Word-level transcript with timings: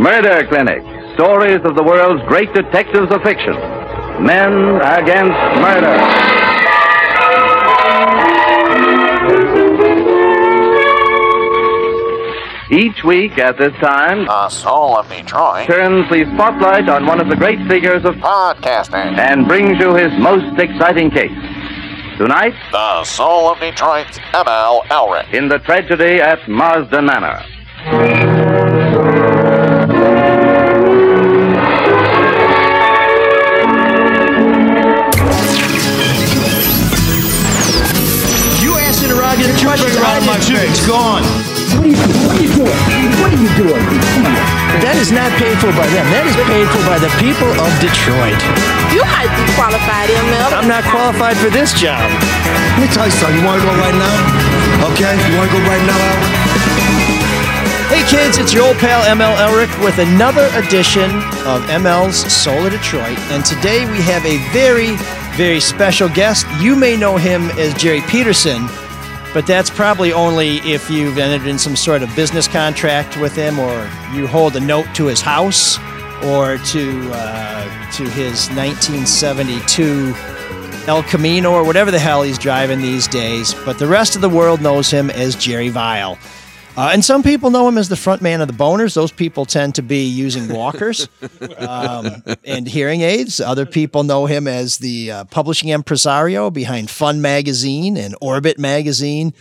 Murder 0.00 0.46
Clinic. 0.48 0.82
Stories 1.14 1.60
of 1.64 1.76
the 1.76 1.82
world's 1.82 2.22
great 2.26 2.52
detectives 2.54 3.12
of 3.14 3.22
fiction. 3.22 3.54
Men 4.24 4.80
against 4.82 5.38
murder. 5.60 5.96
Each 12.72 13.02
week 13.02 13.36
at 13.38 13.58
this 13.58 13.72
time, 13.80 14.28
uh, 14.28 14.44
The 14.44 14.54
soul 14.54 14.96
of 14.96 15.08
Detroit. 15.08 15.66
turns 15.66 16.08
the 16.08 16.24
spotlight 16.34 16.88
on 16.88 17.04
one 17.04 17.20
of 17.20 17.28
the 17.28 17.34
great 17.34 17.58
figures 17.66 18.04
of 18.04 18.14
Podcasting. 18.16 19.18
and 19.18 19.48
brings 19.48 19.80
you 19.80 19.94
his 19.94 20.12
most 20.18 20.56
exciting 20.56 21.10
case. 21.10 21.32
Tonight, 22.20 22.52
The 22.70 23.02
soul 23.04 23.48
of 23.50 23.60
Detroit's 23.60 24.18
ML 24.34 24.82
Elrick. 24.90 25.32
in 25.32 25.48
the 25.48 25.58
tragedy 25.58 26.20
at 26.20 26.46
Marsden 26.46 27.06
Manor. 27.06 27.42
You 38.60 38.76
ass 38.76 39.02
interrogative 39.02 39.56
question 39.64 39.96
around 39.96 40.26
my 40.26 40.38
face. 40.38 40.86
Gone. 40.86 41.22
What 41.22 41.86
are 41.86 41.88
you, 41.88 41.96
what 41.96 42.36
are 42.36 42.42
you 42.42 42.48
doing? 42.52 42.68
What 43.20 43.32
are 43.32 43.40
you 43.40 43.48
doing? 43.56 44.39
Come 44.70 44.78
on. 44.78 44.86
That 44.86 44.96
is 45.02 45.10
not 45.10 45.34
paid 45.34 45.58
for 45.58 45.74
by 45.74 45.86
them. 45.90 46.06
That 46.14 46.22
is 46.30 46.36
paid 46.46 46.66
for 46.70 46.82
by 46.86 47.02
the 47.02 47.10
people 47.18 47.50
of 47.58 47.70
Detroit. 47.82 48.38
You 48.94 49.02
might 49.02 49.30
be 49.34 49.42
qualified, 49.58 50.06
ML. 50.06 50.54
I'm 50.54 50.70
not 50.70 50.86
qualified 50.86 51.34
for 51.42 51.50
this 51.50 51.74
job. 51.74 52.06
Let 52.78 52.86
me 52.86 52.88
tell 52.94 53.06
you 53.06 53.14
something. 53.14 53.34
You 53.34 53.46
want 53.46 53.58
to 53.62 53.66
go 53.66 53.74
right 53.82 53.94
now? 53.98 54.16
Okay? 54.94 55.10
You 55.10 55.34
want 55.34 55.50
to 55.50 55.58
go 55.58 55.62
right 55.66 55.84
now, 55.86 55.98
Al? 55.98 56.50
Hey 57.90 58.06
kids, 58.06 58.38
it's 58.38 58.54
your 58.54 58.62
old 58.62 58.78
pal 58.78 59.02
ML 59.02 59.34
Elrick 59.42 59.84
with 59.84 59.98
another 59.98 60.48
edition 60.54 61.10
of 61.44 61.66
ML's 61.68 62.16
Soul 62.32 62.66
of 62.66 62.72
Detroit. 62.72 63.18
And 63.34 63.44
today 63.44 63.84
we 63.90 63.98
have 64.02 64.24
a 64.24 64.38
very, 64.52 64.94
very 65.36 65.58
special 65.58 66.08
guest. 66.08 66.46
You 66.60 66.76
may 66.76 66.96
know 66.96 67.16
him 67.16 67.50
as 67.58 67.74
Jerry 67.74 68.02
Peterson, 68.02 68.68
but 69.32 69.46
that's 69.46 69.70
probably 69.70 70.12
only 70.12 70.58
if 70.58 70.90
you've 70.90 71.18
entered 71.18 71.48
in 71.48 71.58
some 71.58 71.76
sort 71.76 72.02
of 72.02 72.14
business 72.16 72.48
contract 72.48 73.16
with 73.16 73.34
him 73.34 73.58
or 73.58 73.90
you 74.12 74.26
hold 74.26 74.56
a 74.56 74.60
note 74.60 74.86
to 74.94 75.06
his 75.06 75.20
house 75.20 75.78
or 76.24 76.58
to 76.58 77.10
uh, 77.12 77.92
to 77.92 78.04
his 78.10 78.48
1972 78.50 80.14
El 80.86 81.02
Camino 81.04 81.52
or 81.52 81.64
whatever 81.64 81.90
the 81.90 81.98
hell 81.98 82.22
he's 82.22 82.38
driving 82.38 82.80
these 82.80 83.06
days. 83.06 83.54
But 83.64 83.78
the 83.78 83.86
rest 83.86 84.16
of 84.16 84.22
the 84.22 84.28
world 84.28 84.60
knows 84.60 84.90
him 84.90 85.10
as 85.10 85.36
Jerry 85.36 85.68
Vile. 85.68 86.18
Uh, 86.76 86.90
and 86.92 87.04
some 87.04 87.22
people 87.22 87.50
know 87.50 87.66
him 87.66 87.76
as 87.76 87.88
the 87.88 87.96
front 87.96 88.22
man 88.22 88.40
of 88.40 88.46
the 88.48 88.54
Boners. 88.54 88.94
Those 88.94 89.12
people 89.12 89.44
tend 89.44 89.74
to 89.74 89.82
be 89.82 90.04
using 90.04 90.48
walkers 90.54 91.08
um, 91.58 92.22
and 92.44 92.66
hearing 92.66 93.00
aids. 93.02 93.40
Other 93.40 93.66
people 93.66 94.04
know 94.04 94.26
him 94.26 94.46
as 94.46 94.78
the 94.78 95.10
uh, 95.10 95.24
publishing 95.24 95.70
impresario 95.70 96.50
behind 96.50 96.88
Fun 96.88 97.20
Magazine 97.20 97.96
and 97.96 98.16
Orbit 98.20 98.58
Magazine. 98.58 99.34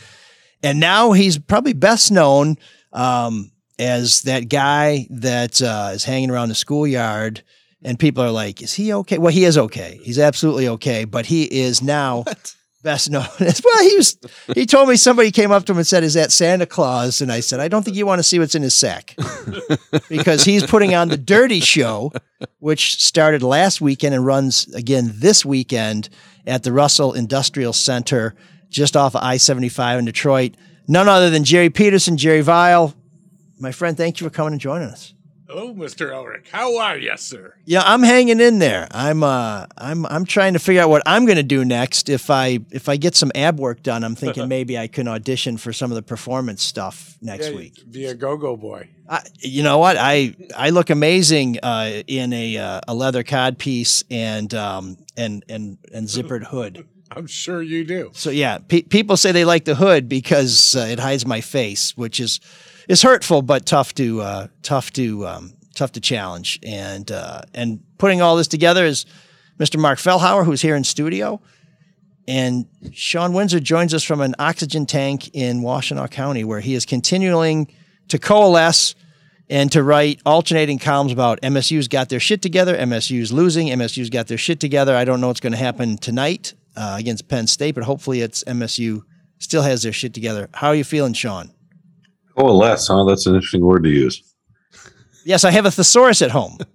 And 0.63 0.79
now 0.79 1.11
he's 1.11 1.37
probably 1.37 1.73
best 1.73 2.11
known 2.11 2.57
um, 2.91 3.51
as 3.77 4.23
that 4.23 4.49
guy 4.49 5.07
that 5.11 5.61
uh, 5.61 5.91
is 5.93 6.03
hanging 6.03 6.31
around 6.31 6.49
the 6.49 6.55
schoolyard. 6.55 7.43
And 7.83 7.97
people 7.97 8.23
are 8.23 8.31
like, 8.31 8.61
is 8.61 8.73
he 8.73 8.91
okay? 8.91 9.19
Well, 9.19 9.31
he 9.31 9.45
is 9.45 9.57
okay. 9.57 9.99
He's 10.03 10.19
absolutely 10.19 10.67
okay. 10.67 11.05
But 11.05 11.27
he 11.27 11.43
is 11.43 11.81
now 11.81 12.25
best 12.83 13.09
known 13.09 13.25
as 13.39 13.61
well. 13.63 13.83
He 13.83 13.95
was. 13.95 14.17
He 14.55 14.65
told 14.65 14.89
me 14.89 14.95
somebody 14.95 15.31
came 15.31 15.51
up 15.51 15.65
to 15.65 15.71
him 15.71 15.77
and 15.77 15.87
said, 15.87 16.03
"Is 16.03 16.13
that 16.13 16.31
Santa 16.31 16.65
Claus?" 16.65 17.21
And 17.21 17.31
I 17.31 17.39
said, 17.39 17.59
"I 17.59 17.67
don't 17.67 17.83
think 17.83 17.97
you 17.97 18.05
want 18.05 18.19
to 18.19 18.23
see 18.23 18.39
what's 18.39 18.55
in 18.55 18.61
his 18.61 18.75
sack 18.75 19.15
because 20.09 20.43
he's 20.43 20.65
putting 20.65 20.95
on 20.95 21.09
the 21.09 21.17
Dirty 21.17 21.59
Show, 21.59 22.11
which 22.59 23.01
started 23.03 23.43
last 23.43 23.81
weekend 23.81 24.15
and 24.15 24.25
runs 24.25 24.67
again 24.73 25.11
this 25.15 25.45
weekend 25.45 26.09
at 26.47 26.63
the 26.63 26.71
Russell 26.71 27.13
Industrial 27.13 27.73
Center, 27.73 28.35
just 28.69 28.95
off 28.95 29.15
of 29.15 29.23
I 29.23 29.37
seventy 29.37 29.69
five 29.69 29.99
in 29.99 30.05
Detroit. 30.05 30.55
None 30.87 31.07
other 31.07 31.29
than 31.29 31.43
Jerry 31.43 31.69
Peterson, 31.69 32.17
Jerry 32.17 32.41
Vile. 32.41 32.95
My 33.59 33.71
friend, 33.71 33.95
thank 33.95 34.19
you 34.19 34.27
for 34.27 34.31
coming 34.31 34.53
and 34.53 34.61
joining 34.61 34.89
us. 34.89 35.13
Hello, 35.49 35.73
Mr. 35.73 36.11
Elrick. 36.11 36.47
How 36.49 36.77
are 36.77 36.95
you, 36.95 37.17
sir? 37.17 37.55
Yeah, 37.65 37.81
I'm 37.83 38.03
hanging 38.03 38.39
in 38.39 38.59
there. 38.59 38.87
I'm 38.91 39.23
uh 39.23 39.65
I'm 39.79 40.05
I'm 40.05 40.23
trying 40.23 40.53
to 40.53 40.59
figure 40.59 40.83
out 40.83 40.91
what 40.91 41.01
I'm 41.07 41.25
going 41.25 41.37
to 41.37 41.43
do 41.43 41.65
next. 41.65 42.07
If 42.07 42.29
I 42.29 42.59
if 42.69 42.87
I 42.87 42.97
get 42.97 43.15
some 43.15 43.31
ab 43.33 43.59
work 43.59 43.81
done, 43.81 44.03
I'm 44.03 44.13
thinking 44.13 44.47
maybe 44.57 44.77
I 44.77 44.85
can 44.85 45.07
audition 45.07 45.57
for 45.57 45.73
some 45.73 45.89
of 45.89 45.95
the 45.95 46.03
performance 46.03 46.61
stuff 46.61 47.17
next 47.19 47.51
week. 47.51 47.73
Be 47.89 48.05
a 48.05 48.13
go-go 48.13 48.57
boy. 48.57 48.89
I, 49.09 49.23
you 49.39 49.63
know 49.63 49.79
what? 49.79 49.97
I 49.97 50.35
I 50.55 50.69
look 50.69 50.91
amazing 50.91 51.57
uh, 51.63 52.03
in 52.05 52.31
a 52.31 52.57
uh, 52.57 52.81
a 52.87 52.93
leather 52.93 53.23
cod 53.23 53.57
piece 53.57 54.03
and 54.11 54.53
um 54.53 54.97
and 55.17 55.43
and 55.49 55.79
and 55.91 56.07
zippered 56.15 56.43
hood. 56.43 56.87
I'm 57.09 57.25
sure 57.25 57.63
you 57.63 57.85
do. 57.85 58.11
So 58.13 58.29
yeah, 58.29 58.59
pe- 58.59 58.83
people 58.83 59.17
say 59.17 59.31
they 59.31 59.45
like 59.45 59.65
the 59.65 59.73
hood 59.73 60.07
because 60.07 60.75
uh, 60.75 60.81
it 60.81 60.99
hides 60.99 61.25
my 61.25 61.41
face, 61.41 61.97
which 61.97 62.19
is 62.19 62.39
is 62.89 63.03
hurtful 63.03 63.41
but 63.41 63.65
tough 63.65 63.93
to 63.93 64.21
uh, 64.21 64.47
tough 64.63 64.91
to 64.93 65.25
um, 65.25 65.53
tough 65.75 65.93
to 65.93 66.01
challenge. 66.01 66.59
And 66.63 67.09
uh, 67.09 67.43
and 67.53 67.81
putting 67.97 68.21
all 68.21 68.35
this 68.35 68.47
together 68.49 68.83
is 68.85 69.05
Mr. 69.57 69.79
Mark 69.79 69.99
Fellhauer, 69.99 70.43
who's 70.43 70.61
here 70.61 70.75
in 70.75 70.83
studio, 70.83 71.39
and 72.27 72.65
Shawn 72.91 73.33
Windsor 73.33 73.59
joins 73.59 73.93
us 73.93 74.03
from 74.03 74.19
an 74.19 74.35
oxygen 74.39 74.85
tank 74.85 75.29
in 75.33 75.61
Washtenaw 75.61 76.11
County, 76.11 76.43
where 76.43 76.59
he 76.59 76.73
is 76.73 76.85
continuing 76.85 77.71
to 78.09 78.19
coalesce 78.19 78.95
and 79.49 79.71
to 79.71 79.81
write 79.81 80.21
alternating 80.25 80.77
columns 80.77 81.11
about 81.11 81.41
MSU's 81.41 81.87
got 81.87 82.09
their 82.09 82.19
shit 82.19 82.41
together, 82.41 82.77
MSU's 82.77 83.33
losing, 83.33 83.67
MSU's 83.67 84.09
got 84.09 84.27
their 84.27 84.37
shit 84.37 84.59
together. 84.59 84.95
I 84.95 85.05
don't 85.05 85.21
know 85.21 85.27
what's 85.27 85.39
going 85.39 85.53
to 85.53 85.57
happen 85.57 85.97
tonight 85.97 86.53
uh, 86.75 86.97
against 86.99 87.27
Penn 87.27 87.47
State, 87.47 87.73
but 87.73 87.83
hopefully 87.83 88.21
it's 88.21 88.43
MSU 88.43 89.03
still 89.39 89.63
has 89.63 89.81
their 89.81 89.93
shit 89.93 90.13
together. 90.13 90.49
How 90.53 90.67
are 90.67 90.75
you 90.75 90.83
feeling, 90.83 91.13
Shawn? 91.13 91.51
Coalesce, 92.39 92.87
huh? 92.87 93.03
That's 93.03 93.25
an 93.25 93.35
interesting 93.35 93.61
word 93.65 93.83
to 93.83 93.89
use. 93.89 94.23
Yes, 95.25 95.43
I 95.43 95.51
have 95.51 95.65
a 95.65 95.71
thesaurus 95.71 96.21
at 96.21 96.31
home. 96.31 96.57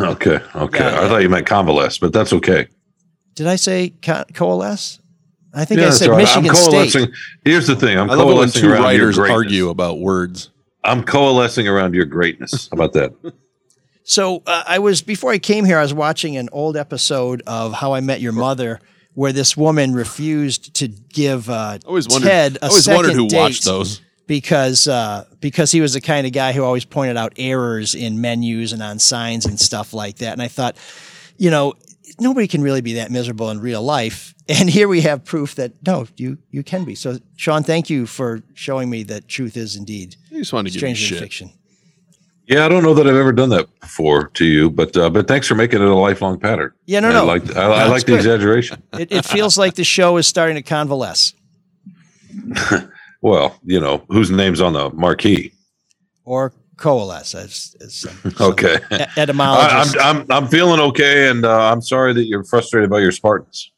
Okay, 0.00 0.38
okay. 0.54 0.78
Yeah, 0.84 1.00
I 1.04 1.08
thought 1.08 1.22
you 1.22 1.28
meant 1.30 1.46
convalesce, 1.46 1.98
but 1.98 2.12
that's 2.12 2.32
okay. 2.32 2.66
Did 3.34 3.46
I 3.46 3.56
say 3.56 3.94
co- 4.02 4.24
coalesce? 4.34 5.00
I 5.54 5.64
think 5.64 5.80
I 5.80 5.90
said 5.90 6.08
all 6.10 6.16
right. 6.16 6.22
Michigan 6.22 6.50
I'm 6.50 6.54
coalescing. 6.56 7.02
State. 7.04 7.14
Here's 7.44 7.66
the 7.66 7.76
thing. 7.76 7.96
I'm 7.98 8.10
I 8.10 8.14
love 8.14 8.26
when 8.26 8.36
coalescing 8.36 8.62
two 8.62 8.68
around 8.68 8.82
your 8.82 9.06
writers 9.06 9.16
greatness. 9.16 9.36
argue 9.36 9.68
about 9.70 10.00
words. 10.00 10.50
I'm 10.84 11.02
coalescing 11.02 11.66
around 11.66 11.94
your 11.94 12.04
greatness. 12.04 12.68
How 12.70 12.74
about 12.74 12.92
that? 12.94 13.12
So 14.08 14.40
uh, 14.46 14.62
I 14.68 14.78
was 14.78 15.02
before 15.02 15.32
I 15.32 15.38
came 15.38 15.64
here. 15.64 15.78
I 15.78 15.82
was 15.82 15.92
watching 15.92 16.36
an 16.36 16.48
old 16.52 16.76
episode 16.76 17.42
of 17.44 17.72
How 17.72 17.92
I 17.92 17.98
Met 18.00 18.20
Your 18.20 18.30
Mother, 18.30 18.78
where 19.14 19.32
this 19.32 19.56
woman 19.56 19.94
refused 19.94 20.74
to 20.74 20.86
give 20.86 21.50
uh, 21.50 21.54
I 21.54 21.78
always 21.84 22.06
wondered. 22.06 22.28
Ted 22.28 22.56
a 22.62 22.66
I 22.66 22.68
always 22.68 22.84
second 22.84 22.96
wondered 22.98 23.14
who 23.16 23.26
date 23.26 23.36
watched 23.36 23.64
those. 23.64 24.00
Because 24.26 24.88
uh, 24.88 25.24
because 25.40 25.70
he 25.70 25.80
was 25.80 25.92
the 25.92 26.00
kind 26.00 26.26
of 26.26 26.32
guy 26.32 26.52
who 26.52 26.64
always 26.64 26.84
pointed 26.84 27.16
out 27.16 27.32
errors 27.36 27.94
in 27.94 28.20
menus 28.20 28.72
and 28.72 28.82
on 28.82 28.98
signs 28.98 29.46
and 29.46 29.58
stuff 29.60 29.94
like 29.94 30.16
that. 30.18 30.32
And 30.32 30.42
I 30.42 30.48
thought, 30.48 30.76
you 31.36 31.50
know, 31.50 31.74
nobody 32.18 32.48
can 32.48 32.62
really 32.62 32.80
be 32.80 32.94
that 32.94 33.10
miserable 33.10 33.50
in 33.50 33.60
real 33.60 33.82
life. 33.82 34.32
And 34.48 34.70
here 34.70 34.86
we 34.86 35.00
have 35.00 35.24
proof 35.24 35.56
that 35.56 35.72
no, 35.84 36.06
you 36.16 36.38
you 36.52 36.62
can 36.62 36.84
be. 36.84 36.94
So 36.94 37.18
Shawn, 37.34 37.64
thank 37.64 37.90
you 37.90 38.06
for 38.06 38.42
showing 38.54 38.88
me 38.88 39.02
that 39.02 39.26
truth 39.26 39.56
is 39.56 39.74
indeed 39.74 40.14
You 40.30 40.38
just 40.38 40.52
wanted 40.52 40.72
to 40.72 40.78
give 40.78 40.82
me 40.86 40.88
than 40.90 40.96
shit. 40.96 41.18
fiction. 41.18 41.50
Yeah, 42.46 42.64
I 42.64 42.68
don't 42.68 42.84
know 42.84 42.94
that 42.94 43.08
I've 43.08 43.16
ever 43.16 43.32
done 43.32 43.48
that 43.48 43.66
before 43.80 44.28
to 44.34 44.44
you, 44.44 44.70
but 44.70 44.96
uh, 44.96 45.10
but 45.10 45.26
thanks 45.26 45.48
for 45.48 45.56
making 45.56 45.82
it 45.82 45.88
a 45.88 45.94
lifelong 45.96 46.38
pattern. 46.38 46.70
Yeah, 46.86 47.00
no, 47.00 47.08
I 47.08 47.12
no. 47.12 47.24
like 47.24 47.56
I, 47.56 47.62
I 47.62 47.88
like 47.88 48.02
the 48.02 48.12
good. 48.12 48.18
exaggeration. 48.18 48.84
It, 48.92 49.10
it 49.10 49.24
feels 49.24 49.58
like 49.58 49.74
the 49.74 49.82
show 49.82 50.16
is 50.16 50.28
starting 50.28 50.54
to 50.54 50.62
convalesce. 50.62 51.34
Well, 53.22 53.58
you 53.64 53.80
know 53.80 54.04
whose 54.08 54.30
name's 54.30 54.60
on 54.60 54.72
the 54.74 54.90
marquee. 54.90 55.52
or 56.24 56.52
coalesce 56.76 57.34
as, 57.34 57.74
as 57.80 57.94
some, 57.94 58.16
some 58.32 58.50
Okay. 58.52 58.76
e- 58.76 58.80
I, 58.90 59.08
etymologists. 59.16 59.96
I'm 60.00 60.18
I'm 60.22 60.26
I'm 60.30 60.48
feeling 60.48 60.78
okay, 60.80 61.28
and 61.30 61.44
uh, 61.44 61.70
I'm 61.72 61.80
sorry 61.80 62.12
that 62.14 62.26
you're 62.26 62.44
frustrated 62.44 62.90
by 62.90 62.98
your 63.00 63.12
Spartans. 63.12 63.72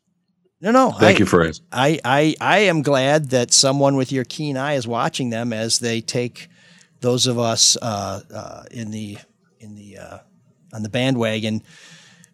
no, 0.61 0.73
no. 0.73 0.91
Thank 0.93 1.17
I, 1.17 1.21
you 1.21 1.27
for 1.27 1.47
asking. 1.47 1.67
I, 1.71 2.01
I, 2.05 2.35
I 2.41 2.59
am 2.61 2.83
glad 2.83 3.31
that 3.31 3.53
someone 3.53 3.95
with 3.97 4.11
your 4.11 4.25
keen 4.25 4.57
eye 4.57 4.75
is 4.75 4.87
watching 4.89 5.31
them 5.31 5.53
as 5.53 5.79
they 5.79 6.01
take 6.01 6.49
those 7.01 7.29
of 7.29 7.39
us 7.39 7.77
uh, 7.81 8.21
uh, 8.35 8.63
in 8.73 8.91
the 8.91 9.19
in 9.61 9.77
the 9.77 9.99
uh, 9.99 10.19
on 10.75 10.83
the 10.83 10.89
bandwagon 10.89 11.63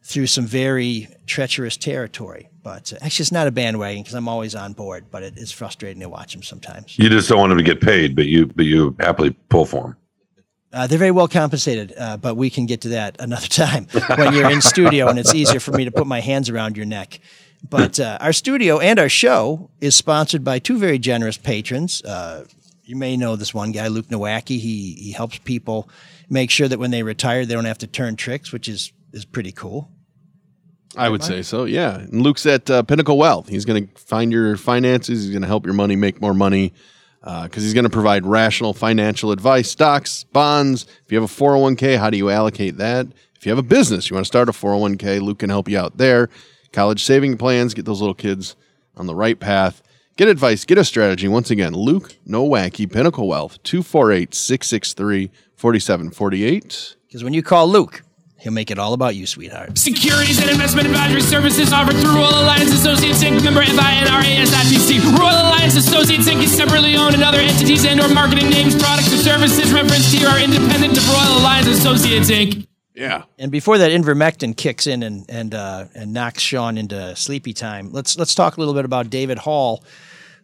through 0.03 0.27
some 0.27 0.47
very 0.47 1.09
treacherous 1.27 1.77
territory. 1.77 2.49
But 2.65 2.93
uh, 2.93 2.97
actually, 3.03 3.25
it's 3.25 3.33
not 3.33 3.47
a 3.47 3.53
bandwagon 3.53 4.03
because 4.03 4.15
I'm 4.15 4.27
always 4.27 4.57
on 4.57 4.73
board. 4.73 5.05
But 5.11 5.23
it 5.23 5.37
is 5.37 5.53
frustrating 5.53 6.01
to 6.01 6.09
watch 6.09 6.33
them 6.33 6.43
sometimes. 6.43 6.99
You 6.99 7.09
just 7.09 7.29
don't 7.29 7.39
want 7.39 7.51
them 7.51 7.59
to 7.59 7.65
get 7.65 7.81
paid, 7.81 8.17
but 8.17 8.25
you 8.27 8.47
but 8.47 8.65
you 8.65 8.97
happily 8.99 9.31
pull 9.51 9.67
for 9.67 9.83
them. 9.83 9.97
Uh, 10.73 10.89
they're 10.89 10.99
very 10.99 11.13
well 11.13 11.29
compensated, 11.29 11.95
uh, 11.97 12.17
but 12.17 12.35
we 12.35 12.51
can 12.51 12.67
get 12.67 12.81
to 12.81 12.89
that 12.89 13.15
another 13.21 13.47
time 13.49 13.87
when 14.17 14.33
you're 14.33 14.51
in 14.51 14.61
studio 14.61 15.07
and 15.07 15.21
it's 15.21 15.33
easier 15.33 15.61
for 15.61 15.71
me 15.71 15.85
to 15.85 15.93
put 15.93 16.09
my 16.09 16.21
hands 16.21 16.51
around 16.51 16.77
your 16.77 16.87
neck. 16.87 17.21
But 17.69 18.01
uh, 18.01 18.19
our 18.21 18.33
studio 18.33 18.81
and 18.81 18.99
our 18.99 19.09
show 19.09 19.71
is 19.81 19.95
sponsored 19.95 20.43
by 20.43 20.59
two 20.59 20.77
very 20.77 20.99
generous 20.99 21.37
patrons. 21.37 22.03
Uh, 22.03 22.45
you 22.83 22.97
may 22.97 23.17
know 23.17 23.37
this 23.37 23.55
one 23.55 23.71
guy, 23.71 23.87
Luke 23.87 24.09
Nowacki. 24.09 24.59
He 24.59 24.95
he 24.95 25.13
helps 25.13 25.39
people 25.39 25.89
make 26.29 26.51
sure 26.51 26.67
that 26.67 26.79
when 26.79 26.91
they 26.91 27.03
retire, 27.03 27.47
they 27.47 27.55
don't 27.55 27.65
have 27.67 27.79
to 27.79 27.87
turn 27.87 28.17
tricks, 28.17 28.53
which 28.53 28.69
is 28.69 28.93
is 29.13 29.25
pretty 29.25 29.53
cool. 29.53 29.91
I 30.97 31.09
would 31.09 31.23
say 31.23 31.43
so. 31.43 31.65
Yeah. 31.65 31.97
And 31.97 32.23
Luke's 32.23 32.47
at 32.47 32.69
uh, 32.71 32.83
Pinnacle 32.83 33.19
Wealth. 33.19 33.49
He's 33.49 33.65
going 33.65 33.89
to 33.89 34.01
find 34.01 34.33
your 34.33 34.57
finances. 34.57 35.25
He's 35.25 35.31
going 35.31 35.43
to 35.43 35.49
help 35.49 35.65
your 35.65 35.75
money 35.75 35.97
make 35.97 36.21
more 36.21 36.35
money 36.35 36.73
because 37.21 37.63
he's 37.63 37.75
going 37.75 37.85
to 37.85 37.91
provide 37.91 38.27
rational 38.27 38.75
financial 38.75 39.33
advice, 39.33 39.71
stocks, 39.71 40.25
bonds. 40.25 40.87
If 41.05 41.13
you 41.13 41.21
have 41.21 41.31
a 41.31 41.33
401k, 41.33 41.99
how 41.99 42.11
do 42.11 42.19
you 42.19 42.29
allocate 42.29 42.77
that? 42.77 43.07
If 43.35 43.47
you 43.47 43.51
have 43.51 43.59
a 43.59 43.67
business, 43.67 44.11
you 44.11 44.15
want 44.15 44.25
to 44.25 44.29
start 44.29 44.49
a 44.49 44.53
401k, 44.53 45.21
Luke 45.21 45.39
can 45.39 45.51
help 45.51 45.69
you 45.69 45.79
out 45.79 45.97
there. 45.97 46.29
College 46.73 47.03
saving 47.03 47.39
plans, 47.39 47.73
get 47.73 47.85
those 47.85 48.01
little 48.01 48.15
kids 48.15 48.57
on 48.97 49.07
the 49.07 49.15
right 49.15 49.39
path. 49.39 49.83
Get 50.17 50.29
advice, 50.29 50.65
get 50.65 50.79
a 50.79 50.85
strategy. 50.85 51.27
Once 51.27 51.51
again, 51.51 51.73
Luke 51.73 52.17
no 52.25 52.47
Nowacki, 52.47 52.91
Pinnacle 52.91 53.27
Wealth, 53.27 53.63
248 53.65 54.35
663 54.35 55.31
4748. 55.57 56.97
Because 57.07 57.25
when 57.25 57.33
you 57.33 57.43
call 57.43 57.69
Luke, 57.69 58.03
he'll 58.45 58.53
make 58.53 58.71
it 58.71 58.79
all 58.79 58.93
about 58.93 59.17
you, 59.17 59.27
sweetheart. 59.27 59.77
Securities 59.79 60.39
and 60.41 60.51
investment 60.51 60.87
advisory 60.87 61.23
services 61.23 61.73
offered 61.73 61.97
through 61.97 62.15
Royal 62.15 62.45
Alliance 62.45 62.71
Associates 62.73 63.25
Inc. 63.25 63.43
Member 63.43 63.63
FINRA/SIPC. 63.63 65.01
Royal 65.19 65.49
Alliance 65.49 65.75
Associates 65.75 66.29
Inc. 66.29 66.43
is 66.43 66.55
separately 66.55 66.95
owned 66.95 67.15
and 67.15 67.25
other 67.25 67.41
entities 67.41 67.87
and 67.87 68.01
or 68.01 68.09
marketing 68.09 68.51
names, 68.51 68.77
products, 68.77 69.13
or 69.13 69.17
services 69.17 69.73
referenced 69.73 70.15
here 70.15 70.29
are 70.29 70.39
independent 70.39 70.97
of 70.97 71.09
Royal 71.09 71.41
Alliance 71.41 71.69
Associates 71.69 72.31
Inc. 72.31 72.67
Yeah. 72.95 73.25
And 73.39 73.51
before 73.51 73.79
that 73.79 73.91
Ivermectin 73.91 74.57
kicks 74.57 74.87
in 74.87 75.03
and 75.03 75.25
and 75.29 75.55
uh, 75.55 75.87
and 75.95 76.13
knocks 76.13 76.43
Shawn 76.43 76.79
into 76.79 77.17
sleepy 77.17 77.55
time, 77.55 77.93
let's 77.93 78.17
let's 78.19 78.35
talk 78.35 78.57
a 78.57 78.61
little 78.61 78.75
bit 78.75 78.85
about 78.85 79.11
David 79.11 79.39
Hall, 79.39 79.83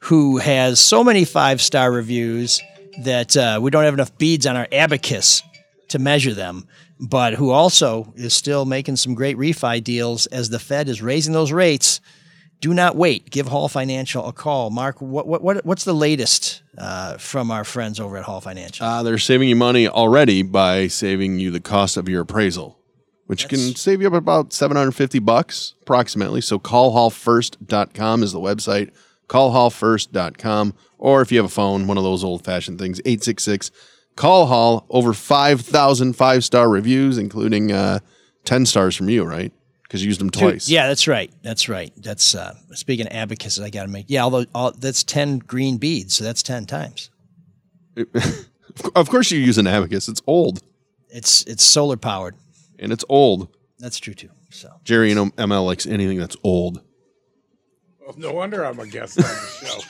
who 0.01 0.39
has 0.39 0.81
so 0.81 1.05
many 1.05 1.25
five 1.25 1.61
star 1.61 1.93
reviews 1.93 2.61
that 3.05 3.37
uh, 3.37 3.61
we 3.63 3.71
don't 3.71 3.85
have 3.85 3.95
enough 3.95 4.17
beads 4.19 4.47
on 4.47 4.57
our 4.57 4.67
abacus 4.73 5.43
to 5.91 5.99
measure 5.99 6.35
them. 6.35 6.67
But 7.01 7.35
who 7.35 7.51
also 7.51 8.13
is 8.15 8.35
still 8.35 8.67
making 8.67 8.97
some 8.97 9.15
great 9.15 9.39
refi 9.39 9.83
deals 9.83 10.27
as 10.27 10.51
the 10.51 10.59
Fed 10.59 10.89
is 10.89 11.01
raising 11.01 11.33
those 11.33 11.51
rates. 11.51 12.01
Do 12.61 12.75
not 12.75 12.95
wait. 12.95 13.31
Give 13.31 13.49
Hall 13.49 13.69
Financial 13.69 14.27
a 14.29 14.35
call. 14.35 14.69
Mark, 14.69 15.01
what, 15.01 15.27
what, 15.27 15.43
what 15.43 15.65
what's 15.65 15.85
the 15.85 15.95
latest 15.95 16.63
uh, 16.77 17.17
from 17.17 17.51
our 17.51 17.65
friends 17.65 17.99
over 17.99 18.19
at 18.19 18.25
Hall 18.25 18.43
Financial? 18.43 18.85
Uh, 18.85 19.03
they're 19.03 19.17
saving 19.17 19.49
you 19.49 19.57
money 19.57 19.89
already 19.89 20.43
by 20.43 20.89
saving 20.89 21.39
you 21.39 21.51
the 21.51 21.61
cost 21.61 21.97
of 21.97 22.07
your 22.07 22.21
appraisal, 22.21 22.79
which 23.25 23.49
can 23.49 23.75
save 23.75 24.03
you 24.03 24.09
up 24.09 24.13
about 24.13 24.53
750 24.53 25.21
bucks 25.21 25.75
approximately. 25.81 26.43
So 26.43 26.59
callhallfirst.com 26.59 28.23
is 28.23 28.33
the 28.33 28.41
website. 28.41 28.91
Callhallfirst.com. 29.29 30.75
Or 30.99 31.23
if 31.23 31.33
you 31.33 31.39
have 31.39 31.47
a 31.47 31.49
phone, 31.49 31.87
one 31.87 31.97
of 31.97 32.05
those 32.05 32.23
old 32.23 32.45
fashioned 32.45 32.79
things, 32.79 33.01
866 33.07 33.71
Call 34.17 34.47
Hall. 34.47 34.87
Over 34.91 35.13
5,000 35.15 36.15
five 36.15 36.45
star 36.45 36.69
reviews, 36.69 37.19
including 37.19 37.73
uh, 37.73 38.01
10 38.45 38.67
stars 38.67 38.95
from 38.97 39.09
you, 39.09 39.25
right? 39.25 39.53
Because 39.83 40.03
you 40.03 40.09
used 40.09 40.21
them 40.21 40.31
Two- 40.31 40.41
twice. 40.51 40.69
Yeah, 40.69 40.87
that's 40.87 41.09
right. 41.09 41.33
That's 41.43 41.69
right. 41.69 41.93
That's 41.97 42.35
uh, 42.35 42.55
speaking 42.73 43.07
of 43.07 43.13
abacus, 43.13 43.59
I 43.59 43.71
got 43.71 43.83
to 43.83 43.89
make. 43.89 44.07
Yeah, 44.09 44.23
although 44.23 44.45
all, 44.55 44.71
that's 44.73 45.03
ten 45.03 45.39
green 45.41 45.79
beads, 45.79 46.15
so 46.15 46.23
that's 46.25 46.43
ten 46.43 46.65
times. 46.67 47.11
Of 48.95 49.11
course, 49.11 49.31
you 49.33 49.41
use 49.41 49.59
an 49.59 49.67
abacus. 49.67 50.09
It's 50.09 50.23
old 50.29 50.63
It's 51.09 51.43
it's 51.43 51.65
solar 51.65 51.97
powered. 51.97 52.37
and 52.79 52.93
it's 52.93 53.05
old. 53.09 53.49
That's 53.81 53.99
true 53.99 54.15
too. 54.15 54.31
So 54.51 54.71
Jerry 54.85 55.11
and 55.11 55.35
ML 55.37 55.67
likes 55.67 55.87
anything 55.87 56.19
that's 56.19 56.37
old. 56.45 56.81
Well, 58.01 58.15
no 58.17 58.33
wonder 58.33 58.65
I'm 58.65 58.79
a 58.79 58.87
guest 58.87 59.19
on 59.19 59.25
the 59.25 59.67
show. 59.67 59.81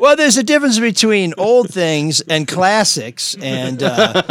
Well, 0.00 0.16
there's 0.16 0.38
a 0.38 0.42
difference 0.42 0.78
between 0.78 1.34
old 1.36 1.68
things 1.68 2.22
and 2.22 2.48
classics, 2.48 3.36
and 3.40 3.82
uh, 3.82 4.22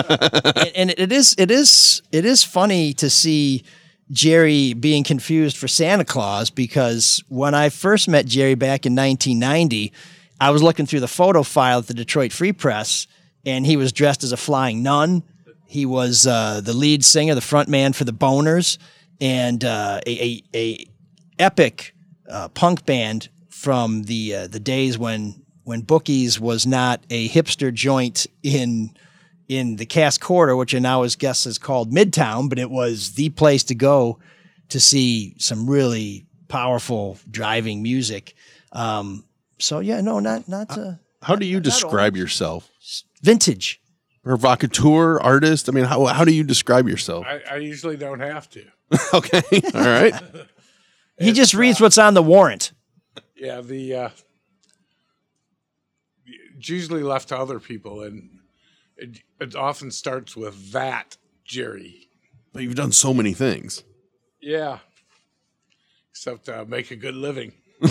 and, 0.55 0.71
and 0.75 0.89
it 0.97 1.11
is 1.11 1.35
it 1.37 1.51
is 1.51 2.01
it 2.11 2.25
is 2.25 2.43
funny 2.43 2.93
to 2.93 3.09
see. 3.09 3.63
Jerry 4.11 4.73
being 4.73 5.03
confused 5.03 5.55
for 5.55 5.67
Santa 5.67 6.03
Claus 6.03 6.49
because 6.49 7.23
when 7.29 7.53
I 7.53 7.69
first 7.69 8.07
met 8.07 8.25
Jerry 8.25 8.55
back 8.55 8.87
in 8.87 8.95
1990, 8.95 9.93
I 10.41 10.49
was 10.49 10.63
looking 10.63 10.87
through 10.87 11.01
the 11.01 11.07
photo 11.07 11.43
file 11.43 11.77
at 11.77 11.85
the 11.85 11.93
Detroit 11.93 12.31
Free 12.31 12.51
Press, 12.51 13.05
and 13.45 13.67
he 13.67 13.77
was 13.77 13.91
dressed 13.91 14.23
as 14.23 14.31
a 14.31 14.37
flying 14.37 14.81
nun. 14.81 15.21
He 15.67 15.85
was 15.85 16.25
uh, 16.25 16.61
the 16.61 16.73
lead 16.73 17.05
singer, 17.05 17.35
the 17.35 17.41
front 17.41 17.69
man 17.69 17.93
for 17.93 18.03
the 18.03 18.11
Boners, 18.11 18.79
and 19.21 19.63
uh, 19.63 20.01
a, 20.07 20.11
a, 20.11 20.43
a 20.55 20.85
epic 21.37 21.93
uh, 22.27 22.47
punk 22.49 22.87
band 22.87 23.29
from 23.49 24.03
the 24.03 24.35
uh, 24.35 24.47
the 24.47 24.59
days 24.59 24.97
when 24.97 25.38
when 25.69 25.81
Bookies 25.81 26.39
was 26.39 26.65
not 26.65 26.99
a 27.11 27.29
hipster 27.29 27.71
joint 27.71 28.25
in 28.41 28.89
in 29.47 29.75
the 29.75 29.85
Cass 29.85 30.17
Corridor, 30.17 30.55
which 30.55 30.73
I 30.73 30.79
now 30.79 31.03
is 31.03 31.15
guess 31.15 31.45
is 31.45 31.59
called 31.59 31.91
Midtown, 31.91 32.49
but 32.49 32.57
it 32.57 32.71
was 32.71 33.13
the 33.13 33.29
place 33.29 33.63
to 33.65 33.75
go 33.75 34.17
to 34.69 34.79
see 34.79 35.35
some 35.37 35.69
really 35.69 36.25
powerful 36.47 37.19
driving 37.29 37.83
music. 37.83 38.33
Um, 38.71 39.25
so 39.59 39.79
yeah, 39.79 40.01
no, 40.01 40.19
not 40.19 40.49
not 40.49 40.75
uh, 40.75 40.93
How 41.21 41.35
do 41.35 41.45
you 41.45 41.59
describe 41.59 42.17
yourself? 42.17 42.69
vintage. 43.21 43.79
Provocateur, 44.23 45.19
artist? 45.19 45.69
I 45.69 45.71
mean, 45.71 45.85
how, 45.85 46.05
how 46.05 46.25
do 46.25 46.31
you 46.31 46.43
describe 46.43 46.87
yourself? 46.87 47.25
I, 47.27 47.41
I 47.51 47.55
usually 47.57 47.95
don't 47.95 48.19
have 48.19 48.49
to. 48.49 48.65
okay. 49.13 49.61
All 49.73 49.81
right. 49.81 50.13
He 51.19 51.31
just 51.31 51.53
reads 51.53 51.79
what's 51.79 51.97
on 51.97 52.15
the 52.15 52.23
warrant. 52.23 52.73
Yeah, 53.35 53.61
the 53.61 53.95
uh, 53.95 54.09
it's 56.59 56.69
usually 56.69 57.03
left 57.03 57.29
to 57.29 57.37
other 57.37 57.59
people, 57.59 58.03
and 58.03 58.39
it, 58.97 59.21
it 59.39 59.55
often 59.55 59.91
starts 59.91 60.35
with 60.35 60.71
that 60.73 61.17
Jerry. 61.45 62.09
But 62.53 62.63
you've 62.63 62.75
done 62.75 62.91
so 62.91 63.13
many 63.13 63.33
things. 63.33 63.83
Yeah, 64.41 64.79
except 66.11 66.49
uh, 66.49 66.65
make 66.67 66.91
a 66.91 66.95
good 66.95 67.15
living. 67.15 67.53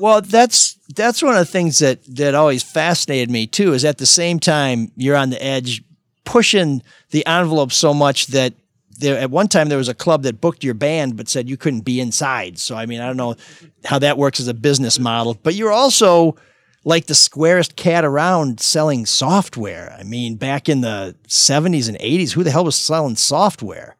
Well, 0.00 0.20
that's 0.20 0.74
that's 0.94 1.22
one 1.22 1.34
of 1.34 1.38
the 1.38 1.52
things 1.52 1.78
that 1.78 2.04
that 2.16 2.34
always 2.34 2.62
fascinated 2.62 3.30
me 3.30 3.46
too. 3.46 3.72
Is 3.72 3.84
at 3.84 3.98
the 3.98 4.06
same 4.06 4.40
time 4.40 4.90
you're 4.96 5.16
on 5.16 5.30
the 5.30 5.42
edge, 5.42 5.82
pushing 6.24 6.82
the 7.10 7.24
envelope 7.26 7.72
so 7.72 7.94
much 7.94 8.28
that 8.28 8.54
there 8.98 9.18
at 9.18 9.30
one 9.30 9.48
time 9.48 9.68
there 9.68 9.78
was 9.78 9.88
a 9.88 9.94
club 9.94 10.22
that 10.24 10.40
booked 10.40 10.64
your 10.64 10.74
band 10.74 11.16
but 11.16 11.28
said 11.28 11.48
you 11.48 11.56
couldn't 11.56 11.82
be 11.82 12.00
inside. 12.00 12.58
So 12.58 12.76
I 12.76 12.86
mean 12.86 13.00
I 13.00 13.06
don't 13.06 13.16
know 13.16 13.36
how 13.84 13.98
that 14.00 14.18
works 14.18 14.40
as 14.40 14.48
a 14.48 14.54
business 14.54 14.98
model, 14.98 15.38
but 15.42 15.54
you're 15.54 15.72
also 15.72 16.36
like 16.84 17.06
the 17.06 17.14
squarest 17.14 17.76
cat 17.76 18.04
around 18.04 18.60
selling 18.60 19.06
software. 19.06 19.96
I 19.98 20.02
mean, 20.02 20.36
back 20.36 20.68
in 20.68 20.82
the 20.82 21.16
70s 21.26 21.88
and 21.88 21.98
80s, 21.98 22.32
who 22.32 22.42
the 22.44 22.50
hell 22.50 22.64
was 22.64 22.76
selling 22.76 23.16
software? 23.16 23.96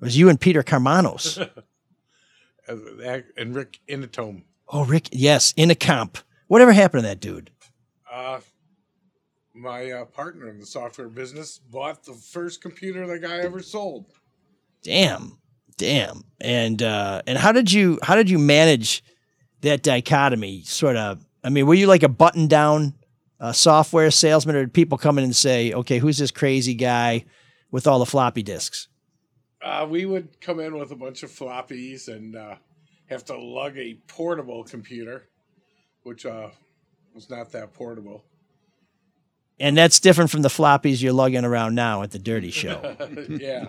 It 0.00 0.04
was 0.04 0.16
you 0.18 0.28
and 0.28 0.40
Peter 0.40 0.62
Karmanos. 0.62 1.36
That- 2.66 3.24
And 3.36 3.54
Rick 3.54 3.80
Inatome. 3.88 4.44
oh, 4.68 4.84
Rick, 4.86 5.08
yes, 5.12 5.52
Inacomp. 5.54 6.22
Whatever 6.46 6.72
happened 6.72 7.02
to 7.02 7.08
that 7.08 7.20
dude? 7.20 7.50
Uh, 8.10 8.40
my 9.54 9.90
uh, 9.90 10.04
partner 10.06 10.48
in 10.48 10.58
the 10.58 10.66
software 10.66 11.08
business 11.08 11.58
bought 11.58 12.04
the 12.04 12.14
first 12.14 12.62
computer 12.62 13.06
the 13.06 13.18
guy 13.18 13.38
ever 13.40 13.60
sold. 13.60 14.06
Damn, 14.82 15.38
damn. 15.76 16.24
And 16.40 16.82
uh, 16.82 17.22
and 17.26 17.38
how 17.38 17.52
did 17.52 17.70
you 17.72 17.98
how 18.02 18.16
did 18.16 18.28
you 18.30 18.38
manage 18.38 19.02
that 19.62 19.82
dichotomy? 19.82 20.62
Sort 20.64 20.96
of. 20.96 21.23
I 21.44 21.50
mean, 21.50 21.66
were 21.66 21.74
you 21.74 21.86
like 21.86 22.02
a 22.02 22.08
button 22.08 22.48
down 22.48 22.94
uh, 23.38 23.52
software 23.52 24.10
salesman, 24.10 24.56
or 24.56 24.60
did 24.64 24.72
people 24.72 24.96
come 24.96 25.18
in 25.18 25.24
and 25.24 25.36
say, 25.36 25.72
"Okay, 25.72 25.98
who's 25.98 26.18
this 26.18 26.30
crazy 26.30 26.74
guy 26.74 27.26
with 27.70 27.86
all 27.86 27.98
the 27.98 28.06
floppy 28.06 28.42
disks?" 28.42 28.88
Uh, 29.62 29.86
we 29.88 30.06
would 30.06 30.40
come 30.40 30.60
in 30.60 30.78
with 30.78 30.90
a 30.90 30.96
bunch 30.96 31.22
of 31.22 31.30
floppies 31.30 32.08
and 32.08 32.34
uh, 32.36 32.56
have 33.06 33.24
to 33.26 33.36
lug 33.36 33.76
a 33.78 33.94
portable 34.08 34.64
computer, 34.64 35.28
which 36.02 36.26
uh, 36.26 36.48
was 37.14 37.28
not 37.30 37.52
that 37.52 37.72
portable. 37.74 38.24
And 39.60 39.76
that's 39.76 40.00
different 40.00 40.30
from 40.30 40.42
the 40.42 40.48
floppies 40.48 41.00
you're 41.00 41.12
lugging 41.12 41.44
around 41.44 41.74
now 41.74 42.02
at 42.02 42.10
the 42.10 42.18
Dirty 42.18 42.50
Show. 42.62 42.96
yeah. 43.28 43.68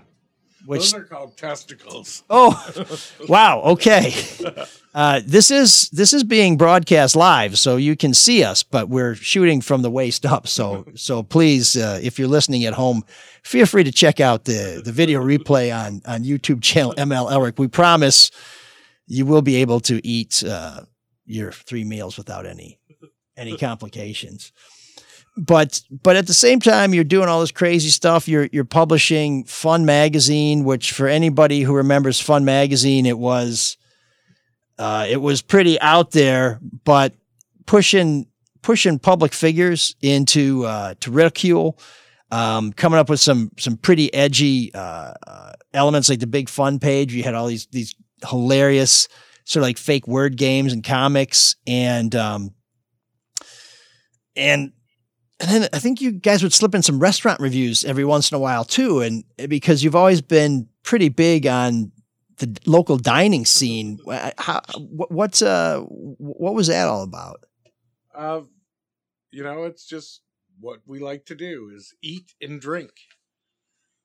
Which- 0.66 0.92
Those 0.92 0.94
are 1.02 1.04
called 1.06 1.38
testicles. 1.38 2.24
Oh, 2.30 2.86
wow. 3.28 3.62
Okay. 3.62 4.14
Uh, 4.96 5.20
this 5.26 5.52
is 5.52 5.90
this 5.90 6.14
is 6.14 6.24
being 6.24 6.56
broadcast 6.56 7.18
live, 7.18 7.60
so 7.60 7.76
you 7.76 7.98
can 7.98 8.14
see 8.14 8.46
us, 8.46 8.64
but 8.64 8.88
we're 8.88 9.14
shooting 9.14 9.60
from 9.60 9.82
the 9.82 9.92
waist 9.92 10.26
up. 10.26 10.48
So 10.48 10.86
so 10.96 11.22
please, 11.22 11.76
uh, 11.76 12.00
if 12.02 12.18
you're 12.18 12.30
listening 12.30 12.64
at 12.64 12.74
home, 12.76 13.04
feel 13.44 13.66
free 13.66 13.84
to 13.84 13.92
check 13.92 14.22
out 14.22 14.46
the 14.46 14.82
the 14.86 14.94
video 14.94 15.22
replay 15.22 15.68
on 15.78 16.02
on 16.06 16.24
YouTube 16.24 16.62
channel 16.64 16.94
ML 16.98 17.30
Elrick. 17.30 17.60
We 17.60 17.68
promise 17.68 18.32
you 19.06 19.26
will 19.26 19.42
be 19.42 19.58
able 19.58 19.82
to 19.82 20.00
eat 20.08 20.42
uh, 20.48 20.84
your 21.26 21.52
three 21.52 21.84
meals 21.84 22.18
without 22.18 22.46
any 22.46 22.80
any 23.36 23.58
complications 23.58 24.54
but 25.38 25.82
but 26.04 26.16
at 26.16 26.28
the 26.28 26.34
same 26.34 26.60
time 26.60 26.94
you're 26.94 27.04
doing 27.04 27.28
all 27.28 27.42
this 27.42 27.52
crazy 27.52 27.90
stuff 27.90 28.28
you're 28.28 28.48
you're 28.52 28.64
publishing 28.64 29.44
fun 29.44 29.86
magazine 29.86 30.64
which 30.64 30.92
for 30.94 31.08
anybody 31.08 31.62
who 31.62 31.74
remembers 31.74 32.20
fun 32.20 32.46
magazine 32.46 33.06
it 33.06 33.18
was 33.18 33.78
uh, 34.78 35.06
it 35.10 35.18
was 35.18 35.42
pretty 35.42 35.80
out 35.82 36.12
there 36.12 36.60
but 36.84 37.14
pushing 37.66 38.28
pushing 38.66 38.98
public 38.98 39.32
figures 39.32 39.96
into 40.02 40.66
uh, 40.66 40.96
to 41.00 41.12
ridicule, 41.12 41.78
um, 42.32 42.74
coming 42.74 42.98
up 42.98 43.10
with 43.10 43.20
some 43.20 43.52
some 43.60 43.78
pretty 43.78 44.12
edgy 44.12 44.74
uh, 44.74 45.14
uh, 45.28 45.54
elements 45.72 46.10
like 46.10 46.20
the 46.20 46.28
Big 46.28 46.50
Fun 46.50 46.80
page. 46.80 47.14
You 47.14 47.22
had 47.24 47.36
all 47.36 47.46
these 47.46 47.68
these 47.68 47.96
hilarious 48.28 49.08
sort 49.44 49.62
of 49.62 49.68
like 49.68 49.78
fake 49.78 50.08
word 50.08 50.36
games 50.36 50.74
and 50.74 50.84
comics, 50.84 51.56
and 51.68 52.14
um, 52.16 52.56
and 54.36 54.74
and 55.40 55.50
then 55.50 55.70
I 55.74 55.80
think 55.80 56.02
you 56.02 56.12
guys 56.12 56.44
would 56.44 56.54
slip 56.54 56.74
in 56.74 56.82
some 56.82 57.00
restaurant 57.00 57.40
reviews 57.40 57.84
every 57.84 58.06
once 58.06 58.32
in 58.32 58.36
a 58.36 58.40
while 58.40 58.64
too, 58.64 59.02
and 59.02 59.24
because 59.50 59.84
you've 59.84 59.96
always 59.96 60.22
been 60.22 60.70
pretty 60.84 61.10
big 61.10 61.46
on 61.46 61.92
the 62.38 62.58
local 62.66 62.98
dining 62.98 63.46
scene. 63.46 64.00
How, 64.38 64.62
what's 64.78 65.42
uh, 65.42 65.80
what 65.80 66.54
was 66.54 66.68
that 66.68 66.88
all 66.88 67.04
about? 67.04 67.44
Uh, 68.14 68.42
you 69.32 69.44
know, 69.44 69.64
it's 69.64 69.86
just 69.86 70.22
what 70.60 70.80
we 70.86 71.00
like 71.00 71.26
to 71.26 71.36
do 71.36 71.72
is 71.76 71.94
eat 72.02 72.34
and 72.42 72.62
drink. 72.62 72.92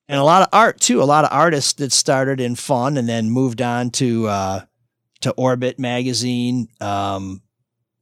And 0.09 0.19
a 0.19 0.23
lot 0.23 0.41
of 0.41 0.49
art 0.51 0.81
too. 0.81 1.01
A 1.01 1.05
lot 1.05 1.23
of 1.23 1.31
artists 1.31 1.73
that 1.73 1.93
started 1.93 2.41
in 2.41 2.55
fun 2.55 2.97
and 2.97 3.07
then 3.07 3.29
moved 3.29 3.61
on 3.61 3.91
to 3.91 4.27
uh, 4.27 4.61
to 5.21 5.31
Orbit 5.31 5.79
magazine 5.79 6.67
um, 6.81 7.41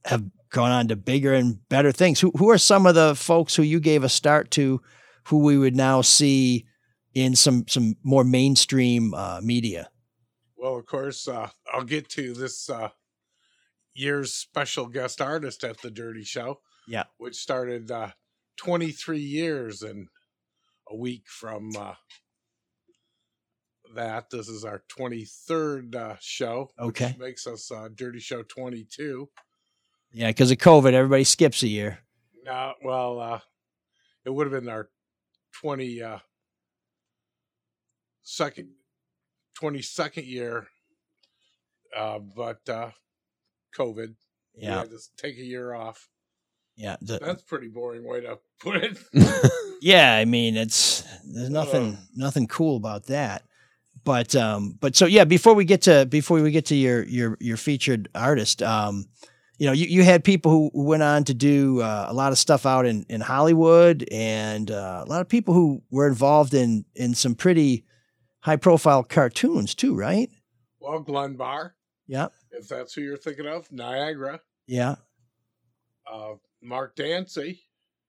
have 0.06 0.24
gone 0.52 0.72
on 0.72 0.88
to 0.88 0.96
bigger 0.96 1.34
and 1.34 1.68
better 1.70 1.92
things. 1.92 2.20
Who 2.20 2.32
who 2.38 2.50
are 2.50 2.58
some 2.58 2.86
of 2.86 2.96
the 2.96 3.16
folks 3.16 3.56
who 3.56 3.64
you 3.64 3.80
gave 3.80 4.04
a 4.04 4.10
start 4.10 4.52
to, 4.52 4.82
who 5.28 5.40
we 5.40 5.58
would 5.58 5.76
now 5.76 6.02
see 6.02 6.66
in 7.14 7.36
some 7.36 7.66
some 7.68 7.96
more 8.04 8.24
mainstream 8.24 9.14
uh, 9.14 9.40
media? 9.42 9.90
Well, 10.58 10.76
of 10.76 10.86
course, 10.86 11.28
uh, 11.28 11.50
I'll 11.74 11.84
get 11.84 12.10
to 12.10 12.34
this 12.34 12.70
uh, 12.70 12.90
year's 13.94 14.34
special 14.34 14.88
guest 14.88 15.22
artist 15.22 15.64
at 15.64 15.82
the 15.82 15.92
Dirty 15.92 16.24
Show. 16.24 16.60
Yeah, 16.88 17.04
which 17.18 17.36
started 17.36 17.92
uh, 17.92 18.10
23 18.58 19.20
years 19.20 19.84
and 19.84 20.08
a 20.90 20.96
week 20.96 21.24
from 21.28 21.72
uh, 21.78 21.94
that. 23.96 24.30
This 24.32 24.50
is 24.50 24.66
our 24.66 24.84
23rd 24.98 25.96
uh, 25.96 26.16
show. 26.20 26.72
Okay, 26.80 27.16
makes 27.20 27.46
us 27.48 27.72
uh, 27.72 27.90
Dirty 27.94 28.20
Show 28.20 28.44
22. 28.44 29.30
Yeah, 30.12 30.28
because 30.28 30.52
of 30.52 30.58
COVID, 30.58 30.94
everybody 30.94 31.24
skips 31.24 31.64
a 31.64 31.68
year. 31.68 32.00
No, 32.46 32.74
well, 32.84 33.20
uh, 33.20 33.40
it 34.26 34.32
would 34.32 34.52
have 34.52 34.62
been 34.62 34.70
our 34.70 34.90
20 35.62 36.02
uh, 36.02 36.18
second 38.24 38.70
22nd 39.62 40.28
year, 40.28 40.68
uh, 41.96 42.20
but 42.20 42.68
uh, 42.70 42.90
COVID. 43.78 44.16
Yeah. 44.56 44.84
To 44.84 44.98
take 45.18 45.38
a 45.38 45.44
year 45.44 45.74
off. 45.74 46.10
Yeah. 46.76 46.98
The, 47.02 47.20
That's 47.20 47.44
pretty 47.44 47.68
boring 47.68 48.08
way 48.08 48.22
to 48.22 48.40
put 48.60 48.78
it. 48.78 48.98
yeah, 49.82 50.16
I 50.16 50.26
mean, 50.26 50.58
it's 50.58 51.04
there's 51.24 51.50
nothing 51.50 51.98
nothing 52.16 52.48
cool 52.48 52.78
about 52.78 53.06
that. 53.06 53.44
But 54.04 54.36
um 54.36 54.78
but 54.80 54.96
so 54.96 55.06
yeah, 55.06 55.26
before 55.26 55.54
we 55.54 55.66
get 55.66 55.84
to 55.84 56.06
before 56.06 56.42
we 56.42 56.52
get 56.52 56.66
to 56.68 56.76
your 56.76 57.04
your 57.04 57.38
your 57.40 57.58
featured 57.58 58.10
artist, 58.16 58.64
um 58.64 59.06
you 59.60 59.68
know, 59.68 59.74
you, 59.74 59.88
you 59.88 60.04
had 60.04 60.24
people 60.24 60.52
who 60.52 60.72
went 60.74 61.04
on 61.04 61.26
to 61.26 61.34
do 61.34 61.82
uh, 61.82 62.06
a 62.08 62.14
lot 62.14 62.32
of 62.32 62.38
stuff 62.38 62.66
out 62.66 62.86
in, 62.86 63.06
in 63.10 63.20
Hollywood 63.20 64.08
and 64.10 64.72
uh, 64.72 65.04
a 65.06 65.10
lot 65.10 65.20
of 65.20 65.28
people 65.28 65.54
who 65.54 65.84
were 65.92 66.08
involved 66.08 66.54
in 66.54 66.86
in 66.96 67.14
some 67.14 67.36
pretty 67.36 67.86
high 68.40 68.56
profile 68.56 69.04
cartoons 69.04 69.76
too, 69.76 69.96
right? 69.96 70.30
Well, 70.80 71.02
Glenn 71.02 71.36
Barr. 71.36 71.76
Yeah. 72.08 72.30
If 72.52 72.70
that's 72.70 72.94
who 72.94 73.02
you're 73.02 73.18
thinking 73.18 73.48
of, 73.48 73.70
Niagara. 73.70 74.40
Yeah. 74.66 74.96
Uh, 76.12 76.36
Mark 76.64 76.96
Dancey. 76.96 77.62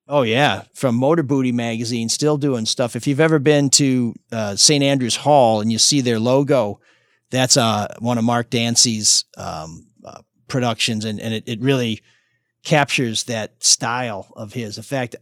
Oh 0.06 0.22
yeah, 0.22 0.62
from 0.74 0.96
Motor 0.96 1.22
Booty 1.22 1.52
magazine, 1.52 2.08
still 2.08 2.36
doing 2.36 2.66
stuff. 2.66 2.96
If 2.96 3.06
you've 3.06 3.20
ever 3.20 3.38
been 3.38 3.70
to 3.70 4.14
uh, 4.32 4.56
St. 4.56 4.82
Andrews 4.82 5.14
Hall 5.14 5.60
and 5.60 5.70
you 5.70 5.78
see 5.78 6.00
their 6.00 6.18
logo, 6.18 6.80
that's 7.30 7.56
uh, 7.56 7.94
one 8.00 8.18
of 8.18 8.24
Mark 8.24 8.50
Dancey's 8.50 9.24
um, 9.36 9.89
productions, 10.50 11.04
and 11.04 11.20
and 11.20 11.32
it, 11.32 11.44
it 11.46 11.60
really 11.60 12.02
captures 12.62 13.24
that 13.24 13.62
style 13.62 14.32
of 14.36 14.52
his. 14.52 14.76
In 14.76 14.82
fact, 14.82 15.16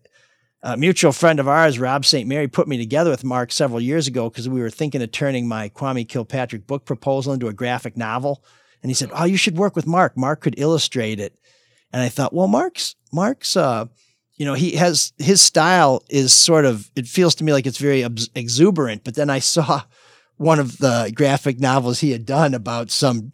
a 0.62 0.76
mutual 0.76 1.12
friend 1.12 1.38
of 1.38 1.46
ours, 1.46 1.78
Rob 1.78 2.04
St. 2.04 2.28
Mary, 2.28 2.48
put 2.48 2.66
me 2.66 2.76
together 2.76 3.10
with 3.10 3.22
Mark 3.22 3.52
several 3.52 3.80
years 3.80 4.08
ago 4.08 4.28
because 4.28 4.48
we 4.48 4.60
were 4.60 4.70
thinking 4.70 5.02
of 5.02 5.12
turning 5.12 5.46
my 5.46 5.68
Kwame 5.68 6.08
Kilpatrick 6.08 6.66
book 6.66 6.84
proposal 6.84 7.32
into 7.32 7.46
a 7.46 7.52
graphic 7.52 7.96
novel. 7.96 8.42
And 8.82 8.90
he 8.90 8.94
said, 8.94 9.10
"Oh, 9.12 9.24
you 9.24 9.36
should 9.36 9.56
work 9.56 9.76
with 9.76 9.86
Mark. 9.86 10.16
Mark 10.16 10.40
could 10.40 10.58
illustrate 10.58 11.20
it." 11.20 11.38
And 11.92 12.02
I 12.02 12.08
thought, 12.08 12.32
well, 12.32 12.48
Mark's 12.48 12.96
Mark's, 13.12 13.56
uh, 13.56 13.86
you 14.36 14.44
know, 14.44 14.54
he 14.54 14.76
has 14.76 15.12
his 15.18 15.40
style 15.40 16.02
is 16.08 16.32
sort 16.32 16.64
of. 16.64 16.90
It 16.96 17.06
feels 17.06 17.34
to 17.36 17.44
me 17.44 17.52
like 17.52 17.66
it's 17.66 17.78
very 17.78 18.04
exuberant. 18.34 19.04
But 19.04 19.14
then 19.14 19.30
I 19.30 19.38
saw 19.38 19.82
one 20.36 20.58
of 20.58 20.78
the 20.78 21.12
graphic 21.14 21.58
novels 21.58 22.00
he 22.00 22.12
had 22.12 22.24
done 22.24 22.54
about 22.54 22.90
some 22.90 23.32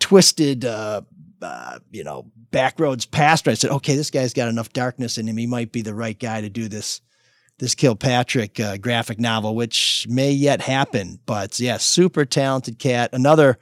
twisted, 0.00 0.64
uh, 0.64 1.02
uh, 1.42 1.78
you 1.90 2.04
know, 2.04 2.30
backroads 2.50 3.10
pastor. 3.10 3.50
I 3.50 3.54
said, 3.54 3.70
okay, 3.70 3.96
this 3.96 4.10
guy's 4.10 4.32
got 4.34 4.48
enough 4.48 4.72
darkness 4.72 5.18
in 5.18 5.26
him. 5.26 5.36
He 5.36 5.46
might 5.46 5.72
be 5.72 5.82
the 5.82 5.94
right 5.94 6.18
guy 6.18 6.40
to 6.40 6.48
do 6.48 6.68
this 6.68 7.00
this 7.58 7.74
Kilpatrick 7.74 8.58
uh, 8.58 8.76
graphic 8.78 9.20
novel, 9.20 9.54
which 9.54 10.06
may 10.08 10.32
yet 10.32 10.60
happen. 10.60 11.20
But 11.26 11.60
yeah, 11.60 11.76
super 11.76 12.24
talented 12.24 12.78
cat. 12.78 13.10
Another 13.12 13.58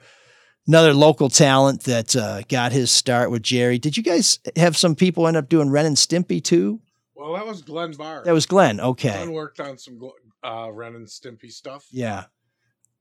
another 0.67 0.93
local 0.93 1.29
talent 1.29 1.83
that 1.83 2.15
uh, 2.15 2.41
got 2.49 2.71
his 2.71 2.91
start 2.91 3.31
with 3.31 3.43
Jerry. 3.43 3.77
Did 3.77 3.97
you 3.97 4.03
guys 4.03 4.39
have 4.55 4.77
some 4.77 4.95
people 4.95 5.27
end 5.27 5.37
up 5.37 5.49
doing 5.49 5.69
Ren 5.69 5.85
and 5.85 5.97
Stimpy 5.97 6.43
too? 6.43 6.81
Well, 7.15 7.33
that 7.33 7.45
was 7.45 7.61
Glenn 7.61 7.91
Barr. 7.91 8.23
That 8.23 8.33
was 8.33 8.45
Glenn. 8.47 8.79
Okay. 8.79 9.09
Glenn 9.09 9.33
worked 9.33 9.59
on 9.59 9.77
some 9.77 9.99
uh, 10.43 10.71
Ren 10.71 10.95
and 10.95 11.07
Stimpy 11.07 11.51
stuff. 11.51 11.85
Yeah. 11.91 12.25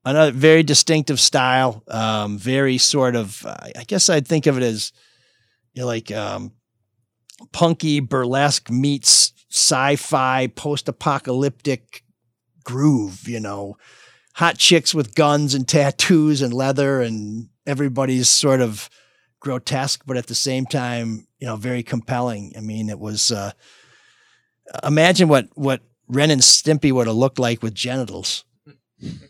Another 0.04 0.32
very 0.32 0.62
distinctive 0.62 1.20
style. 1.20 1.82
Um, 1.88 2.38
very 2.38 2.78
sort 2.78 3.16
of, 3.16 3.44
uh, 3.44 3.56
I 3.76 3.84
guess 3.86 4.08
I'd 4.08 4.26
think 4.26 4.46
of 4.46 4.56
it 4.56 4.62
as 4.62 4.92
you 5.74 5.82
know, 5.82 5.86
like 5.86 6.10
um, 6.10 6.52
punky 7.52 8.00
burlesque 8.00 8.70
meets 8.70 9.32
sci-fi 9.50 10.46
post-apocalyptic 10.48 12.02
groove. 12.64 13.28
You 13.28 13.40
know, 13.40 13.76
hot 14.34 14.56
chicks 14.56 14.94
with 14.94 15.14
guns 15.14 15.54
and 15.54 15.68
tattoos 15.68 16.40
and 16.40 16.54
leather, 16.54 17.00
and 17.02 17.48
everybody's 17.66 18.30
sort 18.30 18.60
of 18.60 18.88
grotesque, 19.38 20.02
but 20.06 20.16
at 20.16 20.26
the 20.26 20.34
same 20.34 20.66
time, 20.66 21.26
you 21.38 21.46
know, 21.46 21.56
very 21.56 21.82
compelling. 21.82 22.52
I 22.56 22.60
mean, 22.60 22.88
it 22.88 22.98
was. 22.98 23.30
Uh, 23.30 23.52
imagine 24.82 25.28
what 25.28 25.48
what 25.54 25.82
Ren 26.08 26.30
and 26.30 26.40
Stimpy 26.40 26.90
would 26.90 27.06
have 27.06 27.16
looked 27.16 27.38
like 27.38 27.62
with 27.62 27.74
genitals. 27.74 28.44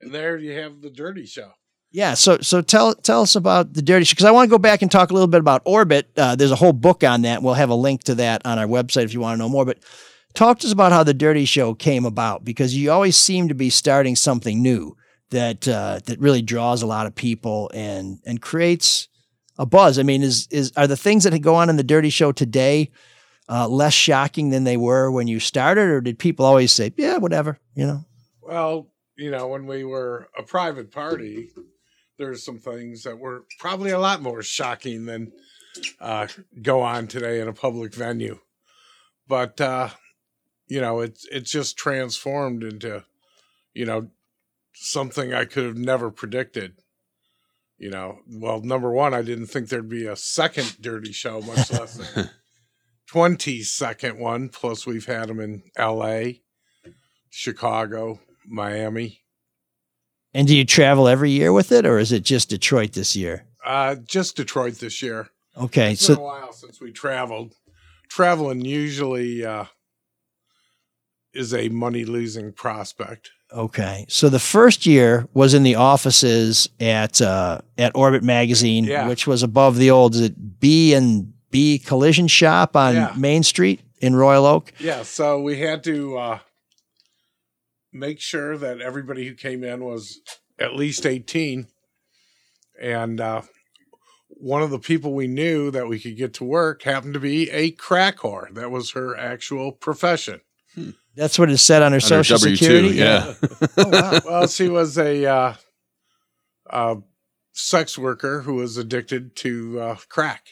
And 0.00 0.12
there 0.12 0.38
you 0.38 0.52
have 0.52 0.80
the 0.80 0.90
Dirty 0.90 1.26
Show. 1.26 1.50
Yeah, 1.90 2.14
so 2.14 2.38
so 2.40 2.60
tell 2.60 2.94
tell 2.94 3.22
us 3.22 3.34
about 3.34 3.72
the 3.72 3.82
Dirty 3.82 4.04
Show 4.04 4.12
because 4.12 4.26
I 4.26 4.30
want 4.30 4.48
to 4.48 4.50
go 4.50 4.58
back 4.58 4.82
and 4.82 4.90
talk 4.90 5.10
a 5.10 5.14
little 5.14 5.28
bit 5.28 5.40
about 5.40 5.62
Orbit. 5.64 6.10
Uh, 6.16 6.36
there's 6.36 6.50
a 6.50 6.56
whole 6.56 6.74
book 6.74 7.02
on 7.02 7.22
that. 7.22 7.42
We'll 7.42 7.54
have 7.54 7.70
a 7.70 7.74
link 7.74 8.04
to 8.04 8.14
that 8.16 8.44
on 8.44 8.58
our 8.58 8.66
website 8.66 9.04
if 9.04 9.14
you 9.14 9.20
want 9.20 9.34
to 9.34 9.38
know 9.38 9.48
more. 9.48 9.64
But 9.64 9.78
talk 10.34 10.58
to 10.60 10.66
us 10.66 10.72
about 10.72 10.92
how 10.92 11.02
the 11.02 11.14
Dirty 11.14 11.46
Show 11.46 11.74
came 11.74 12.04
about 12.04 12.44
because 12.44 12.76
you 12.76 12.90
always 12.90 13.16
seem 13.16 13.48
to 13.48 13.54
be 13.54 13.70
starting 13.70 14.16
something 14.16 14.62
new 14.62 14.96
that 15.30 15.66
uh, 15.66 16.00
that 16.04 16.20
really 16.20 16.42
draws 16.42 16.82
a 16.82 16.86
lot 16.86 17.06
of 17.06 17.14
people 17.14 17.70
and 17.72 18.18
and 18.26 18.42
creates 18.42 19.08
a 19.58 19.64
buzz. 19.64 19.98
I 19.98 20.02
mean, 20.02 20.22
is 20.22 20.46
is 20.50 20.72
are 20.76 20.86
the 20.86 20.96
things 20.96 21.24
that 21.24 21.38
go 21.38 21.54
on 21.54 21.70
in 21.70 21.76
the 21.76 21.82
Dirty 21.82 22.10
Show 22.10 22.32
today 22.32 22.90
uh, 23.48 23.66
less 23.66 23.94
shocking 23.94 24.50
than 24.50 24.64
they 24.64 24.76
were 24.76 25.10
when 25.10 25.26
you 25.26 25.40
started, 25.40 25.88
or 25.88 26.00
did 26.00 26.18
people 26.18 26.44
always 26.44 26.72
say, 26.72 26.92
"Yeah, 26.96 27.16
whatever," 27.16 27.58
you 27.74 27.86
know? 27.86 28.04
Well, 28.42 28.88
you 29.18 29.32
know, 29.32 29.48
when 29.48 29.66
we 29.66 29.84
were 29.84 30.28
a 30.38 30.42
private 30.42 30.92
party, 30.92 31.50
there's 32.18 32.44
some 32.44 32.58
things 32.58 33.02
that 33.02 33.18
were 33.18 33.44
probably 33.58 33.90
a 33.90 33.98
lot 33.98 34.22
more 34.22 34.42
shocking 34.42 35.06
than 35.06 35.32
uh, 36.00 36.28
go 36.62 36.80
on 36.80 37.08
today 37.08 37.40
in 37.40 37.48
a 37.48 37.52
public 37.52 37.92
venue. 37.92 38.38
But 39.26 39.60
uh, 39.60 39.90
you 40.68 40.80
know, 40.80 41.00
it's 41.00 41.26
it's 41.32 41.50
just 41.50 41.76
transformed 41.76 42.62
into, 42.62 43.04
you 43.74 43.84
know, 43.84 44.08
something 44.72 45.34
I 45.34 45.44
could 45.44 45.64
have 45.64 45.76
never 45.76 46.10
predicted. 46.10 46.74
You 47.76 47.90
know, 47.90 48.20
well, 48.28 48.60
number 48.60 48.90
one, 48.90 49.14
I 49.14 49.22
didn't 49.22 49.46
think 49.46 49.68
there'd 49.68 49.88
be 49.88 50.06
a 50.06 50.16
second 50.16 50.76
Dirty 50.80 51.12
Show, 51.12 51.40
much 51.40 51.70
less 51.72 52.16
a 52.16 52.30
twenty 53.06 53.62
second 53.62 54.18
one. 54.18 54.48
Plus, 54.48 54.86
we've 54.86 55.06
had 55.06 55.28
them 55.28 55.40
in 55.40 55.64
L.A., 55.76 56.42
Chicago, 57.30 58.20
Miami. 58.48 59.22
And 60.34 60.46
do 60.46 60.56
you 60.56 60.64
travel 60.64 61.08
every 61.08 61.30
year 61.30 61.52
with 61.52 61.72
it, 61.72 61.86
or 61.86 61.98
is 61.98 62.12
it 62.12 62.22
just 62.22 62.50
Detroit 62.50 62.92
this 62.92 63.16
year? 63.16 63.44
Uh, 63.64 63.96
just 63.96 64.36
Detroit 64.36 64.74
this 64.74 65.02
year. 65.02 65.28
Okay, 65.56 65.92
it's 65.92 66.02
so 66.06 66.14
been 66.14 66.22
a 66.22 66.24
while 66.26 66.52
since 66.52 66.80
we 66.80 66.92
traveled. 66.92 67.54
Traveling 68.08 68.60
usually 68.60 69.44
uh, 69.44 69.64
is 71.32 71.52
a 71.54 71.68
money 71.68 72.04
losing 72.04 72.52
prospect. 72.52 73.30
Okay, 73.52 74.04
so 74.08 74.28
the 74.28 74.38
first 74.38 74.84
year 74.86 75.26
was 75.32 75.54
in 75.54 75.62
the 75.62 75.74
offices 75.76 76.68
at 76.78 77.20
uh, 77.22 77.60
at 77.78 77.92
Orbit 77.94 78.22
Magazine, 78.22 78.84
Yeah. 78.84 79.08
which 79.08 79.26
was 79.26 79.42
above 79.42 79.76
the 79.78 79.90
old 79.90 80.14
B 80.60 80.92
and 80.94 81.32
B 81.50 81.78
Collision 81.78 82.28
Shop 82.28 82.76
on 82.76 82.94
Yeah. 82.94 83.14
Main 83.16 83.42
Street 83.42 83.80
in 84.00 84.14
Royal 84.14 84.44
Oak. 84.44 84.72
Yeah, 84.78 85.02
so 85.02 85.40
we 85.40 85.58
had 85.58 85.82
to 85.84 86.18
uh, 86.18 86.38
make 87.98 88.20
sure 88.20 88.56
that 88.56 88.80
everybody 88.80 89.26
who 89.26 89.34
came 89.34 89.64
in 89.64 89.84
was 89.84 90.20
at 90.58 90.74
least 90.74 91.06
18. 91.06 91.66
And 92.80 93.20
uh, 93.20 93.42
one 94.28 94.62
of 94.62 94.70
the 94.70 94.78
people 94.78 95.14
we 95.14 95.26
knew 95.26 95.70
that 95.70 95.88
we 95.88 95.98
could 95.98 96.16
get 96.16 96.34
to 96.34 96.44
work 96.44 96.82
happened 96.82 97.14
to 97.14 97.20
be 97.20 97.50
a 97.50 97.70
crack 97.72 98.18
whore. 98.18 98.52
That 98.54 98.70
was 98.70 98.92
her 98.92 99.16
actual 99.16 99.72
profession. 99.72 100.40
That's 101.16 101.38
what 101.38 101.50
it 101.50 101.58
said 101.58 101.82
on 101.82 101.92
her 101.92 101.96
On 101.96 102.00
her 102.00 102.00
social 102.00 102.38
W-2, 102.38 102.56
security. 102.58 102.88
yeah. 102.96 103.34
oh 103.76 103.88
wow. 103.88 104.20
well, 104.24 104.46
she 104.46 104.68
was 104.68 104.96
a 104.96 105.26
uh, 105.26 105.54
uh, 106.70 106.96
sex 107.52 107.98
worker 107.98 108.42
who 108.42 108.54
was 108.54 108.76
addicted 108.76 109.34
to 109.36 109.80
uh, 109.80 109.96
crack. 110.08 110.46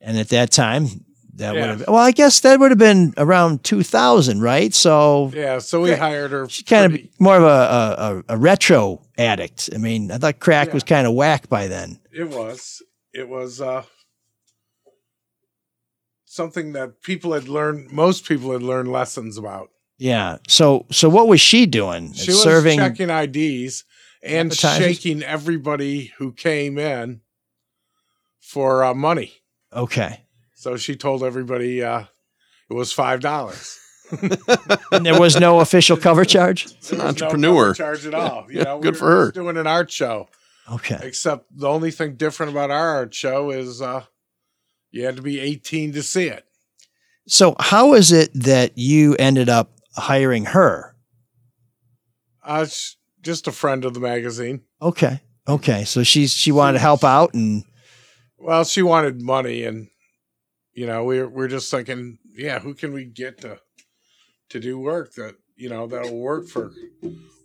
And 0.00 0.18
at 0.18 0.30
that 0.30 0.50
time, 0.50 1.04
that 1.38 1.54
Yeah. 1.54 1.60
would 1.60 1.70
have. 1.80 1.88
Well, 1.88 1.96
I 1.96 2.10
guess 2.10 2.40
that 2.40 2.60
would 2.60 2.70
have 2.70 2.78
been 2.78 3.14
around 3.16 3.64
2000, 3.64 4.40
right? 4.40 4.72
So 4.74 5.30
Yeah, 5.34 5.58
so 5.58 5.80
we 5.80 5.92
hired 5.92 6.30
her. 6.32 6.48
She's 6.48 6.64
kind 6.64 6.92
pretty- 6.92 7.08
of 7.08 7.20
more 7.20 7.36
of 7.36 7.42
a, 7.42 8.22
a, 8.28 8.34
a, 8.34 8.36
retro 8.36 9.00
addict. 9.16 9.70
I 9.74 9.78
mean, 9.78 10.10
I 10.12 10.18
thought 10.18 10.38
crack 10.40 10.68
Yeah. 10.68 10.74
was 10.74 10.84
kind 10.84 11.06
of 11.06 11.14
whack 11.14 11.48
by 11.48 11.66
then. 11.68 11.98
It 12.12 12.28
was. 12.28 12.82
It 13.12 13.28
was 13.28 13.60
uh, 13.60 13.82
something 16.24 16.72
that 16.72 17.02
people 17.02 17.32
had 17.32 17.48
learned. 17.48 17.90
Most 17.92 18.26
people 18.26 18.52
had 18.52 18.62
learned 18.62 18.92
lessons 18.92 19.36
about. 19.38 19.70
Yeah. 19.96 20.38
So 20.46 20.86
so 20.90 21.08
what 21.08 21.26
was 21.28 21.40
she 21.40 21.66
doing? 21.66 22.12
She 22.12 22.30
was 22.30 22.42
Serving. 22.42 22.78
checking 22.78 23.10
IDs 23.10 23.84
and 24.22 24.52
Appetizers? 24.52 24.86
shaking 24.86 25.22
everybody 25.22 26.12
who 26.18 26.32
came 26.32 26.78
in 26.78 27.20
for 28.40 28.84
uh, 28.84 28.94
money. 28.94 29.32
Okay. 29.72 30.24
So 30.58 30.76
she 30.76 30.96
told 30.96 31.22
everybody 31.22 31.84
uh, 31.84 32.00
it 32.68 32.74
was 32.74 32.92
five 32.92 33.20
dollars. 33.20 33.78
And 34.90 35.06
there 35.06 35.20
was 35.20 35.38
no 35.38 35.60
official 35.60 35.96
cover 35.96 36.24
charge. 36.24 36.64
It's 36.66 36.90
an 36.90 37.00
entrepreneur. 37.00 37.74
charge 37.74 38.04
at 38.06 38.14
all. 38.14 38.46
You 38.50 38.64
know, 38.64 38.80
Good 38.80 38.94
we 38.94 38.98
for 38.98 39.06
her. 39.08 39.30
doing 39.30 39.56
an 39.56 39.68
art 39.68 39.88
show. 39.90 40.28
Okay. 40.72 40.98
Except 41.02 41.46
the 41.56 41.68
only 41.68 41.92
thing 41.92 42.16
different 42.16 42.50
about 42.50 42.70
our 42.72 42.88
art 42.96 43.14
show 43.14 43.50
is 43.50 43.80
uh, 43.80 44.04
you 44.90 45.04
had 45.04 45.14
to 45.16 45.22
be 45.22 45.38
18 45.38 45.92
to 45.92 46.02
see 46.02 46.26
it. 46.26 46.44
So 47.28 47.54
how 47.60 47.94
is 47.94 48.10
it 48.10 48.30
that 48.34 48.76
you 48.76 49.14
ended 49.16 49.48
up 49.48 49.70
hiring 49.94 50.46
her? 50.46 50.96
Uh, 52.42 52.66
just 53.22 53.46
a 53.46 53.52
friend 53.52 53.84
of 53.84 53.94
the 53.94 54.00
magazine. 54.00 54.62
Okay. 54.82 55.20
Okay. 55.46 55.84
So 55.84 56.02
she's 56.02 56.32
she 56.32 56.50
wanted 56.50 56.74
to 56.74 56.78
help 56.80 57.04
out 57.04 57.32
and 57.34 57.62
Well, 58.38 58.64
she 58.64 58.82
wanted 58.82 59.22
money, 59.22 59.64
and 59.64 59.88
you 60.78 60.86
know, 60.86 61.02
we're 61.02 61.28
we're 61.28 61.48
just 61.48 61.72
thinking, 61.72 62.18
yeah, 62.36 62.60
who 62.60 62.72
can 62.72 62.92
we 62.92 63.04
get 63.04 63.40
to 63.40 63.58
to 64.50 64.60
do 64.60 64.78
work 64.78 65.12
that 65.14 65.34
you 65.56 65.68
know 65.68 65.88
that'll 65.88 66.16
work 66.20 66.46
for 66.46 66.70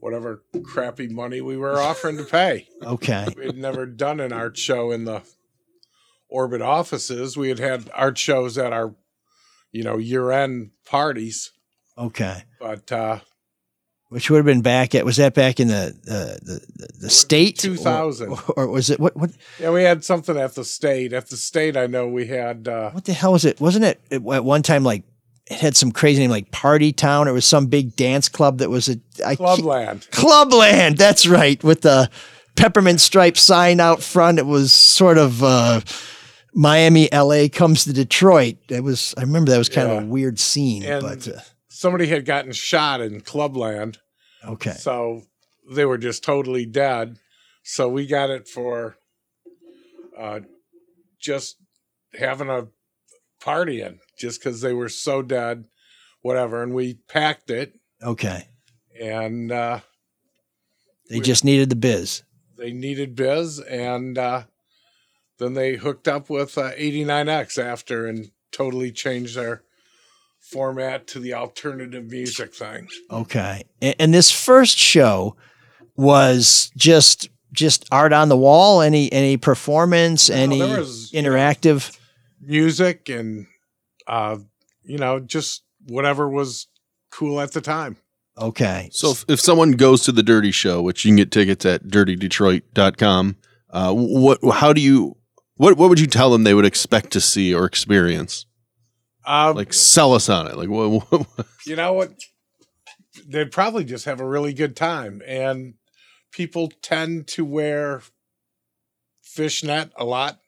whatever 0.02 0.44
crappy 0.64 1.08
money 1.08 1.42
we 1.42 1.58
were 1.58 1.82
offering 1.82 2.18
to 2.18 2.26
pay. 2.26 2.68
okay. 2.84 3.26
we'd 3.36 3.58
never 3.58 3.88
done 3.88 4.20
an 4.20 4.32
art 4.32 4.56
show 4.56 4.92
in 4.92 5.06
the 5.06 5.24
Orbit 6.30 6.62
offices. 6.62 7.36
We 7.36 7.50
had 7.50 7.58
had 7.58 7.90
art 7.96 8.20
shows 8.20 8.56
at 8.56 8.72
our, 8.72 8.94
you 9.72 9.84
know, 9.84 9.98
year 9.98 10.30
end 10.30 10.70
parties, 10.86 11.54
Okay. 11.98 12.44
but 12.60 12.92
uh, 12.92 13.22
Which 14.14 14.30
would 14.30 14.38
have 14.38 14.46
been 14.46 14.62
back 14.62 14.94
at 14.94 15.06
was 15.06 15.18
that 15.18 15.34
back 15.34 15.60
in 15.60 15.70
the 15.70 15.98
the 16.04 16.62
the, 16.76 16.88
the 17.00 17.10
state 17.10 17.58
2000. 17.58 18.30
or, 18.30 18.38
or 18.56 18.68
was 18.68 18.92
it 18.92 19.00
what 19.00 19.18
what 19.18 19.32
yeah, 19.60 19.72
we 19.72 19.82
had 19.82 20.04
something 20.04 20.38
at 20.38 20.54
the 20.54 20.64
state. 20.64 21.14
At 21.14 21.30
the 21.30 21.38
state, 21.38 21.76
I 21.76 21.88
know 21.88 22.08
we 22.08 22.28
had. 22.28 22.68
Uh, 22.68 22.92
what 22.92 23.06
the 23.06 23.14
hell 23.14 23.32
was 23.32 23.44
it? 23.44 23.60
Wasn't 23.60 23.84
it 23.84 24.00
at 24.12 24.22
at 24.28 24.46
one 24.46 24.62
time 24.62 24.84
like 24.84 25.04
it 25.50 25.58
had 25.58 25.76
some 25.76 25.92
crazy 25.92 26.22
name 26.22 26.30
like 26.30 26.52
Party 26.52 26.94
Town? 26.94 27.28
It 27.28 27.32
was 27.32 27.46
some 27.46 27.66
big 27.66 27.96
dance 27.96 28.30
club 28.30 28.60
that 28.60 28.70
was 28.70 28.88
a 28.88 28.98
I 29.26 29.36
Clubland. 29.36 30.08
Clubland. 30.12 30.98
That's 30.98 31.26
right, 31.26 31.62
with 31.64 31.82
the 31.82 32.12
peppermint 32.56 33.02
stripe 33.02 33.38
sign 33.38 33.80
out 33.80 34.04
front. 34.04 34.38
It 34.38 34.46
was 34.46 34.72
sort 34.72 35.18
of 35.18 35.44
uh, 35.44 35.82
Miami, 36.54 37.12
L.A. 37.12 37.50
comes 37.50 37.84
to 37.86 37.94
Detroit. 37.94 38.58
It 38.70 38.84
was. 38.84 39.16
I 39.18 39.22
remember 39.22 39.52
that 39.52 39.58
was 39.58 39.70
kind 39.70 39.90
of 39.90 40.04
a 40.04 40.06
weird 40.06 40.38
scene. 40.40 40.84
And 40.84 41.02
but 41.02 41.28
uh, 41.28 41.40
somebody 41.68 42.08
had 42.08 42.26
gotten 42.26 42.52
shot 42.52 43.02
in 43.02 43.22
Clubland. 43.22 43.98
Okay, 44.46 44.72
So 44.72 45.24
they 45.70 45.86
were 45.86 45.98
just 45.98 46.24
totally 46.24 46.66
dead. 46.66 47.18
So 47.64 47.88
we 47.88 48.06
got 48.06 48.30
it 48.30 48.48
for 48.48 48.98
uh, 50.18 50.42
just 51.20 51.58
having 52.14 52.50
a 52.50 52.68
party 53.42 53.82
in, 53.82 54.00
just 54.18 54.42
because 54.42 54.62
they 54.62 54.74
were 54.74 54.90
so 54.90 55.22
dead, 55.22 55.66
whatever. 56.22 56.62
And 56.62 56.74
we 56.74 56.96
packed 57.08 57.50
it, 57.50 57.74
okay. 58.02 58.48
and 59.02 59.52
uh, 59.52 59.80
They 61.10 61.20
just 61.20 61.46
needed 61.46 61.70
the 61.70 61.76
biz. 61.76 62.24
they 62.58 62.72
needed 62.74 63.16
biz, 63.16 63.60
and 63.60 64.18
uh, 64.18 64.44
then 65.40 65.54
they 65.54 65.76
hooked 65.76 66.08
up 66.08 66.30
with 66.30 66.58
uh, 66.58 66.72
89X 66.74 67.62
after 67.62 68.06
and 68.06 68.32
totally 68.52 68.92
changed 68.92 69.36
their 69.36 69.64
format 70.54 71.08
to 71.08 71.20
the 71.20 71.34
alternative 71.34 72.10
music 72.10 72.54
thing. 72.54 72.88
Okay, 73.12 73.64
and, 73.82 73.96
and 74.00 74.14
this 74.14 74.32
first 74.32 74.78
show 74.78 75.36
was 75.96 76.72
just 76.78 77.30
just 77.52 77.86
art 77.92 78.14
on 78.14 78.30
the 78.30 78.38
wall. 78.38 78.82
Any 78.82 79.12
any 79.12 79.38
performance? 79.38 80.30
any 80.30 80.60
there 80.60 80.80
was, 80.80 81.12
you 81.12 81.22
know, 81.22 81.32
interactive? 81.32 81.98
music 82.46 83.08
and 83.08 83.48
uh 84.06 84.36
you 84.84 84.98
know 84.98 85.18
just 85.18 85.64
whatever 85.88 86.28
was 86.28 86.68
cool 87.10 87.40
at 87.40 87.54
the 87.54 87.62
time 87.62 87.96
Okay, 88.38 88.90
So 88.92 89.12
if, 89.12 89.26
if 89.28 89.40
someone 89.40 89.74
goes 89.74 90.02
to 90.04 90.12
the 90.12 90.24
Dirty 90.24 90.50
Show, 90.50 90.82
which 90.82 91.06
you 91.06 91.10
can 91.10 91.18
get 91.18 91.32
tickets 91.32 91.66
at 91.68 91.84
dirtydetroit.com, 91.84 93.38
uh, 93.70 93.94
what 93.94 94.40
how 94.56 94.74
do 94.74 94.82
you 94.82 95.18
what 95.56 95.78
what 95.78 95.90
would 95.90 96.00
you 96.00 96.08
tell 96.08 96.32
them 96.32 96.44
they 96.44 96.56
would 96.56 96.66
expect 96.66 97.12
to 97.12 97.22
see 97.22 97.54
or 97.54 97.66
experience? 97.66 98.48
Uh 99.26 99.54
Like 99.56 99.74
sell 99.74 100.14
us 100.14 100.30
on 100.30 100.48
it. 100.48 100.56
Like 100.58 100.70
what, 100.70 101.12
what 101.12 101.28
you 101.66 101.76
know 101.76 101.94
what 101.94 102.14
they'd 103.28 103.52
probably 103.52 103.84
just 103.86 104.06
have 104.06 104.20
a 104.20 104.28
really 104.28 104.54
good 104.54 104.76
time 104.76 105.22
and 105.28 105.76
people 106.32 106.72
tend 106.82 107.28
to 107.28 107.46
wear 107.46 108.02
fishnet 109.22 109.92
a 109.98 110.06
lot 110.06 110.40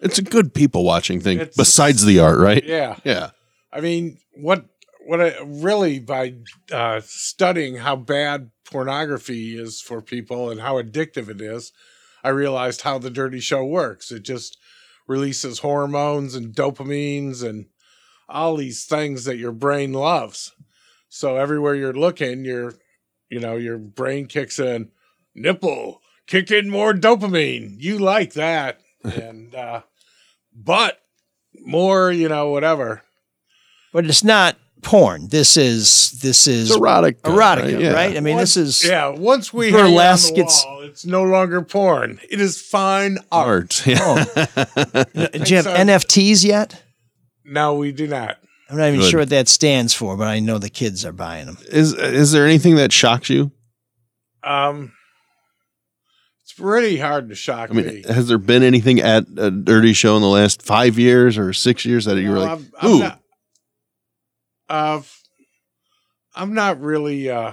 it's 0.00 0.18
a 0.18 0.22
good 0.22 0.52
people 0.54 0.84
watching 0.84 1.20
thing 1.20 1.38
It's- 1.38 1.56
besides 1.56 2.04
the 2.04 2.20
art, 2.20 2.38
right? 2.38 2.62
yeah 2.64 2.96
Yeah. 3.04 3.30
i 3.72 3.80
mean 3.80 4.18
what 4.34 4.66
what 5.06 5.20
I, 5.20 5.36
really 5.44 5.98
by 6.00 6.34
uh 6.72 7.00
studying 7.04 7.76
how 7.76 7.96
bad 7.96 8.50
pornography 8.70 9.56
is 9.58 9.80
for 9.80 10.00
people 10.02 10.50
and 10.50 10.60
how 10.60 10.80
addictive 10.80 11.28
it 11.28 11.40
is 11.40 11.72
i 12.24 12.28
realized 12.30 12.82
how 12.82 12.98
the 12.98 13.10
dirty 13.10 13.40
show 13.40 13.64
works 13.64 14.10
it 14.10 14.22
just 14.24 14.58
releases 15.06 15.60
hormones 15.60 16.34
and 16.34 16.54
dopamines 16.54 17.44
and 17.44 17.66
all 18.28 18.56
these 18.56 18.84
things 18.84 19.24
that 19.24 19.36
your 19.38 19.52
brain 19.52 19.92
loves 19.92 20.52
so 21.08 21.36
everywhere 21.36 21.74
you're 21.74 21.92
looking 21.92 22.44
your 22.44 22.74
you 23.30 23.38
know 23.40 23.56
your 23.56 23.78
brain 23.78 24.26
kicks 24.26 24.58
in 24.58 24.90
nipple 25.34 26.00
kick 26.26 26.50
in 26.50 26.68
more 26.68 26.92
dopamine 26.92 27.76
you 27.78 27.98
like 27.98 28.32
that 28.34 28.80
and 29.04 29.54
uh 29.54 29.80
but 30.54 31.00
more 31.64 32.10
you 32.12 32.28
know 32.28 32.50
whatever 32.50 33.02
but 33.92 34.04
it's 34.06 34.24
not 34.24 34.56
porn. 34.82 35.28
This 35.28 35.56
is 35.56 36.12
this 36.20 36.46
is 36.46 36.68
It's 36.70 36.78
erotic, 36.78 37.22
erotica, 37.22 37.86
right? 37.86 37.94
right? 37.94 38.16
I 38.16 38.20
mean, 38.20 38.36
Once- 38.36 38.54
this 38.54 38.82
is 38.84 38.88
yeah 38.88 39.08
once 39.08 39.52
we 39.52 39.70
hang 39.70 39.80
it 39.80 39.82
burlesque, 39.84 40.32
it's- 40.34 40.64
wall, 40.64 40.82
it's 40.82 41.04
no 41.06 41.22
longer 41.24 41.62
porn 41.62 42.20
it 42.28 42.40
is 42.40 42.60
fine 42.60 43.18
art, 43.32 43.82
Art. 43.86 43.86
Yeah. 43.86 44.24
Do 45.14 45.44
you 45.46 45.56
have 45.56 45.64
so. 45.64 45.74
NFTs 45.74 46.44
yet? 46.44 46.82
No 47.46 47.74
we 47.76 47.92
do 47.92 48.06
not 48.06 48.36
I'm 48.68 48.76
not 48.78 48.88
even 48.88 49.00
Good. 49.00 49.10
sure 49.10 49.20
what 49.20 49.28
that 49.28 49.46
stands 49.46 49.94
for, 49.94 50.16
but 50.16 50.26
I 50.26 50.40
know 50.40 50.58
the 50.58 50.68
kids 50.68 51.04
are 51.04 51.12
buying 51.12 51.46
them. 51.46 51.56
is 51.68 51.92
is 51.94 52.32
there 52.32 52.44
anything 52.44 52.76
that 52.76 52.92
shocks 52.92 53.30
you? 53.30 53.52
um 54.42 54.92
it's 56.42 56.52
pretty 56.52 56.96
hard 56.98 57.28
to 57.28 57.34
shock 57.34 57.70
I 57.70 57.74
mean, 57.74 57.86
me 57.86 58.02
has 58.08 58.28
there 58.28 58.38
been 58.38 58.62
anything 58.62 59.00
at 59.00 59.24
a 59.36 59.50
dirty 59.50 59.92
show 59.92 60.16
in 60.16 60.22
the 60.22 60.28
last 60.28 60.62
five 60.62 60.98
years 60.98 61.36
or 61.38 61.52
six 61.52 61.84
years 61.84 62.04
that 62.06 62.16
you 62.20 62.30
were 62.30 62.36
No, 62.36 62.40
like, 62.42 62.50
I'm, 62.50 62.72
I'm 62.80 62.90
ooh, 62.90 62.98
not, 63.00 63.20
uh, 64.68 65.02
I'm 66.34 66.54
not 66.54 66.80
really 66.80 67.30
uh, 67.30 67.52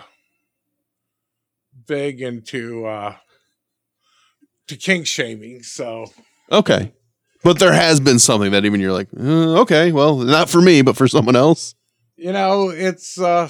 big 1.87 2.21
into 2.21 2.85
uh, 2.85 3.15
to 4.67 4.75
kink 4.75 5.07
shaming, 5.07 5.63
so 5.63 6.07
okay. 6.51 6.91
But 7.43 7.59
there 7.59 7.73
has 7.73 7.99
been 7.99 8.19
something 8.19 8.51
that 8.51 8.63
even 8.65 8.79
you're 8.79 8.93
like, 8.93 9.09
uh, 9.19 9.61
okay, 9.61 9.91
well, 9.91 10.17
not 10.17 10.49
for 10.49 10.61
me, 10.61 10.81
but 10.81 10.95
for 10.95 11.07
someone 11.07 11.35
else. 11.35 11.75
you 12.15 12.31
know 12.31 12.69
it's 12.69 13.19
uh, 13.19 13.49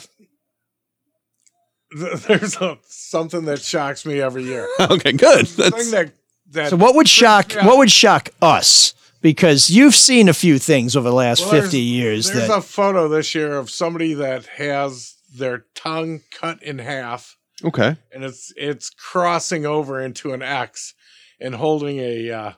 th- 1.98 2.22
there's 2.28 2.56
a, 2.58 2.78
something 2.88 3.46
that 3.46 3.62
shocks 3.62 4.06
me 4.06 4.22
every 4.22 4.44
year. 4.44 4.68
okay, 4.80 5.12
good. 5.12 5.46
That's 5.46 5.76
thing 5.76 5.92
that 5.92 6.12
that 6.52 6.70
So 6.72 6.76
what 6.78 6.96
would 6.96 7.08
shock 7.10 7.54
Yeah. 7.54 7.66
what 7.68 7.78
would 7.78 7.92
shock 7.92 8.30
us 8.42 8.94
because 9.22 9.70
you've 9.70 9.96
seen 9.96 10.28
a 10.30 10.34
few 10.34 10.60
things 10.60 10.96
over 10.96 11.10
the 11.10 11.16
last 11.16 11.42
Well, 11.42 11.52
50 11.62 11.80
years 11.80 12.30
There's 12.32 12.48
that 12.48 12.58
a 12.58 12.62
photo 12.62 13.08
this 13.08 13.34
year 13.34 13.58
of 13.58 13.70
somebody 13.70 14.14
that 14.16 14.46
has 14.48 15.16
their 15.36 15.66
tongue 15.76 16.22
cut 16.32 16.62
in 16.62 16.80
half 16.80 17.38
Okay. 17.64 17.96
and 18.12 18.24
it's 18.24 18.52
it's 18.58 18.90
crossing 18.90 19.66
over 19.66 20.02
into 20.02 20.34
an 20.34 20.42
X 20.42 20.94
and 21.40 21.56
holding 21.56 22.00
a 22.00 22.30
uh, 22.32 22.52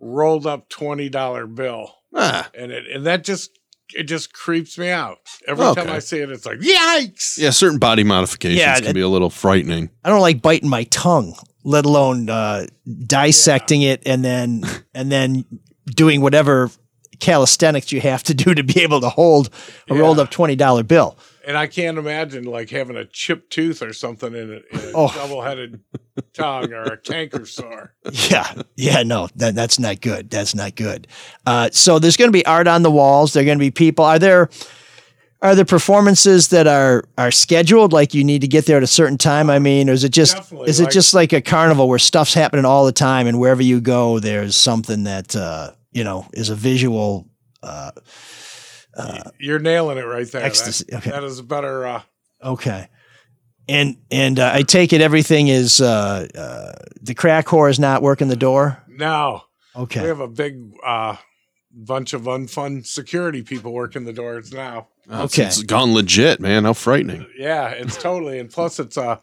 rolled 0.00 0.46
up 0.46 0.68
twenty 0.68 1.08
dollar 1.08 1.46
bill. 1.46 1.94
Ah. 2.14 2.48
And 2.56 2.70
it 2.72 2.84
and 2.92 3.06
that 3.06 3.24
just 3.24 3.50
it 3.94 4.04
just 4.04 4.32
creeps 4.32 4.78
me 4.78 4.88
out. 4.90 5.18
Every 5.46 5.64
Okay. 5.66 5.84
time 5.84 5.92
I 5.92 5.98
see 5.98 6.18
it, 6.18 6.30
it's 6.30 6.46
like 6.46 6.58
yikes. 6.58 7.36
Yeah, 7.38 7.50
certain 7.50 7.78
body 7.78 8.02
modifications 8.04 8.58
Yeah, 8.60 8.76
can 8.78 8.88
it- 8.88 8.94
be 8.94 9.00
a 9.00 9.08
little 9.08 9.30
frightening. 9.30 9.90
I 10.04 10.08
don't 10.10 10.20
like 10.20 10.40
biting 10.42 10.68
my 10.68 10.84
tongue, 10.84 11.34
let 11.64 11.84
alone 11.84 12.28
uh, 12.30 12.66
dissecting 13.06 13.82
it 13.82 14.02
and 14.06 14.24
then 14.24 14.64
and 14.94 15.10
then 15.12 15.44
doing 15.86 16.20
whatever 16.22 16.70
calisthenics 17.20 17.92
you 17.92 18.00
have 18.00 18.22
to 18.24 18.34
do 18.34 18.54
to 18.54 18.62
be 18.62 18.82
able 18.82 19.00
to 19.00 19.08
hold 19.08 19.50
a 19.88 19.94
rolled 19.94 20.18
up 20.18 20.30
twenty 20.30 20.56
dollar 20.56 20.82
bill. 20.82 21.16
And 21.46 21.56
I 21.58 21.66
can't 21.66 21.98
imagine 21.98 22.44
like 22.44 22.70
having 22.70 22.96
a 22.96 23.04
chipped 23.04 23.50
tooth 23.52 23.82
or 23.82 23.92
something 23.92 24.34
in 24.34 24.50
a, 24.50 24.76
in 24.76 24.88
a 24.88 24.92
Oh. 24.94 25.12
double 25.14 25.42
headed 25.42 25.80
tongue 26.32 26.72
or 26.72 26.82
a 26.84 26.96
canker 26.96 27.44
sore. 27.46 27.94
Yeah, 28.30 28.62
yeah, 28.76 29.02
no, 29.02 29.28
that, 29.36 29.54
that's 29.54 29.78
not 29.78 30.00
good. 30.00 30.30
That's 30.30 30.54
not 30.54 30.74
good. 30.74 31.06
Uh, 31.46 31.68
so 31.72 31.98
there's 31.98 32.16
going 32.16 32.28
to 32.28 32.32
be 32.32 32.46
art 32.46 32.66
on 32.66 32.82
the 32.82 32.90
walls. 32.90 33.32
There 33.32 33.42
are 33.42 33.46
going 33.46 33.58
to 33.58 33.62
be 33.64 33.70
people. 33.70 34.04
Are 34.04 34.18
there 34.18 34.48
are 35.42 35.54
there 35.54 35.64
performances 35.66 36.48
that 36.48 36.66
are 36.66 37.04
are 37.18 37.30
scheduled? 37.30 37.92
Like 37.92 38.14
you 38.14 38.24
need 38.24 38.40
to 38.40 38.48
get 38.48 38.64
there 38.64 38.78
at 38.78 38.82
a 38.82 38.86
certain 38.86 39.18
time. 39.18 39.50
I 39.50 39.58
mean, 39.58 39.90
or 39.90 39.92
is 39.92 40.02
it 40.04 40.12
just 40.12 40.36
Definitely, 40.36 40.68
is 40.70 40.80
it 40.80 40.84
like- 40.84 40.92
just 40.92 41.12
like 41.14 41.32
a 41.34 41.42
carnival 41.42 41.88
where 41.88 41.98
stuff's 41.98 42.32
happening 42.32 42.64
all 42.64 42.86
the 42.86 42.92
time, 42.92 43.26
and 43.26 43.38
wherever 43.38 43.62
you 43.62 43.80
go, 43.82 44.18
there's 44.20 44.56
something 44.56 45.04
that 45.04 45.36
uh, 45.36 45.72
you 45.92 46.04
know 46.04 46.26
is 46.32 46.48
a 46.48 46.54
visual. 46.54 47.28
Uh, 47.62 47.90
You're 49.38 49.58
nailing 49.58 49.98
it 49.98 50.02
right 50.02 50.26
there. 50.30 50.40
That- 50.42 50.46
Ecstasy, 50.46 50.84
okay. 50.92 51.10
That 51.10 51.24
is 51.24 51.38
a 51.38 51.42
better. 51.42 51.86
Uh, 51.86 52.02
okay. 52.42 52.88
And 53.68 53.96
and 54.10 54.38
uh, 54.38 54.50
I 54.52 54.62
take 54.62 54.92
it 54.92 55.00
everything 55.00 55.48
is 55.48 55.80
uh, 55.80 56.26
uh, 56.34 56.72
the 57.00 57.14
crack 57.14 57.46
whore 57.46 57.70
is 57.70 57.78
not 57.78 58.02
working 58.02 58.28
the 58.28 58.36
door. 58.36 58.82
no, 58.88 59.42
Okay. 59.76 60.02
we 60.02 60.08
have 60.08 60.20
a 60.20 60.28
big 60.28 60.60
uh, 60.86 61.16
bunch 61.72 62.12
of 62.12 62.22
unfun 62.22 62.86
security 62.86 63.42
people 63.42 63.72
working 63.72 64.04
the 64.04 64.12
doors 64.12 64.52
now. 64.52 64.88
Oh, 65.08 65.24
it's- 65.24 65.38
Okay. 65.38 65.46
It's 65.46 65.62
gone 65.62 65.94
legit, 65.94 66.40
man. 66.40 66.64
How 66.64 66.74
frightening. 66.74 67.26
Yeah, 67.38 67.70
it's 67.70 67.96
totally. 67.96 68.38
And 68.38 68.50
plus, 68.50 68.78
it's 68.78 68.96
uh, 68.98 69.16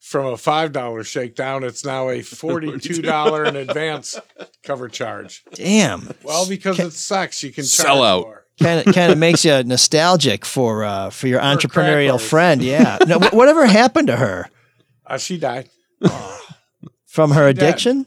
from 0.00 0.26
a 0.26 0.36
five 0.36 0.70
dollar 0.72 1.02
shakedown. 1.04 1.64
It's 1.64 1.84
now 1.84 2.08
a 2.10 2.22
forty 2.22 2.78
two 2.78 3.02
dollar 3.02 3.44
in 3.44 3.56
advance 3.56 4.18
cover 4.62 4.88
charge. 4.88 5.42
Damn. 5.54 6.14
Well, 6.22 6.48
because 6.48 6.78
it's 6.78 6.96
sex, 7.00 7.42
you 7.42 7.50
can 7.50 7.64
charge 7.64 7.68
Sell 7.70 8.02
out. 8.04 8.22
more. 8.22 8.39
Kind 8.62 8.86
of 8.86 8.94
kind 8.94 9.12
of 9.12 9.18
makes 9.18 9.44
you 9.44 9.62
nostalgic 9.64 10.44
for 10.44 10.84
uh, 10.84 11.10
for 11.10 11.26
your 11.28 11.40
entrepreneurial 11.40 12.20
friend. 12.20 12.62
Yeah. 12.62 12.98
No, 13.06 13.18
whatever 13.18 13.66
happened 13.66 14.08
to 14.08 14.16
her 14.16 14.48
Uh, 15.06 15.18
she 15.18 15.38
died. 15.38 15.68
from 17.06 17.32
her 17.32 17.46
She 17.46 17.50
addiction? 17.50 18.06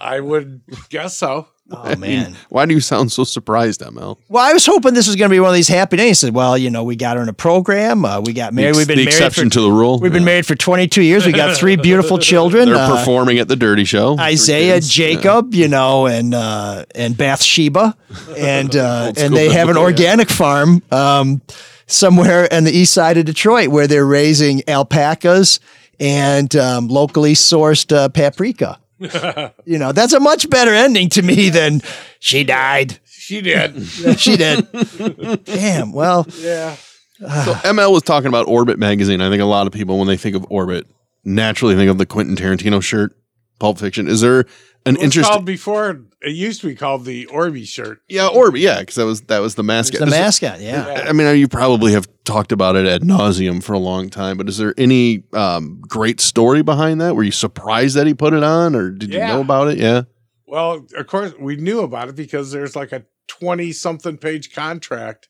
I 0.00 0.20
would 0.20 0.62
guess 0.90 1.16
so. 1.16 1.48
Oh 1.70 1.96
man. 1.96 2.36
Why 2.50 2.66
do 2.66 2.74
you 2.74 2.80
sound 2.80 3.10
so 3.10 3.24
surprised, 3.24 3.80
ML? 3.80 4.18
Well, 4.28 4.44
I 4.44 4.52
was 4.52 4.66
hoping 4.66 4.92
this 4.92 5.06
was 5.06 5.16
going 5.16 5.30
to 5.30 5.34
be 5.34 5.40
one 5.40 5.48
of 5.48 5.54
these 5.54 5.66
happy 5.68 5.96
days. 5.96 6.08
He 6.20 6.26
said, 6.26 6.34
"Well, 6.34 6.58
you 6.58 6.68
know, 6.68 6.84
we 6.84 6.94
got 6.94 7.16
her 7.16 7.22
in 7.22 7.28
a 7.30 7.32
program. 7.32 8.04
Uh, 8.04 8.20
we 8.20 8.34
got 8.34 8.52
married. 8.52 8.76
We've 8.76 8.86
been 8.86 8.98
the 8.98 9.04
married 9.06 9.14
exception 9.14 9.48
for 9.48 9.54
to 9.54 9.60
the 9.62 9.70
rule. 9.72 9.98
we've 9.98 10.12
been 10.12 10.26
married 10.26 10.44
for 10.46 10.54
22 10.54 11.00
years. 11.02 11.24
We 11.24 11.32
got 11.32 11.56
three 11.56 11.76
beautiful 11.90 12.18
children. 12.18 12.66
They're 12.68 12.76
uh, 12.76 12.98
performing 12.98 13.38
at 13.38 13.48
the 13.48 13.56
Dirty 13.56 13.84
Show. 13.86 14.18
Isaiah. 14.18 14.78
Jacob, 14.80 15.54
you 15.54 15.68
know, 15.68 16.06
and 16.06 16.34
uh, 16.34 16.84
and 16.94 17.16
Bathsheba, 17.16 17.96
and 18.36 18.76
uh, 18.76 19.12
and 19.16 19.34
they 19.34 19.48
have 19.48 19.70
an 19.70 19.76
Yeah. 19.76 19.82
organic 19.82 20.28
farm 20.28 20.82
um, 20.92 21.40
somewhere 21.86 22.46
on 22.52 22.64
the 22.64 22.72
east 22.72 22.92
side 22.92 23.16
of 23.16 23.24
Detroit 23.24 23.68
where 23.68 23.86
they're 23.86 24.06
raising 24.06 24.62
alpacas 24.68 25.60
and 25.98 26.54
um, 26.56 26.88
locally 26.88 27.32
sourced 27.32 27.90
uh, 27.96 28.10
paprika. 28.10 28.78
you 29.64 29.78
know, 29.78 29.92
that's 29.92 30.12
a 30.12 30.20
much 30.20 30.48
better 30.48 30.72
ending 30.72 31.08
to 31.10 31.22
me 31.22 31.50
than 31.50 31.82
she 32.20 32.44
died. 32.44 32.98
She 33.04 33.40
did. 33.40 33.82
she 34.18 34.36
did. 34.36 34.68
Damn. 35.44 35.92
Well, 35.92 36.26
yeah. 36.38 36.76
So 37.18 37.54
ML 37.54 37.92
was 37.92 38.02
talking 38.02 38.28
about 38.28 38.48
Orbit 38.48 38.78
magazine. 38.78 39.20
I 39.20 39.30
think 39.30 39.40
a 39.40 39.46
lot 39.46 39.66
of 39.66 39.72
people, 39.72 39.98
when 39.98 40.08
they 40.08 40.16
think 40.16 40.36
of 40.36 40.46
Orbit, 40.50 40.86
naturally 41.24 41.74
think 41.74 41.90
of 41.90 41.98
the 41.98 42.06
Quentin 42.06 42.36
Tarantino 42.36 42.82
shirt, 42.82 43.16
Pulp 43.58 43.78
Fiction. 43.78 44.08
Is 44.08 44.20
there 44.20 44.44
an 44.86 44.96
It 44.96 44.98
was 44.98 45.04
interesting? 45.04 45.32
called 45.32 45.44
before. 45.46 46.02
It 46.22 46.30
used 46.34 46.60
to 46.62 46.66
be 46.68 46.74
called 46.74 47.04
the 47.04 47.26
Orby 47.26 47.66
shirt. 47.66 48.00
yeah, 48.08 48.26
Orbit. 48.28 48.60
Yeah, 48.60 48.80
because 48.80 48.94
that 48.96 49.04
was 49.06 49.20
that 49.22 49.38
was 49.40 49.54
the 49.54 49.62
mascot. 49.62 50.00
the 50.00 50.06
Is 50.06 50.12
there- 50.12 50.22
mascot. 50.22 50.60
Yeah. 50.60 51.04
I 51.08 51.12
mean, 51.12 51.36
you 51.38 51.48
probably 51.48 51.92
have 51.92 52.06
talked 52.24 52.52
about 52.52 52.76
it 52.76 52.86
ad 52.86 53.02
nauseum 53.02 53.62
for 53.62 53.72
a 53.74 53.78
long 53.78 54.08
time, 54.10 54.36
but 54.36 54.48
is 54.48 54.58
there 54.58 54.74
any 54.78 55.22
um, 55.32 55.80
great 55.86 56.20
story 56.20 56.62
behind 56.62 57.00
that? 57.00 57.14
Were 57.16 57.22
you 57.22 57.32
surprised 57.32 57.96
that 57.96 58.06
he 58.06 58.14
put 58.14 58.32
it 58.34 58.42
on, 58.42 58.74
or 58.74 58.90
did 58.90 59.12
Yeah. 59.12 59.28
you 59.28 59.34
know 59.34 59.40
about 59.40 59.68
it? 59.68 59.78
Yeah. 59.78 60.02
Well, 60.46 60.86
of 60.96 61.06
course, 61.06 61.32
we 61.38 61.56
knew 61.56 61.80
about 61.80 62.08
it 62.08 62.14
because 62.16 62.52
there's 62.52 62.76
like 62.76 62.92
a 62.92 63.04
20 63.28 63.72
something 63.72 64.16
page 64.18 64.54
contract 64.54 65.28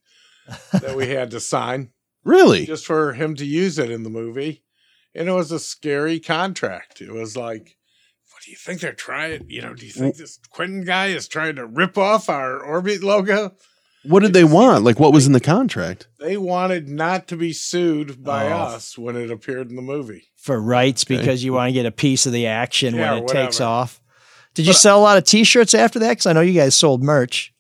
that 0.73 0.97
we 0.97 1.07
had 1.09 1.31
to 1.31 1.41
sign 1.41 1.91
Really? 2.25 2.67
just 2.67 2.85
for 2.87 3.13
him 3.15 3.35
to 3.37 3.45
use 3.47 3.79
it 3.79 3.91
in 3.91 4.03
the 4.03 4.11
movie. 4.11 4.63
And 5.15 5.29
it 5.29 5.33
was 5.33 5.53
a 5.53 5.59
scary 5.61 6.19
contract. 6.21 7.01
It 7.01 7.13
was 7.13 7.37
like, 7.37 7.77
what 7.77 7.84
do 8.45 8.51
you 8.51 8.57
think 8.57 8.81
they're 8.81 8.93
trying? 8.93 9.47
You 9.49 9.63
know, 9.63 9.75
do 9.75 9.87
you 9.87 9.93
think 9.93 10.17
this 10.17 10.39
Quentin 10.51 10.85
guy 10.85 11.07
is 11.09 11.29
trying 11.29 11.57
to 11.57 11.67
rip 11.67 11.97
off 11.97 12.29
our 12.29 12.59
Orbit 12.63 13.03
logo? 13.03 13.55
What 14.05 14.21
did 14.21 14.35
they 14.35 14.45
want? 14.45 14.85
Like, 14.85 15.01
what 15.01 15.15
was 15.15 15.27
in 15.27 15.33
the 15.33 15.41
contract? 15.41 16.09
They 16.21 16.37
wanted 16.37 16.89
not 16.89 17.27
to 17.29 17.37
be 17.39 17.55
sued 17.55 18.23
by 18.23 18.49
Oh. 18.49 18.57
us 18.57 18.99
when 18.99 19.17
it 19.17 19.31
appeared 19.31 19.71
in 19.71 19.77
the 19.77 19.83
movie. 19.83 20.25
For 20.37 20.61
rights 20.61 21.05
Okay. 21.05 21.17
because 21.17 21.43
you 21.43 21.55
want 21.55 21.71
to 21.71 21.73
get 21.73 21.87
a 21.87 21.91
piece 21.91 22.27
of 22.27 22.33
the 22.35 22.47
action 22.47 22.95
Yeah, 22.97 23.15
when 23.15 23.23
it 23.23 23.29
takes 23.29 23.63
off. 23.63 24.03
Did 24.53 24.67
you 24.67 24.75
sell 24.75 25.01
a 25.01 25.03
lot 25.03 25.17
of 25.17 25.25
T-shirts 25.25 25.73
after 25.73 25.99
that? 26.01 26.11
Because 26.11 26.27
I 26.27 26.33
know 26.35 26.43
you 26.43 26.53
guys 26.53 26.75
sold 26.75 27.03
merch. 27.03 27.53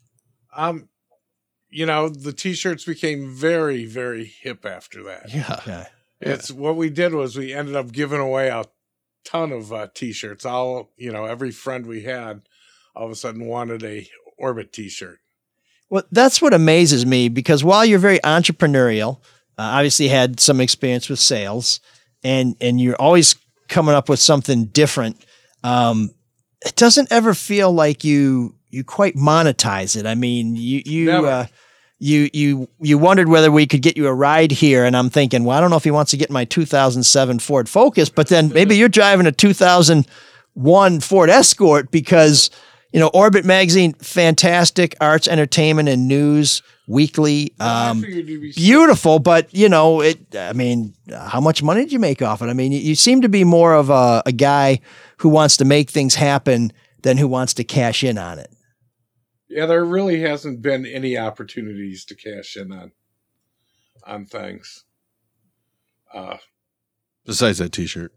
Um, 0.55 0.88
you 1.70 1.87
know, 1.87 2.09
the 2.09 2.33
t-shirts 2.33 2.85
became 2.85 3.35
very, 3.35 3.85
very 3.85 4.25
hip 4.27 4.64
after 4.64 5.03
that. 5.05 5.35
Yeah. 5.35 5.57
Okay. 5.59 5.87
It's 6.20 6.51
what 6.53 6.77
we 6.77 6.90
did 6.90 7.12
was 7.12 7.37
we 7.37 7.53
ended 7.53 7.75
up 7.75 7.90
giving 7.90 8.20
away 8.20 8.49
a 8.49 8.64
ton 9.24 9.52
of 9.52 9.72
uh, 9.72 9.88
t-shirts. 9.94 10.44
All 10.44 10.90
you 10.96 11.12
know, 11.12 11.24
every 11.24 11.50
friend 11.50 11.87
we 11.87 12.02
had 12.02 12.42
all 12.94 13.06
of 13.06 13.10
a 13.10 13.16
sudden 13.16 13.46
wanted 13.46 13.82
a 13.82 14.08
Orbit 14.38 14.72
t-shirt. 14.72 15.18
Well, 15.90 16.04
that's 16.10 16.42
what 16.42 16.54
amazes 16.54 17.04
me 17.06 17.28
because 17.28 17.62
while 17.62 17.84
you're 17.84 17.98
very 17.98 18.18
entrepreneurial, 18.20 19.18
uh, 19.58 19.62
obviously 19.62 20.08
had 20.08 20.40
some 20.40 20.60
experience 20.60 21.08
with 21.08 21.18
sales, 21.18 21.80
and 22.22 22.56
and 22.60 22.80
you're 22.80 22.96
always 22.96 23.37
coming 23.68 23.94
up 23.94 24.08
with 24.08 24.20
something 24.20 24.66
different. 24.66 25.24
Um, 25.62 26.10
it 26.64 26.76
doesn't 26.76 27.12
ever 27.12 27.34
feel 27.34 27.72
like 27.72 28.04
you 28.04 28.56
you 28.70 28.84
quite 28.84 29.14
monetize 29.14 29.96
it. 29.96 30.06
I 30.06 30.14
mean, 30.14 30.56
you 30.56 30.82
you 30.84 31.26
uh, 31.26 31.46
you 31.98 32.28
you 32.33 32.68
you 32.80 32.98
wondered 32.98 33.28
whether 33.28 33.50
we 33.50 33.66
could 33.66 33.83
get 33.83 33.96
you 33.96 34.07
a 34.07 34.14
ride 34.14 34.50
here, 34.52 34.85
and 34.85 34.96
I'm 34.96 35.11
thinking, 35.11 35.44
well, 35.44 35.57
I 35.57 35.61
don't 35.61 35.70
know 35.70 35.76
if 35.76 35.85
he 35.85 35.90
wants 35.90 36.11
to 36.11 36.16
get 36.16 36.30
my 36.30 36.44
2007 36.44 37.38
Ford 37.38 37.68
Focus, 37.68 38.09
but 38.09 38.28
then 38.28 38.48
maybe 38.52 38.76
you're 38.76 38.88
driving 38.88 39.26
a 39.26 39.33
2001 39.33 41.00
Ford 41.00 41.30
Escort 41.30 41.90
because 41.90 42.50
you 42.92 43.00
know 43.00 43.09
Orbit 43.14 43.44
Magazine, 43.44 43.92
fantastic 43.94 44.94
arts, 45.00 45.28
entertainment, 45.28 45.88
and 45.88 46.09
news 46.09 46.62
weekly. 46.87 47.54
Um, 47.61 48.02
figured 48.02 48.28
you'd 48.28 48.40
be- 48.40 48.52
beautiful, 48.52 49.18
but 49.18 49.54
you 49.54 49.68
know, 49.68 50.00
it. 50.00 50.35
I 50.37 50.52
mean, 50.52 50.94
how 51.11 51.40
much 51.40 51.62
money 51.62 51.83
did 51.83 51.92
you 51.92 51.98
make 51.98 52.22
off 52.22 52.42
it? 52.42 52.46
I 52.46 52.54
mean, 52.54 52.72
you, 52.72 52.78
you 52.80 52.94
seem 52.94 53.22
to 53.22 53.28
be 53.28 53.44
more 53.44 53.74
of 53.74 53.90
a, 53.90 54.22
a 54.26 54.33
guy 54.33 54.80
who 55.18 55.28
wants 55.28 55.57
to 55.59 55.64
make 55.64 55.90
things 55.90 56.16
happen 56.16 56.72
than 57.02 57.18
who 57.18 57.28
wants 57.28 57.54
to 57.54 57.64
cash 57.64 58.02
in 58.02 58.18
on 58.18 58.38
it. 58.38 58.50
Yeah, 59.54 59.66
there 59.66 59.84
really 59.84 60.20
hasn't 60.20 60.62
been 60.62 60.84
any 60.84 61.16
opportunities 61.16 62.04
to 62.06 62.16
cash 62.16 62.56
in 62.56 62.72
on 62.72 62.90
on 64.04 64.26
things. 64.26 64.84
Uh, 66.12 66.38
Besides 67.24 67.58
that 67.58 67.70
T-shirt. 67.72 68.12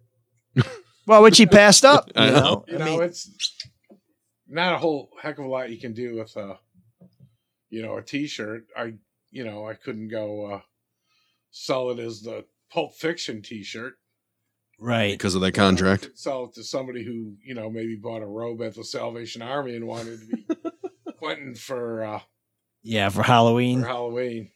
Well, 1.06 1.22
which 1.22 1.38
he 1.38 1.46
passed 1.46 1.86
up. 1.86 2.12
I 2.16 2.26
you 2.28 2.32
know. 2.34 2.40
know, 2.42 2.66
you 2.68 2.76
I 2.76 2.80
know, 2.80 2.86
mean, 2.98 3.04
it's 3.04 3.30
not 4.48 4.74
a 4.74 4.78
whole 4.78 5.10
heck 5.22 5.38
of 5.38 5.46
a 5.46 5.48
lot 5.48 5.70
you 5.70 5.80
can 5.80 5.94
do 5.94 6.16
with 6.16 6.36
a, 6.36 6.58
you 7.70 7.82
know, 7.84 7.98
a 7.98 8.02
T-shirt. 8.04 8.66
I, 8.76 8.96
you 9.32 9.46
know, 9.46 9.68
I 9.68 9.76
couldn't 9.76 10.10
go 10.10 10.54
uh, 10.56 10.62
sell 11.52 11.92
it 11.92 12.00
as 12.00 12.22
the 12.22 12.46
Pulp 12.72 12.96
Fiction 12.96 13.42
T-shirt. 13.44 13.94
right. 14.80 15.12
Because 15.14 15.36
of 15.36 15.42
that 15.42 15.54
contract. 15.54 16.10
sell 16.16 16.46
it 16.46 16.54
to 16.56 16.64
somebody 16.64 17.04
who, 17.06 17.36
you 17.46 17.54
know, 17.56 17.70
maybe 17.70 17.96
bought 17.96 18.22
a 18.24 18.28
robe 18.28 18.62
at 18.64 18.76
the 18.76 18.84
Salvation 18.84 19.42
Army 19.42 19.76
and 19.76 19.88
wanted 19.88 20.20
to 20.20 20.26
be 20.26 20.47
Quentin 21.18 21.56
for 21.56 22.04
uh, 22.04 22.20
Yeah, 22.84 23.10
for 23.10 23.24
Halloween, 23.24 23.82
for 23.82 23.88
Halloween. 23.88 24.52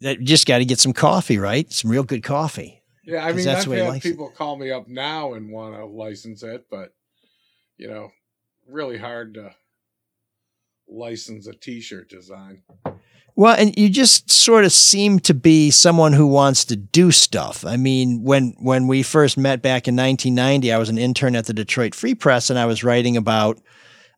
that 0.00 0.20
you 0.20 0.26
just 0.26 0.46
got 0.46 0.58
to 0.58 0.64
get 0.64 0.80
some 0.80 0.92
coffee, 0.92 1.38
right? 1.38 1.70
Some 1.72 1.90
real 1.90 2.02
good 2.04 2.22
coffee. 2.22 2.82
Yeah, 3.04 3.24
I 3.24 3.32
mean, 3.32 3.44
that's 3.44 3.60
I've 3.60 3.64
the 3.64 3.70
way 3.70 3.78
had 3.78 3.88
likes 3.88 4.04
it. 4.06 4.10
people 4.10 4.30
call 4.30 4.56
me 4.56 4.70
up 4.70 4.86
now 4.88 5.34
and 5.34 5.50
want 5.50 5.74
to 5.74 5.84
license 5.86 6.42
it, 6.42 6.66
but 6.70 6.94
you 7.76 7.88
know, 7.88 8.10
really 8.68 8.98
hard 8.98 9.34
to 9.34 9.54
license 10.88 11.46
a 11.46 11.52
T-shirt 11.52 12.08
design. 12.08 12.62
Well, 13.34 13.56
and 13.58 13.76
you 13.78 13.88
just 13.88 14.30
sort 14.30 14.64
of 14.66 14.72
seem 14.72 15.18
to 15.20 15.32
be 15.32 15.70
someone 15.70 16.12
who 16.12 16.26
wants 16.26 16.66
to 16.66 16.76
do 16.76 17.10
stuff. 17.10 17.64
I 17.64 17.76
mean, 17.78 18.22
when 18.22 18.54
when 18.60 18.86
we 18.86 19.02
first 19.02 19.38
met 19.38 19.62
back 19.62 19.88
in 19.88 19.96
1990, 19.96 20.70
I 20.70 20.76
was 20.76 20.90
an 20.90 20.98
intern 20.98 21.34
at 21.34 21.46
the 21.46 21.54
Detroit 21.54 21.94
Free 21.94 22.14
Press, 22.14 22.50
and 22.50 22.58
I 22.58 22.66
was 22.66 22.84
writing 22.84 23.16
about 23.16 23.58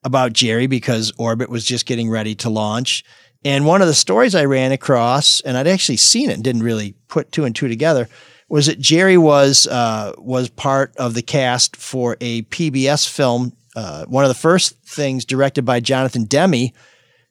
about 0.04 0.32
Jerry 0.32 0.66
because 0.66 1.12
Orbit 1.18 1.48
was 1.48 1.64
just 1.64 1.86
getting 1.86 2.10
ready 2.10 2.34
to 2.36 2.50
launch. 2.50 3.04
And 3.44 3.66
one 3.66 3.82
of 3.82 3.88
the 3.88 3.94
stories 3.94 4.34
I 4.34 4.44
ran 4.44 4.72
across, 4.72 5.40
and 5.40 5.56
I'd 5.56 5.66
actually 5.66 5.98
seen 5.98 6.30
it 6.30 6.34
and 6.34 6.44
didn't 6.44 6.62
really 6.62 6.94
put 7.08 7.32
two 7.32 7.44
and 7.44 7.54
two 7.54 7.68
together, 7.68 8.08
was 8.48 8.66
that 8.66 8.78
Jerry 8.78 9.18
was 9.18 9.66
uh, 9.66 10.12
was 10.18 10.48
part 10.48 10.94
of 10.96 11.14
the 11.14 11.22
cast 11.22 11.76
for 11.76 12.16
a 12.20 12.42
PBS 12.42 13.08
film, 13.08 13.52
uh, 13.76 14.04
one 14.06 14.24
of 14.24 14.28
the 14.28 14.34
first 14.34 14.76
things 14.86 15.24
directed 15.24 15.64
by 15.64 15.80
Jonathan 15.80 16.24
Demme 16.24 16.70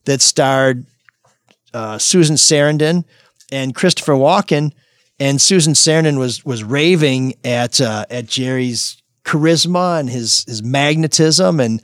that 0.05 0.21
starred 0.21 0.85
uh, 1.73 1.97
Susan 1.97 2.35
Sarandon 2.35 3.05
and 3.51 3.73
Christopher 3.73 4.13
Walken. 4.13 4.71
And 5.19 5.39
Susan 5.39 5.73
Sarandon 5.73 6.17
was 6.17 6.43
was 6.43 6.63
raving 6.63 7.35
at 7.43 7.79
uh, 7.79 8.05
at 8.09 8.27
Jerry's 8.27 9.01
charisma 9.23 9.99
and 9.99 10.09
his 10.09 10.43
his 10.45 10.61
magnetism 10.61 11.59
and 11.59 11.81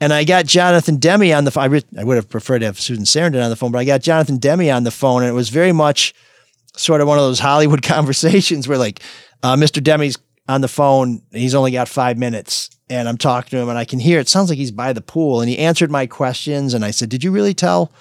and 0.00 0.12
I 0.12 0.24
got 0.24 0.46
Jonathan 0.46 0.96
Demme 0.96 1.32
on 1.32 1.44
the 1.44 1.50
phone. 1.50 1.64
I, 1.64 1.66
re- 1.66 1.84
I 1.98 2.04
would 2.04 2.16
have 2.16 2.28
preferred 2.28 2.60
to 2.60 2.66
have 2.66 2.80
Susan 2.80 3.04
Sarandon 3.04 3.42
on 3.42 3.50
the 3.50 3.56
phone, 3.56 3.72
but 3.72 3.78
I 3.78 3.84
got 3.84 4.00
Jonathan 4.00 4.38
Demme 4.38 4.70
on 4.70 4.84
the 4.84 4.90
phone, 4.90 5.22
and 5.22 5.30
it 5.30 5.34
was 5.34 5.48
very 5.48 5.72
much 5.72 6.14
sort 6.76 7.00
of 7.00 7.08
one 7.08 7.18
of 7.18 7.24
those 7.24 7.40
Hollywood 7.40 7.82
conversations 7.82 8.68
where, 8.68 8.78
like, 8.78 9.00
uh, 9.42 9.56
Mr. 9.56 9.82
Demme's 9.82 10.18
on 10.48 10.60
the 10.62 10.68
phone, 10.68 11.22
he's 11.32 11.54
only 11.54 11.72
got 11.72 11.88
five 11.88 12.16
minutes, 12.16 12.70
and 12.88 13.08
I'm 13.08 13.18
talking 13.18 13.50
to 13.50 13.58
him, 13.58 13.68
and 13.68 13.76
I 13.76 13.84
can 13.84 13.98
hear 13.98 14.18
it 14.18 14.28
sounds 14.28 14.48
like 14.48 14.58
he's 14.58 14.70
by 14.70 14.92
the 14.92 15.02
pool, 15.02 15.40
and 15.40 15.50
he 15.50 15.58
answered 15.58 15.90
my 15.90 16.06
questions, 16.06 16.72
and 16.72 16.84
I 16.84 16.90
said, 16.90 17.10
"Did 17.10 17.22
you 17.22 17.30
really 17.30 17.54
tell?" 17.54 17.92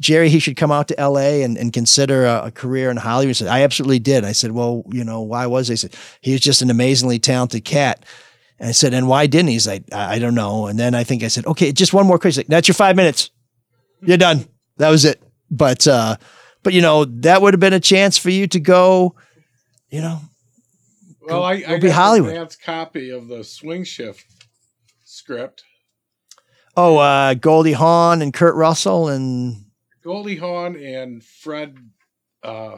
Jerry, 0.00 0.28
he 0.28 0.40
should 0.40 0.56
come 0.56 0.72
out 0.72 0.88
to 0.88 0.96
LA 0.98 1.44
and, 1.44 1.56
and 1.56 1.72
consider 1.72 2.24
a, 2.24 2.46
a 2.46 2.50
career 2.50 2.90
in 2.90 2.96
Hollywood. 2.96 3.30
He 3.30 3.34
said, 3.34 3.48
I 3.48 3.62
absolutely 3.62 4.00
did. 4.00 4.24
I 4.24 4.32
said, 4.32 4.50
well, 4.50 4.82
you 4.90 5.04
know, 5.04 5.20
why 5.20 5.46
was 5.46 5.68
he? 5.68 5.74
He 5.74 5.76
said, 5.76 5.94
he 6.20 6.32
was 6.32 6.40
just 6.40 6.62
an 6.62 6.70
amazingly 6.70 7.20
talented 7.20 7.64
cat. 7.64 8.04
And 8.58 8.68
I 8.68 8.72
said, 8.72 8.94
and 8.94 9.08
why 9.08 9.26
didn't 9.26 9.48
he? 9.48 9.54
He's 9.54 9.66
like, 9.66 9.84
I, 9.92 10.14
I 10.14 10.18
don't 10.18 10.34
know. 10.34 10.66
And 10.66 10.78
then 10.78 10.94
I 10.94 11.04
think 11.04 11.22
I 11.22 11.28
said, 11.28 11.46
okay, 11.46 11.72
just 11.72 11.92
one 11.92 12.06
more 12.06 12.18
question. 12.18 12.40
Like, 12.42 12.46
That's 12.48 12.68
your 12.68 12.74
five 12.74 12.94
minutes. 12.96 13.30
You're 14.00 14.16
done. 14.16 14.46
That 14.76 14.90
was 14.90 15.04
it. 15.04 15.20
But, 15.50 15.86
uh, 15.86 16.16
but 16.62 16.72
you 16.72 16.80
know, 16.80 17.04
that 17.04 17.42
would 17.42 17.52
have 17.54 17.60
been 17.60 17.72
a 17.72 17.80
chance 17.80 18.16
for 18.18 18.30
you 18.30 18.46
to 18.48 18.60
go, 18.60 19.14
you 19.90 20.00
know, 20.00 20.20
Well, 21.20 21.42
I, 21.42 21.60
go 21.60 21.74
I 21.74 21.78
be 21.80 21.90
Hollywood. 21.90 22.30
an 22.30 22.36
advance 22.36 22.56
copy 22.56 23.10
of 23.10 23.28
the 23.28 23.42
Swing 23.44 23.84
Shift 23.84 24.24
script. 25.04 25.64
oh, 26.76 26.98
uh, 26.98 27.34
Goldie 27.34 27.72
Hawn 27.72 28.22
and 28.22 28.32
Kurt 28.32 28.54
Russell 28.56 29.08
and 29.08 29.64
Goldie 30.02 30.36
Hawn 30.36 30.76
and 30.76 31.22
Fred, 31.24 31.76
uh, 32.42 32.76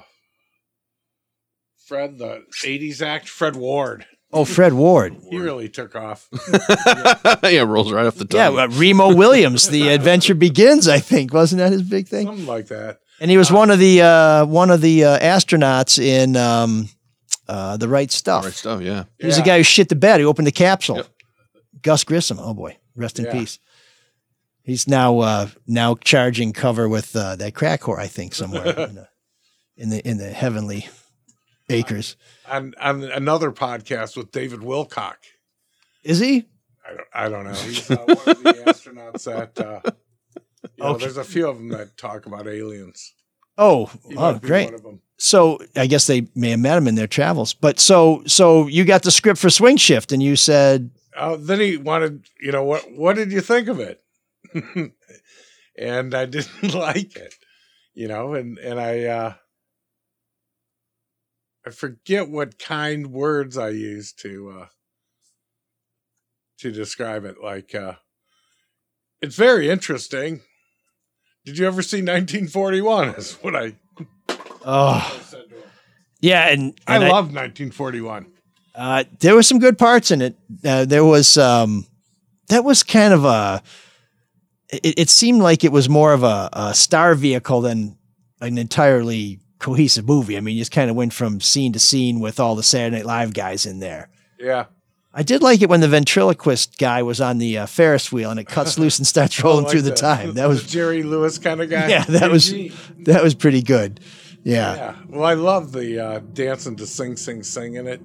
Fred 1.87 2.19
the 2.19 2.43
'80s 2.65 3.01
act, 3.03 3.29
Fred 3.29 3.57
Ward. 3.57 4.07
Oh, 4.37 4.45
Fred 4.45 4.73
Ward. 4.73 5.17
He 5.31 5.39
really 5.39 5.69
took 5.69 5.95
off. 5.97 6.29
yeah, 7.43 7.63
rolls 7.63 7.93
right 7.93 8.07
off 8.07 8.17
the 8.17 8.25
top. 8.25 8.55
Yeah, 8.55 8.63
uh, 8.63 8.69
Remo 8.69 9.15
Williams, 9.15 9.69
The 9.69 9.89
Adventure 9.89 10.35
Begins, 10.35 10.89
I 10.89 10.99
think. 10.99 11.33
Wasn't 11.33 11.59
that 11.59 11.73
his 11.73 11.83
big 11.83 12.09
thing? 12.09 12.27
Something 12.27 12.47
like 12.47 12.69
that. 12.69 13.01
And 13.21 13.31
he 13.31 13.37
was 13.39 13.51
one 13.51 13.71
of 13.71 13.79
the 13.79 14.03
uh, 14.03 14.45
one 14.47 14.71
of 14.71 14.81
the 14.83 15.05
uh, 15.05 15.19
astronauts 15.19 15.99
in 15.99 16.37
um, 16.37 16.89
uh, 17.49 17.77
the 17.79 17.89
right 17.89 18.11
stuff. 18.13 18.45
Right 18.45 18.53
stuff, 18.53 18.83
yeah. 18.83 19.05
He 19.19 19.27
was 19.27 19.37
the 19.37 19.43
guy 19.43 19.57
who 19.57 19.63
shit 19.63 19.89
the 19.89 19.97
bed. 19.97 20.21
He 20.21 20.27
opened 20.27 20.47
the 20.47 20.53
capsule. 20.53 21.03
Gus 21.83 22.05
Grissom. 22.05 22.39
Oh 22.41 22.53
boy, 22.53 22.77
rest 22.95 23.19
in 23.19 23.25
Yeah. 23.25 23.33
peace. 23.33 23.59
He's 24.63 24.87
now 24.89 25.21
uh, 25.21 25.49
now 25.67 25.95
charging 25.95 26.53
cover 26.53 26.89
with 26.89 27.15
uh, 27.17 27.37
that 27.37 27.55
crack 27.55 27.83
whore, 27.83 27.99
I 27.99 28.09
think, 28.09 28.35
somewhere 28.35 28.67
in, 28.79 28.95
the, 28.97 29.09
in 29.77 29.89
the 29.91 30.09
in 30.09 30.19
the 30.19 30.31
heavenly 30.31 30.87
acres. 31.71 32.17
On 32.49 32.75
on 32.81 33.03
another 33.05 33.51
podcast 33.53 34.17
with 34.17 34.31
David 34.33 34.61
Wilcock. 34.61 35.17
Is 36.05 36.19
he? 36.21 36.47
I 36.89 36.91
don't, 36.95 37.09
I 37.15 37.29
don't 37.29 37.45
know. 37.45 37.53
He's 37.53 37.91
uh, 37.91 37.97
one 38.05 38.11
of 38.11 38.43
the 38.43 38.63
astronauts 38.67 39.25
that. 39.25 39.59
Uh, 39.59 39.81
you 40.77 40.85
know, 40.85 40.91
Okay. 40.91 41.05
There's 41.05 41.17
a 41.17 41.25
few 41.25 41.49
of 41.49 41.57
them 41.59 41.69
that 41.71 41.97
talk 41.97 42.27
about 42.27 42.47
aliens. 42.49 43.15
Oh, 43.59 43.87
He 44.09 44.17
oh, 44.17 44.39
great. 44.39 44.67
one 44.67 44.75
of 44.75 44.83
them. 44.83 45.01
So 45.19 45.59
I 45.75 45.87
guess 45.87 46.07
they 46.07 46.29
may 46.35 46.51
have 46.51 46.61
met 46.61 46.77
him 46.77 46.87
in 46.89 46.95
their 46.97 47.07
travels. 47.07 47.55
But 47.55 47.81
so 47.81 48.23
so 48.27 48.67
you 48.67 48.85
got 48.85 49.03
the 49.03 49.11
script 49.11 49.39
for 49.41 49.49
Swing 49.51 49.77
Shift, 49.77 50.13
and 50.13 50.23
you 50.23 50.37
said, 50.37 50.91
Uh, 51.17 51.37
then 51.41 51.61
he 51.61 51.77
wanted, 51.77 52.27
you 52.41 52.53
know, 52.53 52.63
what 52.65 52.91
what 52.93 53.17
did 53.17 53.33
you 53.33 53.41
think 53.41 53.69
of 53.69 53.81
it? 53.81 54.03
and 55.79 56.15
I 56.15 56.27
didn't 56.27 56.75
like 56.75 57.17
it, 57.17 57.35
you 57.95 58.09
know, 58.09 58.35
and 58.35 58.59
and 58.59 58.79
I 58.81 59.05
uh 59.05 59.35
I 61.67 61.71
forget 61.71 62.29
what 62.29 62.59
kind 62.61 63.09
words 63.09 63.59
I 63.59 63.71
used 63.71 64.21
to 64.21 64.51
uh 64.61 64.67
to 66.59 66.71
describe 66.71 67.25
it. 67.25 67.43
Like 67.43 67.75
uh 67.75 67.95
it's 69.21 69.35
very 69.37 69.69
interesting. 69.69 70.43
Did 71.45 71.59
you 71.59 71.67
ever 71.67 71.83
see 71.83 71.99
1941? 71.99 73.11
Is 73.11 73.35
what 73.35 73.57
I 73.57 73.75
"Oh, 74.65 75.21
said 75.25 75.49
to 75.49 75.57
him. 75.57 75.63
yeah." 76.21 76.49
And, 76.49 76.79
I 76.87 76.97
and 76.97 77.05
love 77.05 77.27
1941. 77.27 78.27
Uh, 78.75 79.05
there 79.21 79.35
were 79.35 79.43
some 79.43 79.59
good 79.59 79.79
parts 79.79 80.11
in 80.11 80.21
it. 80.21 80.37
Uh, 80.65 80.85
there 80.85 81.05
was 81.05 81.39
um, 81.39 81.87
that 82.49 82.65
was 82.65 82.83
kind 82.83 83.15
of 83.15 83.25
a. 83.25 83.63
It, 84.71 84.99
it 84.99 85.11
seemed 85.11 85.41
like 85.41 85.65
it 85.65 85.73
was 85.73 85.89
more 85.89 86.13
of 86.13 86.23
a, 86.25 86.49
a 86.53 86.75
star 86.75 87.15
vehicle 87.15 87.61
than 87.61 87.97
an 88.41 88.59
entirely 88.59 89.39
cohesive 89.59 90.07
movie. 90.07 90.37
I 90.37 90.41
mean, 90.41 90.55
you 90.57 90.61
just 90.61 90.73
kind 90.73 90.91
of 90.91 90.97
went 90.97 91.13
from 91.13 91.41
scene 91.41 91.73
to 91.73 91.79
scene 91.79 92.21
with 92.21 92.39
all 92.41 92.55
the 92.55 92.63
Saturday 92.63 92.97
Night 92.97 93.07
Live 93.07 93.35
guys 93.35 93.67
in 93.67 93.79
there. 93.81 94.09
Yeah. 94.39 94.67
I 95.19 95.23
did 95.23 95.43
like 95.43 95.63
it 95.63 95.71
when 95.71 95.81
the 95.81 95.89
ventriloquist 95.89 96.77
guy 96.77 97.03
was 97.03 97.23
on 97.23 97.39
the 97.39 97.57
uh, 97.59 97.67
Ferris 97.67 98.13
wheel 98.13 98.31
and 98.31 98.39
it 98.39 98.45
cuts 98.49 98.79
loose 98.79 98.99
and 98.99 99.07
starts 99.07 99.43
rolling 99.43 99.65
like 99.65 99.73
through 99.73 99.83
the 99.83 99.91
that. 99.91 99.97
time. 99.97 100.35
That 100.35 100.47
was 100.49 100.67
Jerry 100.67 101.03
Lewis 101.03 101.39
kind 101.39 101.63
of 101.63 101.71
guy. 101.71 101.89
yeah, 101.89 102.05
that 102.05 102.31
was 102.31 102.53
that 103.05 103.23
was 103.23 103.35
pretty 103.35 103.63
good. 103.63 104.01
Yeah. 104.45 104.75
Yeah. 104.77 104.95
Well, 105.09 105.25
I 105.25 105.33
love 105.35 105.73
the 105.73 105.99
uh, 105.99 106.19
dancing 106.35 106.77
to 106.77 106.87
sing, 106.87 107.17
sing, 107.17 107.43
sing 107.43 107.75
in 107.77 107.87
it. 107.87 108.01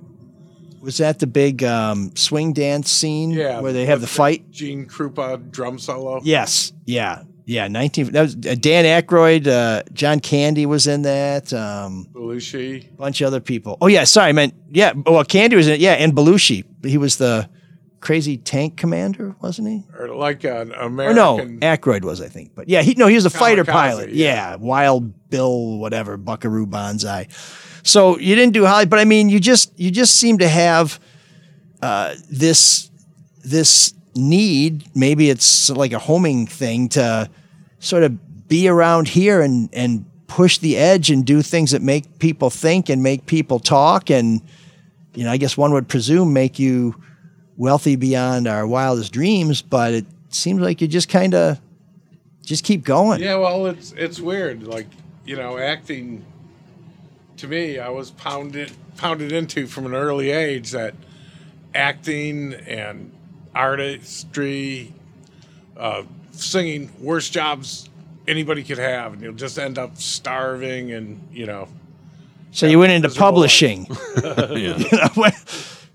Was 0.82 0.98
that 0.98 1.20
the 1.20 1.28
big 1.28 1.64
um, 1.64 2.16
swing 2.16 2.54
dance 2.54 2.90
scene 2.90 3.30
Yeah. 3.32 3.60
where 3.60 3.74
they 3.74 3.86
have 3.86 4.00
the 4.00 4.06
with 4.06 4.10
fight? 4.12 4.50
Gene 4.50 4.88
Krupa 4.88 5.52
drum 5.52 5.78
solo. 5.78 6.22
Yes. 6.24 6.72
Yeah. 6.86 7.24
Yeah. 7.52 7.68
19. 7.68 8.12
That 8.12 8.22
was 8.22 8.36
uh, 8.36 8.56
Dan 8.60 8.86
Aykroyd. 8.86 9.48
Uh, 9.48 9.84
John 9.94 10.20
Candy 10.20 10.66
was 10.66 10.88
in 10.88 11.02
that. 11.04 11.52
Um, 11.54 12.08
Belushi. 12.14 12.96
bunch 12.98 13.22
of 13.22 13.28
other 13.28 13.40
people. 13.42 13.78
Oh, 13.82 13.88
yeah. 13.88 14.04
Sorry. 14.06 14.30
I 14.30 14.32
meant, 14.32 14.54
yeah. 14.70 14.94
Well, 14.94 15.24
Candy 15.24 15.56
was 15.56 15.68
in 15.68 15.74
it. 15.74 15.80
Yeah. 15.80 15.94
And 15.94 16.14
Belushi. 16.14 16.66
He 16.86 16.98
was 16.98 17.18
the 17.18 17.50
crazy 18.00 18.36
tank 18.38 18.78
commander, 18.78 19.36
wasn't 19.42 19.68
he? 19.68 19.84
Or 19.98 20.08
like 20.16 20.44
an 20.44 20.72
Or 20.74 20.82
American. 20.88 21.16
no, 21.16 21.38
Aykroyd 21.68 22.04
was, 22.04 22.20
I 22.22 22.28
think. 22.30 22.56
But 22.56 22.68
yeah, 22.68 22.82
he 22.82 22.96
no, 22.96 23.06
he 23.08 23.14
was 23.16 23.26
a 23.26 23.30
fighter 23.30 23.64
pilot. 23.64 24.10
Yeah. 24.12 24.56
Wild 24.56 25.30
Bill, 25.30 25.78
whatever, 25.78 26.18
Buckaroo 26.18 26.66
Banzai. 26.66 27.28
So 27.84 28.18
you 28.18 28.36
didn't 28.36 28.54
do 28.54 28.66
Holly, 28.66 28.86
but 28.88 28.98
I 29.00 29.06
mean, 29.06 29.30
you 29.30 29.40
just 29.40 29.78
you 29.80 29.92
just 29.92 30.16
seem 30.16 30.40
to 30.40 30.48
have 30.48 31.00
uh, 31.82 32.16
this 32.30 32.90
this 33.44 33.94
need. 34.16 34.86
Maybe 34.96 35.30
it's 35.30 35.70
like 35.70 35.94
a 35.94 36.00
homing 36.00 36.48
thing 36.48 36.90
to 36.90 37.30
sort 37.82 38.04
of 38.04 38.48
be 38.48 38.70
around 38.70 39.10
here 39.10 39.42
and 39.42 39.70
and 39.74 40.06
push 40.28 40.60
the 40.60 40.78
edge 40.78 41.12
and 41.12 41.26
do 41.26 41.42
things 41.42 41.72
that 41.72 41.82
make 41.82 42.20
people 42.20 42.50
think 42.50 42.88
and 42.88 43.04
make 43.04 43.26
people 43.26 43.60
talk 43.60 44.10
and 44.10 44.42
you 45.14 45.26
know, 45.26 45.32
I 45.32 45.38
guess 45.38 45.58
one 45.58 45.74
would 45.74 45.90
presume 45.90 46.32
make 46.32 46.58
you 46.58 46.96
wealthy 47.58 47.96
beyond 47.96 48.48
our 48.48 48.66
wildest 48.66 49.12
dreams, 49.12 49.62
but 49.62 49.94
it 49.94 50.06
seems 50.30 50.62
like 50.62 50.82
you 50.82 50.88
just 50.88 51.10
kind 51.10 51.34
of 51.34 51.60
just 52.44 52.64
keep 52.64 52.84
going. 52.84 53.22
Yeah, 53.22 53.36
well, 53.36 53.68
it's 53.68 53.92
it's 53.94 54.20
weird. 54.20 54.64
Like 54.64 54.88
you 55.26 55.36
know, 55.36 55.58
acting. 55.58 56.26
To 57.38 57.48
me, 57.48 57.80
I 57.80 57.90
was 57.90 58.12
pounded 58.12 58.72
pounded 58.98 59.32
into 59.32 59.66
from 59.66 59.86
an 59.88 59.96
early 59.96 60.30
age 60.30 60.72
that 60.72 60.94
acting 61.74 62.54
and 62.54 63.12
artistry, 63.56 64.94
uh, 65.76 66.04
singing, 66.32 66.92
worst 67.00 67.34
jobs 67.34 67.90
anybody 68.28 68.64
could 68.64 68.78
have, 68.78 69.14
and 69.14 69.22
you'll 69.22 69.34
just 69.34 69.58
end 69.58 69.78
up 69.78 69.98
starving, 69.98 70.92
and 70.92 71.28
you 71.32 71.46
know. 71.46 71.68
So 72.52 72.68
you 72.68 72.80
went 72.80 72.92
into 72.92 73.10
publishing. 73.10 73.88
yeah. 74.24 74.78
You 74.78 74.86
know, 74.92 75.30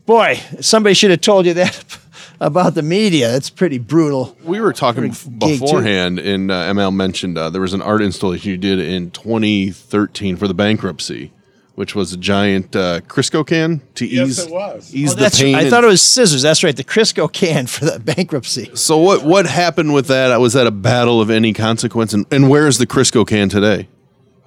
Boy, 0.07 0.41
somebody 0.61 0.95
should 0.95 1.11
have 1.11 1.21
told 1.21 1.47
you 1.47 1.55
that 1.55 1.99
about 2.41 2.75
the 2.75 2.83
media. 2.83 3.35
It's 3.35 3.51
pretty 3.51 3.79
brutal. 3.79 4.37
We 4.45 4.61
were 4.61 4.73
talking 4.73 5.11
Pretty 5.11 5.59
too. 5.59 5.59
beforehand, 5.59 6.21
and 6.21 6.51
uh, 6.51 6.73
ML 6.73 6.95
mentioned 6.95 7.37
uh, 7.37 7.51
there 7.51 7.61
was 7.61 7.73
an 7.73 7.83
art 7.83 8.03
installation 8.03 8.51
you 8.53 8.57
did 8.57 8.79
in 8.79 9.11
2013 9.11 10.37
for 10.37 10.47
the 10.47 10.55
bankruptcy, 10.55 11.33
which 11.77 11.95
was 11.95 12.13
a 12.13 12.17
giant 12.17 12.75
uh, 12.75 13.01
Crisco 13.03 13.47
can 13.47 13.81
to 13.95 14.05
Yes, 14.07 14.29
ease 14.31 14.39
it 14.41 14.51
was. 14.51 14.95
ease 14.95 15.13
Oh, 15.13 15.15
the 15.15 15.21
that's 15.21 15.41
pain. 15.41 15.55
I 15.55 15.61
and- 15.63 15.71
thought 15.71 15.85
it 15.85 15.89
was 15.89 16.03
scissors. 16.03 16.43
That's 16.43 16.65
right. 16.65 16.75
The 16.77 16.83
Crisco 16.85 17.33
can 17.33 17.67
for 17.75 17.85
the 17.85 18.01
bankruptcy. 18.01 18.71
so 18.75 18.99
what 18.99 19.25
what 19.25 19.47
happened 19.47 19.95
with 19.95 20.09
that? 20.09 20.37
Was 20.41 20.55
that 20.55 20.67
a 20.67 20.71
battle 20.73 21.21
of 21.21 21.31
any 21.31 21.53
consequence? 21.53 22.13
And, 22.13 22.27
and 22.33 22.49
where 22.51 22.67
is 22.67 22.79
the 22.79 22.87
Crisco 22.87 23.27
can 23.27 23.49
today? 23.49 23.89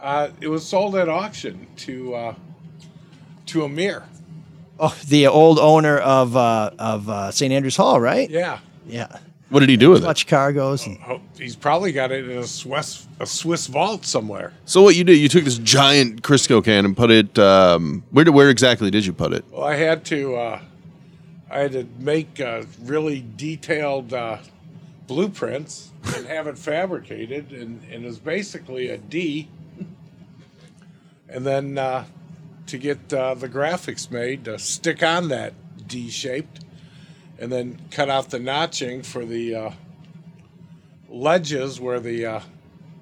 Uh, 0.02 0.30
it 0.42 0.48
was 0.50 0.66
sold 0.68 0.96
at 0.96 1.08
auction 1.10 1.68
to 1.78 2.14
uh, 2.16 2.36
to 3.48 3.64
Amir. 3.64 4.04
Oh, 4.80 4.96
the 5.08 5.28
old 5.28 5.60
owner 5.60 5.98
of 5.98 6.36
uh, 6.38 6.72
of 6.80 7.10
uh, 7.10 7.32
St. 7.32 7.52
Andrews 7.52 7.76
Hall, 7.76 8.00
right? 8.00 8.30
Yeah. 8.30 8.60
Yeah. 8.88 9.18
What 9.50 9.62
did 9.62 9.70
he 9.70 9.78
do 9.78 9.90
with 9.90 10.00
it? 10.00 10.04
Clutch 10.04 10.28
cargoes. 10.28 10.86
And, 10.86 11.00
Oh, 11.08 11.22
He's 11.38 11.56
probably 11.56 11.92
got 11.92 12.12
it 12.12 12.30
in 12.30 12.38
a 12.38 12.46
Swiss 12.46 13.08
a 13.20 13.26
Swiss 13.26 13.68
vault 13.68 14.06
somewhere. 14.06 14.54
So 14.66 14.82
what 14.84 14.96
you 14.96 15.04
did? 15.04 15.18
You 15.18 15.28
took 15.28 15.44
this 15.44 15.58
giant 15.58 16.22
Crisco 16.22 16.64
can 16.64 16.86
and 16.86 16.96
put 16.96 17.10
it. 17.12 17.38
Um, 17.40 18.04
where 18.12 18.26
did, 18.26 18.32
where 18.32 18.50
exactly 18.50 18.92
did 18.92 19.06
you 19.06 19.14
put 19.14 19.34
it? 19.34 19.44
Well, 19.52 19.64
I 19.64 19.76
had 19.76 20.06
to 20.06 20.36
uh, 20.36 20.62
I 21.50 21.60
had 21.60 21.72
to 21.72 21.88
make 21.98 22.40
uh, 22.40 22.64
really 22.84 23.26
detailed 23.36 24.14
uh, 24.14 24.38
blueprints 25.08 25.92
and 26.16 26.28
have 26.28 26.46
it 26.48 26.58
fabricated, 26.58 27.52
and, 27.52 27.82
and 27.92 28.04
it 28.04 28.08
was 28.08 28.20
basically 28.20 28.90
a 28.90 28.98
D. 28.98 29.50
And 31.28 31.46
then 31.46 31.78
uh, 31.78 32.06
to 32.68 32.78
get 32.78 33.12
uh, 33.14 33.34
the 33.34 33.50
graphics 33.50 34.10
made, 34.12 34.46
to 34.46 34.58
stick 34.60 35.04
on 35.04 35.28
that 35.30 35.54
D 35.88 36.10
shaped, 36.10 36.64
and 37.40 37.52
then 37.52 37.80
cut 37.92 38.10
out 38.10 38.30
the 38.30 38.40
notching 38.40 39.02
for 39.02 39.26
the 39.26 39.56
uh, 39.56 39.72
ledges 41.10 41.80
where 41.80 42.00
the 42.00 42.26
uh, 42.26 42.40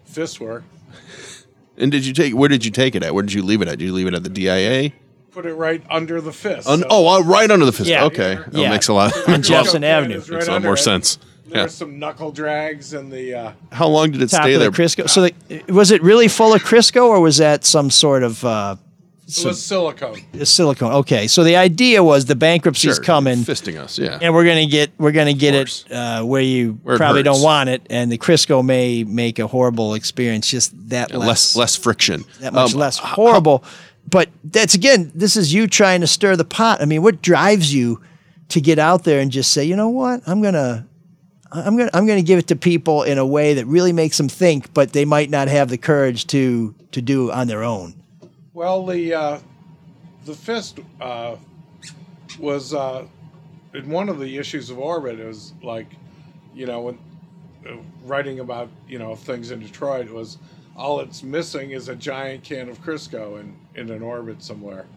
fists 0.05 0.39
were. 0.39 0.63
And 1.77 1.91
did 1.91 2.05
you 2.05 2.13
take? 2.13 2.33
Where 2.33 2.49
did 2.49 2.65
you 2.65 2.71
take 2.71 2.95
it 2.95 3.03
at? 3.03 3.13
Where 3.13 3.23
did 3.23 3.33
you 3.33 3.43
leave 3.43 3.61
it 3.61 3.67
at? 3.67 3.77
Did 3.77 3.85
you 3.85 3.93
leave 3.93 4.07
it 4.07 4.13
at 4.15 4.23
the 4.23 4.29
DIA? 4.29 4.91
Put 5.31 5.45
it 5.45 5.53
right 5.53 5.83
under 5.91 6.19
the 6.19 6.31
fist. 6.33 6.67
Un- 6.67 6.79
So- 6.79 6.87
oh, 6.89 7.07
uh, 7.07 7.21
right 7.23 7.49
under 7.51 7.65
the 7.65 7.71
fist. 7.71 7.87
Yeah. 7.89 8.05
Okay, 8.05 8.35
that 8.35 8.53
Yeah. 8.53 8.69
makes 8.71 8.87
a 8.87 8.93
lot. 8.93 9.13
On 9.27 9.33
makes 9.33 9.47
Jefferson 9.47 9.83
Avenue. 9.83 10.17
is 10.17 10.29
Makes 10.29 10.47
a 10.47 10.51
lot 10.53 10.63
more 10.63 10.73
it. 10.73 10.77
sense. 10.77 11.19
There 11.45 11.57
Yeah. 11.57 11.63
were 11.63 11.69
some 11.69 11.99
knuckle 11.99 12.31
drags 12.31 12.93
and 12.93 13.11
the 13.11 13.33
uh, 13.35 13.51
How 13.71 13.87
long 13.87 14.09
did 14.11 14.21
it 14.23 14.29
top 14.31 14.41
stay 14.43 14.55
of 14.55 14.59
there? 14.59 14.71
the 14.71 14.75
Crisco. 14.75 15.07
So 15.07 15.29
the, 15.29 15.71
was 15.71 15.91
it 15.91 16.01
really 16.01 16.27
full 16.27 16.53
of 16.55 16.63
Crisco, 16.63 17.05
or 17.05 17.19
was 17.21 17.37
that 17.37 17.63
some 17.65 17.91
sort 17.91 18.23
of 18.23 18.43
uh, 19.27 19.41
it 19.41 19.45
was 19.45 19.61
silicone. 19.63 20.21
silicone? 20.45 20.93
Okay, 20.93 21.27
so 21.27 21.43
the 21.43 21.55
idea 21.57 22.03
was 22.03 22.25
the 22.25 22.35
bankruptcy's 22.35 22.95
Sure, 22.95 23.03
coming, 23.03 23.39
fisting 23.39 23.77
us. 23.77 23.99
Yeah. 23.99 24.17
and 24.21 24.33
we're 24.33 24.45
gonna 24.45 24.65
get 24.67 24.91
we're 24.97 25.11
gonna 25.11 25.33
get 25.33 25.53
it 25.53 25.85
uh, 25.91 26.23
where 26.23 26.41
you 26.41 26.79
Where 26.83 26.97
probably 26.97 27.23
don't 27.23 27.41
want 27.41 27.69
it, 27.69 27.81
and 27.89 28.11
the 28.11 28.17
Crisco 28.17 28.63
may 28.63 29.03
make 29.03 29.39
a 29.39 29.47
horrible 29.47 29.93
experience. 29.95 30.47
Just 30.49 30.71
that 30.89 31.11
Yeah, 31.11 31.17
less 31.17 31.27
less 31.27 31.55
less 31.55 31.75
friction. 31.75 32.23
that 32.39 32.53
much 32.53 32.73
Um, 32.73 32.79
less 32.79 32.97
horrible. 32.97 33.63
but 34.09 34.29
that's 34.45 34.73
again, 34.75 35.11
this 35.13 35.35
is 35.35 35.53
you 35.53 35.67
trying 35.67 35.99
to 36.01 36.07
stir 36.07 36.35
the 36.37 36.45
pot. 36.45 36.81
I 36.81 36.85
mean, 36.85 37.01
what 37.03 37.21
drives 37.21 37.73
you 37.73 37.99
to 38.49 38.61
get 38.61 38.79
out 38.79 39.03
there 39.03 39.19
and 39.19 39.29
just 39.29 39.51
say, 39.51 39.65
you 39.65 39.75
know 39.75 39.89
what, 39.89 40.21
I'm 40.25 40.41
gonna, 40.41 40.87
I'm 41.51 41.75
gonna, 41.75 41.89
I'm 41.93 42.07
gonna 42.07 42.21
give 42.21 42.39
it 42.39 42.47
to 42.47 42.55
people 42.55 43.03
in 43.03 43.17
a 43.17 43.25
way 43.25 43.55
that 43.55 43.65
really 43.65 43.91
makes 43.91 44.15
them 44.15 44.29
think, 44.29 44.73
but 44.73 44.93
they 44.93 45.03
might 45.03 45.29
not 45.29 45.49
have 45.49 45.67
the 45.67 45.77
courage 45.77 46.27
to 46.27 46.73
to 46.93 47.01
do 47.01 47.29
on 47.29 47.47
their 47.47 47.63
own. 47.65 47.93
Well, 48.57 48.87
the 48.87 49.13
uh, 49.13 49.39
the 50.25 50.33
fist 50.33 50.79
uh, 50.99 51.35
was 52.39 52.73
uh, 52.73 53.05
in 53.75 53.87
one 53.87 54.09
of 54.09 54.17
the 54.17 54.35
issues 54.39 54.71
of 54.71 54.79
orbit. 54.79 55.19
It 55.19 55.27
was 55.27 55.53
like, 55.61 55.85
you 56.55 56.65
know, 56.65 56.81
when 56.81 56.97
uh, 57.69 57.75
writing 58.03 58.39
about 58.39 58.69
you 58.87 58.97
know 58.97 59.13
things 59.15 59.51
in 59.51 59.59
Detroit 59.59 60.07
it 60.07 60.11
was 60.11 60.39
all 60.75 61.01
it's 61.01 61.21
missing 61.21 61.69
is 61.69 61.87
a 61.87 61.95
giant 61.95 62.43
can 62.43 62.67
of 62.67 62.81
Crisco 62.81 63.39
in 63.39 63.55
in 63.75 63.91
an 63.91 64.01
orbit 64.01 64.41
somewhere. 64.41 64.87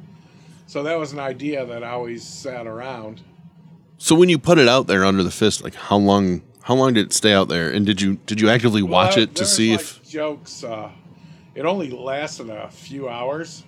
So 0.67 0.83
that 0.85 0.99
was 0.99 1.13
an 1.13 1.19
idea 1.19 1.67
that 1.67 1.85
I 1.85 1.91
always 1.91 2.25
sat 2.27 2.67
around. 2.67 3.21
So 3.99 4.15
when 4.15 4.31
you 4.31 4.39
put 4.39 4.57
it 4.57 4.69
out 4.69 4.87
there 4.87 5.05
under 5.05 5.23
the 5.23 5.31
fist, 5.31 5.63
like 5.63 5.75
how 5.75 5.99
long? 5.99 6.41
How 6.63 6.75
long 6.77 6.95
did 6.95 7.09
it 7.09 7.13
stay 7.13 7.35
out 7.35 7.49
there? 7.49 7.71
And 7.71 7.85
did 7.85 8.01
you 8.01 8.15
did 8.25 8.41
you 8.41 8.49
actively 8.49 8.83
watch 8.83 9.17
Well, 9.17 9.25
it 9.25 9.35
to 9.35 9.45
see 9.45 9.73
like, 9.73 9.81
if? 9.81 10.09
jokes. 10.09 10.65
Uh, 10.65 10.93
it 11.55 11.65
only 11.65 11.91
lasted 11.91 12.51
a 12.51 12.69
few 12.71 13.09
hours, 13.09 13.65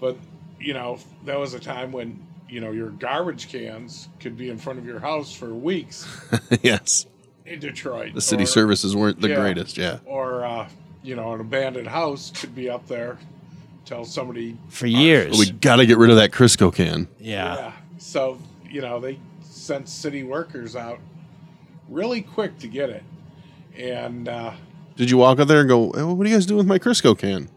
but 0.00 0.16
you 0.58 0.74
know 0.74 0.98
that 1.24 1.38
was 1.38 1.54
a 1.54 1.60
time 1.60 1.92
when 1.92 2.24
you 2.48 2.60
know 2.60 2.70
your 2.70 2.90
garbage 2.90 3.48
cans 3.48 4.08
could 4.20 4.36
be 4.36 4.50
in 4.50 4.58
front 4.58 4.78
of 4.78 4.86
your 4.86 4.98
house 5.00 5.32
for 5.34 5.48
weeks 5.54 6.06
yes, 6.62 7.06
in 7.44 7.58
Detroit. 7.60 8.14
the 8.14 8.20
city 8.20 8.44
or- 8.44 8.46
services 8.46 8.96
weren't 8.96 9.20
the 9.20 9.28
yeah, 9.28 9.36
greatest. 9.36 9.76
Yeah. 9.76 9.98
Or 10.04 10.44
uh, 10.44 10.68
you 11.02 11.16
know, 11.16 11.32
an 11.34 11.40
abandoned 11.40 11.88
house 11.88 12.30
could 12.34 12.54
be 12.54 12.70
up 12.70 12.86
there 12.86 13.18
till 13.84 14.04
somebody. 14.04 14.56
For 14.68 14.86
years, 14.86 15.38
we 15.38 15.50
got 15.50 15.76
to 15.76 15.86
get 15.86 15.98
rid 15.98 16.10
of 16.10 16.16
that 16.16 16.30
Crisco 16.30 16.74
can. 16.74 17.08
yeah. 17.18 17.56
Yeah. 17.56 17.72
So 17.98 18.38
you 18.68 18.80
know 18.80 19.00
they 19.00 19.18
sent 19.42 19.88
city 19.88 20.22
workers 20.24 20.74
out 20.76 20.98
really 21.88 22.22
quick 22.22 22.58
to 22.60 22.66
get 22.68 22.88
it, 22.90 23.02
and. 23.76 24.28
Uh, 24.28 24.52
Did 24.96 25.10
you 25.10 25.16
walk 25.16 25.40
out 25.40 25.48
there 25.48 25.60
and 25.60 25.68
go, 25.68 25.92
hey, 25.92 26.02
"What 26.02 26.22
do 26.22 26.30
you 26.30 26.36
guys 26.36 26.46
do 26.46 26.56
with 26.56 26.66
my 26.66 26.78
Crisco 26.78 27.18
can?" 27.18 27.48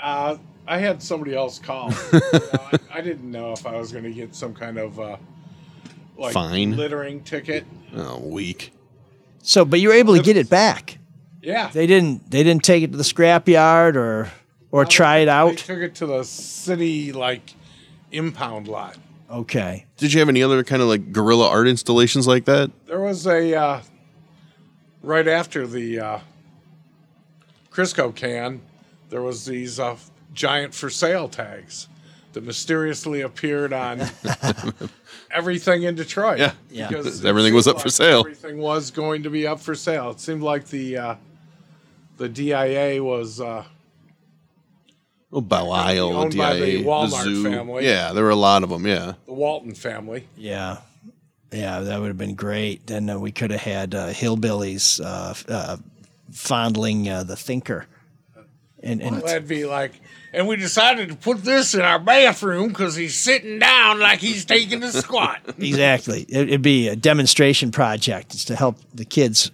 Uh, 0.00 0.36
I 0.68 0.78
had 0.78 1.02
somebody 1.02 1.34
else 1.34 1.58
call. 1.58 1.90
You 2.12 2.20
know, 2.20 2.48
I, 2.52 2.78
I 2.94 3.00
didn't 3.00 3.30
know 3.30 3.52
if 3.52 3.66
I 3.66 3.76
was 3.78 3.92
going 3.92 4.04
to 4.04 4.12
get 4.12 4.34
some 4.34 4.54
kind 4.54 4.78
of 4.78 5.00
uh, 5.00 5.16
like 6.18 6.32
Fine. 6.34 6.76
littering 6.76 7.22
ticket. 7.22 7.64
Oh, 7.94 8.18
weak. 8.18 8.72
So, 9.42 9.64
but 9.64 9.80
you 9.80 9.88
were 9.88 9.94
able 9.94 10.16
to 10.16 10.22
get 10.22 10.36
it 10.36 10.50
back. 10.50 10.98
Yeah, 11.40 11.68
They 11.68 11.86
didn't. 11.86 12.28
They 12.30 12.42
didn't 12.42 12.64
take 12.64 12.82
it 12.82 12.90
to 12.90 12.96
the 12.96 13.04
scrapyard 13.04 13.94
or 13.94 14.30
or 14.72 14.84
try 14.84 15.18
it 15.18 15.28
out. 15.28 15.50
They 15.50 15.54
took 15.56 15.78
it 15.78 15.94
to 15.96 16.06
the 16.06 16.24
city 16.24 17.12
like 17.12 17.54
impound 18.10 18.66
lot. 18.66 18.96
Okay. 19.30 19.86
Did 19.96 20.12
you 20.12 20.18
have 20.20 20.28
any 20.28 20.42
other 20.42 20.64
kind 20.64 20.82
of 20.82 20.88
like 20.88 21.12
guerrilla 21.12 21.48
art 21.48 21.68
installations 21.68 22.26
like 22.26 22.44
that? 22.46 22.70
There 22.86 23.00
was 23.00 23.26
a 23.26 23.54
uh, 23.54 23.80
right 25.02 25.28
after 25.28 25.66
the 25.68 26.00
uh, 26.00 26.18
Crisco 27.76 28.14
can. 28.14 28.62
There 29.10 29.20
was 29.20 29.44
these 29.44 29.78
uh, 29.78 29.96
giant 30.32 30.74
for 30.74 30.88
sale 30.88 31.28
tags 31.28 31.88
that 32.32 32.42
mysteriously 32.42 33.20
appeared 33.20 33.72
on 33.74 34.02
everything 35.30 35.82
in 35.82 35.94
Detroit. 35.94 36.38
Yeah. 36.38 36.52
Yeah. 36.70 36.88
because 36.88 37.22
it 37.22 37.28
Everything 37.28 37.54
was 37.54 37.66
seemed 37.66 37.76
up 37.76 37.82
for 37.82 37.90
sale. 37.90 38.20
Everything 38.20 38.58
was 38.58 38.90
going 38.90 39.22
to 39.24 39.30
be 39.30 39.46
up 39.46 39.60
for 39.60 39.74
sale. 39.74 40.10
It 40.10 40.20
seemed 40.20 40.42
like 40.42 40.68
the 40.68 40.96
uh, 40.96 41.14
the 42.16 42.28
DIA 42.30 43.04
was 43.04 43.40
uh, 43.42 43.64
Oh, 45.32 45.40
Belial, 45.42 46.16
Owned 46.16 46.36
by 46.36 46.54
the 46.54 46.78
DIA, 46.78 46.84
Walmart 46.84 47.24
zoo. 47.24 47.42
family. 47.44 47.84
Yeah, 47.84 48.12
there 48.14 48.24
were 48.24 48.30
a 48.30 48.36
lot 48.36 48.62
of 48.62 48.70
them. 48.70 48.86
Yeah. 48.86 49.14
the 49.26 49.34
Walton 49.34 49.74
family. 49.74 50.26
Yeah. 50.36 50.78
Yeah, 51.52 51.80
that 51.80 52.00
would 52.00 52.08
have 52.08 52.18
been 52.18 52.34
great. 52.34 52.86
Then 52.86 53.10
uh, 53.10 53.18
we 53.18 53.32
could 53.32 53.50
have 53.50 53.60
had 53.60 53.94
uh, 53.94 54.08
hillbillies 54.08 55.00
uh, 55.04 55.34
uh, 55.52 55.76
fondling 56.36 57.08
uh, 57.08 57.24
the 57.24 57.36
thinker. 57.36 57.86
And, 58.82 59.02
and 59.02 59.22
That'd 59.22 59.48
be 59.48 59.64
like, 59.64 59.92
and 60.32 60.46
we 60.46 60.56
decided 60.56 61.08
to 61.08 61.16
put 61.16 61.42
this 61.42 61.74
in 61.74 61.80
our 61.80 61.98
bathroom 61.98 62.68
because 62.68 62.94
he's 62.94 63.18
sitting 63.18 63.58
down 63.58 63.98
like 63.98 64.20
he's 64.20 64.44
taking 64.44 64.82
a 64.82 64.92
squat. 64.92 65.40
exactly, 65.58 66.22
it, 66.28 66.48
it'd 66.48 66.62
be 66.62 66.88
a 66.88 66.94
demonstration 66.94 67.72
project. 67.72 68.34
It's 68.34 68.44
to 68.44 68.54
help 68.54 68.76
the 68.94 69.04
kids 69.06 69.50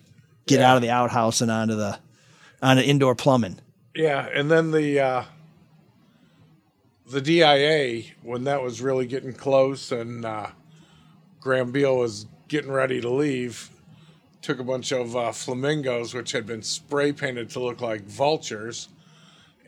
get 0.47 0.59
Yeah. 0.61 0.71
out 0.73 0.77
of 0.77 0.83
the 0.83 0.91
outhouse 0.91 1.41
and 1.41 1.51
onto 1.51 1.77
the 1.77 1.99
onto 2.61 2.83
indoor 2.83 3.15
plumbing. 3.15 3.59
Yeah, 3.95 4.27
and 4.35 4.51
then 4.51 4.71
the 4.73 5.01
uh, 5.01 5.25
the 7.09 7.21
DIA 7.21 8.03
when 8.23 8.45
that 8.45 8.63
was 8.63 8.81
really 8.83 9.07
getting 9.07 9.33
close 9.33 9.93
and 9.93 10.25
uh, 10.25 10.49
Graham 11.41 11.71
Beal 11.73 11.97
was 11.97 12.27
getting 12.49 12.71
ready 12.73 13.01
to 13.01 13.09
leave, 13.09 13.71
took 14.43 14.59
a 14.59 14.65
bunch 14.65 14.93
of 14.93 15.17
uh, 15.17 15.33
flamingos 15.33 16.13
which 16.15 16.33
had 16.33 16.47
been 16.47 16.63
spray 16.63 17.13
painted 17.13 17.49
to 17.51 17.61
look 17.61 17.81
like 17.81 18.03
vultures, 18.03 18.89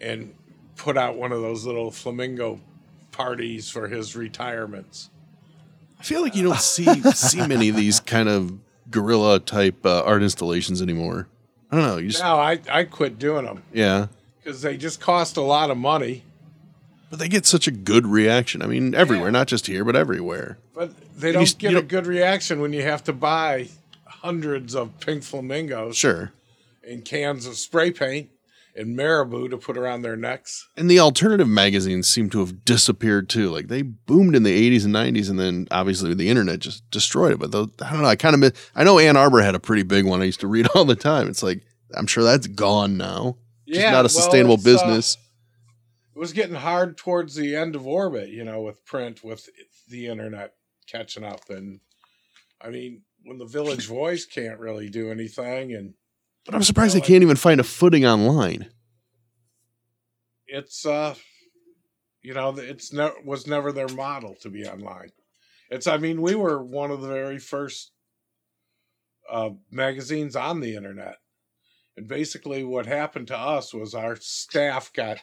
and 0.01 0.35
put 0.77 0.97
out 0.99 1.17
one 1.17 1.33
of 1.33 1.41
those 1.41 1.65
little 1.65 1.91
flamingo 1.91 2.61
parties 3.13 3.71
for 3.71 3.87
his 3.89 4.17
retirements. 4.17 5.09
I 5.99 6.03
feel 6.03 6.21
like 6.23 6.35
you 6.35 6.43
don't 6.43 6.59
see 6.61 6.85
see 7.13 7.47
many 7.47 7.69
of 7.69 7.77
these 7.77 8.01
kind 8.01 8.29
of 8.29 8.59
guerrilla 8.91 9.39
type 9.41 9.87
uh, 9.87 10.03
art 10.03 10.23
installations 10.23 10.83
anymore. 10.83 11.29
I 11.71 11.77
don't 11.77 11.87
know. 11.87 11.97
You 11.97 12.09
just 12.09 12.23
Now 12.23 12.39
I 12.39 12.59
I 12.71 12.85
quit 12.85 13.19
doing 13.19 13.45
them 13.47 13.63
yeah, 13.73 14.09
because 14.43 14.61
they 14.63 14.77
just 14.77 15.01
cost 15.01 15.37
a 15.37 15.41
lot 15.41 15.71
of 15.71 15.77
money. 15.79 16.23
but 17.11 17.19
they 17.21 17.29
get 17.29 17.47
such 17.47 17.67
a 17.69 17.71
good 17.71 18.07
reaction. 18.07 18.61
I 18.61 18.67
mean, 18.67 18.95
everywhere, 18.95 19.31
not 19.31 19.47
just 19.47 19.67
here, 19.69 19.85
but 19.85 19.95
everywhere. 19.97 20.59
But 20.75 20.93
they 21.19 21.31
don't 21.33 21.49
you 21.49 21.55
get 21.59 21.71
a 21.71 21.75
don't- 21.77 21.89
good 21.89 22.07
reaction 22.07 22.61
when 22.61 22.73
you 22.73 22.83
have 22.83 23.05
to 23.05 23.13
buy 23.13 23.69
hundreds 24.25 24.75
of 24.75 24.99
pink 25.01 25.23
flamingos 25.23 25.97
Sure. 25.99 26.33
and 26.83 27.05
cans 27.05 27.45
of 27.47 27.57
spray 27.57 27.91
paint 27.91 28.31
and 28.75 28.97
marabou 28.97 29.49
to 29.49 29.57
put 29.59 29.77
around 29.77 30.01
their 30.03 30.17
necks. 30.17 30.67
And 30.79 30.91
the 30.91 30.99
alternative 30.99 31.47
magazines 31.47 32.09
seem 32.09 32.31
to 32.31 32.41
have 32.41 32.65
disappeared 32.65 33.29
too. 33.29 33.51
Like 33.51 33.69
they 33.69 33.83
boomed 33.83 34.35
in 34.35 34.43
the 34.43 34.71
80s 34.71 34.85
and 34.87 34.95
90s, 34.95 35.29
and 35.29 35.39
then 35.39 35.69
obviously 35.71 36.15
the 36.15 36.29
internet 36.31 36.59
just 36.61 36.89
destroyed 36.91 37.33
it. 37.33 37.39
But 37.39 37.55
I 37.55 37.93
don't 37.93 38.03
know. 38.03 38.09
I 38.09 38.17
kind 38.17 38.35
of 38.35 38.41
miss. 38.41 38.53
I 38.75 38.83
know 38.83 38.99
Ann 38.99 39.17
Arbor 39.17 39.43
had 39.43 39.55
a 39.55 39.61
pretty 39.61 39.83
big 39.83 40.07
one. 40.07 40.23
I 40.23 40.25
used 40.25 40.41
to 40.41 40.49
read 40.49 40.67
all 40.75 40.85
the 40.87 40.97
time. 40.97 41.29
It's 41.29 41.43
like 41.43 41.63
I'm 41.95 42.07
sure 42.07 42.25
that's 42.25 42.47
gone 42.47 42.97
now. 42.97 43.37
Just 43.69 43.81
not 43.81 43.93
a 43.93 44.03
well, 44.03 44.09
sustainable 44.09 44.55
uh, 44.55 44.65
business. 44.65 45.17
it 46.15 46.19
was 46.19 46.33
getting 46.33 46.57
hard 46.57 46.97
towards 46.97 47.35
the 47.35 47.55
end 47.57 47.77
of 47.77 47.87
orbit, 47.87 48.29
you 48.31 48.45
know, 48.45 48.63
with 48.63 48.85
print, 48.85 49.23
with 49.23 49.49
the 49.89 50.07
internet 50.09 50.55
catching 50.87 51.25
up. 51.25 51.49
And 51.49 51.81
I 52.61 52.71
mean, 52.71 53.03
when 53.25 53.39
the 53.39 53.47
Village 53.47 53.87
Voice 53.87 54.25
can't 54.27 54.59
really 54.59 54.89
do 54.89 55.11
anything, 55.11 55.75
and 55.75 55.95
But 56.45 56.55
I'm 56.55 56.63
surprised 56.63 56.95
they 56.95 57.01
can't 57.01 57.23
even 57.23 57.37
find 57.37 57.61
a 57.61 57.65
footing 57.65 58.05
online. 58.05 58.71
it's, 60.47 60.87
uh, 60.87 61.15
you 62.23 62.33
know, 62.35 62.55
it's 62.57 62.93
ne- 62.93 63.11
was 63.25 63.47
never 63.47 63.73
their 63.73 63.89
model 63.89 64.37
to 64.43 64.49
be 64.49 64.67
online. 64.67 65.11
It's, 65.71 65.87
I 65.87 65.97
mean, 65.97 66.23
we 66.23 66.35
were 66.35 66.63
one 66.63 66.91
of 66.91 67.01
the 67.01 67.09
very 67.09 67.39
first 67.39 67.91
uh, 69.31 69.51
magazines 69.71 70.37
on 70.37 70.61
the 70.61 70.77
internet. 70.77 71.17
And 71.97 72.07
basically, 72.07 72.63
what 72.63 72.87
happened 72.87 73.29
to 73.29 73.39
us 73.39 73.73
was 73.73 73.95
our 73.95 74.17
staff 74.17 74.93
got 74.93 75.19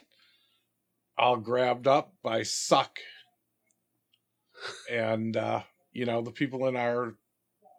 all 1.18 1.38
grabbed 1.38 1.88
up 1.88 2.14
by 2.24 2.44
suck. 2.44 3.00
And, 4.90 5.38
uh, 5.38 5.62
you 5.92 6.06
know, 6.06 6.22
the 6.22 6.32
people 6.32 6.68
in 6.68 6.76
our 6.76 7.16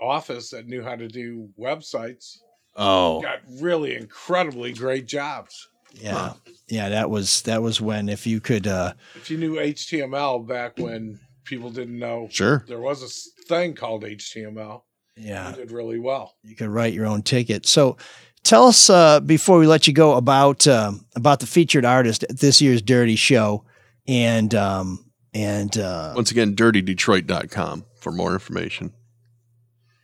office 0.02 0.50
that 0.50 0.66
knew 0.66 0.82
how 0.82 0.96
to 0.96 1.08
do 1.08 1.48
websites 1.58 2.38
Oh, 2.74 3.20
got 3.20 3.40
really 3.60 3.94
incredibly 3.94 4.72
great 4.72 5.06
jobs. 5.06 5.68
Yeah. 5.94 6.32
Yeah, 6.68 6.88
that 6.88 7.10
was 7.10 7.42
that 7.42 7.60
was 7.62 7.80
when 7.82 8.08
if 8.08 8.26
you 8.26 8.40
could 8.40 8.66
uh 8.66 8.94
If 9.14 9.30
you 9.30 9.36
knew 9.36 9.56
HTML 9.56 10.46
back 10.48 10.78
when 10.78 11.20
people 11.44 11.70
didn't 11.70 11.98
know 11.98 12.28
Sure. 12.30 12.64
there 12.66 12.80
was 12.80 13.02
a 13.02 13.44
thing 13.46 13.74
called 13.74 14.04
HTML, 14.04 14.82
yeah, 15.18 15.50
you 15.50 15.56
did 15.56 15.70
really 15.70 15.98
well. 15.98 16.34
you 16.42 16.56
could 16.56 16.68
write 16.70 16.94
your 16.94 17.04
own 17.06 17.20
ticket. 17.22 17.66
So 17.66 17.98
tell 18.42 18.66
us 18.66 18.88
uh 18.88 19.20
before 19.20 19.58
we 19.58 19.66
let 19.66 19.86
you 19.86 19.92
go 19.92 20.14
about 20.14 20.66
um 20.66 21.04
about 21.14 21.40
the 21.40 21.46
featured 21.46 21.84
artist 21.84 22.22
at 22.24 22.38
this 22.40 22.62
year's 22.62 22.80
Dirty 22.80 23.16
Show 23.16 23.66
and 24.08 24.54
um 24.54 25.10
and 25.34 25.76
uh 25.76 26.14
Once 26.16 26.30
again, 26.30 26.56
dirtydetroit.com 26.56 27.84
for 28.00 28.12
more 28.12 28.32
information. 28.32 28.94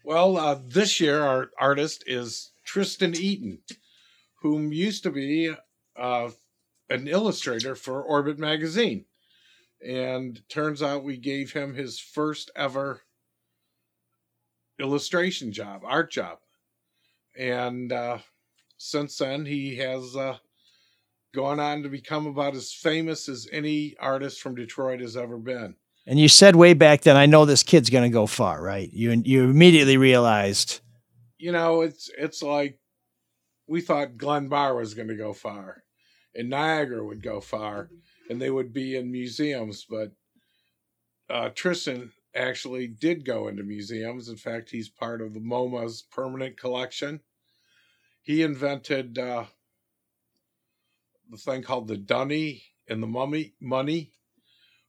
Well, 0.09 0.39
uh, 0.39 0.59
this 0.65 1.01
year 1.01 1.21
our 1.23 1.51
artist 1.61 2.03
is 2.07 2.53
Tristan 2.65 3.15
Eaton, 3.15 3.59
whom 4.41 4.73
used 4.73 5.03
to 5.03 5.11
be 5.11 5.55
uh, 5.97 6.31
an 6.89 7.09
illustrator 7.09 7.75
for 7.75 8.03
Orbit 8.03 8.39
magazine, 8.39 9.05
and 9.87 10.41
turns 10.49 10.83
out 10.83 11.05
we 11.05 11.19
gave 11.19 11.53
him 11.53 11.75
his 11.75 12.01
first 12.01 12.51
ever 12.57 13.03
illustration 14.81 15.53
job, 15.53 15.83
art 15.85 16.11
job, 16.11 16.39
and 17.39 17.93
uh, 17.93 18.17
since 18.79 19.19
then 19.19 19.45
he 19.45 19.77
has 19.77 20.17
uh, 20.17 20.39
gone 21.35 21.61
on 21.61 21.83
to 21.83 21.91
become 21.91 22.27
about 22.27 22.57
as 22.57 22.73
famous 22.73 23.29
as 23.29 23.47
any 23.53 23.95
artist 24.01 24.41
from 24.41 24.55
Detroit 24.55 25.01
has 25.01 25.19
ever 25.19 25.37
been. 25.37 25.77
And 26.09 26.19
you 26.19 26.29
said 26.29 26.57
way 26.57 26.73
back 26.73 27.03
then 27.03 27.17
I 27.17 27.27
know 27.27 27.45
this 27.45 27.63
kid's 27.63 27.91
going 27.91 28.11
to 28.11 28.13
go 28.13 28.27
far, 28.27 28.61
right? 28.61 28.91
You 28.93 29.23
you 29.25 29.45
immediately 29.45 29.97
realized 29.97 30.81
you 31.39 31.53
know, 31.53 31.83
it's 31.83 32.11
it's 32.19 32.43
like 32.43 32.79
we 33.67 33.81
thought 33.81 34.17
Glenn 34.17 34.49
Barr 34.49 34.75
was 34.75 34.95
going 34.95 35.09
to 35.09 35.17
go 35.17 35.33
far, 35.33 35.85
and 36.35 36.51
Niagara 36.51 37.05
would 37.05 37.23
go 37.23 37.41
far, 37.41 37.91
and 38.29 38.41
they 38.41 38.51
would 38.51 38.73
be 38.73 38.97
in 38.97 39.13
museums. 39.13 39.87
But 39.89 40.13
uh, 41.31 41.51
Tristan 41.55 42.13
actually 42.35 42.89
did 42.89 43.25
go 43.25 43.49
into 43.49 43.63
museums. 43.63 44.29
In 44.29 44.37
fact, 44.37 44.71
he's 44.71 44.89
part 44.89 45.23
of 45.23 45.33
the 45.33 45.41
MoMA's 45.41 46.03
permanent 46.03 46.59
collection. 46.59 47.21
He 48.23 48.43
invented 48.43 49.19
uh, 49.19 49.45
the 51.31 51.39
thing 51.39 51.63
called 51.63 51.89
the 51.89 51.97
Dunny 51.97 52.65
and 52.89 53.03
the 53.03 53.07
Mummy 53.07 53.55
Money, 53.61 54.13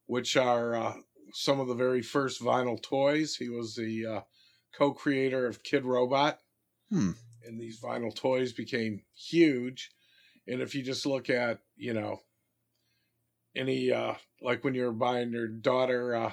which 0.07 0.35
are 0.35 0.75
uh, 0.75 0.93
some 1.33 1.59
of 1.59 1.67
the 1.67 1.75
very 1.75 2.01
first 2.01 2.41
vinyl 2.41 2.81
toys. 2.81 3.35
He 3.35 3.49
was 3.49 3.75
the 3.75 4.05
uh, 4.05 4.21
co-creator 4.73 5.45
of 5.45 5.63
Kidrobot. 5.63 6.37
Hmm. 6.89 7.11
And 7.45 7.59
these 7.59 7.79
vinyl 7.79 8.15
toys 8.15 8.53
became 8.53 9.03
huge. 9.15 9.91
And 10.47 10.61
if 10.61 10.73
you 10.75 10.83
just 10.83 11.05
look 11.05 11.29
at, 11.29 11.59
you 11.75 11.93
know, 11.93 12.21
any 13.55 13.91
uh 13.91 14.13
like 14.41 14.63
when 14.63 14.73
you're 14.73 14.91
buying 14.91 15.31
your 15.31 15.47
daughter 15.47 16.15
uh 16.15 16.31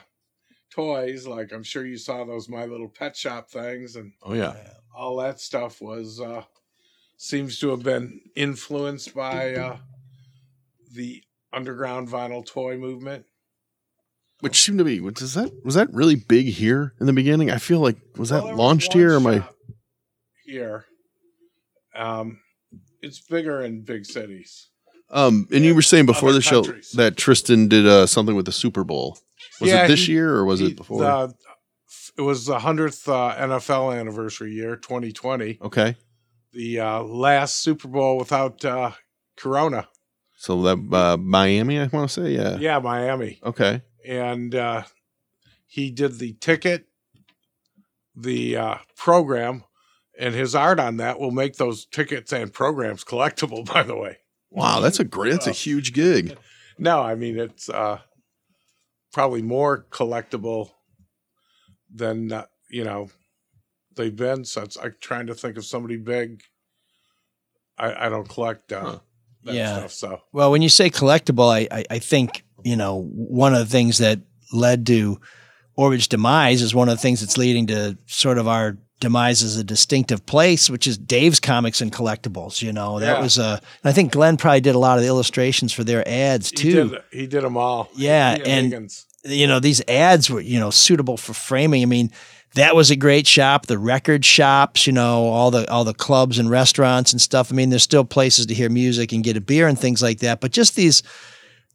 toys, 0.70 1.26
like 1.26 1.52
I'm 1.52 1.62
sure 1.62 1.86
you 1.86 1.96
saw 1.96 2.24
those 2.24 2.48
My 2.48 2.66
Little 2.66 2.88
Pet 2.88 3.16
Shop 3.16 3.50
things 3.50 3.96
and 3.96 4.12
Oh 4.22 4.34
yeah. 4.34 4.54
all 4.94 5.16
that 5.18 5.40
stuff 5.40 5.80
was 5.80 6.20
uh 6.20 6.44
seems 7.16 7.58
to 7.60 7.70
have 7.70 7.82
been 7.82 8.20
influenced 8.34 9.14
by 9.14 9.54
uh 9.54 9.78
the 10.92 11.22
underground 11.52 12.08
vinyl 12.08 12.44
toy 12.44 12.76
movement. 12.76 13.24
Which 14.40 14.62
seemed 14.62 14.78
to 14.78 14.84
be 14.84 15.00
was 15.00 15.22
is 15.22 15.34
that 15.34 15.50
was 15.64 15.74
that 15.76 15.92
really 15.94 16.14
big 16.14 16.46
here 16.46 16.92
in 17.00 17.06
the 17.06 17.12
beginning? 17.12 17.50
I 17.50 17.56
feel 17.58 17.80
like 17.80 17.96
was 18.16 18.28
that 18.28 18.42
Well, 18.42 18.52
was 18.52 18.58
launched 18.58 18.88
one 18.94 18.98
here 18.98 19.12
or 19.14 19.16
am 19.16 19.26
I 19.26 19.44
here? 20.44 20.84
Um, 21.94 22.40
it's 23.00 23.20
bigger 23.20 23.62
in 23.62 23.82
big 23.82 24.04
cities. 24.04 24.68
um 25.10 25.46
and 25.52 25.64
you 25.64 25.74
were 25.74 25.82
saying 25.82 26.04
before 26.06 26.32
the 26.32 26.42
show 26.42 26.62
that 26.94 27.16
Tristan 27.16 27.68
did 27.68 27.86
uh, 27.86 28.06
something 28.06 28.36
with 28.36 28.44
the 28.46 28.52
Super 28.52 28.84
Bowl. 28.84 29.18
Was 29.60 29.70
Yeah, 29.70 29.84
it 29.84 29.88
this 29.88 30.06
he- 30.06 30.12
year 30.12 30.34
or 30.34 30.44
was 30.44 30.60
he- 30.60 30.66
it 30.68 30.76
before? 30.76 31.00
the- 31.00 31.34
it 32.18 32.22
was 32.22 32.46
the 32.46 32.58
hundredth 32.60 33.08
uh, 33.08 33.34
NFL 33.38 33.98
anniversary 33.98 34.52
year, 34.52 34.76
2020. 34.76 35.58
okay. 35.62 35.96
The 36.52 36.80
uh, 36.80 37.02
last 37.02 37.56
Super 37.62 37.88
Bowl 37.88 38.16
without 38.16 38.64
uh, 38.64 38.92
Corona. 39.36 39.86
So 40.38 40.62
that 40.62 40.78
uh, 40.92 41.16
Miami, 41.18 41.78
I 41.78 41.86
want 41.88 42.08
to 42.10 42.22
say, 42.22 42.30
yeah. 42.32 42.56
Yeah, 42.56 42.78
Miami, 42.78 43.38
Okay. 43.44 43.82
And 44.06 44.54
uh, 44.54 44.82
he 45.66 45.90
did 45.90 46.18
the 46.18 46.32
ticket, 46.34 46.86
the 48.14 48.56
uh, 48.56 48.74
program, 48.96 49.64
and 50.18 50.34
his 50.34 50.54
art 50.54 50.80
on 50.80 50.96
that 50.98 51.18
will 51.18 51.30
make 51.30 51.56
those 51.56 51.84
tickets 51.86 52.32
and 52.32 52.52
programs 52.52 53.04
collectible. 53.04 53.64
By 53.72 53.82
the 53.82 53.96
way. 53.96 54.18
Wow, 54.50 54.80
that's 54.80 55.00
a 55.00 55.04
great, 55.04 55.32
that's 55.32 55.46
a 55.46 55.52
huge 55.52 55.92
gig. 55.92 56.36
No, 56.78 57.00
I 57.02 57.14
mean 57.14 57.38
it's 57.38 57.68
uh, 57.68 57.98
probably 59.12 59.42
more 59.42 59.86
collectible 59.90 60.70
than 61.92 62.32
uh, 62.32 62.46
you 62.70 62.84
know 62.84 63.10
they've 63.96 64.14
been 64.14 64.44
since. 64.44 64.76
I'm 64.76 64.94
trying 65.00 65.26
to 65.26 65.34
think 65.34 65.56
of 65.56 65.64
somebody 65.64 65.96
big. 65.96 66.42
I, 67.78 68.06
I 68.06 68.08
don't 68.08 68.28
collect 68.28 68.72
uh, 68.72 69.00
that 69.44 69.54
Yeah. 69.54 69.76
stuff, 69.78 69.92
so 69.92 70.22
Well, 70.32 70.50
when 70.50 70.62
you 70.62 70.70
say 70.70 70.88
collectible, 70.88 71.50
I, 71.52 71.68
I, 71.70 71.84
I 71.90 71.98
think, 71.98 72.42
you 72.66 72.76
know, 72.76 73.02
one 73.14 73.52
of 73.54 73.60
the 73.60 73.72
things 73.76 73.98
that 73.98 74.18
led 74.52 74.86
to 74.86 75.20
Orbit's 75.76 76.06
demise 76.08 76.62
is 76.62 76.74
one 76.74 76.88
of 76.88 76.96
the 76.96 77.00
things 77.02 77.20
that's 77.20 77.36
leading 77.38 77.66
to 77.68 77.96
sort 78.06 78.38
of 78.38 78.48
our 78.48 78.76
demise 78.98 79.42
as 79.42 79.56
a 79.58 79.62
distinctive 79.64 80.24
place, 80.24 80.70
which 80.70 80.86
is 80.86 80.96
Dave's 80.96 81.38
Comics 81.38 81.80
and 81.82 81.92
Collectibles. 81.92 82.62
You 82.62 82.72
know, 82.72 82.98
that 82.98 83.18
Yeah. 83.18 83.22
was 83.22 83.36
a, 83.38 83.60
and 83.82 83.90
I 83.90 83.92
think 83.92 84.10
Glenn 84.12 84.36
probably 84.38 84.62
did 84.62 84.74
a 84.74 84.78
lot 84.78 84.96
of 84.96 85.02
the 85.02 85.08
illustrations 85.08 85.72
for 85.72 85.84
their 85.84 86.02
ads 86.08 86.50
too. 86.50 86.68
he 86.68 86.74
did 86.88 87.02
he 87.12 87.26
did 87.26 87.44
them 87.44 87.56
all. 87.56 87.88
Yeah, 87.94 88.32
and- 88.44 88.72
Higgins. 88.72 89.04
you 89.24 89.46
know, 89.46 89.60
these 89.60 89.82
ads 89.86 90.30
were, 90.30 90.40
you 90.40 90.58
know, 90.58 90.70
suitable 90.70 91.16
for 91.18 91.34
framing. 91.34 91.82
I 91.82 91.86
mean, 91.86 92.10
that 92.54 92.74
was 92.74 92.90
a 92.90 92.96
great 92.96 93.26
shop. 93.26 93.66
The 93.66 93.78
record 93.78 94.24
shops, 94.24 94.86
you 94.86 94.92
know, 94.94 95.26
all 95.26 95.50
the 95.50 95.70
all 95.70 95.84
the 95.84 95.92
clubs 95.94 96.38
and 96.38 96.48
restaurants 96.48 97.12
and 97.12 97.20
stuff. 97.20 97.52
I 97.52 97.54
mean, 97.54 97.68
there's 97.70 97.82
still 97.82 98.04
places 98.04 98.46
to 98.46 98.54
hear 98.54 98.70
music 98.70 99.12
and 99.12 99.22
get 99.22 99.36
a 99.36 99.40
beer 99.42 99.68
and 99.68 99.78
things 99.78 100.00
like 100.02 100.20
that. 100.20 100.40
But 100.40 100.52
just 100.52 100.74
these 100.74 101.02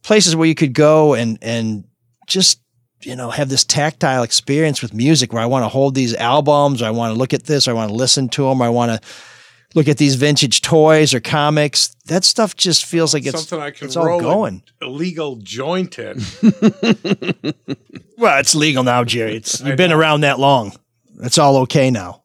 places 0.02 0.34
where 0.36 0.48
you 0.48 0.54
could 0.54 0.72
go 0.74 1.14
and 1.14 1.38
and 1.42 1.84
just 2.28 2.60
you 3.02 3.16
know 3.16 3.30
have 3.30 3.48
this 3.48 3.64
tactile 3.64 4.22
experience 4.22 4.82
with 4.82 4.94
music 4.94 5.32
where 5.32 5.42
I 5.42 5.46
want 5.46 5.64
to 5.64 5.68
hold 5.68 5.94
these 5.94 6.14
albums, 6.14 6.82
or 6.82 6.86
I 6.86 6.90
want 6.90 7.12
to 7.14 7.18
look 7.18 7.32
at 7.34 7.44
this, 7.44 7.66
or 7.66 7.72
I 7.72 7.74
want 7.74 7.90
to 7.90 7.94
listen 7.96 8.28
to 8.30 8.48
them, 8.48 8.60
or 8.62 8.66
I 8.66 8.68
want 8.68 8.92
to 8.92 9.08
look 9.74 9.88
at 9.88 9.96
these 9.98 10.16
vintage 10.16 10.60
toys 10.60 11.14
or 11.14 11.20
comics. 11.20 11.94
That 12.06 12.24
stuff 12.24 12.54
just 12.56 12.84
feels 12.84 13.14
like 13.14 13.24
it's 13.26 13.44
something 13.44 13.60
I 13.60 13.70
can 13.70 13.86
it's 13.86 13.96
all 13.96 14.20
going. 14.20 14.62
an 14.80 14.88
illegal 14.88 15.36
joint 15.36 15.98
in. 15.98 16.20
Well, 18.18 18.38
it's 18.38 18.54
legal 18.54 18.84
now, 18.84 19.02
Jerry. 19.02 19.34
It's 19.34 19.60
I 19.62 19.68
you've 19.68 19.76
been 19.76 19.90
know. 19.90 19.98
around 19.98 20.20
that 20.20 20.38
long. 20.38 20.72
It's 21.22 21.38
all 21.38 21.56
okay 21.62 21.90
now. 21.90 22.22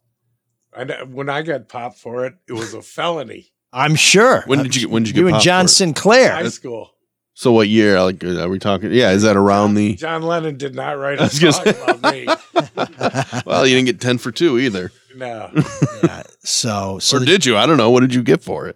I, 0.76 0.84
know- 0.84 1.06
when 1.06 1.28
I 1.28 1.42
got 1.42 1.70
popped 1.70 1.98
for 1.98 2.26
it, 2.28 2.36
it 2.48 2.54
was 2.54 2.76
a 2.76 2.84
felony. 2.84 3.52
I'm 3.74 3.96
sure. 3.96 4.44
When 4.46 4.62
did 4.62 4.76
you 4.76 4.82
get- 4.82 4.92
when 4.92 5.02
did 5.04 5.10
you 5.10 5.14
get 5.24 5.28
You 5.30 5.34
and 5.34 5.42
John 5.44 5.64
for 5.66 5.68
it? 5.68 5.70
Sinclair. 5.70 6.34
High 6.34 6.50
school. 6.50 6.92
So 7.40 7.52
what 7.52 7.68
year? 7.70 8.02
Like, 8.02 8.24
are 8.24 8.50
we 8.50 8.58
talking? 8.58 8.92
Yeah, 8.92 9.12
is 9.12 9.22
that 9.22 9.38
around 9.38 9.76
the? 9.76 9.94
John 9.94 10.24
Lennon 10.24 10.58
did 10.58 10.74
not 10.74 10.98
write 10.98 11.22
I 11.22 11.26
a 11.26 11.30
song 11.30 11.52
say- 11.52 11.70
about 11.70 12.02
me. 12.12 12.26
Well, 13.46 13.68
you 13.68 13.76
didn't 13.76 13.86
get 13.86 14.02
ten 14.02 14.18
for 14.18 14.32
two 14.32 14.58
either, 14.58 14.92
No, 15.16 15.52
Yeah, 16.04 16.24
so 16.40 16.98
so 16.98 17.18
or 17.18 17.20
the- 17.20 17.26
did 17.28 17.46
you? 17.46 17.56
I 17.56 17.68
don't 17.68 17.78
know. 17.78 17.92
What 17.92 18.00
did 18.00 18.16
you 18.16 18.24
get 18.24 18.42
for 18.44 18.68
it? 18.68 18.76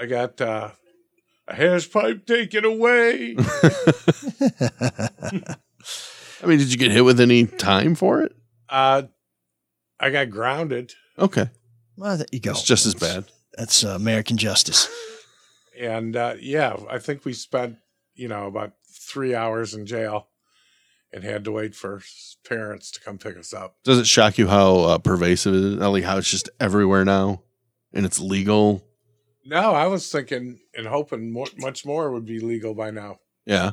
I 0.00 0.06
got 0.06 0.40
uh, 0.40 0.70
a 1.46 1.54
hash 1.54 1.90
pipe 1.90 2.24
taken 2.26 2.64
away. 2.64 3.36
I 6.42 6.46
mean, 6.46 6.58
did 6.58 6.72
you 6.72 6.78
get 6.78 6.90
hit 6.90 7.04
with 7.04 7.20
any 7.20 7.46
time 7.46 7.94
for 7.94 8.22
it? 8.22 8.34
Uh, 8.70 9.02
I 10.00 10.08
got 10.08 10.30
grounded, 10.30 10.94
Okay, 11.18 11.50
well, 11.96 12.16
there 12.16 12.26
you 12.32 12.40
go. 12.40 12.52
it's 12.52 12.62
just 12.62 12.86
as 12.86 12.94
bad. 12.94 13.26
That's 13.58 13.84
uh, 13.84 13.90
American 13.90 14.38
justice. 14.38 14.88
And 15.82 16.16
uh, 16.16 16.34
yeah, 16.40 16.76
I 16.90 16.98
think 16.98 17.24
we 17.24 17.32
spent 17.32 17.76
you 18.14 18.28
know, 18.28 18.46
about 18.46 18.72
three 18.90 19.34
hours 19.34 19.72
in 19.74 19.86
jail 19.86 20.28
and 21.12 21.24
had 21.24 21.44
to 21.44 21.50
wait 21.52 21.74
for 21.74 22.02
parents 22.46 22.90
to 22.90 23.00
come 23.00 23.16
pick 23.18 23.38
us 23.38 23.54
up. 23.54 23.76
Does 23.84 23.98
it 23.98 24.06
shock 24.06 24.36
you 24.38 24.48
how 24.48 24.76
uh, 24.80 24.98
pervasive 24.98 25.54
it 25.54 25.64
is? 25.64 25.74
Like 25.76 26.04
how 26.04 26.18
it's 26.18 26.30
just 26.30 26.50
everywhere 26.60 27.04
now, 27.04 27.42
and 27.94 28.04
it's 28.04 28.20
legal. 28.20 28.84
No, 29.44 29.72
I 29.72 29.86
was 29.86 30.10
thinking 30.12 30.60
and 30.76 30.86
hoping 30.86 31.32
more, 31.32 31.46
much 31.58 31.84
more 31.86 32.12
would 32.12 32.26
be 32.26 32.38
legal 32.38 32.74
by 32.74 32.90
now. 32.90 33.18
Yeah. 33.46 33.72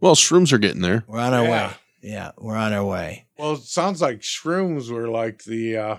Well, 0.00 0.14
shrooms 0.14 0.52
are 0.52 0.58
getting 0.58 0.82
there. 0.82 1.04
We're 1.06 1.18
on 1.20 1.32
our 1.34 1.44
Yeah. 1.44 1.68
way. 1.68 1.74
Yeah, 2.02 2.30
we're 2.38 2.56
on 2.56 2.72
our 2.72 2.84
way. 2.84 3.26
Well, 3.38 3.54
it 3.54 3.62
sounds 3.62 4.00
like 4.02 4.20
shrooms 4.20 4.90
were 4.90 5.08
like 5.08 5.44
the 5.44 5.76
uh 5.76 5.96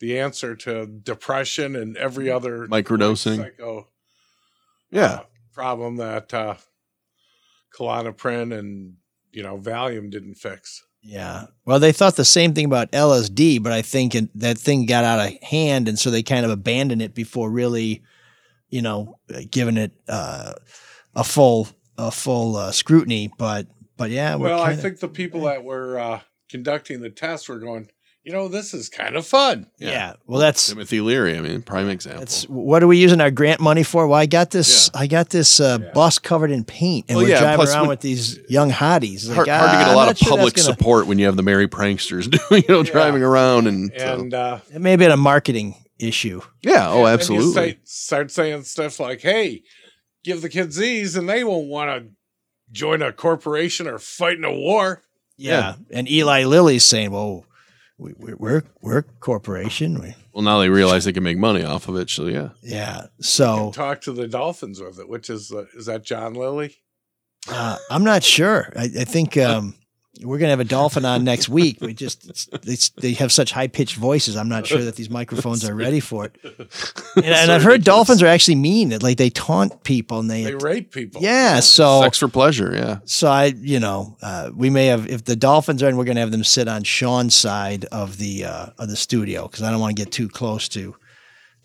the 0.00 0.18
answer 0.18 0.54
to 0.56 0.86
depression 0.86 1.74
and 1.76 1.96
every 1.96 2.30
other 2.30 2.66
Microdosing. 2.66 3.36
psycho 3.36 3.88
Yeah. 4.96 5.04
uh, 5.04 5.22
problem 5.52 5.96
that 5.96 6.32
uh 6.34 6.54
Klonopin 7.76 8.56
and 8.56 8.94
you 9.32 9.42
know 9.42 9.58
Valium 9.58 10.10
didn't 10.10 10.36
fix. 10.36 10.82
Yeah. 11.02 11.46
Well, 11.64 11.78
they 11.78 11.92
thought 11.92 12.16
the 12.16 12.24
same 12.24 12.52
thing 12.52 12.64
about 12.64 12.90
LSD, 12.90 13.62
but 13.62 13.70
I 13.72 13.82
think 13.82 14.14
it, 14.16 14.28
that 14.40 14.58
thing 14.58 14.86
got 14.86 15.04
out 15.04 15.24
of 15.24 15.40
hand, 15.42 15.86
and 15.88 15.96
so 15.98 16.10
they 16.10 16.22
kind 16.24 16.44
of 16.44 16.50
abandoned 16.50 17.00
it 17.00 17.14
before 17.14 17.48
really, 17.48 18.02
you 18.70 18.82
know, 18.82 19.18
giving 19.50 19.76
it 19.76 19.92
uh, 20.08 20.54
a 21.14 21.22
full 21.22 21.68
a 21.96 22.10
full 22.10 22.56
uh, 22.56 22.72
scrutiny. 22.72 23.30
But 23.38 23.68
but 23.96 24.10
yeah, 24.10 24.34
well, 24.34 24.60
I 24.62 24.70
kinda- 24.70 24.82
think 24.82 25.00
the 25.00 25.08
people 25.08 25.42
that 25.42 25.62
were 25.64 25.98
uh 25.98 26.20
conducting 26.48 27.00
the 27.00 27.10
tests 27.10 27.48
were 27.48 27.58
going, 27.60 27.88
you 28.26 28.32
know, 28.32 28.48
this 28.48 28.74
is 28.74 28.88
kind 28.88 29.14
of 29.14 29.24
fun. 29.24 29.70
yeah. 29.78 30.14
Well, 30.26 30.40
that's 30.40 30.66
Timothy 30.68 31.00
Leary. 31.00 31.38
I 31.38 31.40
mean, 31.40 31.62
prime 31.62 31.88
example. 31.88 32.18
that's 32.20 32.42
what 32.48 32.82
are 32.82 32.88
we 32.88 32.98
using 32.98 33.20
our 33.20 33.30
grant 33.30 33.60
money 33.60 33.84
for? 33.84 34.08
Well, 34.08 34.18
I 34.18 34.26
got 34.26 34.50
this. 34.50 34.90
I 34.92 35.06
got 35.06 35.30
this 35.30 35.60
uh, 35.60 35.78
bus 35.94 36.18
covered 36.18 36.50
in 36.50 36.64
paint, 36.64 37.06
and 37.08 37.16
Well, 37.16 37.24
we're 37.24 37.30
yeah, 37.30 37.40
driving 37.40 37.68
around 37.68 37.80
when- 37.82 37.88
with 37.90 38.00
these 38.00 38.40
young 38.48 38.72
hotties. 38.72 39.32
hard, 39.32 39.46
Like, 39.46 39.56
hard 39.60 39.70
to 39.70 39.76
get 39.78 39.86
a 39.86 39.90
I'm 39.90 39.96
lot 39.96 40.04
not 40.06 40.10
of 40.12 40.18
sure 40.18 40.26
that's 40.30 40.36
public 40.38 40.54
gonna- 40.54 40.64
support 40.64 41.06
when 41.06 41.18
you 41.20 41.26
have 41.26 41.36
the 41.36 41.44
merry 41.44 41.68
pranksters 41.68 42.28
doing, 42.48 42.64
you 42.68 42.74
know, 42.74 42.82
driving 42.82 43.22
around 43.22 43.68
and, 43.68 43.92
so- 43.96 44.28
uh 44.36 44.58
It 44.74 44.80
may 44.80 44.90
have 44.90 44.98
been 44.98 45.12
a 45.12 45.16
marketing 45.16 45.76
issue. 46.00 46.40
yeah, 46.62 46.88
oh, 46.88 46.92
and 46.96 47.00
you 47.02 47.06
absolutely. 47.06 47.52
say- 47.54 47.78
start 47.84 48.30
saying 48.32 48.64
stuff 48.64 48.98
like, 48.98 49.20
"Hey, 49.20 49.62
give 50.24 50.42
the 50.42 50.48
kids 50.48 50.74
these, 50.76 51.14
and 51.14 51.28
they 51.28 51.44
won't 51.44 51.68
want 51.68 51.90
to 52.02 52.10
join 52.72 53.02
a 53.02 53.12
corporation 53.12 53.86
or 53.86 54.00
fight 54.00 54.36
in 54.36 54.44
a 54.44 54.52
war." 54.52 55.02
Yeah. 55.38 55.76
And 55.92 56.10
Eli 56.10 56.42
Lilly's 56.44 56.84
saying, 56.84 57.12
"Well, 57.12 57.44
we, 57.98 58.12
we, 58.18 58.34
we're 58.34 58.62
we're 58.80 58.98
a 58.98 59.02
corporation. 59.02 60.00
We, 60.00 60.14
well, 60.32 60.42
now 60.42 60.58
they 60.58 60.68
realize 60.68 61.04
they 61.04 61.12
can 61.12 61.22
make 61.22 61.38
money 61.38 61.64
off 61.64 61.88
of 61.88 61.96
it. 61.96 62.10
So 62.10 62.26
yeah, 62.26 62.50
yeah. 62.62 63.06
So 63.20 63.70
Talk 63.74 64.00
to 64.02 64.12
the 64.12 64.28
Dolphins 64.28 64.80
with 64.80 64.98
it, 64.98 65.08
which 65.08 65.30
is 65.30 65.52
uh, 65.52 65.64
is 65.74 65.86
that 65.86 66.04
John 66.04 66.34
Lilly? 66.34 66.76
uh, 67.48 67.78
I'm 67.90 68.04
not 68.04 68.22
sure. 68.22 68.72
I, 68.76 68.84
I 68.84 69.04
think 69.04 69.36
um, 69.36 69.74
we're 70.22 70.38
gonna 70.38 70.50
have 70.50 70.60
a 70.60 70.64
dolphin 70.64 71.04
on 71.04 71.24
next 71.24 71.48
week. 71.48 71.78
We 71.80 71.94
just 71.94 72.28
it's, 72.28 72.48
it's, 72.52 72.88
they 72.90 73.12
have 73.14 73.32
such 73.32 73.52
high 73.52 73.66
pitched 73.68 73.96
voices. 73.96 74.36
I'm 74.36 74.48
not 74.48 74.66
sure 74.66 74.82
that 74.82 74.96
these 74.96 75.10
microphones 75.10 75.64
are 75.68 75.74
ready 75.74 76.00
for 76.00 76.26
it. 76.26 76.36
And, 77.16 77.24
and 77.24 77.50
I've 77.50 77.62
heard 77.62 77.82
dolphins 77.82 78.22
are 78.22 78.26
actually 78.26 78.56
mean. 78.56 78.90
Like 78.98 79.16
they 79.16 79.30
taunt 79.30 79.82
people 79.84 80.20
and 80.20 80.30
they, 80.30 80.44
They 80.44 80.54
rape 80.54 80.92
people. 80.92 81.22
yeah. 81.22 81.60
So 81.60 82.02
sex 82.02 82.18
for 82.18 82.28
pleasure. 82.28 82.72
Yeah, 82.74 82.98
So 83.06 83.28
I, 83.28 83.46
you 83.46 83.80
know, 83.80 84.16
uh, 84.20 84.50
we 84.54 84.68
may 84.68 84.86
have 84.86 85.08
if 85.08 85.24
the 85.24 85.34
Dolphins 85.34 85.82
are 85.82 85.88
in, 85.88 85.96
we're 85.96 86.04
going 86.04 86.16
to 86.16 86.20
have 86.20 86.30
them 86.30 86.44
sit 86.44 86.68
on 86.68 86.82
Shawn's 86.84 87.34
side 87.34 87.86
of 87.86 88.18
the 88.18 88.44
uh, 88.44 88.66
of 88.78 88.90
the 88.90 88.96
studio 88.96 89.46
because 89.48 89.62
I 89.62 89.70
don't 89.70 89.80
want 89.80 89.96
to 89.96 90.02
get 90.02 90.12
too 90.12 90.28
close 90.28 90.68
to 90.70 90.94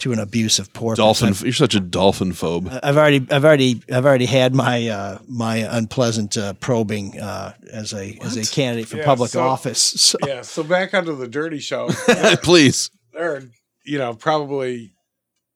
to 0.02 0.12
an 0.14 0.20
abusive 0.20 0.72
porpoise. 0.74 0.98
dolphin. 0.98 1.30
I've, 1.30 1.42
You're 1.42 1.54
such 1.54 1.74
a 1.76 1.80
dolphin 1.80 2.32
phobe. 2.34 2.80
I've 2.84 2.98
already, 2.98 3.26
I've 3.32 3.44
already, 3.46 3.82
I've 3.92 4.06
already 4.06 4.26
had 4.26 4.54
my 4.54 4.88
uh, 4.88 5.18
my 5.28 5.58
unpleasant 5.58 6.38
uh, 6.38 6.54
probing 6.54 7.20
uh, 7.20 7.54
as 7.72 7.94
a 7.94 8.18
as 8.24 8.38
a 8.38 8.54
candidate 8.54 8.88
for 8.88 8.98
Yeah, 8.98 9.06
public 9.06 9.32
so- 9.32 9.42
office. 9.44 9.82
So 10.12 10.18
Yeah. 10.28 10.42
So 10.42 10.64
back 10.64 10.94
onto 10.94 11.16
the 11.16 11.28
Dirty 11.28 11.60
Show. 11.60 11.90
Please. 12.44 12.90
there 13.14 13.36
are, 13.36 13.44
you 13.86 13.98
know, 13.98 14.14
probably 14.14 14.94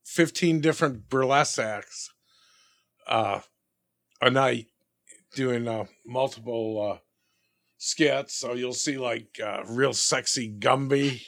15 0.04 0.60
different 0.60 1.08
burlesque 1.08 1.58
acts 1.58 2.10
uh, 3.08 3.40
a 4.20 4.30
night 4.30 4.66
doing 5.34 5.68
uh, 5.68 5.84
multiple 6.06 6.92
uh, 6.94 6.98
skits. 7.78 8.36
So 8.38 8.54
you'll 8.54 8.72
see 8.72 8.96
like 8.98 9.28
uh, 9.44 9.62
real 9.68 9.92
sexy 9.92 10.54
Gumby. 10.58 11.22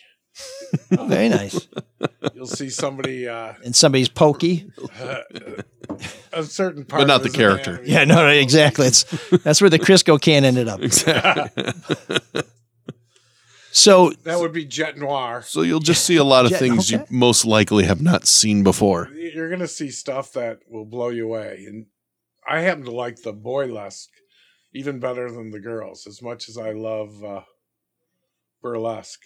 very 0.91 1.29
nice. 1.29 1.69
You'll 2.35 2.47
see 2.47 2.69
somebody, 2.71 3.27
uh, 3.29 3.55
And 3.65 3.75
somebody's 3.75 4.09
pokey. 4.09 4.71
a 6.33 6.43
certain 6.45 6.85
part, 6.85 7.01
But 7.03 7.07
not 7.09 7.17
of 7.17 7.23
the 7.25 7.31
character. 7.31 7.73
anatomy. 7.73 7.91
Yeah, 7.91 8.05
no, 8.05 8.15
no, 8.17 8.29
exactly. 8.29 8.87
It's 8.87 9.05
that's 9.43 9.61
where 9.61 9.71
the 9.71 9.79
Crisco 9.79 10.21
can 10.21 10.45
ended 10.45 10.69
up. 10.69 10.81
Exactly. 10.83 11.73
So 13.71 14.11
That 14.25 14.41
would 14.41 14.53
be 14.53 14.65
Jet 14.65 14.97
Noir. 14.99 15.43
So 15.43 15.63
you'll 15.63 15.79
just 15.79 16.05
see 16.05 16.17
a 16.17 16.25
lot 16.25 16.47
of 16.47 16.51
Yeah, 16.53 16.59
things 16.59 16.93
okay. 16.93 17.05
you 17.09 17.17
most 17.17 17.45
likely 17.45 17.85
have 17.85 18.01
not 18.01 18.27
seen 18.27 18.65
before. 18.65 19.09
You're 19.15 19.49
going 19.51 19.61
to 19.61 19.69
see 19.69 19.91
stuff 19.91 20.33
that 20.33 20.61
will 20.69 20.87
blow 20.87 21.11
you 21.11 21.27
away. 21.27 21.65
And 21.69 21.87
I 22.49 22.61
happen 22.61 22.85
to 22.85 22.91
like 22.91 23.23
the 23.23 23.33
boylesque 23.33 24.09
even 24.73 24.99
better 24.99 25.31
than 25.31 25.51
the 25.53 25.61
girls, 25.61 26.07
as 26.09 26.21
much 26.21 26.49
as 26.49 26.57
I 26.59 26.73
love 26.73 27.23
uh, 27.23 27.43
burlesque. 28.63 29.21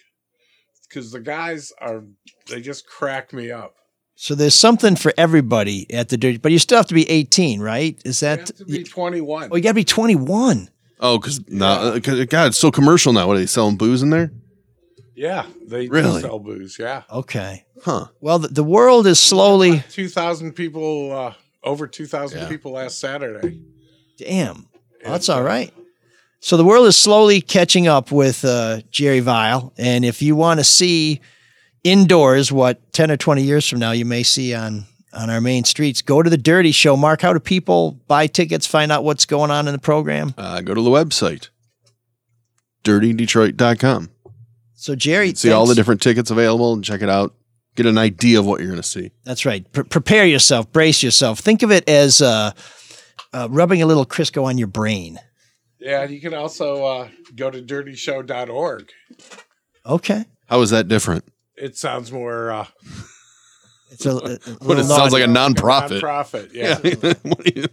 Because 0.92 1.10
the 1.10 1.20
guys 1.20 1.72
are, 1.80 2.04
they 2.48 2.60
just 2.60 2.86
crack 2.86 3.32
me 3.32 3.50
up. 3.50 3.74
so 4.14 4.34
there's 4.34 4.54
something 4.54 4.94
for 4.94 5.12
everybody 5.16 5.92
at 5.92 6.10
the 6.10 6.16
dirty, 6.18 6.36
but 6.36 6.52
you 6.52 6.58
still 6.58 6.76
have 6.76 6.86
to 6.88 6.94
be 6.94 7.08
18, 7.08 7.60
right? 7.60 7.98
Is 8.04 8.20
You 8.20 8.26
that? 8.28 8.38
have 8.40 8.56
to 8.58 8.64
be 8.66 8.84
21. 8.84 9.48
Oh, 9.50 9.56
you 9.56 9.62
got 9.62 9.70
to 9.70 9.74
be 9.74 9.84
21. 9.84 10.68
Oh, 11.00 11.18
because 11.18 11.40
now, 11.48 11.72
uh, 11.80 11.98
'cause- 12.00 12.24
God, 12.26 12.48
it's 12.48 12.58
so 12.58 12.70
commercial 12.70 13.12
now. 13.14 13.26
What 13.26 13.36
are 13.36 13.40
they 13.40 13.46
selling 13.46 13.76
booze 13.76 14.02
in 14.02 14.10
there? 14.10 14.32
Yeah, 15.16 15.46
they 15.66 15.88
Really? 15.88 16.20
sell 16.20 16.38
booze. 16.38 16.76
Yeah. 16.78 17.02
Okay. 17.10 17.64
Huh? 17.82 18.06
Well, 18.20 18.38
the, 18.38 18.48
the 18.48 18.64
world 18.64 19.06
is 19.06 19.18
slowly. 19.18 19.82
2,000 19.90 20.52
people, 20.52 21.10
uh, 21.12 21.34
over 21.64 21.86
2,000 21.86 22.40
Yeah. 22.40 22.48
people 22.48 22.72
last 22.72 22.98
Saturday. 23.00 23.60
Damn. 24.18 24.66
Well, 25.02 25.12
that's 25.12 25.28
all 25.28 25.42
right. 25.42 25.72
So 26.44 26.56
the 26.56 26.64
world 26.64 26.88
is 26.88 26.96
slowly 26.96 27.40
catching 27.40 27.86
up 27.86 28.10
with 28.10 28.44
uh, 28.44 28.80
Jerry 28.90 29.20
Vile, 29.20 29.72
and 29.78 30.04
if 30.04 30.20
you 30.20 30.34
want 30.34 30.58
to 30.58 30.64
see 30.64 31.20
indoors 31.84 32.50
what 32.50 32.92
10 32.92 33.12
or 33.12 33.16
20 33.16 33.42
years 33.42 33.68
from 33.68 33.78
now 33.78 33.92
you 33.92 34.04
may 34.04 34.24
see 34.24 34.52
on 34.52 34.84
on 35.14 35.30
our 35.30 35.40
main 35.40 35.62
streets, 35.62 36.02
go 36.02 36.20
to 36.20 36.28
the 36.28 36.36
Dirty 36.36 36.72
Show. 36.72 36.96
Mark, 36.96 37.20
how 37.20 37.32
do 37.32 37.38
people 37.38 37.92
buy 38.08 38.26
tickets? 38.26 38.66
Find 38.66 38.90
out 38.90 39.04
what's 39.04 39.24
going 39.24 39.52
on 39.52 39.68
in 39.68 39.72
the 39.72 39.78
program. 39.78 40.34
Uh, 40.36 40.62
go 40.62 40.74
to 40.74 40.82
the 40.82 40.90
website, 40.90 41.50
dirtydetroit.com. 42.82 44.10
So 44.74 44.96
Jerry, 44.96 45.34
See 45.34 45.52
all 45.52 45.66
the 45.66 45.76
different 45.76 46.02
tickets 46.02 46.32
available 46.32 46.72
and 46.72 46.82
check 46.82 47.02
it 47.02 47.08
out. 47.08 47.34
Get 47.76 47.86
an 47.86 47.98
idea 47.98 48.40
of 48.40 48.46
what 48.46 48.58
you're 48.58 48.70
going 48.70 48.82
to 48.82 48.88
see. 48.88 49.12
That's 49.22 49.44
right. 49.46 49.70
Pre- 49.70 49.84
prepare 49.84 50.26
yourself. 50.26 50.72
Brace 50.72 51.04
yourself. 51.04 51.38
Think 51.38 51.62
of 51.62 51.70
it 51.70 51.88
as 51.88 52.20
uh, 52.20 52.50
uh, 53.32 53.46
rubbing 53.48 53.80
a 53.80 53.86
little 53.86 54.04
Crisco 54.04 54.44
on 54.44 54.58
your 54.58 54.66
brain. 54.66 55.20
Yeah, 55.82 56.04
you 56.04 56.20
can 56.20 56.32
also 56.32 56.84
uh, 56.84 57.08
go 57.34 57.50
to 57.50 57.60
dirtyshow.org. 57.60 58.90
Okay. 59.84 60.24
How 60.46 60.60
is 60.60 60.70
that 60.70 60.86
different? 60.86 61.24
It 61.56 61.76
sounds 61.76 62.12
more. 62.12 62.52
Uh, 62.52 62.66
It's 63.92 64.06
a, 64.06 64.10
a- 64.10 64.14
a 64.14 64.18
But 64.18 64.34
it 64.50 64.62
little 64.62 64.84
sounds 64.84 65.12
like 65.12 65.22
a 65.22 65.26
naughty. 65.26 65.54
nonprofit. 65.54 66.00
Nonprofit, 66.00 66.52
yeah. 66.52 67.12
What 67.22 67.56
you- 67.56 67.66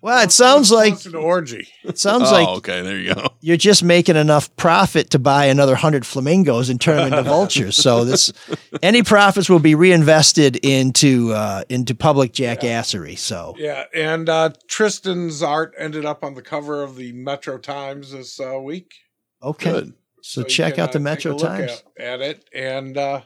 Well, 0.00 0.22
it 0.24 0.32
sounds 0.32 0.72
like 0.72 1.04
an 1.04 1.14
orgy. 1.14 1.68
it 1.84 1.96
sounds 1.98 2.28
oh, 2.28 2.32
like 2.32 2.48
okay. 2.58 2.82
There 2.82 2.98
you 2.98 3.14
go. 3.14 3.28
you're 3.40 3.56
just 3.56 3.84
making 3.84 4.16
enough 4.16 4.54
profit 4.56 5.10
to 5.10 5.18
buy 5.20 5.44
another 5.46 5.76
hundred 5.76 6.04
flamingos 6.04 6.68
and 6.70 6.80
turn 6.80 6.96
them 6.96 7.06
into 7.18 7.22
vultures. 7.22 7.76
So 7.76 8.04
this, 8.04 8.32
any 8.82 9.02
profits 9.04 9.48
will 9.48 9.60
be 9.60 9.74
reinvested 9.76 10.56
into 10.64 11.32
uh, 11.32 11.62
into 11.68 11.94
public 11.94 12.32
jackassery. 12.32 13.16
So 13.16 13.54
Yeah, 13.58 13.84
and 13.94 14.28
uh, 14.28 14.50
Tristan's 14.68 15.42
art 15.42 15.72
ended 15.78 16.04
up 16.04 16.24
on 16.24 16.34
the 16.34 16.42
cover 16.42 16.82
of 16.82 16.96
the 16.96 17.12
Metro 17.12 17.58
Times 17.58 18.10
this 18.10 18.40
uh, 18.40 18.58
week. 18.60 18.92
okay, 19.40 19.70
Good. 19.70 19.94
so, 20.22 20.40
you 20.40 20.46
check 20.48 20.74
can, 20.74 20.82
out 20.84 20.92
the 20.92 20.98
uh, 20.98 21.02
Metro 21.02 21.38
Times. 21.38 21.84
At, 21.96 22.04
at 22.06 22.20
it, 22.22 22.44
and 22.52 22.96
uh, 22.98 23.20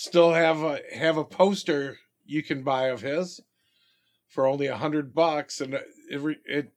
still 0.00 0.32
have 0.32 0.62
a 0.62 0.80
have 0.94 1.18
a 1.18 1.24
poster 1.24 1.98
you 2.24 2.42
can 2.42 2.62
buy 2.62 2.84
of 2.84 3.02
his 3.02 3.38
for 4.28 4.46
only 4.46 4.66
a 4.66 4.76
hundred 4.76 5.14
bucks, 5.14 5.60
and 5.60 5.74
it 5.74 6.38
it 6.46 6.72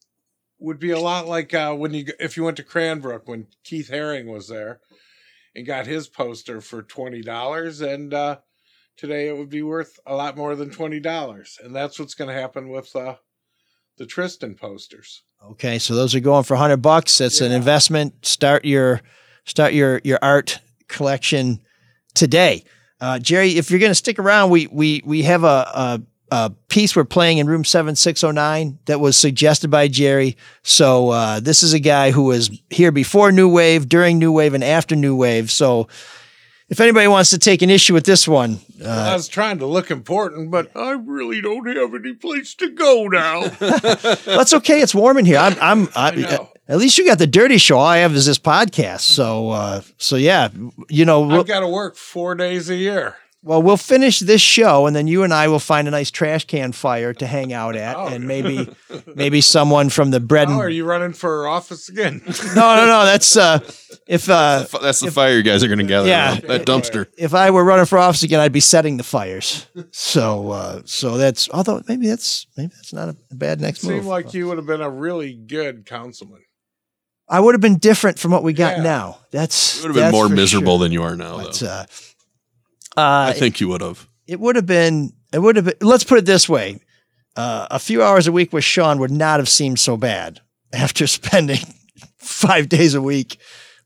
would 0.60 0.78
be 0.78 0.92
a 0.92 1.00
lot 1.00 1.26
like 1.26 1.54
uh, 1.54 1.74
when 1.74 1.94
you 1.94 2.06
if 2.20 2.36
you 2.36 2.44
went 2.44 2.58
to 2.58 2.64
Cranbrook 2.64 3.28
when 3.28 3.48
Keith 3.64 3.90
Haring 3.90 4.26
was 4.26 4.50
there 4.50 4.82
and 5.56 5.66
got 5.66 5.88
his 5.88 6.10
poster 6.10 6.60
for 6.60 6.84
twenty 6.84 7.22
dollars, 7.22 7.80
and 7.80 8.14
uh, 8.14 8.40
today 8.98 9.30
it 9.30 9.38
would 9.38 9.50
be 9.50 9.64
worth 9.64 10.00
a 10.06 10.16
lot 10.16 10.36
more 10.36 10.58
than 10.58 10.70
twenty 10.70 11.00
dollars, 11.00 11.58
and 11.64 11.74
that's 11.74 11.98
what's 11.98 12.16
going 12.16 12.28
to 12.34 12.42
happen 12.42 12.68
with 12.68 12.94
uh, 12.94 13.16
the 13.98 14.06
Tristan 14.06 14.56
posters. 14.56 15.24
Okay, 15.52 15.80
so 15.80 15.96
those 15.96 16.14
are 16.14 16.20
going 16.20 16.44
for 16.44 16.58
hundred 16.58 16.82
bucks. 16.82 17.20
That's 17.20 17.40
an 17.40 17.54
investment. 17.54 18.26
Start 18.26 18.66
your 18.66 19.00
start 19.46 19.72
your 19.74 20.02
your 20.04 20.20
art 20.22 20.60
collection 20.90 21.62
today, 22.14 22.66
uh, 23.04 23.20
Jerry. 23.20 23.58
If 23.58 23.70
you're 23.70 23.82
going 23.82 23.92
to 23.92 23.96
stick 23.96 24.18
around, 24.18 24.50
we 24.50 24.68
we 24.68 25.02
we 25.06 25.24
have 25.24 25.44
a, 25.44 25.48
a 25.76 26.02
a 26.32 26.50
piece 26.70 26.96
we're 26.96 27.04
playing 27.04 27.38
in 27.38 27.48
room 27.48 27.66
7609 27.66 28.80
that 28.86 29.00
was 29.00 29.18
suggested 29.18 29.70
by 29.70 29.88
Jerry. 29.88 30.38
So 30.64 31.10
uh, 31.10 31.40
this 31.42 31.62
is 31.62 31.74
a 31.74 31.80
guy 31.80 32.12
who 32.12 32.24
was 32.24 32.50
here 32.70 32.92
before 32.92 33.32
New 33.32 33.50
Wave, 33.50 33.90
during 33.90 34.18
New 34.20 34.32
Wave, 34.32 34.54
and 34.54 34.64
after 34.64 34.96
New 34.96 35.16
Wave. 35.16 35.52
So 35.52 35.90
if 36.70 36.80
anybody 36.80 37.08
wants 37.08 37.30
to 37.32 37.38
take 37.38 37.62
an 37.62 37.70
issue 37.70 37.94
with 37.94 38.06
this 38.06 38.26
one, 38.26 38.60
I 38.84 39.12
uh, 39.12 39.14
was 39.14 39.28
trying 39.28 39.60
to 39.60 39.66
look 39.66 39.92
important, 39.92 40.50
but 40.50 40.76
I 40.76 40.92
really 40.92 41.42
don't 41.42 41.68
have 41.68 41.94
any 41.94 42.14
place 42.14 42.56
to 42.56 42.70
go 42.70 43.08
now. 43.08 43.48
that's 43.60 44.54
okay. 44.54 44.80
It's 44.82 44.96
warm 44.96 45.18
in 45.18 45.26
here. 45.26 45.38
I'm, 45.38 45.56
I'm, 45.62 45.90
I, 45.94 46.16
know. 46.16 46.53
At 46.68 46.78
least 46.78 46.98
you 46.98 47.06
got 47.06 47.18
the 47.20 47.28
dirty 47.28 47.58
show. 47.58 47.78
All 47.78 47.86
I 47.86 47.98
have 47.98 48.14
is 48.16 48.26
this 48.26 48.40
podcast. 48.40 49.02
So, 49.02 49.50
uh, 49.50 49.82
so 49.98 50.16
yeah, 50.16 50.50
you 50.90 51.06
know, 51.06 51.22
we'll, 51.22 51.42
I've 51.42 51.48
got 51.48 51.60
to 51.62 51.68
work 51.68 51.96
four 51.96 52.36
days 52.36 52.70
a 52.70 52.76
year. 52.76 53.16
well, 53.42 53.62
we'll 53.62 53.76
finish 53.76 54.20
this 54.20 54.40
show 54.40 54.86
and 54.88 54.96
then 54.96 55.06
you 55.06 55.24
and 55.24 55.34
I 55.34 55.50
will 55.50 55.60
find 55.60 55.86
a 55.88 55.92
nice 55.92 56.10
trash 56.10 56.46
can 56.46 56.72
fire 56.72 57.14
to 57.16 57.28
hang 57.28 57.52
out 57.52 57.76
at, 57.76 57.98
Oh. 57.98 58.08
and 58.08 58.26
maybe, 58.26 58.70
maybe 59.16 59.42
someone 59.42 59.90
from 59.90 60.12
the 60.12 60.22
bread 60.22 60.48
Oh, 60.50 60.60
are 60.60 60.70
you 60.70 60.86
running 60.86 61.12
for 61.12 61.46
office 61.48 61.90
again? 61.90 62.22
no, 62.56 62.76
no, 62.78 62.86
no. 62.86 63.04
That's 63.06 63.36
uh, 63.36 63.60
if 64.08 64.30
uh, 64.30 64.60
F- 64.64 64.82
That's 64.82 65.02
the 65.02 65.12
fire 65.12 65.36
you 65.36 65.44
guys 65.44 65.62
are 65.64 65.68
going 65.68 65.80
to 65.80 65.84
gather. 65.86 66.08
Yeah. 66.08 66.30
around, 66.32 66.42
that 66.48 66.66
dumpster. 66.66 67.08
if 67.18 67.34
I 67.34 67.52
were 67.52 67.66
running 67.66 67.86
for 67.86 67.98
office 67.98 68.24
again, 68.24 68.40
I'd 68.40 68.54
be 68.54 68.62
setting 68.62 68.96
the 68.96 69.04
fires. 69.04 69.68
So, 69.92 70.52
uh, 70.52 70.82
so 70.86 71.18
that's 71.18 71.50
although 71.50 71.82
maybe 71.90 72.08
that's 72.08 72.48
maybe 72.58 72.72
that's 72.76 72.94
not 72.94 73.10
a 73.10 73.36
bad 73.36 73.60
next 73.60 73.82
Seemed 73.82 73.96
move. 73.98 74.06
like 74.06 74.34
you 74.34 74.48
would 74.48 74.58
have 74.58 74.66
been 74.68 74.80
a 74.82 74.90
really 74.90 75.34
good 75.34 75.86
councilman. 75.86 76.40
I 77.30 77.40
would 77.40 77.54
have 77.56 77.62
been 77.62 77.78
different 77.78 78.20
from 78.20 78.32
what 78.32 78.44
we 78.44 78.54
got 78.54 78.78
Yeah. 78.78 78.84
now. 78.84 79.18
That's 79.32 79.78
You 79.78 79.88
would 79.90 79.96
have 79.96 80.06
been 80.06 80.12
more 80.12 80.30
miserable 80.30 80.78
sure. 80.78 80.84
than 80.86 80.92
you 80.92 81.04
are 81.04 81.16
now, 81.16 81.38
But, 81.38 81.54
though. 81.56 81.68
uh, 81.68 81.86
uh, 82.98 83.26
I 83.30 83.34
think 83.34 83.60
you 83.60 83.68
would 83.70 83.82
have. 83.82 84.08
it 84.28 84.40
would 84.40 84.56
have 84.56 84.66
been. 84.66 85.14
It 85.34 85.40
would 85.40 85.56
have 85.56 85.66
been. 85.66 85.76
Let's 85.82 86.04
put 86.04 86.20
it 86.20 86.26
this 86.26 86.48
way: 86.48 86.80
uh, 87.36 87.68
a 87.72 87.80
few 87.80 88.04
hours 88.04 88.28
a 88.28 88.32
week 88.32 88.54
with 88.54 88.64
Shawn 88.64 89.00
would 89.00 89.12
not 89.12 89.40
have 89.40 89.50
seemed 89.50 89.80
so 89.80 89.98
bad 89.98 90.42
after 90.74 91.08
spending 91.08 91.66
five 92.18 92.70
days 92.70 92.94
a 92.94 93.02
week 93.02 93.38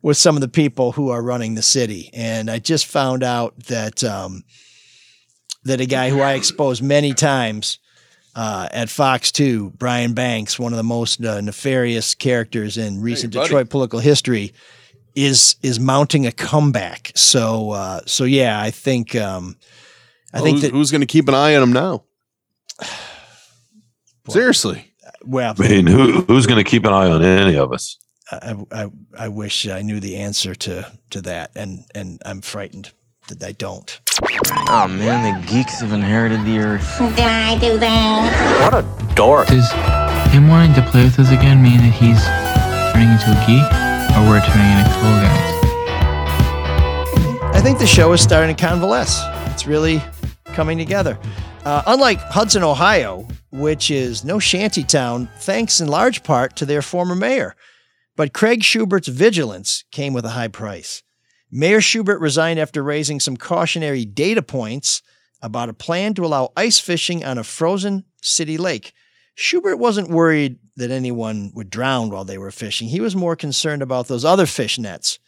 with 0.01 0.17
some 0.17 0.35
of 0.35 0.41
the 0.41 0.47
people 0.47 0.91
who 0.91 1.09
are 1.09 1.21
running 1.23 1.55
the 1.55 1.61
city. 1.61 2.09
And 2.13 2.49
I 2.51 2.59
just 2.59 2.85
found 2.85 3.23
out 3.23 3.57
that 3.65 4.03
um, 4.03 4.43
that 5.63 5.79
a 5.81 5.85
guy 5.85 6.09
who 6.09 6.21
I 6.21 6.33
exposed 6.33 6.81
many 6.83 7.13
times 7.13 7.79
uh, 8.37 8.69
at 8.71 8.87
Fox 8.89 9.31
Two, 9.31 9.71
Brian 9.77 10.13
Banks, 10.13 10.57
one 10.59 10.71
of 10.71 10.77
the 10.77 10.83
most 10.83 11.21
uh, 11.25 11.41
nefarious 11.41 12.13
characters 12.15 12.77
in 12.77 13.01
recent 13.01 13.33
buddy. 13.33 13.47
Detroit 13.47 13.69
political 13.69 13.99
history, 13.99 14.53
is 15.15 15.55
is 15.63 15.79
mounting 15.79 16.27
a 16.27 16.31
comeback. 16.31 17.11
So 17.15 17.71
uh, 17.71 18.01
so 18.05 18.23
yeah, 18.23 18.61
I 18.61 18.69
think 18.71 19.15
um, 19.15 19.57
I 20.33 20.37
Well, 20.37 20.43
think 20.43 20.55
who's, 20.55 20.61
that 20.61 20.71
who's 20.71 20.91
going 20.91 21.01
to 21.01 21.07
keep 21.07 21.27
an 21.27 21.33
eye 21.33 21.55
on 21.55 21.63
him 21.63 21.73
now? 21.73 22.03
Seriously. 24.29 24.93
well, 25.23 25.55
I 25.59 25.67
mean, 25.67 25.87
who 25.87 26.21
who's 26.21 26.45
going 26.45 26.63
to 26.63 26.69
keep 26.69 26.85
an 26.85 26.93
eye 26.93 27.09
on 27.09 27.23
any 27.23 27.57
of 27.57 27.71
us? 27.73 27.97
I, 28.31 28.55
I 28.71 28.87
I 29.17 29.27
wish 29.29 29.67
I 29.67 29.81
knew 29.81 29.99
the 29.99 30.17
answer 30.17 30.53
to 30.53 30.91
to 31.11 31.21
that, 31.21 31.51
and 31.55 31.85
and 31.95 32.21
I'm 32.25 32.41
frightened 32.41 32.91
that 33.29 33.43
I 33.43 33.53
don't. 33.53 33.99
Oh 34.69 34.87
man, 34.87 35.23
the 35.23 35.47
geeks 35.47 35.79
have 35.81 35.93
inherited 35.93 36.43
the 36.45 36.59
earth. 36.59 36.97
Did 36.99 37.19
I 37.19 37.57
do 37.59 37.77
that? 37.79 38.61
What 38.61 38.73
a 38.83 39.15
dork. 39.15 39.47
Does 39.47 39.71
him 40.33 40.47
wanting 40.47 40.73
to 40.75 40.81
play 40.89 41.03
with 41.03 41.19
us 41.19 41.31
again 41.31 41.61
mean 41.61 41.77
that 41.77 41.93
he's 41.93 42.21
turning 42.93 43.11
into 43.11 43.31
a 43.31 43.39
geek, 43.47 43.67
or 44.15 44.27
we're 44.27 44.41
turning 44.45 44.77
into 44.77 44.91
cool 44.99 45.17
guys? 45.23 45.55
I 47.55 47.61
think 47.61 47.79
the 47.79 47.87
show 47.87 48.11
is 48.13 48.21
starting 48.21 48.55
to 48.55 48.61
convalesce. 48.61 49.21
It's 49.51 49.67
really 49.67 50.01
coming 50.45 50.77
together. 50.77 51.17
Uh, 51.65 51.83
unlike 51.87 52.19
Hudson, 52.19 52.63
Ohio, 52.63 53.27
which 53.51 53.91
is 53.91 54.23
no 54.23 54.39
shanty 54.39 54.83
town, 54.83 55.29
thanks 55.39 55.81
in 55.81 55.87
large 55.87 56.23
part 56.23 56.55
to 56.57 56.65
their 56.65 56.81
former 56.81 57.15
mayor. 57.15 57.55
But 58.15 58.33
Craig 58.33 58.63
Shubert's 58.63 59.07
vigilance 59.07 59.83
came 59.91 60.13
with 60.13 60.25
a 60.25 60.29
high 60.29 60.47
price. 60.47 61.03
Mayor 61.51 61.79
Shubert 61.79 62.19
resigned 62.19 62.59
after 62.59 62.83
raising 62.83 63.19
some 63.19 63.37
cautionary 63.37 64.05
data 64.05 64.41
points 64.41 65.01
about 65.41 65.69
a 65.69 65.73
plan 65.73 66.13
to 66.15 66.25
allow 66.25 66.51
ice 66.57 66.79
fishing 66.79 67.23
on 67.23 67.37
a 67.37 67.43
frozen 67.43 68.03
city 68.21 68.57
lake. 68.57 68.93
Shubert 69.37 69.77
wasn't 69.77 70.09
worried 70.09 70.57
that 70.75 70.91
anyone 70.91 71.51
would 71.53 71.69
drown 71.69 72.09
while 72.09 72.25
they 72.25 72.37
were 72.37 72.51
fishing. 72.51 72.89
He 72.89 72.99
was 72.99 73.15
more 73.15 73.35
concerned 73.35 73.81
about 73.81 74.07
those 74.07 74.25
other 74.25 74.45
fish 74.45 74.79
nets. 74.79 75.19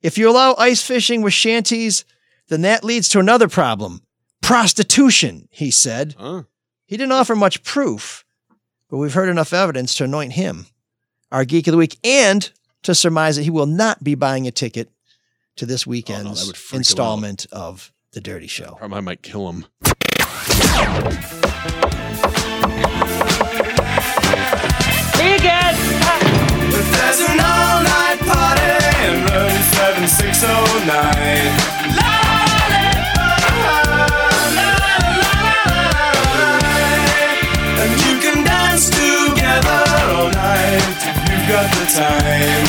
If 0.00 0.16
you 0.16 0.30
allow 0.30 0.54
ice 0.56 0.82
fishing 0.82 1.22
with 1.22 1.32
shanties, 1.32 2.04
then 2.48 2.62
that 2.62 2.84
leads 2.84 3.08
to 3.10 3.18
another 3.18 3.48
problem 3.48 4.02
prostitution, 4.40 5.48
he 5.50 5.70
said. 5.70 6.14
Huh? 6.18 6.44
He 6.86 6.96
didn't 6.96 7.12
offer 7.12 7.36
much 7.36 7.62
proof, 7.64 8.24
but 8.88 8.96
we've 8.96 9.12
heard 9.12 9.28
enough 9.28 9.52
evidence 9.52 9.94
to 9.96 10.04
anoint 10.04 10.32
him 10.32 10.66
our 11.30 11.44
Geek 11.44 11.66
of 11.66 11.72
the 11.72 11.78
Week 11.78 11.98
and 12.02 12.50
to 12.84 12.94
surmise 12.94 13.36
that 13.36 13.42
he 13.42 13.50
will 13.50 13.66
not 13.66 14.02
be 14.02 14.14
buying 14.14 14.46
a 14.46 14.50
ticket 14.50 14.90
to 15.58 15.66
this 15.66 15.86
weekend's 15.86 16.46
would 16.46 16.56
freak 16.56 16.78
installment 16.78 17.46
of 17.52 17.92
The 18.12 18.20
Dirty 18.20 18.46
Show. 18.46 18.76
Probably 18.78 18.98
I 18.98 19.00
might 19.00 19.22
kill 19.22 19.48
him. 19.50 19.66
There's 26.90 27.20
an 27.20 27.40
all-night 27.40 28.18
party 28.20 28.76
in 29.04 29.14
room 29.26 29.62
7609. 29.74 31.78
And 37.80 37.90
you 38.04 38.14
can 38.20 38.44
dance 38.44 38.88
together 38.90 39.84
all 40.14 40.30
night 40.30 41.02
if 41.02 41.16
you've 41.30 41.46
got 41.48 41.66
the 41.74 41.86
time. 41.96 42.66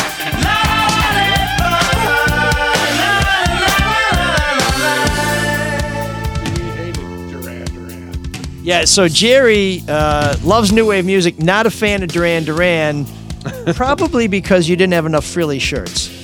Yeah, 8.61 8.85
so 8.85 9.07
Jerry 9.07 9.81
uh, 9.87 10.35
loves 10.43 10.71
new 10.71 10.85
wave 10.87 11.05
music, 11.05 11.39
not 11.39 11.65
a 11.65 11.71
fan 11.71 12.03
of 12.03 12.09
Duran 12.09 12.43
Duran, 12.43 13.05
probably 13.73 14.27
because 14.27 14.67
you 14.67 14.75
didn't 14.75 14.93
have 14.93 15.05
enough 15.05 15.25
frilly 15.25 15.59
shirts. 15.59 16.15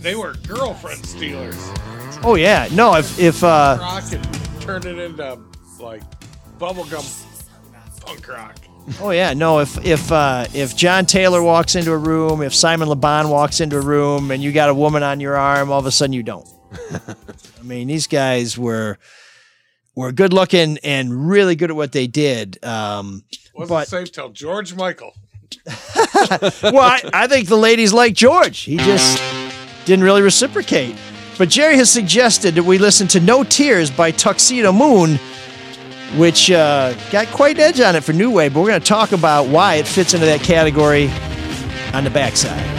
They 0.00 0.14
were 0.14 0.34
girlfriend 0.46 1.04
stealers. 1.06 1.56
Oh 2.24 2.34
yeah, 2.34 2.68
no, 2.72 2.96
if 2.96 3.18
if 3.18 3.44
uh, 3.44 3.76
Rock 3.80 4.12
and 4.12 4.60
turned 4.60 4.84
it 4.84 4.98
into 4.98 5.38
like 5.80 6.02
bubblegum 6.58 7.24
punk 8.00 8.28
rock. 8.28 8.56
Oh 9.00 9.10
yeah, 9.10 9.34
no. 9.34 9.60
If 9.60 9.84
if 9.84 10.10
uh, 10.10 10.46
if 10.54 10.74
John 10.74 11.06
Taylor 11.06 11.42
walks 11.42 11.74
into 11.76 11.92
a 11.92 11.96
room, 11.98 12.42
if 12.42 12.54
Simon 12.54 12.88
Le 12.88 12.96
Bon 12.96 13.28
walks 13.28 13.60
into 13.60 13.76
a 13.76 13.80
room, 13.80 14.30
and 14.30 14.42
you 14.42 14.50
got 14.50 14.68
a 14.68 14.74
woman 14.74 15.02
on 15.02 15.20
your 15.20 15.36
arm, 15.36 15.70
all 15.70 15.78
of 15.78 15.86
a 15.86 15.92
sudden 15.92 16.12
you 16.12 16.22
don't. 16.22 16.48
I 16.92 17.62
mean, 17.62 17.88
these 17.88 18.06
guys 18.06 18.58
were 18.58 18.98
were 19.98 20.12
good 20.12 20.32
looking 20.32 20.78
and 20.84 21.28
really 21.28 21.56
good 21.56 21.70
at 21.70 21.76
what 21.76 21.90
they 21.90 22.06
did. 22.06 22.64
Um, 22.64 23.24
Wasn't 23.52 23.68
but 23.68 23.88
safe 23.88 24.12
till 24.12 24.28
George 24.28 24.74
Michael. 24.76 25.12
well, 26.62 26.78
I, 26.78 27.00
I 27.12 27.26
think 27.26 27.48
the 27.48 27.56
ladies 27.56 27.92
like 27.92 28.14
George. 28.14 28.60
He 28.60 28.76
just 28.76 29.20
didn't 29.86 30.04
really 30.04 30.22
reciprocate. 30.22 30.94
But 31.36 31.48
Jerry 31.48 31.76
has 31.76 31.90
suggested 31.90 32.54
that 32.54 32.62
we 32.62 32.78
listen 32.78 33.08
to 33.08 33.20
No 33.20 33.42
Tears 33.42 33.90
by 33.90 34.12
Tuxedomoon, 34.12 35.18
which 36.16 36.50
uh, 36.52 36.94
got 37.10 37.26
quite 37.28 37.56
an 37.56 37.62
edge 37.62 37.80
on 37.80 37.96
it 37.96 38.04
for 38.04 38.12
New 38.12 38.30
Wave, 38.30 38.54
but 38.54 38.60
we're 38.60 38.68
going 38.68 38.80
to 38.80 38.86
talk 38.86 39.10
about 39.10 39.48
why 39.48 39.74
it 39.76 39.86
fits 39.86 40.14
into 40.14 40.26
that 40.26 40.42
category 40.42 41.08
on 41.92 42.04
the 42.04 42.10
backside. 42.10 42.77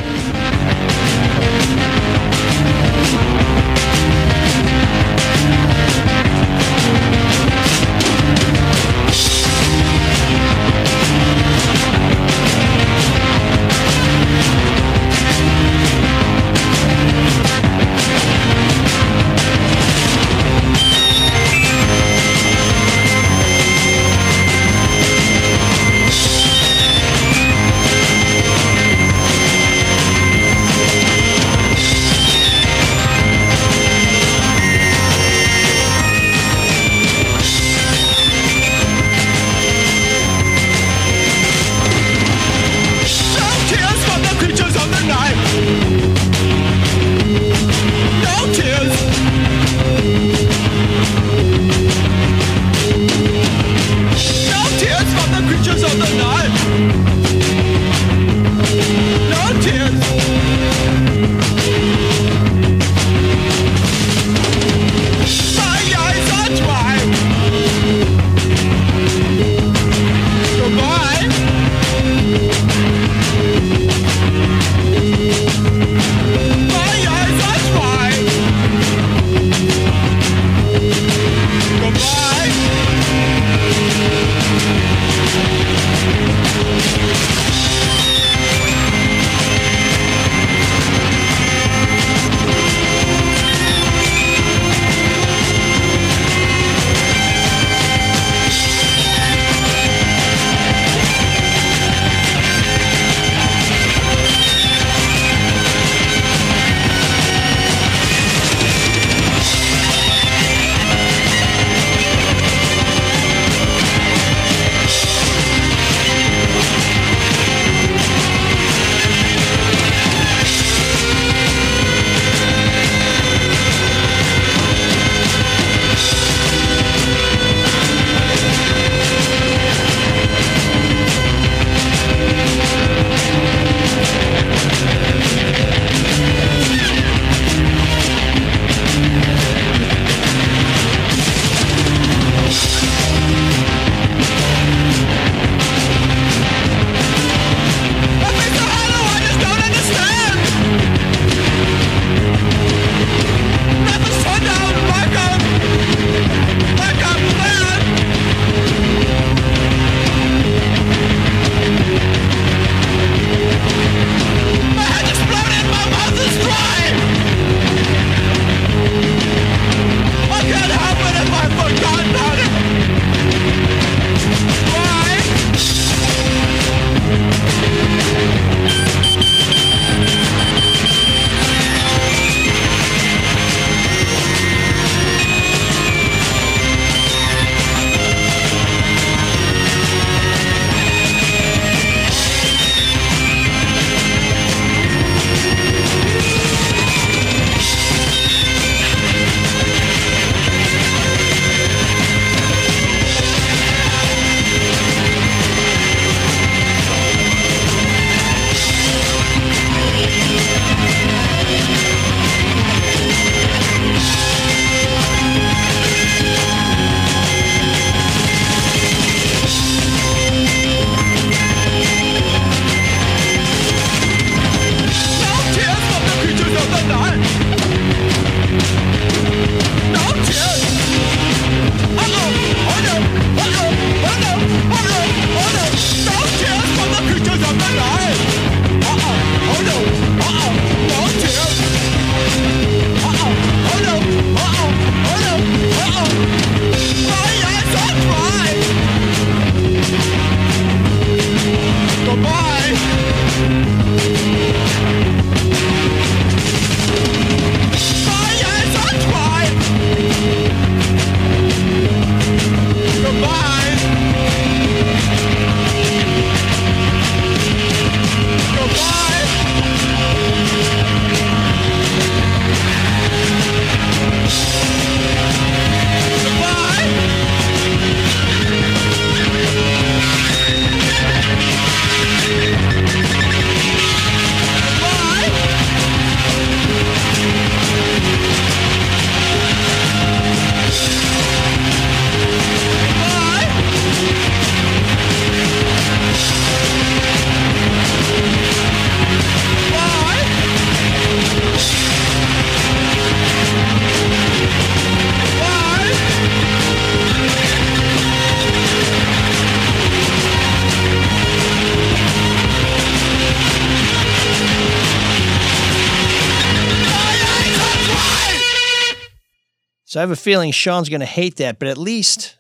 So 319.89 319.99
I 319.99 320.01
have 320.01 320.11
a 320.11 320.15
feeling 320.15 320.51
Shawn's 320.51 320.87
going 320.87 320.99
to 320.99 321.05
hate 321.07 321.37
that, 321.37 321.57
but 321.57 321.67
at 321.67 321.75
least 321.75 322.37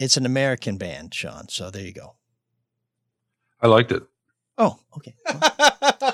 it's 0.00 0.16
an 0.16 0.26
American 0.26 0.78
band, 0.78 1.14
Shawn. 1.14 1.48
So 1.48 1.70
there 1.70 1.84
you 1.84 1.92
go. 1.92 2.16
I 3.62 3.68
liked 3.68 3.92
it. 3.92 4.02
Oh, 4.58 4.80
okay. 4.96 5.14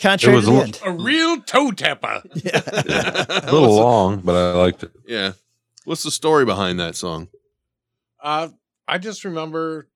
Contrary 0.00 0.36
was 0.36 0.44
to 0.44 0.50
a 0.52 0.54
the 0.54 0.58
li- 0.60 0.64
end. 0.66 0.80
A 0.84 0.92
real 0.92 1.40
toe 1.40 1.72
tapper. 1.72 2.22
Yeah, 2.36 2.62
A 3.42 3.50
little 3.50 3.74
long, 3.74 4.20
but 4.20 4.36
I 4.36 4.52
liked 4.52 4.84
it. 4.84 4.92
Yeah. 5.04 5.32
What's 5.84 6.04
the 6.04 6.12
story 6.12 6.44
behind 6.44 6.78
that 6.78 6.94
song? 6.94 7.26
Uh, 8.22 8.50
I 8.86 8.98
just 8.98 9.24
remember, 9.24 9.88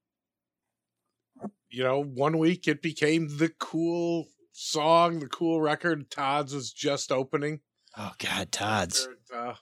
you 1.68 1.84
know, 1.84 2.02
one 2.02 2.38
week 2.38 2.66
it 2.66 2.82
became 2.82 3.38
the 3.38 3.52
cool 3.60 4.26
song, 4.50 5.20
the 5.20 5.28
cool 5.28 5.60
record. 5.60 6.10
Todd's 6.10 6.52
was 6.52 6.72
just 6.72 7.12
opening. 7.12 7.60
Oh 7.96 8.12
God, 8.18 8.52
Todd's. 8.52 9.08
Uh, 9.34 9.54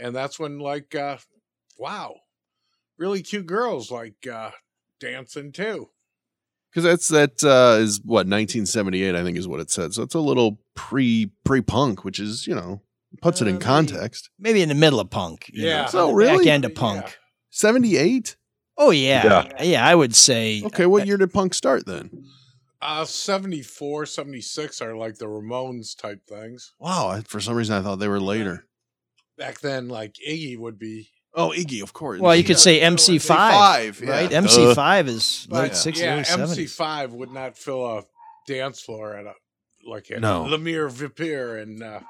and 0.00 0.14
that's 0.14 0.38
when, 0.38 0.58
like, 0.58 0.94
uh, 0.94 1.18
wow, 1.78 2.14
really 2.98 3.22
cute 3.22 3.46
girls 3.46 3.90
like 3.90 4.26
uh, 4.30 4.50
dancing 5.00 5.52
too. 5.52 5.90
Because 6.70 6.84
that's 6.84 7.08
that 7.08 7.44
uh, 7.44 7.78
is 7.80 8.00
what 8.04 8.26
1978, 8.26 9.14
I 9.14 9.22
think, 9.22 9.38
is 9.38 9.46
what 9.46 9.60
it 9.60 9.70
said. 9.70 9.94
So 9.94 10.02
it's 10.02 10.14
a 10.16 10.20
little 10.20 10.58
pre 10.74 11.30
pre 11.44 11.60
punk, 11.60 12.04
which 12.04 12.18
is 12.18 12.46
you 12.48 12.54
know 12.54 12.82
puts 13.22 13.40
it 13.40 13.46
in 13.46 13.60
context. 13.60 14.28
Maybe 14.40 14.60
in 14.60 14.68
the 14.68 14.74
middle 14.74 14.98
of 14.98 15.08
punk. 15.08 15.48
you 15.52 15.62
know, 15.62 15.68
Yeah. 15.68 15.88
the 15.90 15.98
Oh, 16.00 16.08
Back 16.08 16.16
really? 16.16 16.50
end 16.50 16.64
of 16.64 16.74
punk. 16.74 17.16
78. 17.50 18.36
Oh 18.76 18.90
yeah. 18.90 19.48
yeah, 19.62 19.86
I 19.86 19.94
would 19.94 20.16
say. 20.16 20.62
Okay, 20.64 20.86
what 20.86 21.06
year 21.06 21.16
did 21.16 21.32
punk 21.32 21.54
start 21.54 21.86
then? 21.86 22.10
Uh, 22.86 23.06
74, 23.06 24.04
76 24.04 24.82
are 24.82 24.94
like 24.94 25.16
the 25.16 25.24
Ramones 25.24 25.96
type 25.96 26.20
things. 26.28 26.74
Wow, 26.78 27.08
I, 27.08 27.20
for 27.22 27.40
some 27.40 27.54
reason 27.56 27.74
I 27.74 27.80
thought 27.82 27.98
they 27.98 28.08
were 28.08 28.20
later. 28.20 28.66
Back 29.38 29.60
then, 29.60 29.88
like 29.88 30.16
Iggy 30.28 30.58
would 30.58 30.78
be. 30.78 31.08
Oh, 31.34 31.48
Iggy, 31.56 31.82
of 31.82 31.94
course. 31.94 32.20
Well, 32.20 32.36
you 32.36 32.44
could 32.44 32.58
say 32.58 32.80
MC5, 32.80 33.22
Five, 33.22 34.00
yeah. 34.04 34.10
right? 34.10 34.30
Duh. 34.30 34.42
MC5 34.42 35.08
is 35.08 35.46
But, 35.48 35.62
late 35.62 35.72
60s, 35.72 35.98
yeah, 35.98 36.12
early 36.12 36.22
70s. 36.24 36.78
MC5 36.78 37.10
would 37.12 37.32
not 37.32 37.56
fill 37.56 37.86
a 37.86 38.04
dance 38.46 38.82
floor 38.82 39.16
at 39.16 39.24
a 39.24 39.32
like 39.86 40.10
at 40.10 40.20
No. 40.20 40.44
Lemire 40.44 40.90
Vipir 40.90 41.60
and 41.62 41.82
uh, 41.82 42.00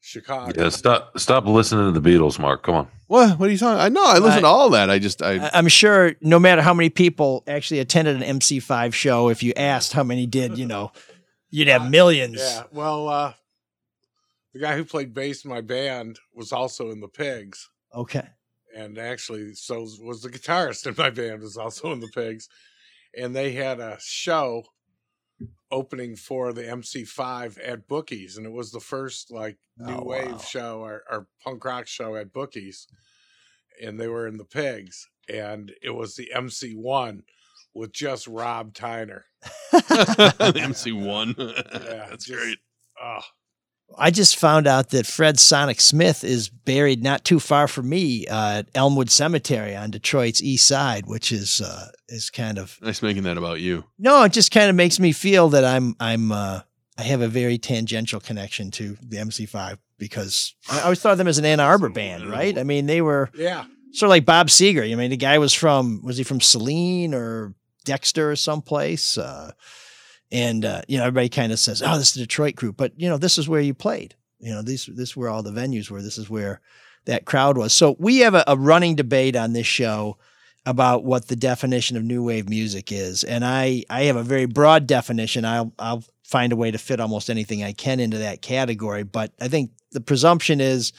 Chicago. 0.00 0.52
Yeah, 0.60 0.70
stop 0.70 1.18
stop 1.18 1.44
listening 1.46 1.92
to 1.92 2.00
the 2.00 2.10
Beatles, 2.10 2.38
Mark. 2.38 2.62
Come 2.62 2.74
on. 2.74 2.88
What? 3.06 3.38
What 3.38 3.48
are 3.48 3.52
you 3.52 3.58
talking? 3.58 3.80
I 3.80 3.88
know. 3.90 4.04
I 4.04 4.18
listened 4.18 4.42
to 4.42 4.46
all 4.48 4.70
that. 4.70 4.88
I 4.90 4.98
just 4.98 5.20
I 5.22 5.46
I- 5.46 5.50
I'm 5.54 5.68
sure 5.68 6.14
no 6.20 6.38
matter 6.38 6.62
how 6.62 6.72
many 6.74 6.88
people 6.90 7.44
actually 7.46 7.80
attended 7.80 8.16
an 8.16 8.38
MC5 8.38 8.94
show, 8.94 9.28
if 9.28 9.42
you 9.42 9.52
asked 9.56 9.92
how 9.92 10.02
many 10.02 10.26
did, 10.26 10.56
you 10.58 10.66
know, 10.66 10.92
you'd 11.50 11.68
have 11.68 11.90
millions. 11.90 12.38
Yeah. 12.40 12.62
Well, 12.72 13.08
uh, 13.08 13.32
the 14.54 14.60
guy 14.60 14.74
who 14.76 14.84
played 14.84 15.12
bass 15.14 15.44
in 15.44 15.50
my 15.50 15.60
band 15.60 16.18
was 16.34 16.50
also 16.52 16.90
in 16.90 17.00
the 17.00 17.08
Pigs, 17.08 17.68
Okay. 17.94 18.26
and 18.74 18.98
actually, 18.98 19.54
so 19.54 19.80
was 20.02 20.22
the 20.22 20.28
guitarist 20.30 20.86
in 20.86 20.94
my 20.96 21.10
band 21.10 21.42
was 21.42 21.56
also 21.56 21.92
in 21.92 22.00
the 22.00 22.08
Pigs, 22.08 22.48
and 23.16 23.36
they 23.36 23.52
had 23.52 23.78
a 23.80 23.98
show 24.00 24.64
opening 25.70 26.16
for 26.16 26.52
the 26.52 26.62
MC5 26.62 27.58
at 27.64 27.86
Bookies, 27.88 28.36
and 28.36 28.44
it 28.46 28.52
was 28.52 28.70
the 28.72 28.80
first 28.80 29.30
like 29.30 29.56
new 29.78 29.94
Oh, 29.96 30.04
wave 30.04 30.32
wow. 30.32 30.38
show 30.38 30.80
or, 30.80 31.02
or 31.10 31.26
punk 31.44 31.64
rock 31.64 31.86
show 31.86 32.16
at 32.16 32.32
Bookies, 32.32 32.86
and 33.82 33.98
they 34.00 34.08
were 34.08 34.26
in 34.26 34.36
the 34.36 34.44
Pigs, 34.44 35.08
and 35.28 35.72
it 35.82 35.90
was 35.90 36.16
the 36.16 36.30
MC1 36.34 37.22
with 37.74 37.92
just 37.92 38.26
Rob 38.26 38.74
Tyner. 38.74 39.22
MC 40.56 40.92
one. 40.92 41.34
Yeah, 41.38 42.06
That's 42.10 42.24
just- 42.26 42.38
great. 42.38 42.58
Oh, 43.02 43.20
I 43.98 44.10
just 44.10 44.36
found 44.36 44.66
out 44.66 44.90
that 44.90 45.06
Fred 45.06 45.38
Sonic 45.38 45.80
Smith 45.80 46.24
is 46.24 46.48
buried 46.48 47.02
not 47.02 47.24
too 47.24 47.40
far 47.40 47.68
from 47.68 47.88
me 47.88 48.26
uh, 48.26 48.58
at 48.58 48.68
Elmwood 48.74 49.10
Cemetery 49.10 49.76
on 49.76 49.90
Detroit's 49.90 50.42
east 50.42 50.66
side, 50.66 51.06
which 51.06 51.32
is 51.32 51.60
uh, 51.60 51.88
is 52.08 52.30
kind 52.30 52.58
of 52.58 52.78
Nice 52.80 53.02
making 53.02 53.24
that 53.24 53.38
about 53.38 53.60
you. 53.60 53.84
no, 53.98 54.22
it 54.24 54.32
just 54.32 54.50
kind 54.50 54.70
of 54.70 54.76
makes 54.76 54.98
me 54.98 55.12
feel 55.12 55.50
that 55.50 55.64
I'm 55.64 55.94
I'm 56.00 56.32
uh, 56.32 56.60
I 56.98 57.02
have 57.02 57.20
a 57.20 57.28
very 57.28 57.58
tangential 57.58 58.20
connection 58.20 58.70
to 58.72 58.96
the 59.02 59.16
MC5 59.16 59.78
because 59.98 60.54
I 60.70 60.80
always 60.80 61.00
thought 61.00 61.12
of 61.12 61.18
them 61.18 61.28
as 61.28 61.38
an 61.38 61.44
Ann 61.44 61.60
Arbor 61.60 61.88
band, 61.88 62.28
right? 62.28 62.58
I 62.58 62.62
mean, 62.62 62.86
they 62.86 63.00
were 63.02 63.30
yeah. 63.34 63.64
sort 63.92 64.08
of 64.08 64.10
like 64.10 64.24
Bob 64.24 64.48
Seger. 64.48 64.90
I 64.90 64.94
mean, 64.94 65.10
the 65.10 65.16
guy 65.16 65.38
was 65.38 65.54
from 65.54 66.02
was 66.02 66.16
he 66.16 66.24
from 66.24 66.40
Saline 66.40 67.14
or 67.14 67.54
Dexter 67.84 68.32
or 68.32 68.36
someplace? 68.36 69.16
And 70.32 70.64
uh, 70.64 70.82
you 70.86 70.98
know, 70.98 71.04
everybody 71.04 71.28
kind 71.28 71.52
of 71.52 71.58
says, 71.58 71.82
"Oh, 71.82 71.98
this 71.98 72.08
is 72.08 72.14
the 72.14 72.20
Detroit 72.20 72.54
group," 72.54 72.76
but 72.76 72.92
you 72.96 73.08
know, 73.08 73.18
this 73.18 73.38
is 73.38 73.48
where 73.48 73.60
you 73.60 73.74
played. 73.74 74.14
You 74.38 74.52
know, 74.52 74.62
these 74.62 74.86
this 74.86 75.10
is 75.10 75.16
where 75.16 75.28
all 75.28 75.42
the 75.42 75.50
venues 75.50 75.90
were. 75.90 76.02
This 76.02 76.18
is 76.18 76.30
where 76.30 76.60
that 77.06 77.24
crowd 77.24 77.58
was. 77.58 77.72
So 77.72 77.96
we 77.98 78.18
have 78.18 78.34
a, 78.34 78.44
a 78.46 78.56
running 78.56 78.94
debate 78.94 79.34
on 79.36 79.52
this 79.52 79.66
show 79.66 80.18
about 80.66 81.04
what 81.04 81.28
the 81.28 81.36
definition 81.36 81.96
of 81.96 82.04
new 82.04 82.22
wave 82.22 82.48
music 82.48 82.92
is, 82.92 83.24
and 83.24 83.44
I 83.44 83.84
I 83.90 84.04
have 84.04 84.16
a 84.16 84.22
very 84.22 84.46
broad 84.46 84.86
definition. 84.86 85.44
I'll 85.44 85.72
I'll 85.78 86.04
find 86.24 86.52
a 86.52 86.56
way 86.56 86.70
to 86.70 86.78
fit 86.78 87.00
almost 87.00 87.28
anything 87.28 87.64
I 87.64 87.72
can 87.72 87.98
into 87.98 88.18
that 88.18 88.40
category, 88.40 89.02
but 89.02 89.32
I 89.40 89.48
think 89.48 89.72
the 89.90 90.00
presumption 90.00 90.60
is 90.60 90.92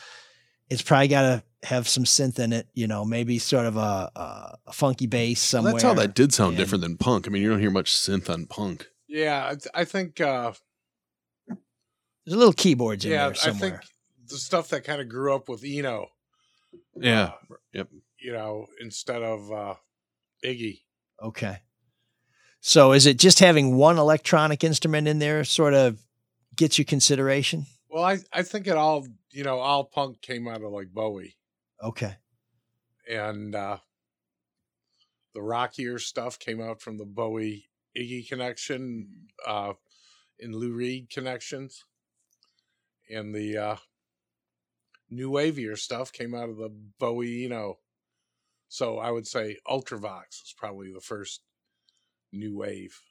it's 0.69 0.81
probably 0.81 1.07
got 1.07 1.21
to 1.21 1.43
have 1.63 1.87
some 1.87 2.03
synth 2.03 2.39
in 2.39 2.53
it, 2.53 2.67
you 2.73 2.87
know, 2.87 3.05
maybe 3.05 3.39
sort 3.39 3.65
of 3.65 3.77
a, 3.77 4.11
a, 4.67 4.73
funky 4.73 5.05
bass 5.05 5.39
somewhere. 5.39 5.73
That's 5.73 5.83
how 5.83 5.93
that 5.93 6.15
did 6.15 6.33
sound 6.33 6.49
And- 6.49 6.57
different 6.57 6.81
than 6.81 6.97
punk. 6.97 7.27
I 7.27 7.29
mean, 7.29 7.41
you 7.41 7.49
don't 7.49 7.59
hear 7.59 7.71
much 7.71 7.91
synth 7.91 8.29
on 8.29 8.45
punk. 8.45 8.87
Yeah, 9.13 9.53
I, 9.73 9.83
think. 9.83 10.21
Uh, 10.21 10.53
There's 11.47 12.33
a 12.33 12.37
little 12.37 12.53
keyboards 12.53 13.03
in 13.03 13.11
yeah, 13.11 13.25
there 13.25 13.31
I 13.31 13.33
somewhere. 13.33 13.69
think 13.71 13.81
the 14.29 14.37
stuff 14.37 14.69
that 14.69 14.85
kind 14.85 15.01
of 15.01 15.09
grew 15.09 15.35
up 15.35 15.49
with 15.49 15.63
Eno. 15.65 16.07
Yeah. 16.95 17.23
uh, 17.51 17.55
Yep. 17.73 17.89
You 18.19 18.31
know, 18.33 18.67
instead 18.79 19.21
of 19.21 19.51
uh, 19.51 19.75
Iggy. 20.45 20.79
Okay. 21.21 21.57
So 22.61 22.93
is 22.93 23.05
it 23.05 23.17
just 23.17 23.39
having 23.39 23.75
one 23.75 23.97
electronic 23.97 24.63
instrument 24.63 25.07
in 25.07 25.19
there 25.19 25.43
sort 25.43 25.73
of 25.73 25.99
gets 26.55 26.77
you 26.79 26.85
consideration? 26.85 27.65
Well, 27.89 28.03
I 28.03 28.19
I 28.31 28.43
think 28.43 28.67
it 28.67 28.77
all 28.77 29.05
you 29.31 29.43
know 29.43 29.59
all 29.59 29.83
punk 29.83 30.21
came 30.21 30.47
out 30.47 30.61
of 30.63 30.71
like 30.71 30.89
Bowie 30.93 31.35
Okay. 31.83 32.15
and 33.09 33.55
uh, 33.55 33.77
the 35.33 35.41
rockier 35.41 35.97
stuff 35.99 36.37
came 36.39 36.61
out 36.61 36.81
from 36.81 36.97
the 36.97 37.05
Bowie 37.05 37.65
Iggy 37.97 38.27
connection, 38.27 39.27
uh, 39.45 39.73
and 40.39 40.55
Lou 40.55 40.73
Reed 40.73 41.09
connections, 41.09 41.83
and 43.09 43.35
the 43.35 43.57
uh, 43.57 43.75
new 45.09 45.29
wavier 45.29 45.77
stuff 45.77 46.11
came 46.11 46.33
out 46.33 46.49
of 46.49 46.57
the 46.57 46.71
Bowie, 46.99 47.27
you 47.27 47.49
know. 47.49 47.77
So 48.69 48.99
I 48.99 49.11
would 49.11 49.27
say 49.27 49.57
Ultravox 49.67 50.43
is 50.43 50.55
probably 50.57 50.93
the 50.93 51.01
first 51.01 51.41
new 52.31 52.57
wave. 52.57 53.01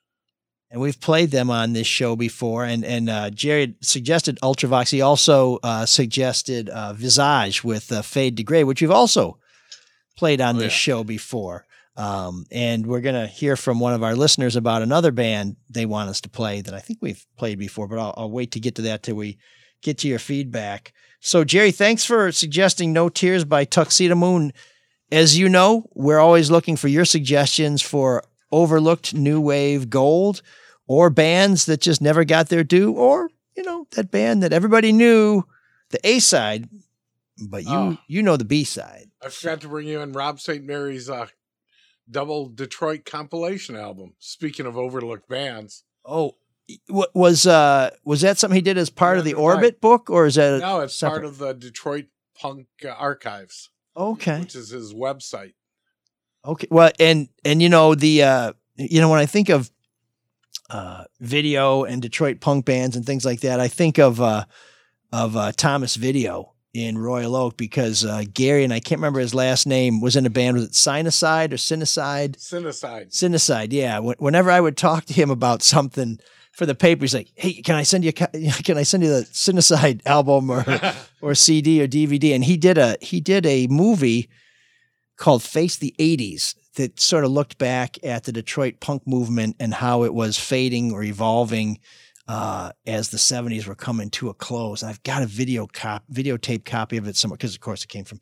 And 0.70 0.81
we've 0.81 1.01
played 1.01 1.33
them 1.33 1.51
on 1.51 1.72
this 1.72 1.87
show 1.87 2.16
before. 2.16 2.64
And 2.64 2.85
and 2.85 3.11
uh, 3.11 3.31
Jerry 3.31 3.74
suggested 3.81 4.39
Ultravox. 4.43 4.91
He 4.91 5.03
also 5.03 5.59
uh, 5.62 5.85
suggested 5.85 6.68
uh, 6.68 6.93
Visage 6.93 7.64
with 7.64 7.91
uh, 7.91 8.03
Fade 8.03 8.37
to 8.37 8.45
Gray, 8.45 8.64
which 8.64 8.81
we've 8.81 8.91
also 8.91 9.39
played 10.16 10.41
on 10.41 10.59
this 10.59 10.72
show 10.72 11.03
before. 11.03 11.66
Um, 11.97 12.47
and 12.51 12.86
we're 12.86 13.01
going 13.01 13.14
to 13.20 13.26
hear 13.26 13.57
from 13.57 13.80
one 13.80 13.93
of 13.93 14.03
our 14.03 14.14
listeners 14.14 14.57
about 14.57 14.80
another 14.82 15.11
band 15.11 15.57
they 15.68 15.86
want 15.86 16.09
us 16.09 16.20
to 16.22 16.28
play 16.30 16.61
that 16.62 16.72
I 16.72 16.78
think 16.78 17.01
we've 17.03 17.26
played 17.36 17.59
before, 17.59 17.88
but 17.88 17.99
I'll, 17.99 18.14
I'll 18.16 18.30
wait 18.30 18.53
to 18.53 18.61
get 18.61 18.76
to 18.76 18.82
that 18.82 19.03
till 19.03 19.16
we 19.16 19.38
get 19.82 19.99
to 19.99 20.09
your 20.09 20.18
feedback. 20.20 20.93
So, 21.20 21.45
Jerry, 21.45 21.72
thanks 21.72 22.05
for 22.05 22.32
suggesting 22.32 22.93
No 22.93 23.09
Tears 23.09 23.45
by 23.45 23.64
Tuxedomoon. 23.66 24.53
As 25.12 25.36
you 25.36 25.49
know, 25.49 25.88
we're 25.95 26.20
always 26.20 26.51
looking 26.51 26.76
for 26.76 26.88
your 26.88 27.05
suggestions 27.05 27.82
for 27.82 28.22
overlooked 28.53 29.12
new 29.12 29.41
wave 29.41 29.91
gold 29.91 30.41
or 30.86 31.11
bands 31.11 31.66
that 31.66 31.80
just 31.80 32.01
never 32.01 32.24
got 32.24 32.49
their 32.49 32.64
due 32.64 32.93
or, 32.93 33.28
you 33.57 33.62
know, 33.64 33.86
that 33.93 34.11
band 34.11 34.43
that 34.43 34.53
everybody 34.53 34.93
knew 34.93 35.43
the 35.91 35.99
A 36.09 36.20
side, 36.20 36.68
but 37.49 37.64
you 37.64 37.70
Oh. 37.72 37.99
you 38.07 38.22
know 38.22 38.36
the 38.36 38.45
B 38.45 38.64
side. 38.64 39.11
I 39.22 39.28
forgot 39.28 39.61
to 39.62 39.68
bring 39.68 39.88
you 39.88 40.01
in 40.01 40.12
Rob 40.12 40.41
St. 40.41 40.64
Mary's 40.64 41.11
uh, 41.11 41.26
double 42.11 42.48
Detroit 42.48 43.04
compilation 43.04 43.76
album. 43.76 44.14
Speaking 44.18 44.66
of 44.66 44.76
overlooked 44.76 45.28
bands, 45.28 45.84
Oh, 46.04 46.36
what 46.88 47.14
was 47.14 47.46
uh 47.46 47.90
was 48.04 48.20
that 48.22 48.38
something 48.38 48.54
he 48.56 48.62
did 48.62 48.78
as 48.78 48.90
part 48.90 49.18
of 49.18 49.24
the 49.24 49.34
Right. 49.34 49.40
Orbit 49.42 49.80
book 49.80 50.08
or 50.11 50.26
is 50.26 50.36
that 50.36 50.61
no, 50.61 50.80
it's 50.80 50.98
part 51.00 51.24
of 51.24 51.38
the 51.38 51.52
Detroit 51.52 52.06
Punk 52.40 52.66
uh, 52.84 52.88
Archives, 52.90 53.70
Okay. 53.96 54.40
which 54.40 54.54
is 54.54 54.70
his 54.70 54.94
website. 54.94 55.54
Okay. 56.44 56.68
Well, 56.70 56.90
and 56.98 57.28
and 57.44 57.61
you 57.61 57.68
know 57.68 57.94
the 57.94 58.22
uh 58.22 58.52
you 58.76 59.00
know 59.00 59.11
when 59.11 59.18
I 59.20 59.26
think 59.26 59.48
of 59.48 59.70
uh 60.70 61.04
video 61.20 61.84
and 61.84 62.00
Detroit 62.00 62.40
punk 62.40 62.64
bands 62.64 62.96
and 62.96 63.04
things 63.04 63.24
like 63.24 63.40
that, 63.40 63.61
I 63.61 63.68
think 63.68 63.98
of 63.98 64.20
uh 64.20 64.44
of 65.12 65.36
uh 65.36 65.52
Thomas 65.56 65.96
Video 65.96 66.54
in 66.73 66.97
Royal 66.97 67.35
Oak 67.35 67.57
because 67.57 68.05
uh 68.05 68.23
Gary 68.33 68.64
and 68.64 68.73
I 68.73 68.81
can't 68.81 69.01
remember 69.01 69.21
his 69.21 69.35
last 69.35 69.66
name 69.66 70.01
was 70.01 70.16
in 70.16 70.27
a 70.27 70.31
band 70.31 70.57
was 70.57 70.66
it 70.66 70.73
Sinocide 70.73 71.53
or 71.53 71.57
Cinecyde? 71.57 72.37
Cinecyde. 72.37 73.11
Cinecyde. 73.11 73.73
yeah. 73.73 73.99
Whenever 73.99 74.51
I 74.51 74.61
would 74.61 74.77
talk 74.77 75.05
to 75.07 75.12
him 75.12 75.31
about 75.31 75.62
something, 75.62 76.21
for 76.53 76.66
the 76.66 76.75
paper. 76.75 77.03
He's 77.03 77.14
like, 77.14 77.31
"Hey, 77.35 77.55
can 77.55 77.75
I 77.75 77.83
send 77.83 78.05
you? 78.05 78.11
a 78.11 78.12
Can 78.62 78.77
I 78.77 78.83
send 78.83 79.03
you 79.03 79.09
the 79.09 79.23
Cinecyde 79.33 80.03
album 80.07 80.51
or 80.51 80.64
or 81.21 81.35
CD 81.35 81.83
or 81.83 81.89
DVD?" 81.89 82.35
And 82.35 82.45
he 82.45 82.57
did 82.57 82.79
a 82.79 82.97
he 83.01 83.21
did 83.21 83.47
a 83.47 83.66
movie 83.68 84.29
called 85.16 85.43
Face 85.43 85.77
the 85.77 85.95
'80s 85.99 86.55
that 86.75 87.01
sort 87.01 87.25
of 87.25 87.31
looked 87.31 87.59
back 87.59 87.97
at 88.05 88.25
the 88.25 88.33
Detroit 88.33 88.81
punk 88.81 89.07
movement 89.07 89.57
and 89.59 89.75
how 89.75 90.05
it 90.05 90.14
was 90.14 90.39
fading 90.39 90.93
or 90.93 91.03
evolving 91.03 91.79
uh, 92.31 92.72
as 92.87 93.09
the 93.09 93.18
'70s 93.18 93.66
were 93.66 93.74
coming 93.74 94.11
to 94.11 94.28
a 94.28 94.35
close. 94.35 94.83
I've 94.83 95.03
got 95.03 95.22
a 95.22 95.26
video 95.26 95.66
cop 95.66 96.05
videotape 96.12 96.64
copy 96.64 96.97
of 96.97 97.09
it 97.09 97.16
somewhere 97.16 97.37
because, 97.37 97.55
of 97.55 97.61
course, 97.61 97.85
it 97.85 97.89
came 97.89 98.05
from 98.05 98.20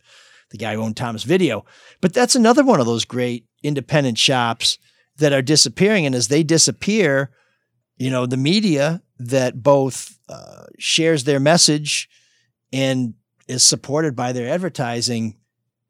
the 0.50 0.58
guy 0.58 0.74
who 0.74 0.82
owned 0.82 0.96
Thomas 0.96 1.24
Video. 1.24 1.64
But 2.00 2.14
that's 2.14 2.34
another 2.36 2.64
one 2.64 2.80
of 2.80 2.86
those 2.86 3.04
great 3.04 3.44
independent 3.62 4.18
shops 4.18 4.78
that 5.18 5.32
are 5.32 5.42
disappearing, 5.42 6.06
and 6.06 6.14
as 6.14 6.28
they 6.28 6.42
disappear 6.42 7.30
you 7.98 8.10
know, 8.10 8.26
the 8.26 8.36
media 8.36 9.02
that 9.18 9.62
both 9.62 10.18
uh, 10.28 10.64
shares 10.78 11.24
their 11.24 11.40
message 11.40 12.08
and 12.72 13.14
is 13.48 13.64
supported 13.64 14.14
by 14.14 14.32
their 14.32 14.48
advertising 14.48 15.36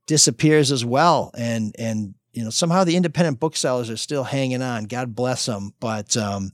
disappears 0.07 0.73
as 0.73 0.85
well. 0.85 1.31
And, 1.37 1.75
and, 1.79 2.15
you 2.33 2.43
know, 2.43 2.51
somehow 2.51 2.85
the 2.85 2.97
independent 2.97 3.41
booksellers 3.41 3.91
are 3.91 3.97
still 3.97 4.25
hanging 4.25 4.63
on. 4.63 4.85
God 4.85 5.15
bless 5.15 5.47
them. 5.47 5.75
But, 5.81 6.17
um, 6.17 6.53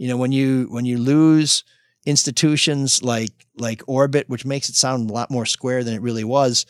you 0.00 0.08
know, 0.08 0.16
when 0.16 0.32
you, 0.32 0.66
when 0.70 0.86
you 0.86 0.96
lose 0.96 1.62
institutions 2.06 3.02
like, 3.02 3.32
like 3.58 3.82
Orbit, 3.86 4.30
which 4.30 4.46
makes 4.46 4.70
it 4.70 4.74
sound 4.74 5.10
a 5.10 5.12
lot 5.12 5.30
more 5.30 5.44
square 5.44 5.84
than 5.84 5.92
it 5.92 6.00
really 6.00 6.24
was, 6.24 6.64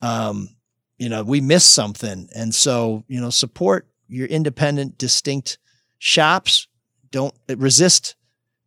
um, 0.00 0.48
you 0.96 1.10
know, 1.10 1.22
we 1.22 1.42
miss 1.42 1.62
something. 1.62 2.26
And 2.34 2.54
so, 2.54 3.04
you 3.06 3.20
know, 3.20 3.28
support 3.28 3.86
your 4.08 4.26
independent, 4.28 4.96
distinct 4.96 5.58
shops 5.98 6.68
don't 7.10 7.34
resist 7.54 8.14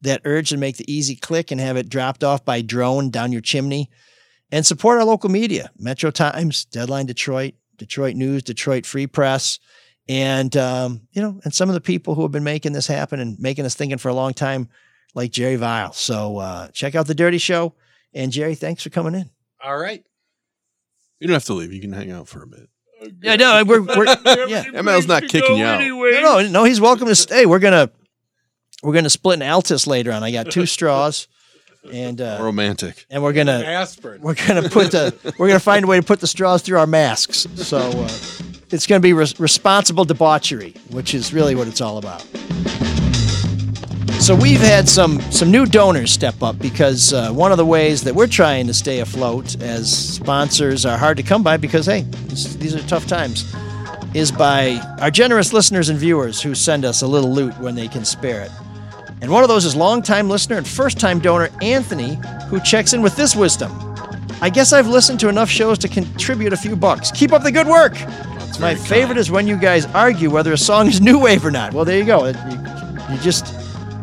that 0.01 0.21
urge 0.25 0.49
to 0.49 0.57
make 0.57 0.77
the 0.77 0.93
easy 0.93 1.15
click 1.15 1.49
and 1.49 1.59
have 1.59 1.75
it 1.75 1.89
dropped 1.89 2.23
off 2.23 2.45
by 2.45 2.61
drone 2.61 3.09
down 3.09 3.31
your 3.31 3.41
chimney. 3.41 3.89
And 4.51 4.63
support 4.63 4.99
our 4.99 5.05
local 5.05 5.31
media 5.31 5.71
Metro 5.79 6.11
Times, 6.11 6.65
Deadline 6.65 7.07
Detroit, 7.07 7.55
Detroit 7.77 8.15
News, 8.15 8.43
Detroit 8.43 8.85
Free 8.85 9.07
Press. 9.07 9.57
And, 10.09 10.55
um, 10.57 11.01
you 11.13 11.21
know, 11.21 11.39
and 11.43 11.53
some 11.53 11.69
of 11.69 11.75
the 11.75 11.81
people 11.81 12.15
who 12.15 12.23
have 12.23 12.31
been 12.31 12.43
making 12.43 12.73
this 12.73 12.87
happen 12.87 13.19
and 13.19 13.39
making 13.39 13.65
us 13.65 13.75
thinking 13.75 13.97
for 13.97 14.09
a 14.09 14.13
long 14.13 14.33
time, 14.33 14.67
like 15.15 15.31
Jerry 15.31 15.55
Vile. 15.55 15.93
So 15.93 16.37
uh, 16.39 16.67
check 16.69 16.95
out 16.95 17.07
The 17.07 17.15
Dirty 17.15 17.37
Show. 17.37 17.73
And 18.13 18.31
Jerry, 18.31 18.55
thanks 18.55 18.83
for 18.83 18.89
coming 18.89 19.15
in. 19.15 19.29
All 19.63 19.77
right. 19.77 20.03
You 21.19 21.27
don't 21.27 21.33
have 21.35 21.45
to 21.45 21.53
leave. 21.53 21.71
You 21.71 21.79
can 21.79 21.93
hang 21.93 22.11
out 22.11 22.27
for 22.27 22.43
a 22.43 22.47
bit. 22.47 22.69
Yeah, 23.21 23.35
no, 23.35 23.63
we're, 23.65 23.81
we're 23.81 24.05
yeah. 24.47 24.63
ML's 24.73 25.07
not 25.07 25.23
kicking 25.23 25.57
you 25.57 25.65
out. 25.65 25.79
No, 25.81 26.41
no, 26.41 26.47
no, 26.49 26.63
he's 26.63 26.79
welcome 26.79 27.07
to 27.07 27.15
stay. 27.15 27.45
We're 27.45 27.59
gonna 27.59 27.89
we're 28.81 28.93
gonna 28.93 29.09
split 29.09 29.41
an 29.41 29.47
Altus 29.47 29.87
later 29.87 30.11
on. 30.11 30.23
I 30.23 30.31
got 30.31 30.51
two 30.51 30.65
straws, 30.65 31.27
and 31.91 32.21
uh, 32.21 32.39
Romantic. 32.41 33.05
and 33.09 33.21
we're 33.21 33.33
gonna 33.33 33.61
Aspirin. 33.65 34.21
we're 34.21 34.35
gonna 34.35 34.69
put 34.69 34.91
the 34.91 35.33
we're 35.37 35.47
gonna 35.47 35.59
find 35.59 35.83
a 35.83 35.87
way 35.87 35.97
to 35.97 36.05
put 36.05 36.21
the 36.21 36.27
straws 36.27 36.61
through 36.61 36.79
our 36.79 36.87
masks. 36.87 37.45
So 37.55 37.77
uh, 37.77 38.09
it's 38.71 38.87
gonna 38.87 38.99
be 38.99 39.13
res- 39.13 39.39
responsible 39.39 40.05
debauchery, 40.05 40.73
which 40.89 41.13
is 41.13 41.33
really 41.33 41.55
what 41.55 41.67
it's 41.67 41.81
all 41.81 41.97
about. 41.97 42.25
So 44.19 44.33
we've 44.33 44.61
had 44.61 44.87
some 44.87 45.19
some 45.31 45.51
new 45.51 45.65
donors 45.65 46.11
step 46.11 46.41
up 46.41 46.57
because 46.57 47.11
uh, 47.11 47.31
one 47.31 47.51
of 47.51 47.57
the 47.57 47.65
ways 47.65 48.03
that 48.03 48.15
we're 48.15 48.27
trying 48.27 48.67
to 48.67 48.73
stay 48.73 48.99
afloat, 48.99 49.61
as 49.61 50.15
sponsors 50.15 50.85
are 50.85 50.97
hard 50.97 51.17
to 51.17 51.23
come 51.23 51.43
by 51.43 51.57
because 51.57 51.85
hey, 51.85 52.01
this, 52.27 52.55
these 52.55 52.73
are 52.73 52.81
tough 52.87 53.05
times, 53.05 53.53
is 54.13 54.31
by 54.31 54.79
our 55.01 55.11
generous 55.11 55.51
listeners 55.51 55.89
and 55.89 55.99
viewers 55.99 56.41
who 56.41 56.55
send 56.55 56.85
us 56.85 57.01
a 57.01 57.07
little 57.07 57.33
loot 57.33 57.57
when 57.59 57.75
they 57.75 57.87
can 57.89 58.05
spare 58.05 58.41
it. 58.41 58.51
And 59.21 59.29
one 59.31 59.43
of 59.43 59.49
those 59.49 59.65
is 59.65 59.75
longtime 59.75 60.29
listener 60.29 60.57
and 60.57 60.67
first 60.67 60.99
time 60.99 61.19
donor 61.19 61.49
Anthony, 61.61 62.17
who 62.47 62.61
checks 62.61 62.93
in 62.93 63.01
with 63.01 63.15
this 63.15 63.35
wisdom. 63.35 63.71
I 64.41 64.49
guess 64.49 64.73
I've 64.73 64.87
listened 64.87 65.19
to 65.21 65.29
enough 65.29 65.49
shows 65.49 65.77
to 65.79 65.87
contribute 65.87 66.53
a 66.53 66.57
few 66.57 66.75
bucks. 66.75 67.11
Keep 67.11 67.31
up 67.31 67.43
the 67.43 67.51
good 67.51 67.67
work. 67.67 67.93
My 68.59 68.75
favorite 68.75 69.17
is 69.17 69.29
when 69.31 69.47
you 69.47 69.57
guys 69.57 69.85
argue 69.87 70.29
whether 70.29 70.53
a 70.53 70.57
song 70.57 70.87
is 70.87 71.01
new 71.01 71.19
wave 71.19 71.45
or 71.45 71.51
not. 71.51 71.73
Well, 71.73 71.85
there 71.85 71.97
you 71.97 72.05
go. 72.05 72.25
It- 72.25 72.35
You, 72.49 73.15
you 73.15 73.19
just 73.21 73.53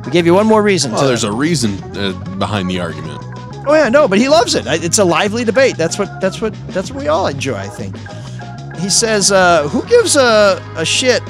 we 0.04 0.10
gave 0.12 0.26
you 0.26 0.34
one 0.34 0.46
more 0.46 0.62
reason. 0.62 0.92
Well, 0.92 1.02
to- 1.02 1.06
there's 1.06 1.24
a 1.24 1.32
reason 1.32 1.78
uh, 1.96 2.12
behind 2.38 2.68
the 2.70 2.80
argument. 2.80 3.22
Oh 3.66 3.74
yeah, 3.74 3.88
no, 3.88 4.08
but 4.08 4.18
he 4.18 4.28
loves 4.28 4.54
it. 4.54 4.64
It's 4.66 4.98
a 4.98 5.04
lively 5.04 5.44
debate. 5.44 5.76
That's 5.76 5.98
what 5.98 6.20
that's 6.20 6.40
what 6.40 6.54
that's 6.68 6.90
what 6.90 7.00
we 7.02 7.08
all 7.08 7.26
enjoy. 7.26 7.56
I 7.56 7.68
think. 7.68 7.96
He 8.78 8.88
says, 8.90 9.30
uh, 9.30 9.68
"Who 9.68 9.84
gives 9.86 10.16
a 10.16 10.60
a 10.76 10.84
shit 10.84 11.22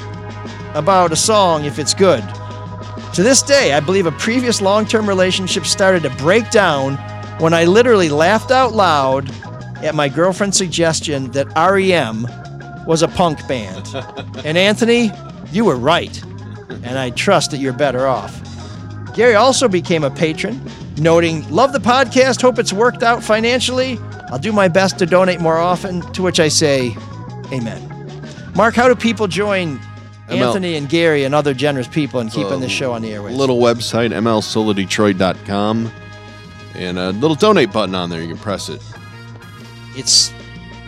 about 0.73 1.11
a 1.11 1.15
song 1.15 1.65
if 1.65 1.77
it's 1.79 1.93
good?" 1.93 2.23
To 3.15 3.23
this 3.23 3.41
day, 3.43 3.73
I 3.73 3.81
believe 3.81 4.05
a 4.05 4.11
previous 4.13 4.61
long-term 4.61 5.07
relationship 5.07 5.65
started 5.65 6.03
to 6.03 6.09
break 6.11 6.49
down 6.49 6.95
when 7.39 7.53
I 7.53 7.65
literally 7.65 8.07
laughed 8.09 8.51
out 8.51 8.73
loud 8.73 9.29
at 9.83 9.93
my 9.95 10.07
girlfriend's 10.07 10.57
suggestion 10.57 11.29
that 11.31 11.47
REM 11.55 12.25
was 12.87 13.01
a 13.01 13.07
punk 13.07 13.45
band. 13.47 13.87
and 14.45 14.57
Anthony, 14.57 15.11
you 15.51 15.65
were 15.65 15.75
right, 15.75 16.21
and 16.83 16.97
I 16.97 17.09
trust 17.11 17.51
that 17.51 17.57
you're 17.57 17.73
better 17.73 18.07
off. 18.07 18.41
Gary 19.15 19.35
also 19.35 19.67
became 19.67 20.03
a 20.03 20.11
patron, 20.11 20.61
noting, 20.97 21.49
Love 21.49 21.73
the 21.73 21.79
podcast, 21.79 22.41
hope 22.41 22.59
it's 22.59 22.73
worked 22.73 23.03
out 23.03 23.23
financially. 23.23 23.99
I'll 24.29 24.39
do 24.39 24.53
my 24.53 24.67
best 24.67 24.97
to 24.99 25.05
donate 25.05 25.41
more 25.41 25.57
often, 25.57 26.01
to 26.13 26.21
which 26.21 26.39
I 26.39 26.47
say, 26.47 26.95
Amen. 27.51 27.87
Mark, 28.55 28.75
how 28.75 28.87
do 28.87 28.95
people 28.95 29.27
join 29.27 29.79
ML. 30.31 30.47
Anthony 30.47 30.75
and 30.75 30.87
Gary 30.87 31.25
and 31.25 31.35
other 31.35 31.53
generous 31.53 31.87
people 31.87 32.21
in 32.21 32.29
keeping 32.29 32.61
this 32.61 32.71
uh, 32.71 32.75
show 32.75 32.91
on 32.93 33.01
the 33.01 33.13
airways? 33.13 33.35
Little 33.35 33.59
website, 33.59 34.11
mlsoulofdetroit.com. 34.11 35.91
And 36.75 36.97
a 36.97 37.09
little 37.11 37.35
donate 37.35 37.71
button 37.73 37.95
on 37.95 38.09
there. 38.09 38.21
You 38.21 38.29
can 38.29 38.37
press 38.37 38.69
it. 38.69 38.81
It's 39.95 40.31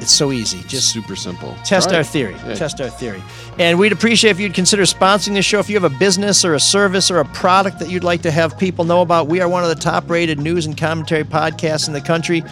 it's 0.04 0.12
so 0.12 0.32
easy. 0.32 0.62
Just 0.68 0.92
super 0.92 1.16
simple. 1.16 1.56
Test 1.64 1.90
Try 1.90 1.98
our 1.98 2.04
theory. 2.04 2.34
Yeah. 2.34 2.54
Test 2.54 2.80
our 2.82 2.90
theory. 2.90 3.24
And 3.58 3.80
we'd 3.80 3.94
appreciate 3.94 4.32
if 4.32 4.40
you'd 4.40 4.54
consider 4.54 4.84
sponsoring 4.84 5.34
this 5.34 5.46
show. 5.46 5.60
If 5.60 5.70
you 5.70 5.80
have 5.80 5.90
a 5.90 5.98
business 5.98 6.44
or 6.44 6.54
a 6.54 6.60
service 6.60 7.10
or 7.10 7.20
a 7.20 7.26
product 7.26 7.80
that 7.80 7.90
you'd 7.90 8.04
like 8.04 8.22
to 8.24 8.32
have 8.32 8.58
people 8.60 8.84
know 8.86 9.02
about, 9.02 9.28
we 9.28 9.40
are 9.40 9.48
one 9.48 9.64
of 9.64 9.70
the 9.70 9.82
top 9.82 10.10
rated 10.10 10.40
news 10.40 10.66
and 10.66 10.78
commentary 10.78 11.24
podcasts 11.24 11.88
in 11.88 11.94
the 11.94 12.02
country. 12.02 12.44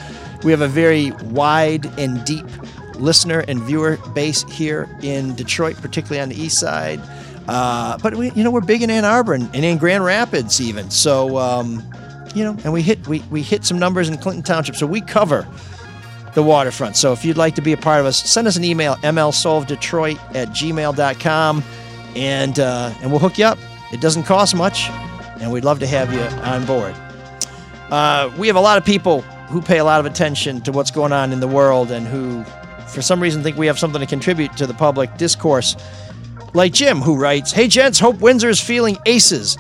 We 0.44 0.52
have 0.52 0.62
a 0.62 0.68
very 0.68 1.12
wide 1.26 1.86
and 2.00 2.24
deep 2.26 2.46
listener 2.96 3.44
and 3.48 3.60
viewer 3.62 3.98
base 4.16 4.44
here 4.44 4.90
in 5.04 5.36
Detroit, 5.36 5.76
particularly 5.82 6.22
on 6.22 6.30
the 6.30 6.42
east 6.42 6.58
side. 6.58 7.02
Uh, 7.48 7.98
but 7.98 8.16
we, 8.16 8.32
you 8.32 8.44
know, 8.44 8.52
we're 8.52 8.62
big 8.62 8.82
in 8.82 8.90
Ann 8.90 9.04
Arbor 9.04 9.34
and, 9.34 9.54
and 9.54 9.66
in 9.66 9.78
Grand 9.78 10.06
Rapids 10.06 10.62
even. 10.62 10.90
So, 10.90 11.38
um, 11.38 11.84
you 12.34 12.46
know, 12.46 12.56
and 12.64 12.72
we 12.72 12.82
hit 12.82 13.06
we, 13.08 13.20
we 13.30 13.42
hit 13.42 13.66
some 13.66 13.78
numbers 13.78 14.08
in 14.08 14.18
Clinton 14.18 14.44
Township. 14.44 14.78
So 14.78 14.88
we 14.88 15.02
cover 15.02 15.46
the 16.34 16.44
waterfront. 16.44 16.96
So 16.96 17.14
if 17.14 17.26
you'd 17.26 17.38
like 17.38 17.56
to 17.56 17.62
be 17.62 17.74
a 17.74 17.78
part 17.78 18.00
of 18.00 18.06
us, 18.06 18.18
send 18.30 18.48
us 18.48 18.56
an 18.56 18.64
email, 18.64 18.96
mlsoulofdetroit 18.96 20.36
at 20.36 20.50
gmail.com, 20.50 21.64
and, 22.16 22.60
uh, 22.60 22.94
and 23.02 23.12
we'll 23.12 23.20
hook 23.20 23.38
you 23.38 23.46
up. 23.46 23.58
It 23.92 24.02
doesn't 24.02 24.24
cost 24.24 24.56
much, 24.56 24.90
and 25.40 25.52
we'd 25.52 25.66
love 25.66 25.80
to 25.80 25.88
have 25.88 26.14
you 26.14 26.22
on 26.44 26.66
board. 26.66 26.96
Uh, 27.92 28.32
we 28.38 28.48
have 28.48 28.56
a 28.56 28.62
lot 28.62 28.78
of 28.78 28.86
people 28.86 29.22
who 29.50 29.62
pay 29.62 29.80
a 29.80 29.84
lot 29.84 30.00
of 30.00 30.06
attention 30.06 30.62
to 30.62 30.72
what's 30.72 30.92
going 30.92 31.12
on 31.12 31.34
in 31.34 31.42
the 31.42 31.48
world 31.48 31.92
and 31.92 32.08
who, 32.08 32.44
for 32.88 33.02
some 33.02 33.22
reason, 33.22 33.44
think 33.44 33.58
we 33.58 33.68
have 33.68 33.78
something 33.78 34.00
to 34.00 34.08
contribute 34.08 34.56
to 34.56 34.66
the 34.66 34.74
public 34.74 35.18
discourse. 35.18 35.76
Like 36.54 36.72
Jim, 36.72 37.00
who 37.00 37.18
writes, 37.18 37.52
Hey, 37.52 37.68
gents, 37.68 38.00
hope 38.00 38.18
Windsor's 38.18 38.62
feeling 38.62 38.98
aces. 39.06 39.58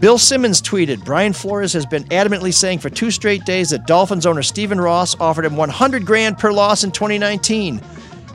Bill 0.00 0.16
Simmons 0.16 0.62
tweeted 0.62 1.04
Brian 1.04 1.32
Flores 1.32 1.72
has 1.72 1.84
been 1.84 2.04
adamantly 2.04 2.54
saying 2.54 2.78
for 2.78 2.88
two 2.88 3.10
straight 3.10 3.44
days 3.44 3.70
that 3.70 3.88
Dolphins 3.88 4.26
owner 4.26 4.44
Stephen 4.44 4.80
Ross 4.80 5.18
offered 5.18 5.44
him 5.44 5.56
100 5.56 6.06
grand 6.06 6.38
per 6.38 6.52
loss 6.52 6.84
in 6.84 6.92
2019. 6.92 7.80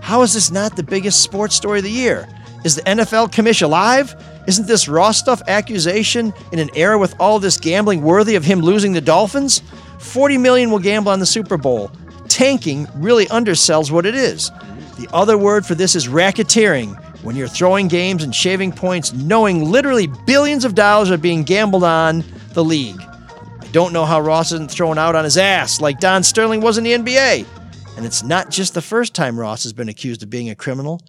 How 0.02 0.24
is 0.24 0.34
this 0.34 0.52
not 0.52 0.76
the 0.76 0.84
biggest 0.84 1.22
sports 1.22 1.56
story 1.56 1.80
of 1.80 1.86
the 1.86 1.90
year? 1.90 2.28
Is 2.66 2.76
the 2.76 2.82
NFL 2.82 3.32
commission 3.32 3.68
alive? 3.68 4.14
Isn't 4.46 4.68
this 4.68 4.90
Ross 4.90 5.18
stuff 5.18 5.42
accusation 5.48 6.34
in 6.52 6.60
an 6.60 6.70
era 6.76 6.98
with 6.98 7.16
all 7.18 7.40
this 7.40 7.58
gambling 7.58 8.02
worthy 8.02 8.36
of 8.36 8.44
him 8.44 8.60
losing 8.60 8.92
the 8.92 9.00
Dolphins? 9.00 9.62
40 10.00 10.38
million 10.40 10.70
will 10.70 10.80
gamble 10.80 11.14
on 11.14 11.20
the 11.20 11.26
Super 11.26 11.56
Bowl. 11.56 11.90
Tanking 12.28 12.90
really 12.96 13.28
undersells 13.28 13.90
what 13.90 14.06
it 14.06 14.16
is. 14.16 14.52
The 14.98 15.08
other 15.14 15.38
word 15.38 15.66
for 15.66 15.76
this 15.76 15.96
is 15.96 16.10
racketeering, 16.10 17.00
when 17.24 17.36
you're 17.36 17.48
throwing 17.48 17.88
games 17.88 18.24
and 18.24 18.36
shaving 18.36 18.72
points 18.72 19.14
knowing 19.14 19.72
literally 19.72 20.08
billions 20.26 20.66
of 20.66 20.76
dollars 20.76 21.10
are 21.10 21.18
being 21.18 21.44
gambled 21.44 21.84
on 21.84 22.24
the 22.54 22.64
league. 22.64 23.02
I 23.02 23.68
don't 23.72 23.94
know 23.94 24.06
how 24.06 24.20
Ross 24.20 24.52
isn't 24.52 24.70
thrown 24.70 24.98
out 24.98 25.16
on 25.16 25.24
his 25.24 25.38
ass 25.38 25.82
like 25.82 26.00
Don 26.00 26.22
Sterling 26.22 26.62
was 26.62 26.78
in 26.78 26.84
the 26.84 26.92
NBA. 26.92 27.48
And 27.96 28.06
it's 28.06 28.24
not 28.24 28.50
just 28.50 28.74
the 28.74 28.82
first 28.82 29.16
time 29.16 29.40
Ross 29.40 29.64
has 29.64 29.74
been 29.74 29.90
accused 29.90 30.24
of 30.24 30.30
being 30.30 30.50
a 30.50 30.56
criminal. 30.56 31.00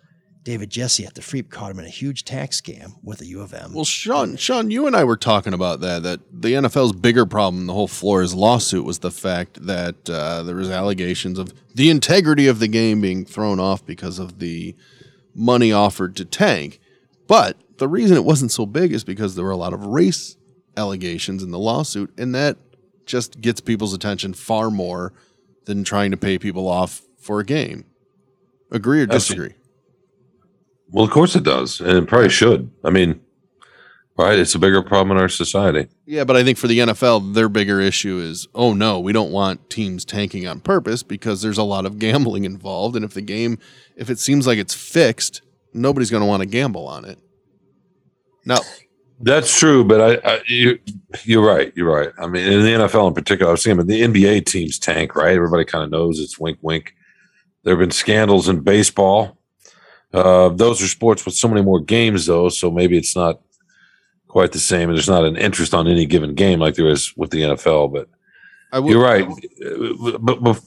David 0.45 0.69
Jesse 0.69 1.07
at 1.07 1.15
the 1.15 1.23
Freep 1.23 1.49
caught 1.49 1.71
him 1.71 1.79
in 1.79 1.87
a 1.87 1.91
huge 1.91 2.25
tax 2.25 2.61
scam 2.61 2.93
with 3.03 3.23
a 3.23 3.27
U 3.27 3.41
of 3.41 3.55
M. 3.55 3.73
Well, 3.73 3.87
Shawn, 3.87 4.37
Shawn, 4.37 4.71
you 4.71 4.87
and 4.87 4.95
I 4.95 5.03
were 5.05 5.17
talking 5.17 5.55
about 5.55 5.81
that. 5.81 6.03
That 6.03 6.21
the 6.31 6.51
NFL's 6.51 6.93
bigger 6.93 7.25
problem, 7.25 7.67
the 7.67 7.73
whole 7.73 7.89
Flores 7.89 8.35
lawsuit, 8.35 8.85
was 8.85 8.99
the 8.99 9.11
fact 9.11 9.67
that 9.67 10.09
uh, 10.11 10.43
there 10.43 10.55
was 10.55 10.69
allegations 10.69 11.39
of 11.39 11.55
the 11.75 11.89
integrity 11.89 12.47
of 12.47 12.59
the 12.59 12.69
game 12.69 13.01
being 13.01 13.25
thrown 13.25 13.59
off 13.59 13.87
because 13.87 14.19
of 14.19 14.39
the 14.39 14.77
money 15.35 15.73
offered 15.73 16.17
to 16.17 16.25
tank. 16.25 16.81
But 17.27 17.57
the 17.79 17.89
reason 17.89 18.17
it 18.17 18.25
wasn't 18.25 18.53
so 18.53 18.67
big 18.67 18.93
is 18.93 19.05
because 19.05 19.35
there 19.35 19.45
were 19.45 19.51
a 19.51 19.57
lot 19.57 19.73
of 19.73 19.87
race 19.87 20.37
allegations 20.77 21.43
in 21.43 21.51
the 21.51 21.59
lawsuit, 21.59 22.13
and 22.19 22.35
that 22.35 22.57
just 23.07 23.41
gets 23.41 23.61
people's 23.61 23.95
attention 23.95 24.35
far 24.35 24.71
more 24.71 25.13
than 25.67 25.85
trying 25.85 26.11
to 26.11 26.17
pay 26.17 26.39
people 26.39 26.69
off 26.69 27.03
for 27.19 27.41
a 27.41 27.45
game. 27.45 27.85
Agree 28.71 29.01
or 29.01 29.07
disagree? 29.07 29.55
Well, 30.91 31.05
of 31.05 31.11
course 31.11 31.35
it 31.35 31.43
does, 31.43 31.81
and 31.81 31.99
it 31.99 32.07
probably 32.07 32.29
should. 32.29 32.71
I 32.85 32.91
mean, 32.91 33.21
right? 34.17 34.39
It's 34.39 34.55
a 34.55 34.59
bigger 34.59 34.83
problem 34.83 35.17
in 35.17 35.23
our 35.23 35.29
society. 35.29 35.89
Yeah, 36.07 36.25
but 36.25 36.37
I 36.37 36.45
think 36.45 36.59
for 36.59 36.67
the 36.67 36.79
NFL, 36.79 37.35
their 37.35 37.49
bigger 37.49 37.81
issue 37.81 38.19
is, 38.19 38.47
oh 38.55 38.73
no, 38.75 39.01
we 39.01 39.13
don't 39.13 39.33
want 39.33 39.71
teams 39.71 40.05
tanking 40.05 40.47
on 40.47 40.61
purpose 40.61 41.03
because 41.03 41.43
there's 41.43 41.59
a 41.59 41.65
lot 41.65 41.87
of 41.87 41.99
gambling 41.99 42.45
involved, 42.45 42.97
and 42.97 43.05
if 43.05 43.15
the 43.15 43.23
game, 43.23 43.59
if 43.97 44.11
it 44.11 44.19
seems 44.19 44.47
like 44.47 44.59
it's 44.59 44.75
fixed, 44.75 45.43
nobody's 45.73 46.11
going 46.11 46.23
to 46.23 46.27
want 46.27 46.43
to 46.43 46.47
gamble 46.47 46.87
on 46.87 47.05
it. 47.05 47.19
Now, 48.47 48.59
That's 49.21 49.59
true, 49.59 49.85
but 49.85 50.01
I, 50.01 50.35
I 50.35 50.41
you, 50.47 50.79
you're 51.25 51.47
right. 51.47 51.73
You're 51.75 51.91
right. 51.91 52.13
I 52.19 52.27
mean, 52.27 52.45
in 52.45 52.63
the 52.63 52.85
NFL 52.85 53.09
in 53.09 53.15
particular, 53.15 53.51
I 53.51 53.53
was 53.53 53.63
saying, 53.63 53.79
but 53.79 53.87
the 53.87 54.03
NBA 54.03 54.47
teams 54.47 54.79
tank, 54.79 55.17
right? 55.17 55.35
Everybody 55.35 55.65
kind 55.65 55.83
of 55.85 55.91
knows 55.91 56.21
it's 56.21 56.39
wink, 56.39 56.59
wink. 56.61 56.95
There 57.63 57.73
have 57.73 57.81
been 57.81 57.91
scandals 57.91 58.49
in 58.49 58.61
baseball. 58.61 59.39
Uh, 60.13 60.51
those 60.51 60.83
are 60.83 60.87
sports 60.87 61.25
with 61.25 61.35
so 61.35 61.49
many 61.49 61.63
more 61.63 61.81
games, 61.81 62.27
though, 62.27 62.49
so 62.49 62.71
maybe 62.71 62.97
it's 62.99 63.17
not 63.17 63.41
quite 64.35 64.51
the 64.51 64.59
same, 64.59 64.89
and 64.89 64.97
there's 64.99 65.09
not 65.09 65.25
an 65.25 65.37
interest 65.37 65.73
on 65.75 65.87
any 65.87 66.05
given 66.07 66.35
game 66.35 66.59
like 66.59 66.75
there 66.75 66.89
is 66.89 67.17
with 67.17 67.31
the 67.31 67.43
NFL. 67.43 67.93
But 67.93 68.09
I 68.73 68.81
will- 68.81 68.91
you're 68.91 69.01
right. 69.01 69.29
But, 70.21 70.43
but 70.43 70.61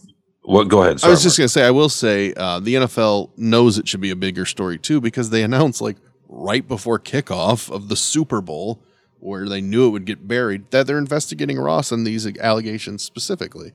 what? 0.44 0.70
Go 0.70 0.84
ahead. 0.84 0.92
I 0.92 0.94
was 0.94 1.02
Sorry, 1.02 1.16
just 1.18 1.38
going 1.38 1.46
to 1.48 1.50
say, 1.50 1.66
I 1.66 1.72
will 1.72 1.90
say, 1.90 2.34
uh, 2.38 2.62
the 2.62 2.76
NFL 2.76 3.32
knows 3.36 3.78
it 3.78 3.86
should 3.86 4.00
be 4.00 4.10
a 4.10 4.16
bigger 4.16 4.46
story 4.46 4.78
too 4.78 5.02
because 5.02 5.32
they 5.32 5.44
announced 5.44 5.82
like 5.82 5.98
right 6.30 6.66
before 6.66 6.98
kickoff 6.98 7.70
of 7.70 7.90
the 7.90 7.98
Super 7.98 8.40
Bowl, 8.40 8.82
where 9.20 9.50
they 9.50 9.60
knew 9.60 9.86
it 9.86 9.90
would 9.90 10.06
get 10.06 10.30
buried, 10.30 10.72
that 10.72 10.88
they're 10.88 10.98
investigating 10.98 11.58
Ross 11.58 11.92
on 11.92 12.06
these 12.06 12.26
allegations 12.38 13.04
specifically. 13.04 13.74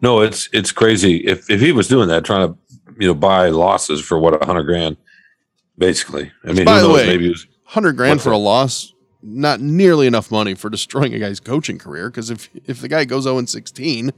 No, 0.00 0.20
it's 0.20 0.48
it's 0.52 0.70
crazy. 0.70 1.16
If 1.26 1.50
if 1.50 1.60
he 1.60 1.72
was 1.72 1.88
doing 1.88 2.06
that, 2.06 2.24
trying 2.24 2.52
to 2.52 2.58
you 3.00 3.08
know 3.08 3.14
buy 3.14 3.48
losses 3.48 4.00
for 4.00 4.16
what 4.16 4.40
a 4.40 4.46
hundred 4.46 4.62
grand, 4.64 4.96
basically. 5.76 6.30
I 6.44 6.52
mean, 6.52 6.66
By 6.66 6.80
the 6.80 6.88
way, 6.88 7.04
maybe 7.08 7.34
hundred 7.64 7.96
grand 7.96 8.22
for 8.22 8.30
a 8.30 8.38
loss, 8.38 8.93
not 9.24 9.60
nearly 9.60 10.06
enough 10.06 10.30
money 10.30 10.54
for 10.54 10.68
destroying 10.76 11.14
a 11.14 11.18
guy's 11.18 11.40
coaching 11.40 11.78
career. 11.78 12.10
Because 12.10 12.30
if 12.30 12.48
if 12.66 12.80
the 12.80 12.88
guy 12.88 13.04
goes 13.04 13.24
zero 13.24 13.38
and 13.38 13.48
sixteen, 13.48 14.12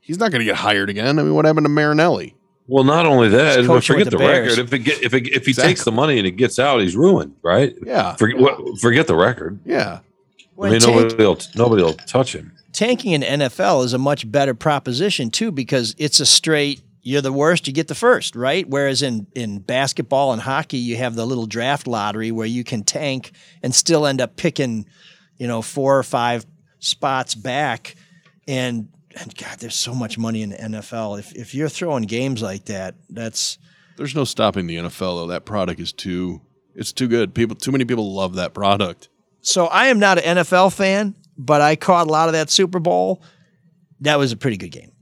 he's 0.00 0.18
not 0.18 0.30
going 0.32 0.40
to 0.40 0.44
get 0.44 0.56
hired 0.56 0.90
again. 0.90 1.18
I 1.18 1.22
mean, 1.22 1.34
what 1.34 1.44
happened 1.44 1.64
to 1.64 1.70
Marinelli? 1.70 2.34
Well, 2.68 2.84
not 2.84 3.06
only 3.06 3.28
that, 3.30 3.58
He's 3.58 3.66
but 3.68 3.82
forget 3.84 4.04
the, 4.04 4.10
the 4.16 4.18
record. 4.18 4.58
If 4.58 4.72
it 4.72 4.78
get, 4.80 5.02
if 5.02 5.12
it, 5.14 5.26
if 5.34 5.46
he 5.46 5.52
takes 5.52 5.84
the 5.84 5.90
money 5.92 6.18
and 6.18 6.26
it 6.26 6.32
gets 6.32 6.58
out, 6.60 6.80
he's 6.80 6.94
ruined, 6.96 7.34
right? 7.42 7.74
Yeah. 7.84 8.14
Forget 8.14 8.38
what, 8.38 8.78
forget 8.80 9.08
the 9.08 9.16
record. 9.16 9.58
Yeah. 9.64 9.98
I 9.98 10.70
mean, 10.70 10.78
Well, 10.80 10.80
nobody 10.80 11.16
will 11.16 11.38
nobody 11.56 11.82
will 11.82 11.94
touch 11.94 12.34
him. 12.34 12.52
tanking 12.72 13.12
in 13.12 13.22
NFL 13.40 13.84
is 13.84 13.92
a 13.94 13.98
much 13.98 14.30
better 14.30 14.54
proposition 14.54 15.30
too 15.30 15.50
because 15.50 15.94
it's 15.98 16.20
a 16.20 16.26
straight 16.26 16.80
you're 17.02 17.20
the 17.20 17.32
worst 17.32 17.66
you 17.66 17.72
get 17.72 17.88
the 17.88 17.94
first 17.94 18.36
right 18.36 18.68
whereas 18.68 19.02
in 19.02 19.26
in 19.34 19.58
basketball 19.58 20.32
and 20.32 20.42
hockey 20.42 20.78
you 20.78 20.96
have 20.96 21.14
the 21.14 21.26
little 21.26 21.46
draft 21.46 21.86
lottery 21.86 22.30
where 22.30 22.46
you 22.46 22.64
can 22.64 22.82
tank 22.84 23.32
and 23.62 23.74
still 23.74 24.06
end 24.06 24.20
up 24.20 24.36
picking 24.36 24.86
you 25.36 25.46
know 25.46 25.60
four 25.60 25.98
or 25.98 26.02
five 26.02 26.46
spots 26.78 27.34
back 27.34 27.96
and 28.46 28.88
and 29.20 29.36
god 29.36 29.58
there's 29.58 29.74
so 29.74 29.94
much 29.94 30.16
money 30.16 30.42
in 30.42 30.50
the 30.50 30.56
NFL 30.56 31.18
if 31.18 31.34
if 31.34 31.54
you're 31.54 31.68
throwing 31.68 32.04
games 32.04 32.40
like 32.40 32.66
that 32.66 32.94
that's 33.10 33.58
There's 33.96 34.14
no 34.14 34.24
stopping 34.24 34.66
the 34.66 34.76
NFL 34.76 34.98
though. 34.98 35.26
That 35.26 35.44
product 35.44 35.80
is 35.80 35.92
too 35.92 36.40
it's 36.74 36.92
too 36.92 37.08
good. 37.08 37.34
People 37.34 37.56
too 37.56 37.72
many 37.72 37.84
people 37.84 38.14
love 38.14 38.36
that 38.36 38.54
product. 38.54 39.08
so 39.42 39.66
I 39.66 39.88
am 39.88 39.98
not 39.98 40.18
an 40.18 40.38
NFL 40.38 40.72
fan 40.72 41.14
but 41.36 41.60
I 41.60 41.76
caught 41.76 42.06
a 42.06 42.10
lot 42.10 42.28
of 42.28 42.32
that 42.34 42.48
Super 42.50 42.78
Bowl 42.78 43.22
that 44.00 44.18
was 44.18 44.32
a 44.32 44.36
pretty 44.36 44.56
good 44.56 44.70
game 44.70 44.92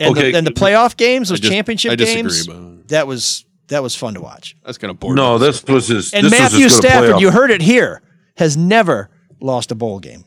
and, 0.00 0.10
Okay. 0.16 0.32
the, 0.32 0.38
and 0.38 0.46
the 0.46 0.50
playoff 0.52 0.96
games, 0.96 1.30
I 1.30 1.34
those 1.34 1.40
dis- 1.40 1.50
championship 1.50 1.92
I 1.92 1.96
disagree, 1.96 2.22
games, 2.22 2.46
but- 2.46 2.88
that 2.88 3.06
was 3.06 3.44
that 3.68 3.82
was 3.82 3.94
fun 3.94 4.12
to 4.14 4.20
watch. 4.20 4.56
That's 4.64 4.76
kind 4.78 4.90
of 4.90 5.00
boring. 5.00 5.16
No, 5.16 5.38
this 5.38 5.64
was 5.64 5.88
his. 5.88 6.12
And 6.12 6.26
this 6.26 6.32
was 6.32 6.40
Matthew 6.40 6.64
his 6.64 6.72
good 6.74 6.82
Stafford, 6.88 7.10
playoff. 7.12 7.20
you 7.20 7.30
heard 7.30 7.50
it 7.50 7.62
here, 7.62 8.02
has 8.36 8.56
never 8.58 9.08
lost 9.40 9.72
a 9.72 9.74
bowl 9.74 10.00
game. 10.00 10.24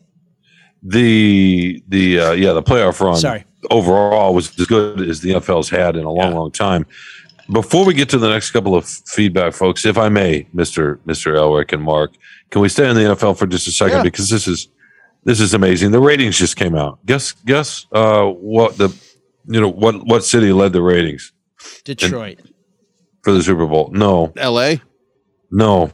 the 0.83 1.81
the 1.87 2.19
uh, 2.19 2.31
yeah 2.31 2.53
the 2.53 2.63
playoff 2.63 2.99
run 2.99 3.15
Sorry. 3.17 3.45
overall 3.71 4.33
was 4.33 4.57
as 4.59 4.65
good 4.65 5.01
as 5.01 5.21
the 5.21 5.31
NFL's 5.31 5.69
had 5.69 5.95
in 5.95 6.05
a 6.05 6.11
long 6.11 6.33
long 6.33 6.51
time. 6.51 6.85
Before 7.51 7.85
we 7.85 7.93
get 7.93 8.09
to 8.09 8.17
the 8.17 8.29
next 8.29 8.51
couple 8.51 8.75
of 8.75 8.85
feedback, 8.87 9.53
folks, 9.53 9.85
if 9.85 9.97
I 9.97 10.09
may, 10.09 10.47
Mister 10.53 10.99
Mister 11.05 11.33
Elrick 11.33 11.71
and 11.73 11.81
Mark, 11.81 12.13
can 12.51 12.61
we 12.61 12.69
stay 12.69 12.89
in 12.89 12.95
the 12.95 13.01
NFL 13.03 13.37
for 13.37 13.47
just 13.47 13.67
a 13.67 13.71
second 13.71 13.97
Yeah. 13.97 14.03
because 14.03 14.29
this 14.29 14.47
is 14.47 14.67
this 15.23 15.39
is 15.39 15.53
amazing. 15.53 15.91
The 15.91 15.99
ratings 16.01 16.37
just 16.37 16.55
came 16.57 16.75
out. 16.75 16.99
Guess 17.05 17.33
guess 17.45 17.85
uh, 17.91 18.25
what 18.25 18.77
the 18.77 18.89
you 19.47 19.59
know 19.61 19.69
what 19.69 20.05
what 20.05 20.23
city 20.23 20.51
led 20.53 20.73
the 20.73 20.81
ratings 20.81 21.31
Detroit. 21.85 22.39
for 23.23 23.31
the 23.33 23.41
Super 23.43 23.65
Bowl? 23.65 23.89
No, 23.93 24.31
L.A. 24.37 24.81
no. 25.51 25.91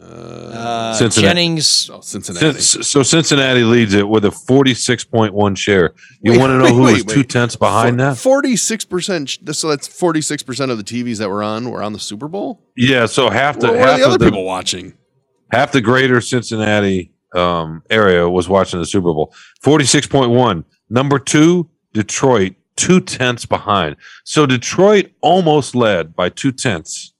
Uh, 0.00 0.92
Cincinnati. 0.94 1.28
Jennings. 1.34 1.90
Oh, 1.92 2.00
Cincinnati. 2.00 2.60
Cin- 2.60 2.82
So 2.82 3.02
Cincinnati 3.02 3.62
leads 3.64 3.94
it 3.94 4.06
with 4.06 4.24
a 4.26 4.30
forty-six 4.30 5.02
point 5.04 5.32
one 5.32 5.54
share. 5.54 5.94
You 6.20 6.32
Wait, 6.32 6.40
want 6.40 6.50
to 6.50 6.58
know 6.58 6.64
wait, 6.64 6.74
who 6.74 6.82
wait, 6.82 7.04
was 7.04 7.14
two 7.14 7.24
tenths 7.24 7.56
behind 7.56 7.98
that? 8.00 8.18
Forty-six 8.18 8.84
percent. 8.84 9.38
So 9.52 9.68
that's 9.68 9.88
forty-six 9.88 10.42
percent 10.42 10.70
of 10.70 10.76
the 10.78 10.84
TVs 10.84 11.18
that 11.18 11.28
were 11.30 11.42
on 11.42 11.70
were 11.70 11.82
on 11.82 11.92
the 11.94 11.98
Super 11.98 12.28
Bowl. 12.28 12.60
Yeah, 12.76 13.06
so 13.06 13.30
half 13.30 13.58
the 13.58 13.68
Well, 13.72 13.76
half 13.78 13.88
are 13.88 13.98
the 13.98 14.04
other 14.04 14.14
of 14.14 14.18
the, 14.20 14.24
people 14.26 14.44
watching? 14.44 14.92
half 15.50 15.72
the 15.72 15.80
greater 15.80 16.20
Cincinnati 16.20 17.12
um, 17.34 17.82
area 17.90 18.28
was 18.28 18.46
watching 18.48 18.78
the 18.80 18.86
Super 18.86 19.12
Bowl. 19.14 19.34
Forty-six 19.62 20.06
point 20.06 20.30
one. 20.30 20.64
Number 20.90 21.18
two, 21.18 21.70
Detroit, 21.94 22.54
two 22.76 23.00
tenths 23.00 23.46
behind. 23.46 23.96
So 24.24 24.46
Detroit 24.46 25.12
almost 25.20 25.74
led 25.74 26.14
by 26.14 26.28
two 26.28 26.52
tenths. 26.52 27.12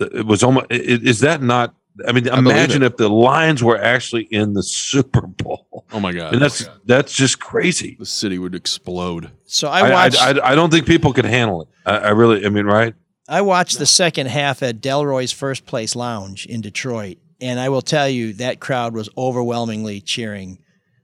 It 0.00 0.26
was 0.26 0.42
almost. 0.42 0.66
i- 0.70 0.74
i- 0.74 1.00
Is 1.02 1.20
that 1.20 1.42
not? 1.42 1.74
I 2.08 2.12
mean, 2.12 2.28
I 2.30 2.38
imagine 2.38 2.82
if 2.82 2.96
the 2.96 3.10
Lions 3.10 3.62
were 3.62 3.78
actually 3.78 4.22
in 4.30 4.54
the 4.54 4.62
Super 4.62 5.26
Bowl. 5.26 5.84
Oh 5.92 6.00
my 6.00 6.12
god! 6.12 6.32
And 6.32 6.40
that's 6.42 6.66
oh 6.66 6.72
that's 6.86 7.12
just 7.12 7.38
crazy. 7.38 7.96
the 7.98 8.06
city 8.06 8.38
would 8.38 8.54
explode. 8.54 9.30
So 9.44 9.68
I, 9.68 9.80
I 9.80 9.88
I, 9.88 9.92
watched. 9.92 10.20
I, 10.22 10.52
I 10.52 10.54
don't 10.54 10.70
think 10.70 10.86
people 10.86 11.12
could 11.12 11.26
handle 11.26 11.62
it. 11.62 11.68
I, 11.84 11.96
I 11.98 12.08
really. 12.10 12.46
I 12.46 12.48
mean, 12.48 12.64
right? 12.64 12.94
I 13.28 13.42
watched 13.42 13.78
the 13.78 13.86
second 13.86 14.26
half 14.28 14.62
at 14.62 14.80
Delroy's 14.80 15.32
First 15.32 15.66
Place 15.66 15.94
Lounge 15.94 16.46
in 16.46 16.60
Detroit, 16.62 17.18
and 17.40 17.60
I 17.60 17.68
will 17.68 17.82
tell 17.82 18.08
you 18.08 18.32
that 18.34 18.58
crowd 18.58 18.94
was 18.94 19.08
overwhelmingly 19.16 20.00
cheering 20.00 20.58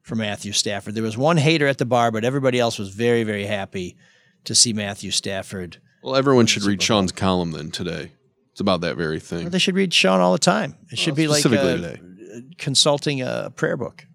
for 0.09 0.17
Matthew 0.17 0.53
Stafford. 0.53 0.95
There 0.95 1.03
was 1.03 1.17
one 1.17 1.37
hater 1.37 1.67
at 1.67 1.79
the 1.79 1.85
bar, 1.85 2.11
but 2.11 2.25
everybody 2.25 2.59
else 2.59 2.79
was 2.79 2.89
very, 2.89 3.23
very 3.23 3.45
happy 3.45 3.97
to 4.45 4.55
see 4.55 4.73
Matthew 4.73 5.11
Stafford. 5.11 5.77
Well, 6.03 6.17
everyone 6.17 6.47
should 6.47 6.65
read 6.65 6.83
Shawn's 6.83 7.13
column 7.13 7.53
then 7.53 7.71
today. 7.71 8.13
It's 8.53 8.61
about 8.61 8.81
that 8.81 8.97
very 8.97 9.21
thing. 9.21 9.51
They 9.51 9.59
should 9.59 9.75
read 9.77 9.93
Sean 9.93 10.21
all 10.21 10.33
the 10.33 10.39
time. 10.39 10.77
It 10.91 10.99
should 10.99 11.15
be 11.15 11.29
like 11.29 11.41
specifically 11.41 11.73
uh, 11.73 11.77
today. 11.77 12.47
consulting 12.57 13.21
a 13.21 13.53
prayer 13.55 13.77
book. 13.77 14.07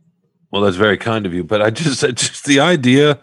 Well, 0.51 0.63
that's 0.63 0.75
very 0.75 0.97
kind 0.97 1.25
of 1.25 1.33
you, 1.33 1.43
but 1.43 1.61
I 1.61 1.69
just 1.69 2.01
just 2.15 2.45
the 2.45 2.59
idea 2.59 3.19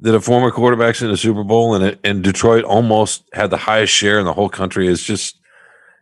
that 0.00 0.14
a 0.14 0.20
former 0.20 0.50
quarterback's 0.50 1.02
in 1.02 1.08
the 1.10 1.16
Super 1.16 1.42
Bowl 1.44 1.74
and 1.74 1.98
and 2.04 2.22
Detroit 2.22 2.64
almost 2.64 3.24
had 3.32 3.50
the 3.50 3.56
highest 3.56 3.92
share 3.92 4.18
in 4.18 4.24
the 4.26 4.32
whole 4.32 4.48
country 4.48 4.86
is 4.86 5.02
just, 5.02 5.38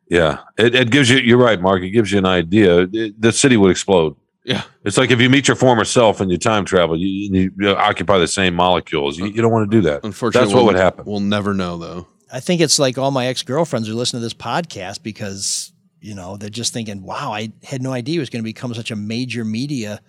yeah, 0.09 0.41
it, 0.59 0.75
it 0.75 0.91
gives 0.91 1.11
you. 1.11 1.19
You're 1.19 1.39
right, 1.39 1.61
Mark. 1.61 1.83
It 1.83 1.91
gives 1.91 2.13
you 2.13 2.19
an 2.19 2.27
idea. 2.27 2.89
It- 2.93 3.21
the 3.21 3.33
city 3.33 3.57
would 3.57 3.71
explode. 3.71 4.17
Yeah. 4.49 4.63
It's 4.83 4.97
like 4.97 5.11
if 5.11 5.21
you 5.21 5.29
meet 5.29 5.47
your 5.47 5.57
former 5.57 5.85
self 5.85 6.23
and 6.23 6.31
you 6.31 6.39
time 6.39 6.65
travel, 6.65 6.97
you, 6.97 7.07
you, 7.07 7.53
you 7.59 7.69
occupy 7.69 8.17
the 8.17 8.27
same 8.27 8.55
molecules. 8.55 9.19
You, 9.19 9.27
you 9.27 9.43
don't 9.43 9.53
want 9.53 9.71
to 9.71 9.77
do 9.77 9.83
that. 9.83 10.03
Unfortunately, 10.05 10.47
that's 10.47 10.55
what 10.55 10.65
we'll- 10.65 10.73
would 10.73 10.81
happen. 10.81 11.05
We'll 11.07 11.21
never 11.21 11.53
know 11.53 11.77
though. 11.77 12.09
I 12.33 12.41
think 12.41 12.61
it's 12.63 12.79
like 12.79 12.97
all 12.99 13.11
my 13.11 13.27
ex 13.27 13.43
girlfriends 13.43 13.89
are 13.89 13.95
listening 13.95 14.21
to 14.21 14.25
this 14.27 14.35
podcast 14.35 15.03
because 15.03 15.73
you 16.01 16.15
know 16.15 16.37
they're 16.37 16.51
just 16.51 16.73
thinking, 16.73 17.03
"Wow, 17.03 17.33
I 17.33 17.53
had 17.63 17.83
no 17.83 17.93
idea 17.93 18.15
he 18.15 18.19
was 18.19 18.31
going 18.31 18.43
to 18.43 18.45
become 18.45 18.73
such 18.75 18.91
a 18.91 18.97
major 18.97 19.45
media 19.45 20.01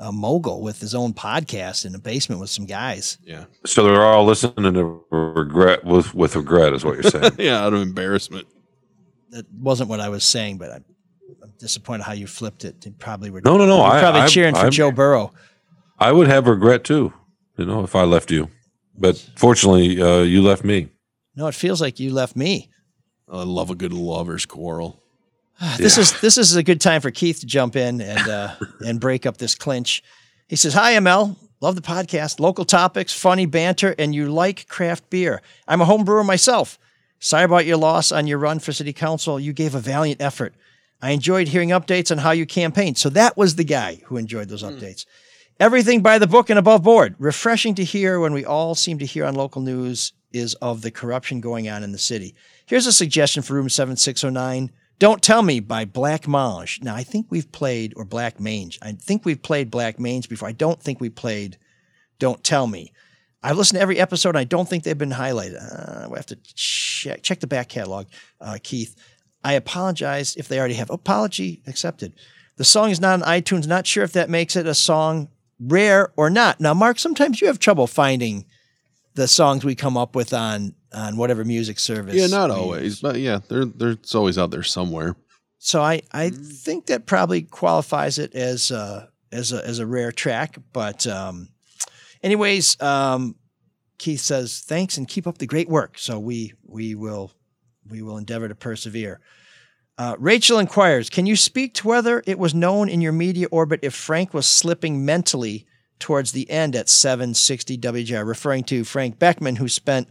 uh, 0.00 0.12
mogul 0.12 0.62
with 0.62 0.80
his 0.80 0.94
own 0.94 1.12
podcast 1.14 1.84
in 1.84 1.92
the 1.92 1.98
basement 1.98 2.40
with 2.40 2.50
some 2.50 2.64
guys." 2.66 3.18
Yeah. 3.22 3.44
So 3.66 3.84
they're 3.84 4.04
all 4.04 4.24
listening 4.24 4.74
to 4.74 5.04
regret 5.10 5.84
with 5.84 6.14
with 6.14 6.36
regret, 6.36 6.74
is 6.74 6.84
what 6.84 6.94
you're 6.94 7.10
saying. 7.10 7.32
yeah, 7.38 7.64
out 7.64 7.74
of 7.74 7.82
embarrassment. 7.82 8.46
That 9.30 9.46
wasn't 9.52 9.88
what 9.88 10.00
I 10.00 10.08
was 10.08 10.24
saying, 10.24 10.58
but 10.58 10.70
I'm, 10.72 10.84
I'm 11.42 11.52
disappointed 11.58 12.04
how 12.04 12.12
you 12.12 12.26
flipped 12.26 12.64
it. 12.64 12.84
You 12.84 12.92
probably 12.92 13.30
were. 13.30 13.40
No, 13.44 13.56
no, 13.56 13.66
no, 13.66 13.76
you 13.76 13.82
were 13.82 13.88
I- 13.88 14.00
probably 14.00 14.20
I- 14.22 14.26
cheering 14.28 14.54
for 14.54 14.62
I'm- 14.62 14.70
Joe 14.70 14.90
Burrow. 14.90 15.32
I 15.98 16.12
would 16.12 16.28
have 16.28 16.46
regret 16.46 16.84
too, 16.84 17.12
you 17.56 17.64
know, 17.66 17.82
if 17.82 17.94
I 17.96 18.04
left 18.04 18.30
you. 18.30 18.50
But 18.96 19.16
fortunately, 19.36 20.00
uh, 20.00 20.20
you 20.22 20.42
left 20.42 20.64
me. 20.64 20.88
No, 21.36 21.46
it 21.48 21.54
feels 21.54 21.80
like 21.80 22.00
you 22.00 22.12
left 22.12 22.36
me. 22.36 22.68
I 23.30 23.42
love 23.42 23.70
a 23.70 23.74
good 23.74 23.92
lovers 23.92 24.46
quarrel. 24.46 25.02
This 25.76 25.98
is 25.98 26.18
this 26.20 26.38
is 26.38 26.54
a 26.54 26.62
good 26.62 26.80
time 26.80 27.00
for 27.00 27.10
Keith 27.10 27.40
to 27.40 27.46
jump 27.46 27.74
in 27.76 28.00
and 28.00 28.28
uh, 28.28 28.54
and 28.86 29.00
break 29.00 29.26
up 29.26 29.38
this 29.38 29.54
clinch. 29.56 30.02
He 30.48 30.56
says, 30.56 30.72
"Hi, 30.74 30.94
ML. 30.94 31.36
Love 31.60 31.74
the 31.74 31.82
podcast. 31.82 32.38
Local 32.38 32.64
topics, 32.64 33.12
funny 33.12 33.44
banter, 33.46 33.94
and 33.98 34.14
you 34.14 34.30
like 34.30 34.68
craft 34.68 35.10
beer. 35.10 35.42
I'm 35.66 35.80
a 35.80 35.84
home 35.84 36.04
brewer 36.04 36.22
myself. 36.22 36.78
Sorry 37.18 37.42
about 37.44 37.66
your 37.66 37.76
loss 37.76 38.12
on 38.12 38.28
your 38.28 38.38
run 38.38 38.60
for 38.60 38.72
city 38.72 38.92
council. 38.92 39.40
You 39.40 39.52
gave 39.52 39.74
a 39.74 39.80
valiant 39.80 40.22
effort. 40.22 40.54
I 41.00 41.10
enjoyed 41.10 41.48
hearing 41.48 41.68
updates 41.70 42.10
on 42.10 42.18
how 42.18 42.32
you 42.32 42.46
campaigned. 42.46 42.98
So 42.98 43.08
that 43.10 43.36
was 43.36 43.54
the 43.56 43.64
guy 43.64 44.00
who 44.06 44.16
enjoyed 44.16 44.48
those 44.48 44.64
updates. 44.64 45.06
Everything 45.60 46.02
by 46.02 46.18
the 46.18 46.26
book 46.26 46.50
and 46.50 46.58
above 46.58 46.82
board. 46.82 47.14
Refreshing 47.18 47.74
to 47.76 47.84
hear 47.84 48.20
when 48.20 48.32
we 48.32 48.44
all 48.44 48.74
seem 48.74 48.98
to 48.98 49.06
hear 49.06 49.24
on 49.24 49.34
local 49.34 49.62
news 49.62 50.12
is 50.32 50.54
of 50.54 50.82
the 50.82 50.90
corruption 50.90 51.40
going 51.40 51.68
on 51.68 51.82
in 51.82 51.92
the 51.92 51.98
city. 51.98 52.34
Here's 52.66 52.86
a 52.86 52.92
suggestion 52.92 53.42
for 53.42 53.54
room 53.54 53.68
7609. 53.68 54.70
Don't 54.98 55.22
Tell 55.22 55.42
Me 55.42 55.60
by 55.60 55.84
Black 55.84 56.26
Mange. 56.26 56.80
Now, 56.82 56.94
I 56.94 57.04
think 57.04 57.26
we've 57.30 57.50
played, 57.52 57.92
or 57.96 58.04
Black 58.04 58.40
Mange. 58.40 58.78
I 58.82 58.92
think 58.92 59.24
we've 59.24 59.40
played 59.40 59.70
Black 59.70 60.00
Mange 60.00 60.28
before. 60.28 60.48
I 60.48 60.52
don't 60.52 60.82
think 60.82 61.00
we 61.00 61.08
played 61.08 61.56
Don't 62.18 62.42
Tell 62.42 62.66
Me. 62.66 62.92
I've 63.42 63.56
listened 63.56 63.76
to 63.76 63.82
every 63.82 63.98
episode. 63.98 64.30
And 64.30 64.38
I 64.38 64.44
don't 64.44 64.68
think 64.68 64.84
they've 64.84 64.98
been 64.98 65.10
highlighted. 65.10 65.56
Uh, 65.56 66.08
we 66.08 66.16
have 66.16 66.26
to 66.26 66.38
check 66.54 67.22
check 67.22 67.40
the 67.40 67.46
back 67.46 67.68
catalog, 67.68 68.06
uh, 68.40 68.58
Keith. 68.62 68.96
I 69.44 69.54
apologize 69.54 70.36
if 70.36 70.48
they 70.48 70.58
already 70.58 70.74
have. 70.74 70.90
Apology 70.90 71.62
accepted. 71.66 72.12
The 72.56 72.64
song 72.64 72.90
is 72.90 73.00
not 73.00 73.22
on 73.22 73.28
iTunes. 73.28 73.66
Not 73.66 73.86
sure 73.86 74.04
if 74.04 74.12
that 74.12 74.28
makes 74.28 74.56
it 74.56 74.66
a 74.66 74.74
song 74.74 75.28
rare 75.60 76.12
or 76.16 76.28
not. 76.28 76.60
Now, 76.60 76.74
Mark, 76.74 76.98
sometimes 76.98 77.40
you 77.40 77.46
have 77.46 77.58
trouble 77.58 77.86
finding 77.86 78.46
the 79.14 79.28
songs 79.28 79.64
we 79.64 79.74
come 79.74 79.96
up 79.96 80.14
with 80.14 80.32
on 80.32 80.74
on 80.92 81.16
whatever 81.16 81.44
music 81.44 81.78
service. 81.78 82.14
Yeah, 82.14 82.28
not 82.28 82.50
always, 82.50 83.00
but 83.00 83.16
yeah, 83.16 83.40
they're 83.48 83.64
they're 83.64 83.90
it's 83.90 84.14
always 84.14 84.38
out 84.38 84.50
there 84.50 84.62
somewhere. 84.62 85.16
So 85.58 85.82
I, 85.82 86.02
I 86.12 86.30
think 86.30 86.86
that 86.86 87.06
probably 87.06 87.42
qualifies 87.42 88.18
it 88.18 88.34
as 88.34 88.70
a, 88.70 89.10
as 89.32 89.52
a 89.52 89.66
as 89.66 89.80
a 89.80 89.86
rare 89.86 90.12
track. 90.12 90.56
But 90.72 91.06
um, 91.06 91.48
anyways, 92.22 92.80
um, 92.80 93.34
Keith 93.98 94.20
says 94.20 94.60
thanks 94.60 94.96
and 94.96 95.08
keep 95.08 95.26
up 95.26 95.38
the 95.38 95.46
great 95.46 95.68
work. 95.68 95.98
So 95.98 96.18
we 96.18 96.54
we 96.64 96.94
will 96.94 97.32
we 97.90 98.02
will 98.02 98.16
endeavor 98.16 98.48
to 98.48 98.54
persevere. 98.54 99.20
Uh, 99.96 100.14
Rachel 100.18 100.60
inquires, 100.60 101.10
can 101.10 101.26
you 101.26 101.34
speak 101.34 101.74
to 101.74 101.88
whether 101.88 102.22
it 102.24 102.38
was 102.38 102.54
known 102.54 102.88
in 102.88 103.00
your 103.00 103.12
media 103.12 103.48
orbit 103.50 103.80
if 103.82 103.94
Frank 103.94 104.32
was 104.32 104.46
slipping 104.46 105.04
mentally 105.04 105.66
towards 105.98 106.30
the 106.32 106.48
end 106.50 106.76
at 106.76 106.88
760 106.88 107.76
WJR, 107.78 108.26
referring 108.26 108.62
to 108.64 108.84
Frank 108.84 109.18
Beckman, 109.18 109.56
who 109.56 109.68
spent 109.68 110.08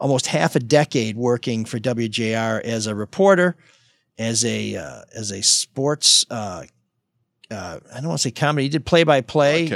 almost 0.00 0.26
half 0.26 0.56
a 0.56 0.60
decade 0.60 1.16
working 1.16 1.64
for 1.64 1.78
WJR 1.78 2.60
as 2.62 2.86
a 2.88 2.94
reporter, 2.94 3.56
as 4.18 4.44
a 4.44 4.76
uh, 4.76 5.02
as 5.14 5.30
a 5.30 5.42
sports. 5.42 6.26
Uh, 6.30 6.64
uh, 7.50 7.78
I 7.92 7.96
don't 7.96 8.08
want 8.08 8.20
to 8.20 8.28
say 8.28 8.30
comedy. 8.32 8.64
He 8.64 8.68
did 8.70 8.86
play 8.86 9.04
by 9.04 9.20
play, 9.20 9.66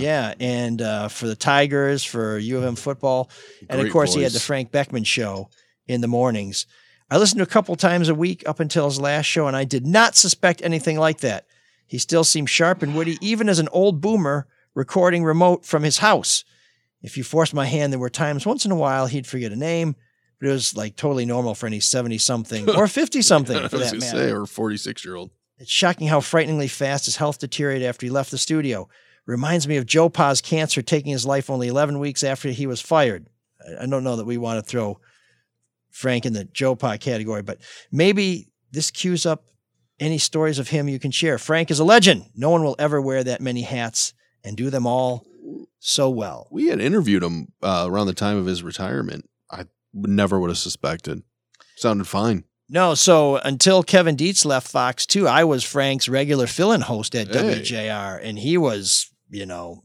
yeah, 0.00 0.34
and 0.38 0.80
uh, 0.80 1.08
for 1.08 1.26
the 1.26 1.36
Tigers, 1.36 2.04
for 2.04 2.38
U 2.38 2.58
of 2.58 2.64
M 2.64 2.76
football, 2.76 3.30
and 3.68 3.80
of 3.80 3.84
Great 3.84 3.92
course 3.92 4.14
he 4.14 4.22
had 4.22 4.32
the. 4.32 4.40
Frank 4.40 4.70
Beckman 4.70 5.04
show 5.04 5.48
in 5.86 6.00
the 6.00 6.08
mornings. 6.08 6.66
I 7.10 7.18
listened 7.18 7.38
to 7.38 7.44
a 7.44 7.46
couple 7.46 7.76
times 7.76 8.08
a 8.08 8.14
week 8.14 8.42
up 8.48 8.58
until 8.60 8.86
his 8.86 9.00
last 9.00 9.26
show, 9.26 9.46
and 9.46 9.56
I 9.56 9.64
did 9.64 9.86
not 9.86 10.16
suspect 10.16 10.62
anything 10.62 10.98
like 10.98 11.20
that. 11.20 11.46
He 11.86 11.98
still 11.98 12.24
seemed 12.24 12.50
sharp 12.50 12.82
and 12.82 12.96
witty, 12.96 13.16
even 13.20 13.48
as 13.48 13.60
an 13.60 13.68
old 13.70 14.00
boomer 14.00 14.48
recording 14.74 15.22
remote 15.22 15.64
from 15.64 15.84
his 15.84 15.98
house. 15.98 16.44
If 17.02 17.16
you 17.16 17.22
forced 17.22 17.54
my 17.54 17.66
hand, 17.66 17.92
there 17.92 18.00
were 18.00 18.10
times 18.10 18.44
once 18.44 18.64
in 18.64 18.72
a 18.72 18.76
while 18.76 19.06
he'd 19.06 19.26
forget 19.26 19.52
a 19.52 19.56
name, 19.56 19.94
but 20.40 20.48
it 20.48 20.52
was 20.52 20.76
like 20.76 20.96
totally 20.96 21.24
normal 21.24 21.54
for 21.54 21.66
any 21.68 21.78
70 21.78 22.18
something 22.18 22.68
or 22.76 22.88
50 22.88 23.22
something 23.22 23.68
for 23.68 23.78
that 23.78 23.92
matter. 23.94 24.00
say, 24.00 24.32
or 24.32 24.44
forty 24.46 24.76
six 24.76 25.04
year 25.04 25.14
old. 25.14 25.30
It's 25.58 25.70
shocking 25.70 26.08
how 26.08 26.20
frighteningly 26.20 26.68
fast 26.68 27.04
his 27.06 27.16
health 27.16 27.38
deteriorated 27.38 27.86
after 27.86 28.04
he 28.04 28.10
left 28.10 28.30
the 28.32 28.38
studio. 28.38 28.88
Reminds 29.24 29.66
me 29.66 29.76
of 29.76 29.86
Joe 29.86 30.08
Pa's 30.08 30.40
cancer 30.40 30.82
taking 30.82 31.12
his 31.12 31.24
life 31.24 31.48
only 31.48 31.68
11 31.68 31.98
weeks 31.98 32.22
after 32.22 32.50
he 32.50 32.66
was 32.66 32.80
fired. 32.80 33.28
I 33.80 33.86
don't 33.86 34.04
know 34.04 34.16
that 34.16 34.26
we 34.26 34.36
want 34.36 34.62
to 34.62 34.68
throw 34.68 35.00
Frank 35.96 36.26
in 36.26 36.34
the 36.34 36.44
Joe 36.44 36.76
Pa 36.76 36.98
category, 36.98 37.40
but 37.42 37.58
maybe 37.90 38.48
this 38.70 38.90
cues 38.90 39.24
up 39.24 39.44
any 39.98 40.18
stories 40.18 40.58
of 40.58 40.68
him 40.68 40.88
you 40.90 40.98
can 40.98 41.10
share. 41.10 41.38
Frank 41.38 41.70
is 41.70 41.78
a 41.78 41.84
legend. 41.84 42.26
No 42.34 42.50
one 42.50 42.62
will 42.62 42.76
ever 42.78 43.00
wear 43.00 43.24
that 43.24 43.40
many 43.40 43.62
hats 43.62 44.12
and 44.44 44.58
do 44.58 44.68
them 44.68 44.86
all 44.86 45.24
so 45.78 46.10
well. 46.10 46.48
We 46.50 46.66
had 46.68 46.80
interviewed 46.80 47.22
him 47.22 47.48
uh, 47.62 47.86
around 47.88 48.08
the 48.08 48.12
time 48.12 48.36
of 48.36 48.44
his 48.44 48.62
retirement. 48.62 49.24
I 49.50 49.64
never 49.94 50.38
would 50.38 50.50
have 50.50 50.58
suspected. 50.58 51.22
Sounded 51.76 52.06
fine. 52.06 52.44
No, 52.68 52.94
so 52.94 53.36
until 53.36 53.82
Kevin 53.82 54.16
Dietz 54.16 54.44
left 54.44 54.68
Fox 54.68 55.06
2, 55.06 55.26
I 55.26 55.44
was 55.44 55.64
Frank's 55.64 56.08
regular 56.10 56.46
fill-in 56.46 56.82
host 56.82 57.14
at 57.14 57.28
Hey. 57.28 57.60
WJR, 57.60 58.20
and 58.22 58.38
he 58.38 58.58
was, 58.58 59.08
you 59.30 59.46
know, 59.46 59.82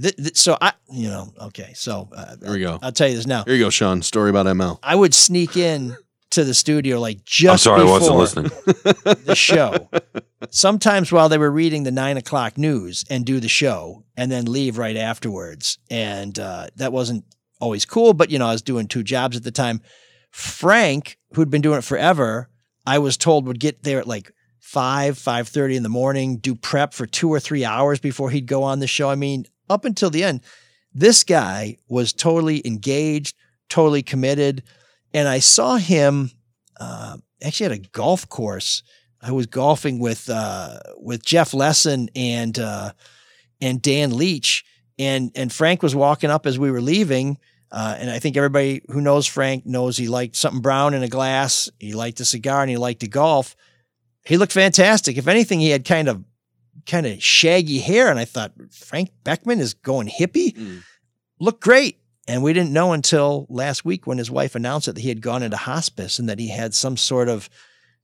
th- 0.00 0.16
th- 0.16 0.36
so 0.36 0.56
I, 0.60 0.72
you 0.90 1.08
know, 1.08 1.32
okay, 1.42 1.72
so 1.74 2.08
uh, 2.14 2.36
There 2.36 2.52
we 2.52 2.60
go. 2.60 2.78
I'll 2.82 2.92
tell 2.92 3.08
you 3.08 3.16
this 3.16 3.26
now. 3.26 3.44
Here 3.44 3.54
you 3.54 3.64
go, 3.64 3.70
Shawn. 3.70 4.02
Story 4.02 4.30
about 4.30 4.46
ML. 4.46 4.78
I 4.82 4.94
would 4.94 5.14
sneak 5.14 5.56
in 5.56 5.96
to 6.30 6.44
the 6.44 6.54
studio 6.54 7.00
like 7.00 7.24
just 7.24 7.50
I'm 7.50 7.58
sorry, 7.58 7.80
I 7.80 7.84
before 7.84 8.18
wasn't 8.18 8.44
listening. 8.44 9.24
the 9.24 9.34
show. 9.34 9.88
Sometimes 10.50 11.12
while 11.12 11.28
they 11.28 11.38
were 11.38 11.50
reading 11.50 11.82
the 11.82 11.90
nine 11.90 12.16
o'clock 12.16 12.56
news 12.56 13.04
and 13.10 13.26
do 13.26 13.40
the 13.40 13.48
show, 13.48 14.04
and 14.16 14.30
then 14.30 14.44
leave 14.46 14.78
right 14.78 14.96
afterwards, 14.96 15.78
and 15.90 16.38
uh, 16.38 16.68
that 16.76 16.92
wasn't 16.92 17.24
always 17.60 17.84
cool. 17.84 18.14
But 18.14 18.30
you 18.30 18.38
know, 18.38 18.46
I 18.46 18.52
was 18.52 18.62
doing 18.62 18.86
two 18.86 19.02
jobs 19.02 19.36
at 19.36 19.42
the 19.42 19.50
time. 19.50 19.80
Frank, 20.30 21.18
who'd 21.34 21.50
been 21.50 21.62
doing 21.62 21.78
it 21.78 21.84
forever, 21.84 22.48
I 22.86 22.98
was 22.98 23.16
told 23.16 23.46
would 23.46 23.60
get 23.60 23.82
there 23.82 23.98
at 23.98 24.06
like 24.06 24.32
five, 24.60 25.18
five 25.18 25.48
thirty 25.48 25.76
in 25.76 25.82
the 25.82 25.88
morning, 25.88 26.36
do 26.36 26.54
prep 26.54 26.94
for 26.94 27.06
two 27.06 27.28
or 27.28 27.40
three 27.40 27.64
hours 27.64 27.98
before 27.98 28.30
he'd 28.30 28.46
go 28.46 28.62
on 28.62 28.78
the 28.78 28.86
show. 28.86 29.10
I 29.10 29.16
mean, 29.16 29.46
up 29.70 29.84
until 29.84 30.10
the 30.10 30.24
end, 30.24 30.40
this 30.92 31.24
guy 31.24 31.78
was 31.88 32.12
totally 32.12 32.66
engaged, 32.66 33.36
totally 33.68 34.02
committed, 34.02 34.62
and 35.14 35.28
I 35.28 35.38
saw 35.38 35.76
him 35.76 36.30
uh, 36.78 37.16
actually 37.42 37.66
at 37.66 37.72
a 37.72 37.88
golf 37.92 38.28
course. 38.28 38.82
I 39.22 39.32
was 39.32 39.46
golfing 39.46 39.98
with 39.98 40.28
uh, 40.28 40.80
with 40.98 41.24
Jeff 41.24 41.54
Lesson 41.54 42.08
and 42.16 42.58
uh, 42.58 42.92
and 43.60 43.80
Dan 43.80 44.16
Leach, 44.16 44.64
and 44.98 45.30
and 45.34 45.52
Frank 45.52 45.82
was 45.82 45.94
walking 45.94 46.30
up 46.30 46.46
as 46.46 46.58
we 46.58 46.70
were 46.70 46.80
leaving. 46.80 47.38
Uh, 47.72 47.96
and 47.98 48.10
I 48.10 48.18
think 48.18 48.36
everybody 48.36 48.82
who 48.88 49.00
knows 49.00 49.26
Frank 49.26 49.64
knows 49.64 49.96
he 49.96 50.08
liked 50.08 50.34
something 50.34 50.60
brown 50.60 50.92
in 50.92 51.04
a 51.04 51.08
glass. 51.08 51.70
He 51.78 51.92
liked 51.92 52.18
a 52.18 52.24
cigar 52.24 52.62
and 52.62 52.70
he 52.70 52.76
liked 52.76 53.00
to 53.00 53.08
golf. 53.08 53.54
He 54.24 54.36
looked 54.36 54.52
fantastic. 54.52 55.16
If 55.16 55.28
anything, 55.28 55.60
he 55.60 55.70
had 55.70 55.84
kind 55.84 56.08
of 56.08 56.24
kind 56.86 57.06
of 57.06 57.22
shaggy 57.22 57.78
hair, 57.78 58.08
and 58.10 58.18
I 58.18 58.24
thought 58.24 58.52
Frank 58.70 59.10
Beckman 59.24 59.60
is 59.60 59.74
going 59.74 60.08
hippie. 60.08 60.82
Looked 61.38 61.62
great. 61.62 61.96
And 62.28 62.42
we 62.44 62.52
didn't 62.52 62.72
know 62.72 62.92
until 62.92 63.46
last 63.48 63.84
week 63.84 64.06
when 64.06 64.18
his 64.18 64.30
wife 64.30 64.54
announced 64.54 64.86
it 64.86 64.92
that 64.94 65.00
he 65.00 65.08
had 65.08 65.20
gone 65.20 65.42
into 65.42 65.56
hospice 65.56 66.18
and 66.20 66.28
that 66.28 66.38
he 66.38 66.48
had 66.48 66.74
some 66.74 66.96
sort 66.96 67.28
of 67.28 67.48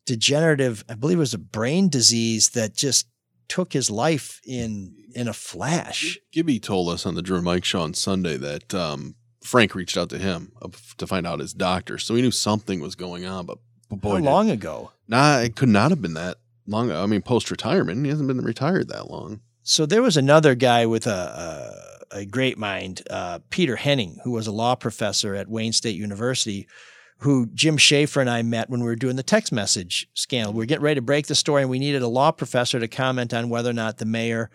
degenerative, 0.04 0.84
I 0.88 0.94
believe 0.94 1.18
it 1.18 1.20
was 1.20 1.34
a 1.34 1.38
brain 1.38 1.88
disease 1.88 2.50
that 2.50 2.74
just 2.74 3.06
took 3.48 3.72
his 3.72 3.90
life 3.90 4.40
in 4.44 4.94
in 5.14 5.28
a 5.28 5.32
flash. 5.32 6.18
Gibby 6.32 6.58
told 6.58 6.88
us 6.88 7.06
on 7.06 7.14
the 7.14 7.22
Drew 7.22 7.40
Mike 7.40 7.64
show 7.64 7.80
on 7.80 7.94
Sunday 7.94 8.36
that 8.36 8.74
um, 8.74 9.14
Frank 9.42 9.74
reached 9.74 9.96
out 9.96 10.10
to 10.10 10.18
him 10.18 10.52
to 10.98 11.06
find 11.06 11.26
out 11.26 11.38
his 11.40 11.54
doctor, 11.54 11.96
so 11.98 12.14
he 12.14 12.22
knew 12.22 12.30
something 12.30 12.80
was 12.80 12.94
going 12.96 13.24
on. 13.24 13.46
But 13.46 13.58
boy, 13.90 14.10
How 14.10 14.16
did- 14.16 14.24
long 14.24 14.50
ago? 14.50 14.90
Nah, 15.08 15.38
it 15.38 15.54
could 15.56 15.68
not 15.68 15.90
have 15.90 16.02
been 16.02 16.14
that 16.14 16.38
long. 16.66 16.90
I 16.92 17.06
mean, 17.06 17.22
post 17.22 17.50
retirement, 17.50 18.04
he 18.04 18.10
hasn't 18.10 18.28
been 18.28 18.40
retired 18.40 18.88
that 18.88 19.10
long. 19.10 19.40
So 19.62 19.86
there 19.86 20.02
was 20.02 20.16
another 20.16 20.54
guy 20.54 20.86
with 20.86 21.06
a 21.06 22.00
a, 22.12 22.18
a 22.18 22.24
great 22.24 22.58
mind, 22.58 23.02
uh, 23.10 23.40
Peter 23.50 23.76
Henning, 23.76 24.18
who 24.24 24.32
was 24.32 24.46
a 24.46 24.52
law 24.52 24.74
professor 24.74 25.34
at 25.34 25.48
Wayne 25.48 25.72
State 25.72 25.96
University, 25.96 26.68
who 27.18 27.46
Jim 27.54 27.76
Schaefer 27.76 28.20
and 28.20 28.30
I 28.30 28.42
met 28.42 28.70
when 28.70 28.80
we 28.80 28.86
were 28.86 28.96
doing 28.96 29.16
the 29.16 29.22
text 29.22 29.52
message 29.52 30.08
scandal. 30.14 30.52
We 30.52 30.58
were 30.58 30.66
getting 30.66 30.84
ready 30.84 30.96
to 30.96 31.02
break 31.02 31.26
the 31.26 31.34
story, 31.34 31.62
and 31.62 31.70
we 31.70 31.78
needed 31.78 32.02
a 32.02 32.08
law 32.08 32.30
professor 32.30 32.78
to 32.78 32.88
comment 32.88 33.32
on 33.32 33.48
whether 33.48 33.70
or 33.70 33.74
not 33.74 33.98
the 33.98 34.04
mayor 34.04 34.50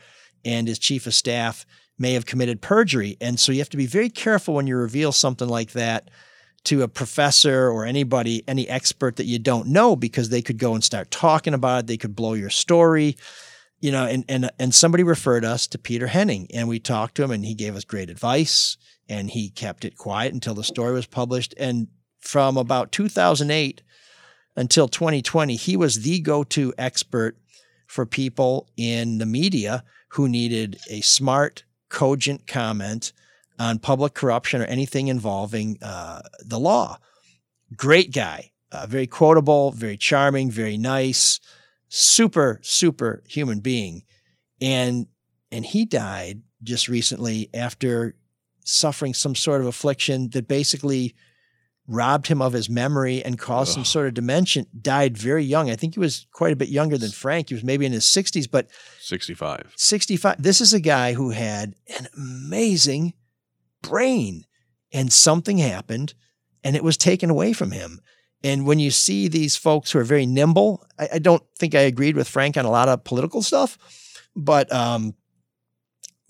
and 0.46 0.68
his 0.68 0.80
chief 0.80 1.08
of 1.08 1.14
staff 1.14 1.66
may 1.98 2.14
have 2.14 2.26
committed 2.26 2.62
perjury. 2.62 3.18
And 3.22 3.40
so 3.40 3.52
you 3.52 3.60
have 3.60 3.70
to 3.70 3.78
be 3.78 3.86
very 3.86 4.10
careful 4.10 4.56
when 4.56 4.68
you 4.68 4.76
reveal 4.76 5.12
something 5.12 5.48
like 5.48 5.72
that 5.74 6.10
to 6.66 6.84
a 6.84 6.88
professor 6.88 7.70
or 7.70 7.86
anybody, 7.86 8.44
any 8.48 8.68
expert 8.70 9.16
that 9.16 9.26
you 9.26 9.40
don't 9.40 9.68
know, 9.68 9.96
because 9.96 10.30
they 10.30 10.42
could 10.42 10.58
go 10.58 10.74
and 10.74 10.84
start 10.84 11.12
talking 11.12 11.54
about 11.54 11.80
it. 11.80 11.88
They 11.88 11.98
could 11.98 12.16
blow 12.16 12.34
your 12.34 12.50
story 12.50 13.18
you 13.82 13.92
know, 13.92 14.06
and 14.06 14.24
and 14.30 14.50
and 14.60 14.74
somebody 14.74 15.04
referred 15.04 15.44
us 15.44 15.68
to 15.68 15.80
Peter 15.80 16.08
Henning, 16.08 16.48
and 16.54 16.68
we 16.68 16.80
talked 16.80 17.16
to 17.16 17.24
him, 17.24 17.32
and 17.32 17.44
he 17.44 17.56
gave 17.56 17.76
us 17.76 17.84
great 17.84 18.10
advice, 18.10 18.78
and 19.10 19.32
he 19.32 19.50
kept 19.50 19.84
it 19.84 19.98
quiet 19.98 20.34
until 20.34 20.54
the 20.54 20.64
story 20.64 20.94
was 20.94 21.08
published. 21.08 21.56
And 21.58 21.88
from 22.20 22.56
about 22.58 22.92
2008 22.92 23.82
until 24.56 24.88
2020, 24.88 25.56
he 25.56 25.76
was 25.76 26.02
the 26.02 26.20
go-to 26.20 26.74
expert 26.78 27.38
for 27.88 28.06
people 28.06 28.70
in 28.78 29.18
the 29.18 29.26
media 29.26 29.84
who 30.10 30.30
needed 30.30 30.78
a 30.90 31.02
smart, 31.02 31.64
cogent 31.90 32.46
comment 32.46 33.12
on 33.62 33.80
public 33.80 34.14
corruption 34.14 34.62
or 34.62 34.66
anything 34.66 35.08
involving 35.08 35.78
uh, 35.82 36.22
the 36.40 36.60
law. 36.60 36.98
Great 37.76 38.12
guy, 38.12 38.52
uh, 38.72 38.86
very 38.88 39.08
quotable, 39.08 39.72
very 39.72 39.98
charming, 39.98 40.50
very 40.50 40.78
nice 40.78 41.40
super 41.94 42.58
super 42.64 43.22
human 43.28 43.60
being 43.60 44.02
and 44.62 45.08
and 45.52 45.66
he 45.66 45.84
died 45.84 46.42
just 46.64 46.88
recently 46.88 47.50
after 47.54 48.16
suffering 48.64 49.14
some 49.14 49.36
sort 49.36 49.60
of 49.60 49.68
affliction 49.68 50.30
that 50.30 50.48
basically 50.48 51.16
robbed 51.88 52.28
him 52.28 52.42
of 52.42 52.54
his 52.54 52.70
memory 52.70 53.22
and 53.26 53.38
caused 53.38 53.74
some 53.74 53.84
sort 53.84 54.08
of 54.08 54.14
dementia. 54.14 54.64
Died 54.80 55.18
very 55.18 55.44
young. 55.44 55.70
I 55.70 55.76
think 55.76 55.96
he 55.96 56.00
was 56.00 56.28
quite 56.32 56.54
a 56.54 56.56
bit 56.56 56.70
younger 56.70 56.98
than 56.98 57.12
Frank. 57.12 57.50
He 57.50 57.56
was 57.56 57.66
maybe 57.66 57.86
in 57.86 57.92
his 57.92 58.06
60s, 58.06 58.50
but 58.50 58.70
65. 59.02 59.74
65. 59.76 60.42
This 60.42 60.62
is 60.62 60.74
a 60.74 60.80
guy 60.80 61.14
who 61.14 61.32
had 61.32 61.76
an 62.00 62.08
amazing 62.16 63.14
brain, 63.82 64.46
and 64.94 65.12
something 65.12 65.58
happened, 65.58 66.14
and 66.64 66.76
it 66.76 66.84
was 66.84 66.98
taken 66.98 67.30
away 67.30 67.54
from 67.54 67.72
him. 67.72 68.02
And 68.44 68.66
when 68.66 68.80
you 68.80 68.92
see 68.92 69.28
these 69.28 69.56
folks 69.56 69.92
who 69.92 70.00
are 70.00 70.04
very 70.04 70.26
nimble, 70.26 70.86
I, 70.98 71.10
I 71.14 71.20
don't 71.20 71.44
think 71.58 71.76
I 71.76 71.82
agreed 71.82 72.16
with 72.16 72.28
Frank 72.28 72.58
on 72.58 72.66
a 72.66 72.72
lot 72.72 72.90
of 72.90 73.04
political 73.04 73.42
stuff, 73.42 73.78
but 74.36 74.72
um, 74.72 75.14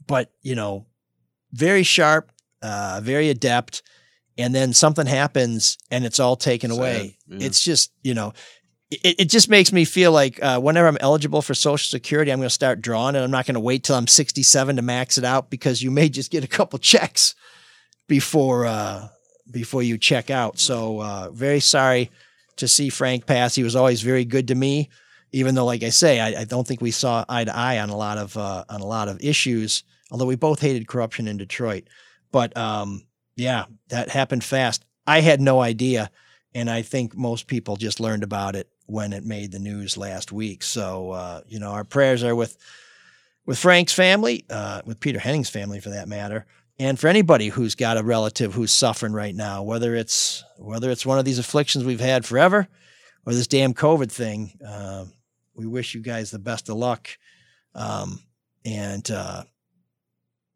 but 0.07 0.31
you 0.41 0.55
know, 0.55 0.87
very 1.53 1.83
sharp, 1.83 2.31
uh, 2.61 2.99
very 3.03 3.29
adept, 3.29 3.81
and 4.37 4.53
then 4.53 4.73
something 4.73 5.05
happens 5.05 5.77
and 5.89 6.05
it's 6.05 6.19
all 6.19 6.35
taken 6.35 6.71
away. 6.71 7.17
yeah. 7.27 7.45
It's 7.45 7.61
just 7.61 7.91
you 8.03 8.13
know, 8.13 8.33
it, 8.91 9.21
it 9.21 9.25
just 9.29 9.49
makes 9.49 9.71
me 9.71 9.85
feel 9.85 10.11
like 10.11 10.41
uh, 10.43 10.59
whenever 10.59 10.87
I'm 10.87 10.97
eligible 10.99 11.41
for 11.41 11.53
Social 11.53 11.89
Security, 11.89 12.31
I'm 12.31 12.39
going 12.39 12.47
to 12.47 12.53
start 12.53 12.81
drawing, 12.81 13.15
and 13.15 13.23
I'm 13.23 13.31
not 13.31 13.45
going 13.45 13.55
to 13.55 13.61
wait 13.61 13.83
till 13.83 13.95
I'm 13.95 14.07
67 14.07 14.75
to 14.75 14.81
max 14.81 15.17
it 15.17 15.23
out 15.23 15.49
because 15.49 15.81
you 15.81 15.89
may 15.89 16.09
just 16.09 16.29
get 16.29 16.43
a 16.43 16.47
couple 16.47 16.77
checks 16.79 17.33
before 18.07 18.65
uh, 18.65 19.07
before 19.49 19.81
you 19.81 19.97
check 19.97 20.29
out. 20.29 20.59
So 20.59 21.01
uh, 21.01 21.29
very 21.31 21.61
sorry 21.61 22.11
to 22.57 22.67
see 22.67 22.89
Frank 22.89 23.25
pass. 23.25 23.55
He 23.55 23.63
was 23.63 23.75
always 23.75 24.01
very 24.01 24.25
good 24.25 24.49
to 24.49 24.55
me, 24.55 24.89
even 25.31 25.55
though, 25.55 25.65
like 25.65 25.83
I 25.83 25.89
say, 25.89 26.19
I, 26.19 26.41
I 26.41 26.43
don't 26.43 26.67
think 26.67 26.81
we 26.81 26.91
saw 26.91 27.23
eye 27.29 27.45
to 27.45 27.55
eye 27.55 27.79
on 27.79 27.89
a 27.89 27.97
lot 27.97 28.17
of 28.17 28.35
uh, 28.35 28.65
on 28.69 28.81
a 28.81 28.85
lot 28.85 29.07
of 29.07 29.23
issues. 29.23 29.83
Although 30.11 30.25
we 30.25 30.35
both 30.35 30.59
hated 30.59 30.89
corruption 30.89 31.29
in 31.29 31.37
Detroit, 31.37 31.87
but 32.33 32.55
um, 32.57 33.05
yeah, 33.37 33.65
that 33.87 34.09
happened 34.09 34.43
fast. 34.43 34.83
I 35.07 35.21
had 35.21 35.39
no 35.39 35.61
idea, 35.61 36.11
and 36.53 36.69
I 36.69 36.81
think 36.81 37.15
most 37.15 37.47
people 37.47 37.77
just 37.77 38.01
learned 38.01 38.23
about 38.23 38.57
it 38.57 38.67
when 38.91 39.13
it 39.13 39.23
made 39.23 39.53
the 39.53 39.59
news 39.59 39.95
last 39.95 40.31
week. 40.31 40.63
So 40.63 41.11
uh, 41.11 41.41
you 41.47 41.59
know, 41.59 41.69
our 41.69 41.85
prayers 41.85 42.23
are 42.23 42.35
with 42.35 42.57
with 43.45 43.57
Frank's 43.57 43.93
family, 43.93 44.45
uh, 44.49 44.81
with 44.85 44.99
Peter 44.99 45.19
Henning's 45.19 45.49
family 45.49 45.79
for 45.79 45.89
that 45.89 46.07
matter, 46.07 46.45
and 46.77 46.99
for 46.99 47.07
anybody 47.07 47.47
who's 47.47 47.75
got 47.75 47.97
a 47.97 48.03
relative 48.03 48.53
who's 48.53 48.71
suffering 48.71 49.13
right 49.13 49.33
now, 49.33 49.63
whether 49.63 49.95
it's 49.95 50.43
whether 50.57 50.91
it's 50.91 51.05
one 51.05 51.19
of 51.19 51.25
these 51.25 51.39
afflictions 51.39 51.85
we've 51.85 52.01
had 52.01 52.25
forever 52.25 52.67
or 53.25 53.33
this 53.33 53.47
damn 53.47 53.73
COVID 53.73 54.11
thing. 54.11 54.59
Uh, 54.65 55.05
we 55.53 55.65
wish 55.67 55.95
you 55.95 56.01
guys 56.01 56.31
the 56.31 56.39
best 56.39 56.69
of 56.69 56.75
luck. 56.75 57.07
Um, 57.75 58.19
and 58.65 59.09
uh, 59.09 59.43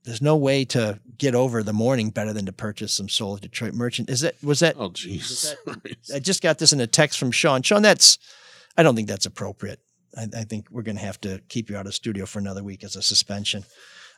there's 0.05 0.21
no 0.21 0.35
way 0.35 0.65
to 0.65 0.99
get 1.17 1.35
over 1.35 1.63
the 1.63 1.73
morning 1.73 2.11
better 2.11 2.31
than 2.31 2.45
to 2.45 2.51
purchase 2.51 2.93
some 2.93 3.09
Soul 3.09 3.33
of 3.33 3.41
Detroit 3.41 3.73
merchant. 3.73 4.09
Is 4.09 4.21
that 4.21 4.41
was 4.43 4.59
that? 4.59 4.75
Oh, 4.77 4.89
jeez. 4.89 5.53
I 6.13 6.19
just 6.19 6.41
got 6.41 6.59
this 6.59 6.71
in 6.73 6.79
a 6.79 6.87
text 6.87 7.17
from 7.17 7.31
Shawn. 7.31 7.63
Shawn, 7.63 7.81
that's 7.81 8.17
I 8.77 8.83
don't 8.83 8.95
think 8.95 9.07
that's 9.07 9.25
appropriate. 9.25 9.79
I, 10.15 10.27
I 10.37 10.43
think 10.43 10.67
we're 10.69 10.83
going 10.83 10.97
to 10.97 11.03
have 11.03 11.19
to 11.21 11.41
keep 11.49 11.69
you 11.69 11.77
out 11.77 11.87
of 11.87 11.95
studio 11.95 12.25
for 12.25 12.39
another 12.39 12.63
week 12.63 12.83
as 12.83 12.95
a 12.95 13.01
suspension. 13.01 13.65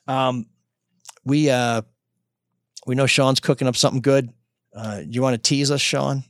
Um, 0.08 0.48
we 1.24 1.50
uh, 1.50 1.82
we 2.86 2.96
know 2.96 3.06
Shawn's 3.06 3.40
cooking 3.40 3.68
up 3.68 3.76
something 3.76 4.02
good. 4.02 4.32
Uh, 4.76 5.02
do 5.02 5.10
you 5.10 5.22
want 5.22 5.42
to 5.42 5.50
tease 5.50 5.72
us, 5.72 5.82
Shawn? 5.82 6.24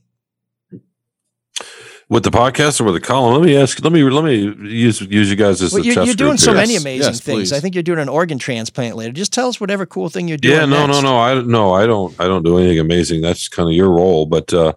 With 2.10 2.24
the 2.24 2.30
podcast 2.32 2.80
or 2.80 2.86
with 2.86 2.94
the 2.94 3.02
column? 3.02 3.34
Let 3.34 3.44
me 3.46 3.58
ask. 3.58 3.84
Let 3.84 3.92
me 3.92 4.02
let 4.04 4.24
me 4.24 4.36
use 4.70 5.02
use 5.02 5.30
you 5.30 5.36
guys 5.36 5.62
as 5.62 5.74
Well, 5.74 5.82
the 5.82 5.88
you're, 5.88 5.96
test 5.96 6.06
you're 6.08 6.16
doing 6.16 6.38
so 6.38 6.52
here. 6.52 6.62
many 6.62 6.78
amazing 6.78 7.14
things. 7.16 7.52
I 7.52 7.60
think 7.60 7.76
you're 7.76 7.84
doing 7.84 8.00
an 8.00 8.08
organ 8.08 8.40
transplant 8.40 8.96
later. 8.96 9.12
Just 9.12 9.34
tell 9.34 9.50
us 9.50 9.60
whatever 9.60 9.86
cool 9.86 10.08
thing 10.08 10.30
you're 10.30 10.38
doing. 10.38 10.54
Yeah, 10.56 10.66
no, 10.66 10.86
no, 10.86 10.94
next. 10.94 11.04
no. 11.04 11.18
I 11.20 11.42
no, 11.42 11.74
I 11.74 11.86
don't. 11.86 12.18
I 12.18 12.28
don't 12.28 12.44
do 12.44 12.58
anything 12.58 12.80
amazing. 12.80 13.20
That's 13.22 13.50
kind 13.50 13.68
of 13.68 13.76
your 13.76 13.90
role. 13.90 14.26
But 14.26 14.54
uh, 14.54 14.74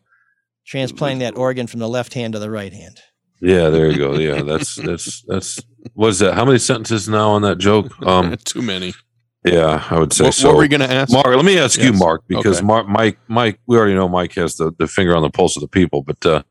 Transplanting 0.66 1.20
that 1.20 1.36
organ 1.36 1.66
from 1.68 1.78
the 1.80 1.88
left 1.88 2.14
hand 2.14 2.32
to 2.32 2.38
the 2.40 2.50
right 2.50 2.72
hand. 2.72 2.98
yeah, 3.40 3.70
there 3.70 3.88
you 3.90 3.96
go. 3.96 4.14
Yeah, 4.18 4.42
that's 4.42 4.74
that's 4.74 5.22
that's. 5.28 5.60
What 5.94 6.08
is 6.08 6.18
that? 6.18 6.34
How 6.34 6.44
many 6.44 6.58
sentences 6.58 7.08
now 7.08 7.30
on 7.30 7.42
that 7.42 7.58
joke? 7.58 7.92
Um, 8.04 8.36
Too 8.44 8.60
many. 8.62 8.92
Yeah, 9.44 9.84
I 9.88 9.98
would 10.00 10.12
say 10.12 10.24
What- 10.24 10.34
so. 10.34 10.48
what 10.48 10.56
were 10.56 10.62
you 10.64 10.68
gonna 10.68 10.84
ask? 10.84 11.12
Mark? 11.12 11.26
Let 11.26 11.44
me 11.44 11.58
ask 11.58 11.80
you, 11.80 11.92
Mark, 11.92 12.22
because 12.26 12.58
Okay. 12.58 12.66
Mark, 12.66 12.88
Mike, 12.88 13.18
Mike. 13.28 13.58
We 13.68 13.76
already 13.78 13.94
know 13.94 14.08
Mike 14.08 14.34
has 14.34 14.56
the, 14.56 14.72
the 14.78 14.86
finger 14.88 15.14
on 15.16 15.22
the 15.22 15.30
pulse 15.30 15.56
of 15.56 15.62
the 15.62 15.68
people, 15.68 16.02
but 16.02 16.26
uh, 16.26 16.42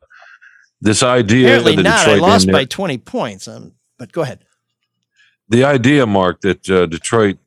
this 0.80 1.02
idea 1.02 1.46
Apparently 1.58 1.76
that 1.76 1.82
the 1.82 1.88
not. 1.88 2.08
I 2.08 2.14
lost 2.16 2.46
didn't- 2.46 2.54
by 2.54 2.64
20 2.64 2.98
points. 2.98 3.48
Um, 3.48 3.72
but 3.98 4.12
go 4.12 4.22
ahead. 4.22 4.40
the 5.48 5.64
idea, 5.64 6.06
Mark, 6.06 6.40
that 6.42 6.68
uh, 6.70 6.86
Detroit 6.86 7.38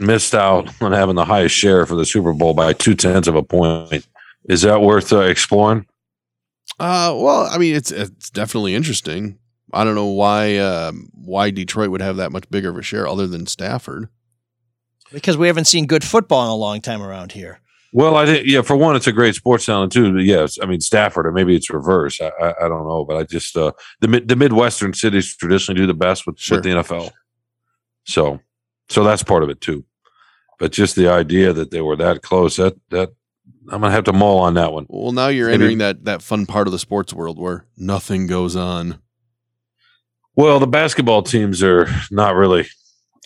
missed 0.00 0.34
out 0.34 0.68
on 0.82 0.92
having 0.92 1.14
the 1.14 1.24
highest 1.24 1.54
share 1.54 1.86
for 1.86 1.94
the 1.94 2.04
Super 2.06 2.32
Bowl 2.32 2.54
by 2.54 2.72
two 2.72 2.94
tenths 2.94 3.28
of 3.28 3.36
a 3.36 3.42
point. 3.42 4.06
Is 4.48 4.62
that 4.62 4.80
worth 4.82 5.12
uh, 5.12 5.20
exploring? 5.20 5.86
Uh, 6.80 7.14
well, 7.16 7.46
I 7.50 7.58
mean, 7.58 7.76
it's 7.76 7.92
it's 7.92 8.30
definitely 8.30 8.74
interesting. 8.74 9.38
I 9.72 9.84
don't 9.84 9.94
know 9.94 10.06
why 10.06 10.56
um, 10.58 11.10
why 11.14 11.50
Detroit 11.50 11.90
would 11.90 12.00
have 12.00 12.16
that 12.16 12.32
much 12.32 12.48
bigger 12.50 12.70
of 12.70 12.76
a 12.78 12.82
share 12.82 13.06
other 13.06 13.26
than 13.28 13.46
Stafford. 13.46 14.08
Because 15.12 15.36
we 15.36 15.46
haven't 15.46 15.66
seen 15.66 15.86
good 15.86 16.02
football 16.02 16.42
in 16.44 16.50
a 16.50 16.56
long 16.56 16.80
time 16.80 17.02
around 17.02 17.32
here. 17.32 17.60
Well, 17.94 18.16
I 18.16 18.24
think 18.24 18.46
yeah. 18.46 18.62
For 18.62 18.74
one, 18.74 18.96
it's 18.96 19.06
a 19.06 19.12
great 19.12 19.34
sports 19.34 19.66
town, 19.66 19.90
two, 19.90 20.18
yes, 20.18 20.58
I 20.62 20.66
mean 20.66 20.80
Stafford, 20.80 21.26
or 21.26 21.32
maybe 21.32 21.54
it's 21.54 21.68
reverse. 21.70 22.20
I, 22.20 22.28
I, 22.40 22.64
I 22.64 22.68
don't 22.68 22.86
know, 22.86 23.04
but 23.04 23.16
I 23.18 23.24
just 23.24 23.54
uh, 23.56 23.72
the 24.00 24.20
the 24.20 24.34
Midwestern 24.36 24.94
cities 24.94 25.36
traditionally 25.36 25.78
do 25.80 25.86
the 25.86 25.92
best 25.94 26.26
with, 26.26 26.36
with 26.50 26.62
the 26.62 26.70
NFL. 26.70 27.10
So, 28.04 28.40
so 28.88 29.04
that's 29.04 29.22
part 29.22 29.42
of 29.42 29.50
it 29.50 29.60
too. 29.60 29.84
But 30.58 30.72
just 30.72 30.96
the 30.96 31.08
idea 31.08 31.52
that 31.52 31.70
they 31.70 31.82
were 31.82 31.96
that 31.96 32.22
close, 32.22 32.56
that 32.56 32.74
that 32.90 33.10
I'm 33.70 33.80
gonna 33.82 33.90
have 33.90 34.04
to 34.04 34.12
mull 34.14 34.38
on 34.38 34.54
that 34.54 34.72
one. 34.72 34.86
Well, 34.88 35.12
now 35.12 35.28
you're 35.28 35.48
Maybe- 35.48 35.54
entering 35.64 35.78
that 35.78 36.04
that 36.06 36.22
fun 36.22 36.46
part 36.46 36.66
of 36.66 36.72
the 36.72 36.78
sports 36.78 37.12
world 37.12 37.38
where 37.38 37.66
nothing 37.76 38.26
goes 38.26 38.56
on. 38.56 39.00
Well, 40.34 40.58
the 40.60 40.66
basketball 40.66 41.22
teams 41.22 41.62
are 41.62 41.88
not 42.10 42.34
really 42.36 42.66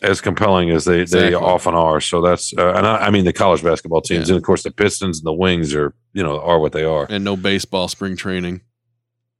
as 0.03 0.21
compelling 0.21 0.71
as 0.71 0.85
they 0.85 1.05
they 1.05 1.33
often 1.35 1.75
are. 1.75 2.01
So 2.01 2.21
that's 2.21 2.53
uh, 2.57 2.73
and 2.75 2.87
I, 2.87 3.07
I 3.07 3.11
mean 3.11 3.25
the 3.25 3.33
college 3.33 3.63
basketball 3.63 4.03
teams, 4.03 4.29
Yeah. 4.29 4.35
and 4.35 4.43
of 4.43 4.45
course 4.47 4.63
the 4.63 4.71
Pistons 4.71 5.19
and 5.19 5.27
the 5.27 5.33
Wings 5.33 5.75
are 5.75 5.95
you 6.13 6.23
know 6.23 6.41
are 6.41 6.59
what 6.59 6.73
they 6.73 6.85
are. 6.85 7.07
And 7.09 7.25
no 7.25 7.37
baseball 7.37 7.89
spring 7.89 8.17
training. 8.17 8.61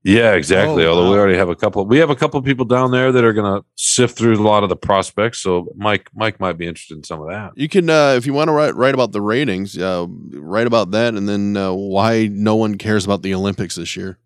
Yeah, 0.03 0.35
exactly. 0.35 0.85
Oh, 0.85 0.91
Although 0.91 1.11
we 1.11 1.19
already 1.19 1.37
have 1.37 1.49
a 1.49 1.57
couple, 1.57 1.85
we 1.85 1.99
have 1.99 2.11
a 2.11 2.15
couple 2.15 2.39
of 2.39 2.45
people 2.47 2.65
down 2.65 2.93
there 2.93 3.11
that 3.11 3.25
are 3.25 3.33
going 3.33 3.61
to 3.61 3.67
sift 3.75 4.17
through 4.17 4.35
a 4.35 4.41
lot 4.41 4.63
of 4.63 4.69
the 4.69 4.77
prospects. 4.77 5.41
So 5.41 5.67
Mike, 5.75 6.09
Mike 6.15 6.39
might 6.39 6.57
be 6.57 6.65
interested 6.65 6.97
in 6.97 7.03
some 7.03 7.21
of 7.21 7.27
that. 7.29 7.51
You 7.57 7.69
can, 7.69 7.91
uh, 7.91 8.11
if 8.17 8.25
you 8.25 8.33
want 8.33 8.47
to 8.47 8.53
write 8.53 8.77
write 8.77 8.95
about 8.95 9.11
the 9.11 9.21
ratings, 9.21 9.77
uh, 9.77 10.07
write 10.09 10.69
about 10.69 10.93
that, 10.93 11.15
and 11.15 11.29
then 11.29 11.57
uh, 11.57 11.73
why 11.73 12.29
no 12.31 12.55
one 12.55 12.77
cares 12.79 13.05
about 13.05 13.23
the 13.23 13.35
Olympics 13.35 13.75
this 13.75 13.97
year. 13.97 14.19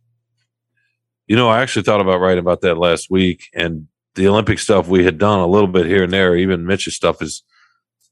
You 1.27 1.36
know, 1.36 1.48
I 1.48 1.62
actually 1.62 1.85
thought 1.85 2.02
about 2.02 2.20
writing 2.20 2.40
about 2.40 2.61
that 2.61 2.77
last 2.77 3.11
week, 3.11 3.44
and 3.55 3.86
the 4.15 4.28
Olympic 4.28 4.59
stuff 4.59 4.89
we 4.89 5.05
had 5.05 5.19
done 5.19 5.39
a 5.39 5.47
little 5.47 5.69
bit 5.69 5.87
here 5.87 6.05
and 6.05 6.12
there. 6.12 6.37
Even 6.37 6.66
Mitch's 6.66 6.95
stuff 6.95 7.23
is 7.23 7.43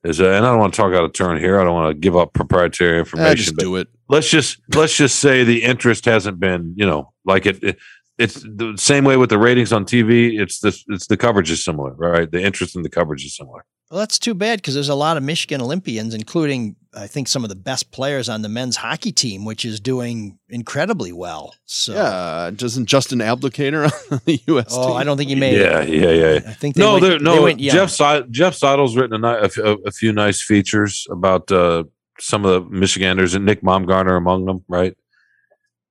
is, 0.05 0.20
uh, 0.20 0.27
and 0.27 0.47
I 0.47 0.51
don't 0.51 0.61
want 0.61 0.75
to 0.75 0.77
talk 0.77 0.93
out 0.93 1.05
of 1.05 1.12
turn 1.12 1.39
here. 1.39 1.61
I 1.61 1.65
don't 1.65 1.75
want 1.75 1.95
to 1.95 1.99
give 1.99 2.16
up 2.16 2.33
proprietary 2.33 2.99
information. 3.01 3.33
Eh, 3.33 3.35
just 3.35 3.57
but 3.57 3.62
do 3.62 3.77
it. 3.77 3.89
Let's 4.09 4.31
just 4.31 4.61
let's 4.75 4.97
just 4.97 5.19
say 5.19 5.45
the 5.45 5.65
interest 5.65 6.05
hasn't 6.05 6.39
been, 6.39 6.75
you 6.77 6.87
know, 6.87 7.12
like 7.25 7.47
it. 7.47 7.62
it 7.62 7.79
it's 8.19 8.43
the 8.43 8.75
same 8.77 9.05
way 9.05 9.16
with 9.16 9.31
the 9.31 9.39
ratings 9.39 9.73
on 9.73 9.85
TV. 9.85 10.41
It's 10.41 10.59
the 10.59 10.77
it's 10.89 11.07
the 11.07 11.16
coverage 11.16 11.53
is 11.53 11.65
similar, 11.65 11.93
right? 11.93 12.29
The 12.29 12.43
interest 12.43 12.75
in 12.75 12.83
the 12.83 12.91
coverage 12.91 13.25
is 13.25 13.37
similar. 13.37 13.65
Well, 13.91 14.01
that's 14.01 14.19
too 14.19 14.35
bad 14.35 14.59
because 14.59 14.75
there's 14.75 14.89
a 14.89 14.95
lot 14.97 15.16
of 15.16 15.23
Michigan 15.23 15.61
Olympians, 15.61 16.15
including 16.15 16.75
I 16.94 17.06
think 17.06 17.28
some 17.28 17.44
of 17.44 17.51
the 17.51 17.55
best 17.56 17.90
players 17.93 18.28
on 18.31 18.40
the 18.43 18.48
men's 18.48 18.77
hockey 18.77 19.12
team, 19.12 19.44
which 19.44 19.65
is 19.65 19.78
doing 19.78 20.39
incredibly 20.48 21.12
well. 21.12 21.55
So, 21.66 21.93
Yeah, 21.93 22.51
doesn't 22.55 22.86
Justin 22.86 23.19
Abdelkader 23.19 23.85
on 24.12 24.20
the 24.24 24.40
U.S. 24.48 24.69
oh, 24.70 24.89
team? 24.89 24.97
I 24.97 25.05
don't 25.05 25.16
think 25.19 25.28
he 25.28 25.36
made 25.36 25.59
Yeah, 25.60 25.82
it. 25.82 25.89
yeah, 25.90 26.10
yeah. 26.10 26.51
I 26.51 26.55
think 26.55 26.77
they 26.77 26.82
no, 26.82 26.93
went- 26.94 27.02
there, 27.05 27.19
they 27.19 27.24
no. 27.24 27.43
went 27.43 27.60
young. 27.60 27.74
Jeff 27.77 27.90
Si- 27.90 28.27
Jeff 28.31 28.55
Seidel's 28.55 28.97
written 28.97 29.23
a, 29.23 29.32
ni- 29.32 29.39
a, 29.39 29.44
f- 29.44 29.59
a- 29.59 29.78
a 29.86 29.90
few 29.90 30.12
nice 30.12 30.43
features 30.43 31.06
about 31.10 31.52
uh, 31.52 31.85
some 32.19 32.44
of 32.47 32.52
the 32.65 32.70
Michiganders 32.70 33.35
and 33.35 33.44
Nick 33.44 33.60
Baumgartner 33.62 34.16
among 34.16 34.47
them, 34.47 34.65
right? 34.66 34.97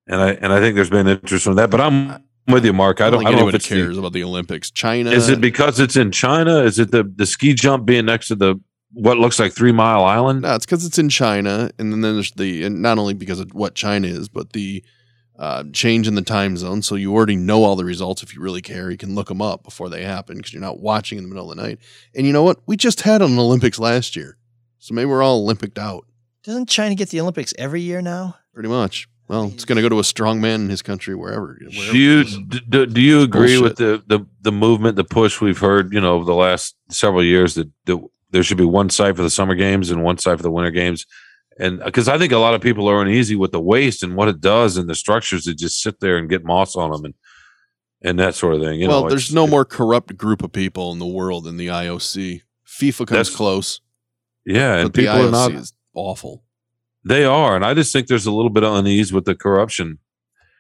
And 0.08 0.22
I 0.22 0.32
and 0.32 0.52
I 0.54 0.60
think 0.60 0.76
there's 0.76 0.90
been 0.90 1.08
interest 1.08 1.44
from 1.44 1.56
that, 1.56 1.70
but 1.70 1.80
I'm 1.82 2.24
with 2.48 2.64
you, 2.66 2.72
Mark. 2.74 3.02
I 3.02 3.10
don't. 3.10 3.16
I 3.16 3.18
think 3.18 3.30
don't 3.30 3.32
know 3.34 3.38
if 3.40 3.42
anybody 3.42 3.56
it's 3.58 3.68
the- 3.70 3.76
cares 3.76 3.98
about 3.98 4.14
the 4.14 4.24
Olympics. 4.24 4.72
China 4.72 5.12
is 5.12 5.28
it 5.30 5.42
because 5.42 5.80
it's 5.82 5.96
in 5.98 6.12
China? 6.12 6.60
Is 6.64 6.80
it 6.80 6.92
the 6.92 7.04
the 7.04 7.26
ski 7.26 7.54
jump 7.54 7.86
being 7.86 8.06
next 8.06 8.30
to 8.30 8.36
the 8.36 8.56
what 8.94 9.18
looks 9.18 9.40
like 9.40 9.54
Three 9.54 9.72
Mile 9.72 10.04
Island? 10.04 10.42
No, 10.44 10.56
it's 10.56 10.66
because 10.66 10.86
it's 10.86 10.98
in 10.98 11.10
China, 11.10 11.70
and 11.78 11.92
then 11.92 12.02
there's 12.02 12.32
the 12.32 12.64
and 12.64 12.82
not 12.82 12.98
only 12.98 13.14
because 13.14 13.40
of 13.40 13.54
what 13.54 13.76
China 13.76 14.08
is, 14.08 14.30
but 14.30 14.54
the 14.54 14.84
uh, 15.38 15.64
change 15.72 16.08
in 16.08 16.16
the 16.16 16.22
time 16.22 16.58
zone. 16.58 16.82
So 16.82 16.96
you 16.96 17.14
already 17.14 17.36
know 17.36 17.64
all 17.64 17.76
the 17.76 17.86
results 17.86 18.24
if 18.24 18.34
you 18.34 18.42
really 18.42 18.62
care. 18.62 18.90
You 18.90 18.98
can 18.98 19.14
look 19.14 19.28
them 19.28 19.42
up 19.42 19.64
before 19.64 19.88
they 19.90 20.04
happen 20.04 20.38
because 20.38 20.52
you're 20.54 20.62
not 20.62 20.80
watching 20.80 21.18
in 21.18 21.24
the 21.24 21.28
middle 21.30 21.52
of 21.52 21.56
the 21.56 21.62
night. 21.62 21.80
And 22.16 22.26
you 22.26 22.34
know 22.34 22.44
what? 22.44 22.60
We 22.66 22.76
just 22.76 23.02
had 23.02 23.22
an 23.22 23.38
Olympics 23.38 23.78
last 23.78 24.16
year, 24.16 24.38
so 24.80 24.94
maybe 24.94 25.06
we're 25.06 25.22
all 25.24 25.42
Olympicked 25.44 25.78
out 25.78 26.06
Doesn't 26.44 26.70
China 26.70 26.96
get 26.96 27.10
the 27.10 27.22
Olympics 27.22 27.54
every 27.58 27.82
year 27.82 28.02
now? 28.02 28.36
pretty 28.54 28.70
much. 28.70 29.08
Well, 29.28 29.52
it's 29.54 29.66
going 29.66 29.76
to 29.76 29.82
go 29.82 29.90
to 29.90 30.00
a 30.00 30.04
strong 30.06 30.40
man 30.42 30.62
in 30.62 30.70
his 30.70 30.82
country 30.82 31.14
wherever. 31.14 31.60
wherever 31.60 31.92
Do 31.92 31.98
you 31.98 32.24
d- 32.24 32.62
d- 32.70 32.86
do 32.86 33.02
you 33.02 33.22
agree 33.22 33.60
with 33.62 33.76
the, 33.76 34.02
the 34.08 34.26
the 34.42 34.54
movement, 34.54 34.96
the 34.96 35.04
push 35.04 35.42
we've 35.42 35.60
heard, 35.60 35.94
you 35.94 36.00
know, 36.00 36.14
over 36.14 36.24
the 36.26 36.34
last 36.34 36.76
several 36.90 37.22
years 37.24 37.54
that, 37.56 37.70
that 37.86 37.98
there 38.38 38.44
should 38.44 38.58
be 38.58 38.66
one 38.66 38.92
site 38.92 39.16
for 39.16 39.24
the 39.24 39.32
summer 39.32 39.56
games 39.56 39.90
and 39.90 40.04
one 40.04 40.20
site 40.20 40.38
for 40.38 40.44
the 40.44 40.52
winter 40.52 40.70
games, 40.70 41.08
and 41.60 41.82
uh, 41.82 41.86
because 41.86 42.08
I 42.08 42.20
think 42.20 42.32
a 42.32 42.38
lot 42.38 42.54
of 42.54 42.62
people 42.62 42.88
are 42.88 43.02
uneasy 43.02 43.36
with 43.36 43.52
the 43.52 43.60
waste 43.60 44.04
and 44.04 44.16
what 44.16 44.28
it 44.28 44.40
does 44.40 44.78
and 44.78 44.88
the 44.88 44.94
structures 44.94 45.46
that 45.46 45.56
just 45.56 45.82
sit 45.82 46.00
there 46.02 46.20
and 46.20 46.30
get 46.30 46.46
moss 46.46 46.76
on 46.76 46.92
them 46.92 47.04
and 47.04 47.14
and 48.04 48.20
that 48.20 48.36
sort 48.36 48.54
of 48.54 48.62
thing. 48.62 48.80
You 48.80 48.90
well, 48.90 49.02
know, 49.04 49.10
there's 49.10 49.34
no 49.34 49.48
more 49.48 49.66
corrupt 49.66 50.16
group 50.16 50.44
of 50.44 50.52
people 50.52 50.92
in 50.92 51.00
the 51.00 51.08
world 51.08 51.46
than 51.46 51.58
the 51.58 51.66
IOC. 51.66 52.42
FIFA 52.68 53.08
comes 53.08 53.36
close. 53.36 53.82
yeah, 54.46 54.76
and 54.76 54.94
people 54.94 55.16
are 55.16 55.32
not. 55.32 55.52
is 55.52 55.74
awful. 55.96 56.44
They 57.04 57.26
are, 57.26 57.56
and 57.56 57.66
I 57.66 57.74
just 57.74 57.92
think 57.92 58.06
there's 58.06 58.28
a 58.28 58.32
little 58.32 58.52
bit 58.52 58.64
of 58.64 58.76
unease 58.76 59.12
with 59.12 59.26
the 59.26 59.34
corruption. 59.34 59.98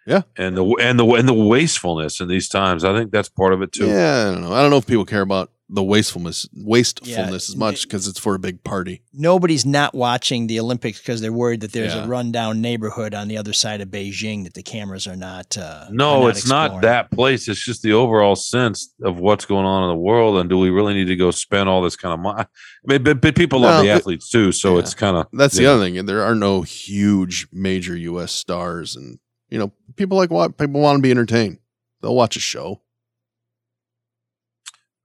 Yeah. 0.07 0.21
and 0.35 0.57
the 0.57 0.65
and 0.81 0.97
the 0.97 1.05
and 1.05 1.27
the 1.27 1.33
wastefulness 1.33 2.21
in 2.21 2.27
these 2.27 2.49
times. 2.49 2.83
I 2.83 2.97
think 2.97 3.11
that's 3.11 3.29
part 3.29 3.53
of 3.53 3.61
it 3.61 3.71
too. 3.71 3.87
Yeah, 3.87 4.29
I 4.29 4.31
don't 4.31 4.41
know. 4.41 4.53
I 4.53 4.63
don't 4.63 4.71
know 4.71 4.77
if 4.77 4.87
people 4.87 5.05
care 5.05 5.21
about 5.21 5.51
the 5.69 5.83
wastefulness 5.83 6.47
wastefulness 6.55 7.49
Yeah, 7.49 7.53
as 7.53 7.55
much 7.57 7.83
because 7.83 8.07
it's 8.07 8.19
for 8.19 8.35
a 8.35 8.39
big 8.39 8.63
party. 8.63 9.01
Nobody's 9.13 9.65
not 9.65 9.93
watching 9.93 10.47
the 10.47 10.61
Olympics 10.61 10.99
because 10.99 11.19
they're 11.19 11.33
worried 11.33 11.59
that 11.59 11.73
there's 11.73 11.93
Yeah. 11.93 12.05
a 12.05 12.07
rundown 12.07 12.61
neighborhood 12.61 13.13
on 13.13 13.27
the 13.27 13.37
other 13.37 13.51
side 13.51 13.81
of 13.81 13.89
Beijing 13.89 14.45
that 14.45 14.53
the 14.53 14.63
cameras 14.63 15.07
are 15.07 15.17
not. 15.17 15.57
Uh, 15.57 15.85
No, 15.91 16.23
are 16.23 16.29
it's 16.29 16.47
not 16.47 16.81
that 16.83 17.11
place. 17.11 17.49
It's 17.49 17.63
just 17.65 17.81
the 17.81 17.91
overall 17.91 18.37
sense 18.37 18.93
of 19.03 19.19
what's 19.19 19.43
going 19.45 19.65
on 19.65 19.83
in 19.83 19.89
the 19.89 20.01
world, 20.01 20.37
and 20.37 20.49
do 20.49 20.57
we 20.57 20.69
really 20.69 20.93
need 20.93 21.07
to 21.07 21.17
go 21.17 21.31
spend 21.31 21.67
all 21.67 21.81
this 21.81 21.97
kind 21.97 22.13
of 22.13 22.21
money? 22.21 22.43
I 22.43 22.47
mean, 22.85 23.03
but, 23.03 23.19
but 23.19 23.35
people 23.35 23.59
love 23.59 23.79
No, 23.79 23.83
the 23.83 23.89
it- 23.89 23.97
athletes 23.97 24.29
too, 24.29 24.53
so 24.53 24.77
it's 24.77 24.93
kind 24.93 25.17
of 25.17 25.27
That's 25.33 25.57
the 25.57 25.65
other 25.65 25.83
thing. 25.83 26.05
There 26.05 26.23
are 26.23 26.35
no 26.35 26.61
huge 26.61 27.47
major 27.51 27.95
U.S. 27.97 28.31
stars, 28.31 28.95
and 28.95 29.19
you 29.49 29.57
know, 29.59 29.73
people 29.97 30.15
like 30.17 30.31
what 30.31 30.57
people 30.57 30.79
want 30.79 30.97
to 30.97 31.01
be 31.01 31.11
entertained. 31.11 31.59
They'll 32.01 32.15
watch 32.15 32.37
a 32.37 32.39
show. 32.39 32.81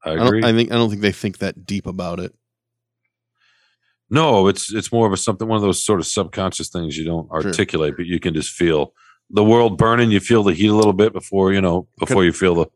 I 0.05 0.15
don't- 0.17 0.27
agree. 0.27 0.43
I 0.45 0.53
think 0.53 0.73
I 0.73 0.75
don't 0.77 0.91
think 0.91 1.03
they 1.03 1.13
think 1.13 1.39
that 1.39 1.65
deep 1.67 1.87
about 1.87 2.21
it. 2.21 2.35
No, 4.11 4.47
it's 4.49 4.73
it's 4.73 4.93
more 4.93 5.07
of 5.07 5.13
a 5.13 5.17
something 5.17 5.49
one 5.49 5.57
of 5.57 5.63
those 5.63 5.83
sort 5.83 6.01
of 6.01 6.07
subconscious 6.07 6.69
things 6.69 6.97
you 6.99 7.05
don't 7.05 7.31
articulate, 7.31 7.95
but 7.97 8.07
you 8.07 8.21
can 8.21 8.35
just 8.35 8.51
feel 8.51 8.93
the 9.31 9.45
world 9.45 9.79
burning. 9.79 10.11
You 10.11 10.21
feel 10.21 10.43
the 10.43 10.53
heat 10.53 10.67
a 10.69 10.75
little 10.75 10.93
bit 10.93 11.13
before 11.15 11.53
you 11.53 11.61
know 11.63 11.89
before 11.99 12.25
you 12.25 12.33
feel 12.33 12.55
the 12.55 12.67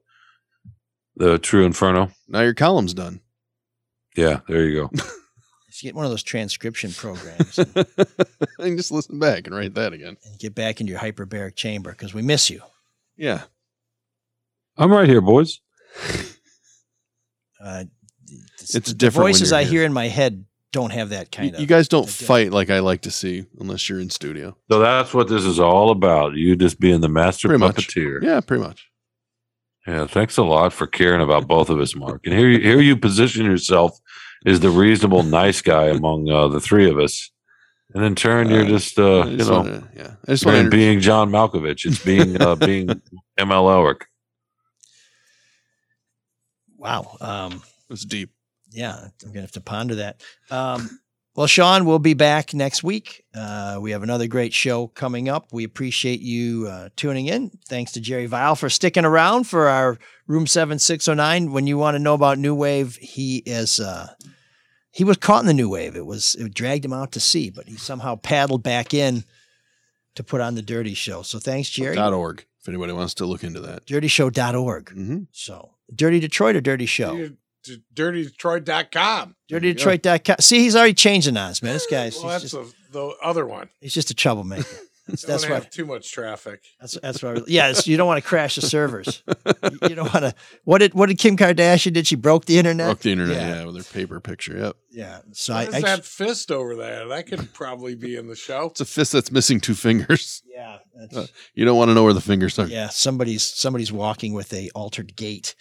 the 1.16 1.38
true 1.38 1.64
inferno. 1.66 2.10
Now 2.28 2.40
your 2.40 2.54
column's 2.54 2.94
done. 2.94 3.20
Yeah, 4.16 4.40
there 4.48 4.64
you 4.64 4.88
go. 4.88 4.90
Just 5.68 5.82
get 5.82 5.94
one 5.94 6.06
of 6.06 6.10
those 6.10 6.22
transcription 6.22 6.90
programs 6.90 7.58
and 8.58 8.78
just 8.78 8.90
listen 8.90 9.18
back 9.18 9.46
and 9.46 9.54
write 9.54 9.74
that 9.74 9.92
again. 9.92 10.16
and 10.24 10.38
get 10.38 10.54
back 10.54 10.80
into 10.80 10.90
your 10.90 11.00
hyperbaric 11.00 11.54
chamber 11.54 11.90
because 11.90 12.14
we 12.14 12.22
miss 12.22 12.48
you. 12.48 12.62
Yeah. 13.14 13.42
I'm 14.78 14.90
right 14.90 15.06
here, 15.06 15.20
boys. 15.20 15.60
Uh, 17.66 17.84
It's 18.60 18.72
the 18.72 18.94
different 18.94 19.24
when 19.24 19.32
voices 19.32 19.50
you're 19.50 19.58
I 19.58 19.62
here. 19.64 19.70
hear 19.80 19.84
in 19.84 19.92
my 19.92 20.08
head 20.08 20.44
don't 20.72 20.90
have 20.92 21.08
that 21.10 21.30
kind 21.32 21.50
You, 21.50 21.54
of. 21.54 21.60
you 21.60 21.66
guys 21.66 21.88
don't 21.88 22.08
fight 22.08 22.52
like 22.52 22.70
I 22.70 22.80
like 22.80 23.02
to 23.02 23.10
see 23.10 23.44
unless 23.58 23.88
you're 23.88 24.00
in 24.00 24.10
studio. 24.10 24.56
So 24.70 24.78
that's 24.78 25.14
what 25.14 25.28
this 25.28 25.44
is 25.44 25.58
all 25.58 25.90
about. 25.90 26.34
You 26.34 26.54
just 26.56 26.78
being 26.80 27.00
the 27.00 27.08
master 27.08 27.48
Pretty 27.48 27.60
much. 27.64 27.76
puppeteer. 27.88 28.22
Yeah, 28.22 28.40
pretty 28.40 28.62
much. 28.62 28.86
Yeah, 29.86 30.06
thanks 30.06 30.36
a 30.36 30.42
lot 30.42 30.72
for 30.72 30.86
caring 30.86 31.22
about 31.22 31.46
both 31.46 31.70
of 31.70 31.78
us, 31.80 31.94
Mark. 31.94 32.22
And 32.26 32.34
here, 32.34 32.48
you- 32.48 32.60
here 32.60 32.80
you 32.80 32.96
position 32.96 33.44
yourself 33.46 33.98
as 34.44 34.60
the 34.60 34.70
reasonable, 34.70 35.22
nice 35.42 35.62
guy 35.62 35.86
among 35.86 36.28
uh, 36.28 36.48
the 36.48 36.60
three 36.60 36.90
of 36.90 36.98
us, 36.98 37.30
and 37.94 38.04
in 38.04 38.14
turn, 38.16 38.50
you're 38.50 38.64
Uh, 38.64 38.68
just, 38.68 38.98
uh, 38.98 39.20
I 39.20 39.26
you 39.28 39.36
know, 39.36 39.50
wanna- 39.60 39.88
yeah. 39.96 40.14
I 40.26 40.32
just 40.32 40.44
man, 40.44 40.68
being 40.70 41.00
John 41.00 41.30
Malkovich. 41.30 41.86
It's 41.86 42.04
being 42.04 42.40
uh, 42.42 42.56
being 42.56 42.88
ML 43.38 43.66
Elrick. 43.70 44.02
Wow. 46.76 47.16
Um, 47.20 47.62
was 47.88 48.04
deep. 48.04 48.30
Yeah, 48.70 48.96
I'm 49.24 49.28
gonna 49.28 49.42
have 49.42 49.52
to 49.52 49.60
ponder 49.60 49.96
that. 49.96 50.20
Um, 50.50 51.00
well, 51.36 51.46
Shawn, 51.46 51.84
we'll 51.84 51.98
be 51.98 52.14
back 52.14 52.54
next 52.54 52.82
week. 52.82 53.22
Uh, 53.34 53.78
we 53.80 53.90
have 53.90 54.02
another 54.02 54.26
great 54.26 54.54
show 54.54 54.86
coming 54.86 55.28
up. 55.28 55.52
We 55.52 55.64
appreciate 55.64 56.20
you 56.20 56.66
uh, 56.66 56.88
tuning 56.96 57.26
in. 57.26 57.50
Thanks 57.68 57.92
to 57.92 58.00
Jerry 58.00 58.24
Vile 58.24 58.56
for 58.56 58.70
sticking 58.70 59.04
around 59.04 59.44
for 59.44 59.68
our 59.68 59.98
Room 60.26 60.46
Seven 60.46 60.78
Six 60.78 61.04
Zero 61.04 61.14
Nine. 61.14 61.52
When 61.52 61.66
you 61.66 61.76
want 61.76 61.94
to 61.94 61.98
know 61.98 62.14
about 62.14 62.38
New 62.38 62.54
Wave, 62.54 62.96
he 62.96 63.42
is. 63.44 63.78
Uh, 63.78 64.14
he 64.90 65.04
was 65.04 65.18
caught 65.18 65.40
in 65.40 65.46
the 65.46 65.52
New 65.54 65.68
Wave. 65.68 65.94
It 65.94 66.06
was 66.06 66.34
it 66.36 66.54
dragged 66.54 66.84
him 66.86 66.94
out 66.94 67.12
to 67.12 67.20
sea, 67.20 67.50
but 67.50 67.68
he 67.68 67.76
somehow 67.76 68.16
paddled 68.16 68.62
back 68.62 68.94
in 68.94 69.24
to 70.14 70.24
put 70.24 70.40
on 70.40 70.54
the 70.54 70.62
Dirty 70.62 70.94
Show. 70.94 71.20
So 71.20 71.38
thanks, 71.38 71.68
Jerry. 71.68 71.98
Org. 71.98 72.46
If 72.62 72.68
anybody 72.68 72.94
wants 72.94 73.14
to 73.14 73.26
look 73.26 73.44
into 73.44 73.60
that. 73.60 73.86
DirtyShow.org. 73.86 74.86
Mm-hmm. 74.86 75.18
So 75.30 75.75
Dirty 75.94 76.20
Detroit 76.20 76.56
or 76.56 76.60
Dirty 76.60 76.86
Show. 76.86 77.14
You- 77.14 77.36
d- 77.64 77.82
DirtyDetroit.com. 77.94 79.36
DirtyDetroit.com. 79.50 80.36
See, 80.40 80.60
he's 80.60 80.76
already 80.76 80.94
changing 80.94 81.36
on 81.36 81.50
us, 81.50 81.62
man. 81.62 81.72
This 81.74 81.86
guy's 81.86 82.16
Well, 82.16 82.32
he's, 82.38 82.50
that's 82.50 82.52
just, 82.52 82.74
a, 82.90 82.92
the 82.92 83.14
other 83.22 83.46
one. 83.46 83.68
he's 83.80 83.94
just 83.94 84.10
a 84.10 84.14
troublemaker. 84.14 84.64
That's, 85.08 85.22
Don't 85.22 85.30
that's 85.34 85.44
why. 85.48 85.54
have 85.54 85.70
too 85.70 85.86
much 85.86 86.10
traffic. 86.10 86.64
That's 86.80 86.98
that's 87.00 87.22
why. 87.22 87.36
Yeah, 87.46 87.72
you 87.84 87.96
don't 87.96 88.08
want 88.08 88.20
to 88.20 88.28
crash 88.28 88.56
the 88.56 88.62
servers. 88.62 89.22
you, 89.70 89.78
you 89.90 89.94
don't 89.94 90.12
want 90.12 90.24
to. 90.24 90.34
What 90.64 90.78
did 90.78 90.94
what 90.94 91.06
did 91.08 91.18
Kim 91.18 91.36
Kardashian 91.36 91.92
did? 91.92 92.08
She 92.08 92.16
broke 92.16 92.46
the 92.46 92.58
internet. 92.58 92.88
Broke 92.88 92.98
the 93.02 93.12
internet, 93.12 93.36
Yeah. 93.36 93.54
yeah, 93.60 93.64
with 93.66 93.76
her 93.76 93.84
paper 93.84 94.18
picture. 94.18 94.58
Yep. 94.58 94.76
Yeah. 94.90 95.20
So 95.30 95.54
What 95.54 95.66
I, 95.66 95.68
is 95.68 95.74
I 95.76 95.80
that 95.82 96.04
fist 96.04 96.50
over 96.50 96.74
there? 96.74 97.06
That 97.06 97.28
could 97.28 97.52
probably 97.54 97.94
be 97.94 98.16
in 98.16 98.26
the 98.26 98.34
show. 98.34 98.66
It's 98.70 98.80
a 98.80 98.84
fist 98.84 99.12
that's 99.12 99.30
missing 99.30 99.60
two 99.60 99.74
fingers. 99.74 100.42
Yeah. 100.52 100.78
That's, 100.96 101.16
Uh, 101.16 101.26
you 101.54 101.64
don't 101.64 101.76
want 101.78 101.90
to 101.90 101.94
know 101.94 102.02
where 102.02 102.12
the 102.12 102.20
fingers 102.20 102.58
are. 102.58 102.66
yeah. 102.66 102.88
Somebody's 102.88 103.44
somebody's 103.44 103.92
walking 103.92 104.32
with 104.32 104.52
a 104.52 104.70
altered 104.74 105.14
gait. 105.14 105.54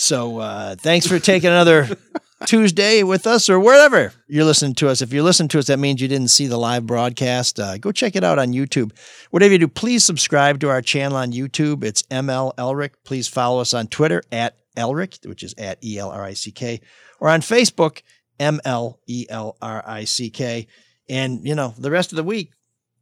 So 0.00 0.38
uh, 0.38 0.76
thanks 0.76 1.06
for 1.06 1.18
taking 1.18 1.50
another 1.50 1.86
Tuesday 2.46 3.02
with 3.02 3.26
us 3.26 3.50
or 3.50 3.60
wherever 3.60 4.14
you're 4.28 4.46
listening 4.46 4.74
to 4.76 4.88
us. 4.88 5.02
If 5.02 5.12
you're 5.12 5.22
listening 5.22 5.50
to 5.50 5.58
us, 5.58 5.66
that 5.66 5.78
means 5.78 6.00
you 6.00 6.08
didn't 6.08 6.28
see 6.30 6.46
the 6.46 6.56
live 6.56 6.86
broadcast. 6.86 7.60
Uh, 7.60 7.76
go 7.76 7.92
check 7.92 8.16
it 8.16 8.24
out 8.24 8.38
on 8.38 8.54
YouTube. 8.54 8.92
Whatever 9.30 9.52
you 9.52 9.58
do, 9.58 9.68
please 9.68 10.02
subscribe 10.02 10.58
to 10.60 10.70
our 10.70 10.80
channel 10.80 11.18
on 11.18 11.32
YouTube. 11.32 11.84
It's 11.84 12.02
ML 12.04 12.54
Elrick. 12.56 12.92
Please 13.04 13.28
follow 13.28 13.60
us 13.60 13.74
on 13.74 13.88
Twitter 13.88 14.22
at 14.32 14.56
Elrick, 14.74 15.26
which 15.28 15.42
is 15.42 15.54
at 15.58 15.84
E 15.84 15.98
L 15.98 16.10
R 16.10 16.24
I 16.24 16.32
C 16.32 16.50
K, 16.50 16.80
or 17.20 17.28
on 17.28 17.42
Facebook, 17.42 18.00
M 18.38 18.58
L 18.64 19.00
E 19.06 19.26
L 19.28 19.58
R 19.60 19.84
I 19.86 20.04
C 20.04 20.30
K. 20.30 20.66
And, 21.10 21.46
you 21.46 21.54
know, 21.54 21.74
the 21.76 21.90
rest 21.90 22.10
of 22.10 22.16
the 22.16 22.24
week, 22.24 22.52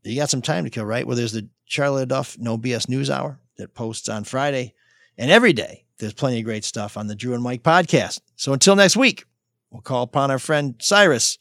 you 0.02 0.16
got 0.16 0.30
some 0.30 0.42
time 0.42 0.64
to 0.64 0.70
kill, 0.70 0.84
right? 0.84 1.06
Well, 1.06 1.16
there's 1.16 1.32
the 1.32 1.48
Charlie 1.64 2.04
LeDuff 2.04 2.40
No 2.40 2.58
BS 2.58 2.88
News 2.88 3.08
Hour 3.08 3.38
that 3.56 3.72
posts 3.72 4.08
on 4.08 4.24
Friday. 4.24 4.74
And 5.16 5.30
every 5.30 5.52
day, 5.52 5.84
there's 5.98 6.14
plenty 6.14 6.38
of 6.38 6.44
great 6.44 6.64
stuff 6.64 6.96
on 6.96 7.06
the 7.06 7.14
Drew 7.14 7.34
and 7.34 7.42
Mike 7.42 7.62
podcast. 7.62 8.20
So 8.36 8.52
until 8.52 8.76
next 8.76 8.96
week, 8.96 9.24
we'll 9.70 9.82
call 9.82 10.02
upon 10.02 10.30
our 10.30 10.38
friend 10.38 10.74
Cyrus 10.80 11.38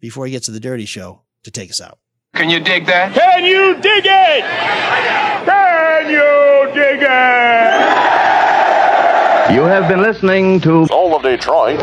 before 0.00 0.26
he 0.26 0.32
gets 0.32 0.46
to 0.46 0.52
the 0.52 0.60
Dirty 0.60 0.84
Show 0.84 1.22
to 1.44 1.50
take 1.50 1.70
us 1.70 1.80
out. 1.80 1.98
Can 2.34 2.50
you 2.50 2.60
dig 2.60 2.86
that? 2.86 3.14
Can 3.14 3.44
you 3.44 3.74
dig 3.80 4.04
it? 4.04 4.44
Can 5.46 6.10
you 6.10 6.74
dig 6.74 7.00
it? 7.02 7.86
You 9.54 9.62
have 9.62 9.88
been 9.88 10.02
listening 10.02 10.60
to 10.60 10.86
All 10.90 11.16
of 11.16 11.22
Detroit. 11.22 11.80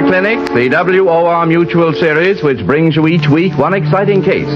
Clinic, 0.00 0.38
the 0.54 0.68
WOR 0.68 1.46
Mutual 1.46 1.92
Series, 1.92 2.42
which 2.42 2.64
brings 2.66 2.96
you 2.96 3.06
each 3.06 3.28
week 3.28 3.56
one 3.58 3.74
exciting 3.74 4.22
case. 4.22 4.48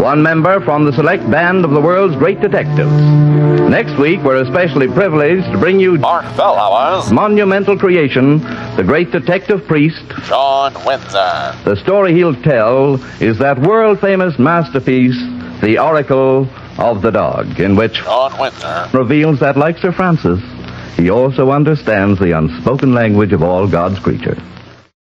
One 0.00 0.22
member 0.22 0.60
from 0.60 0.84
the 0.84 0.92
select 0.92 1.28
band 1.30 1.64
of 1.64 1.70
the 1.70 1.80
world's 1.80 2.16
great 2.16 2.40
detectives. 2.40 2.92
Next 3.68 3.98
week, 3.98 4.20
we're 4.22 4.42
especially 4.42 4.88
privileged 4.88 5.50
to 5.52 5.58
bring 5.58 5.80
you 5.80 5.98
Mark 5.98 6.24
Bellhowers. 6.36 7.10
monumental 7.12 7.78
creation, 7.78 8.38
the 8.76 8.84
great 8.86 9.10
detective 9.10 9.66
priest. 9.66 10.04
Sean 10.24 10.72
Windsor. 10.84 11.54
The 11.64 11.76
story 11.82 12.14
he'll 12.14 12.40
tell 12.42 12.94
is 13.20 13.38
that 13.38 13.58
world 13.60 14.00
famous 14.00 14.38
masterpiece, 14.38 15.18
The 15.60 15.78
Oracle 15.78 16.48
of 16.78 17.02
the 17.02 17.10
Dog, 17.10 17.60
in 17.60 17.76
which 17.76 17.96
Sean 17.96 18.38
Windsor. 18.38 18.90
reveals 18.92 19.40
that, 19.40 19.56
like 19.56 19.78
Sir 19.78 19.92
Francis, 19.92 20.40
he 20.96 21.10
also 21.10 21.50
understands 21.50 22.18
the 22.18 22.32
unspoken 22.36 22.94
language 22.94 23.32
of 23.32 23.42
all 23.42 23.66
God's 23.66 23.98
creatures. 23.98 24.38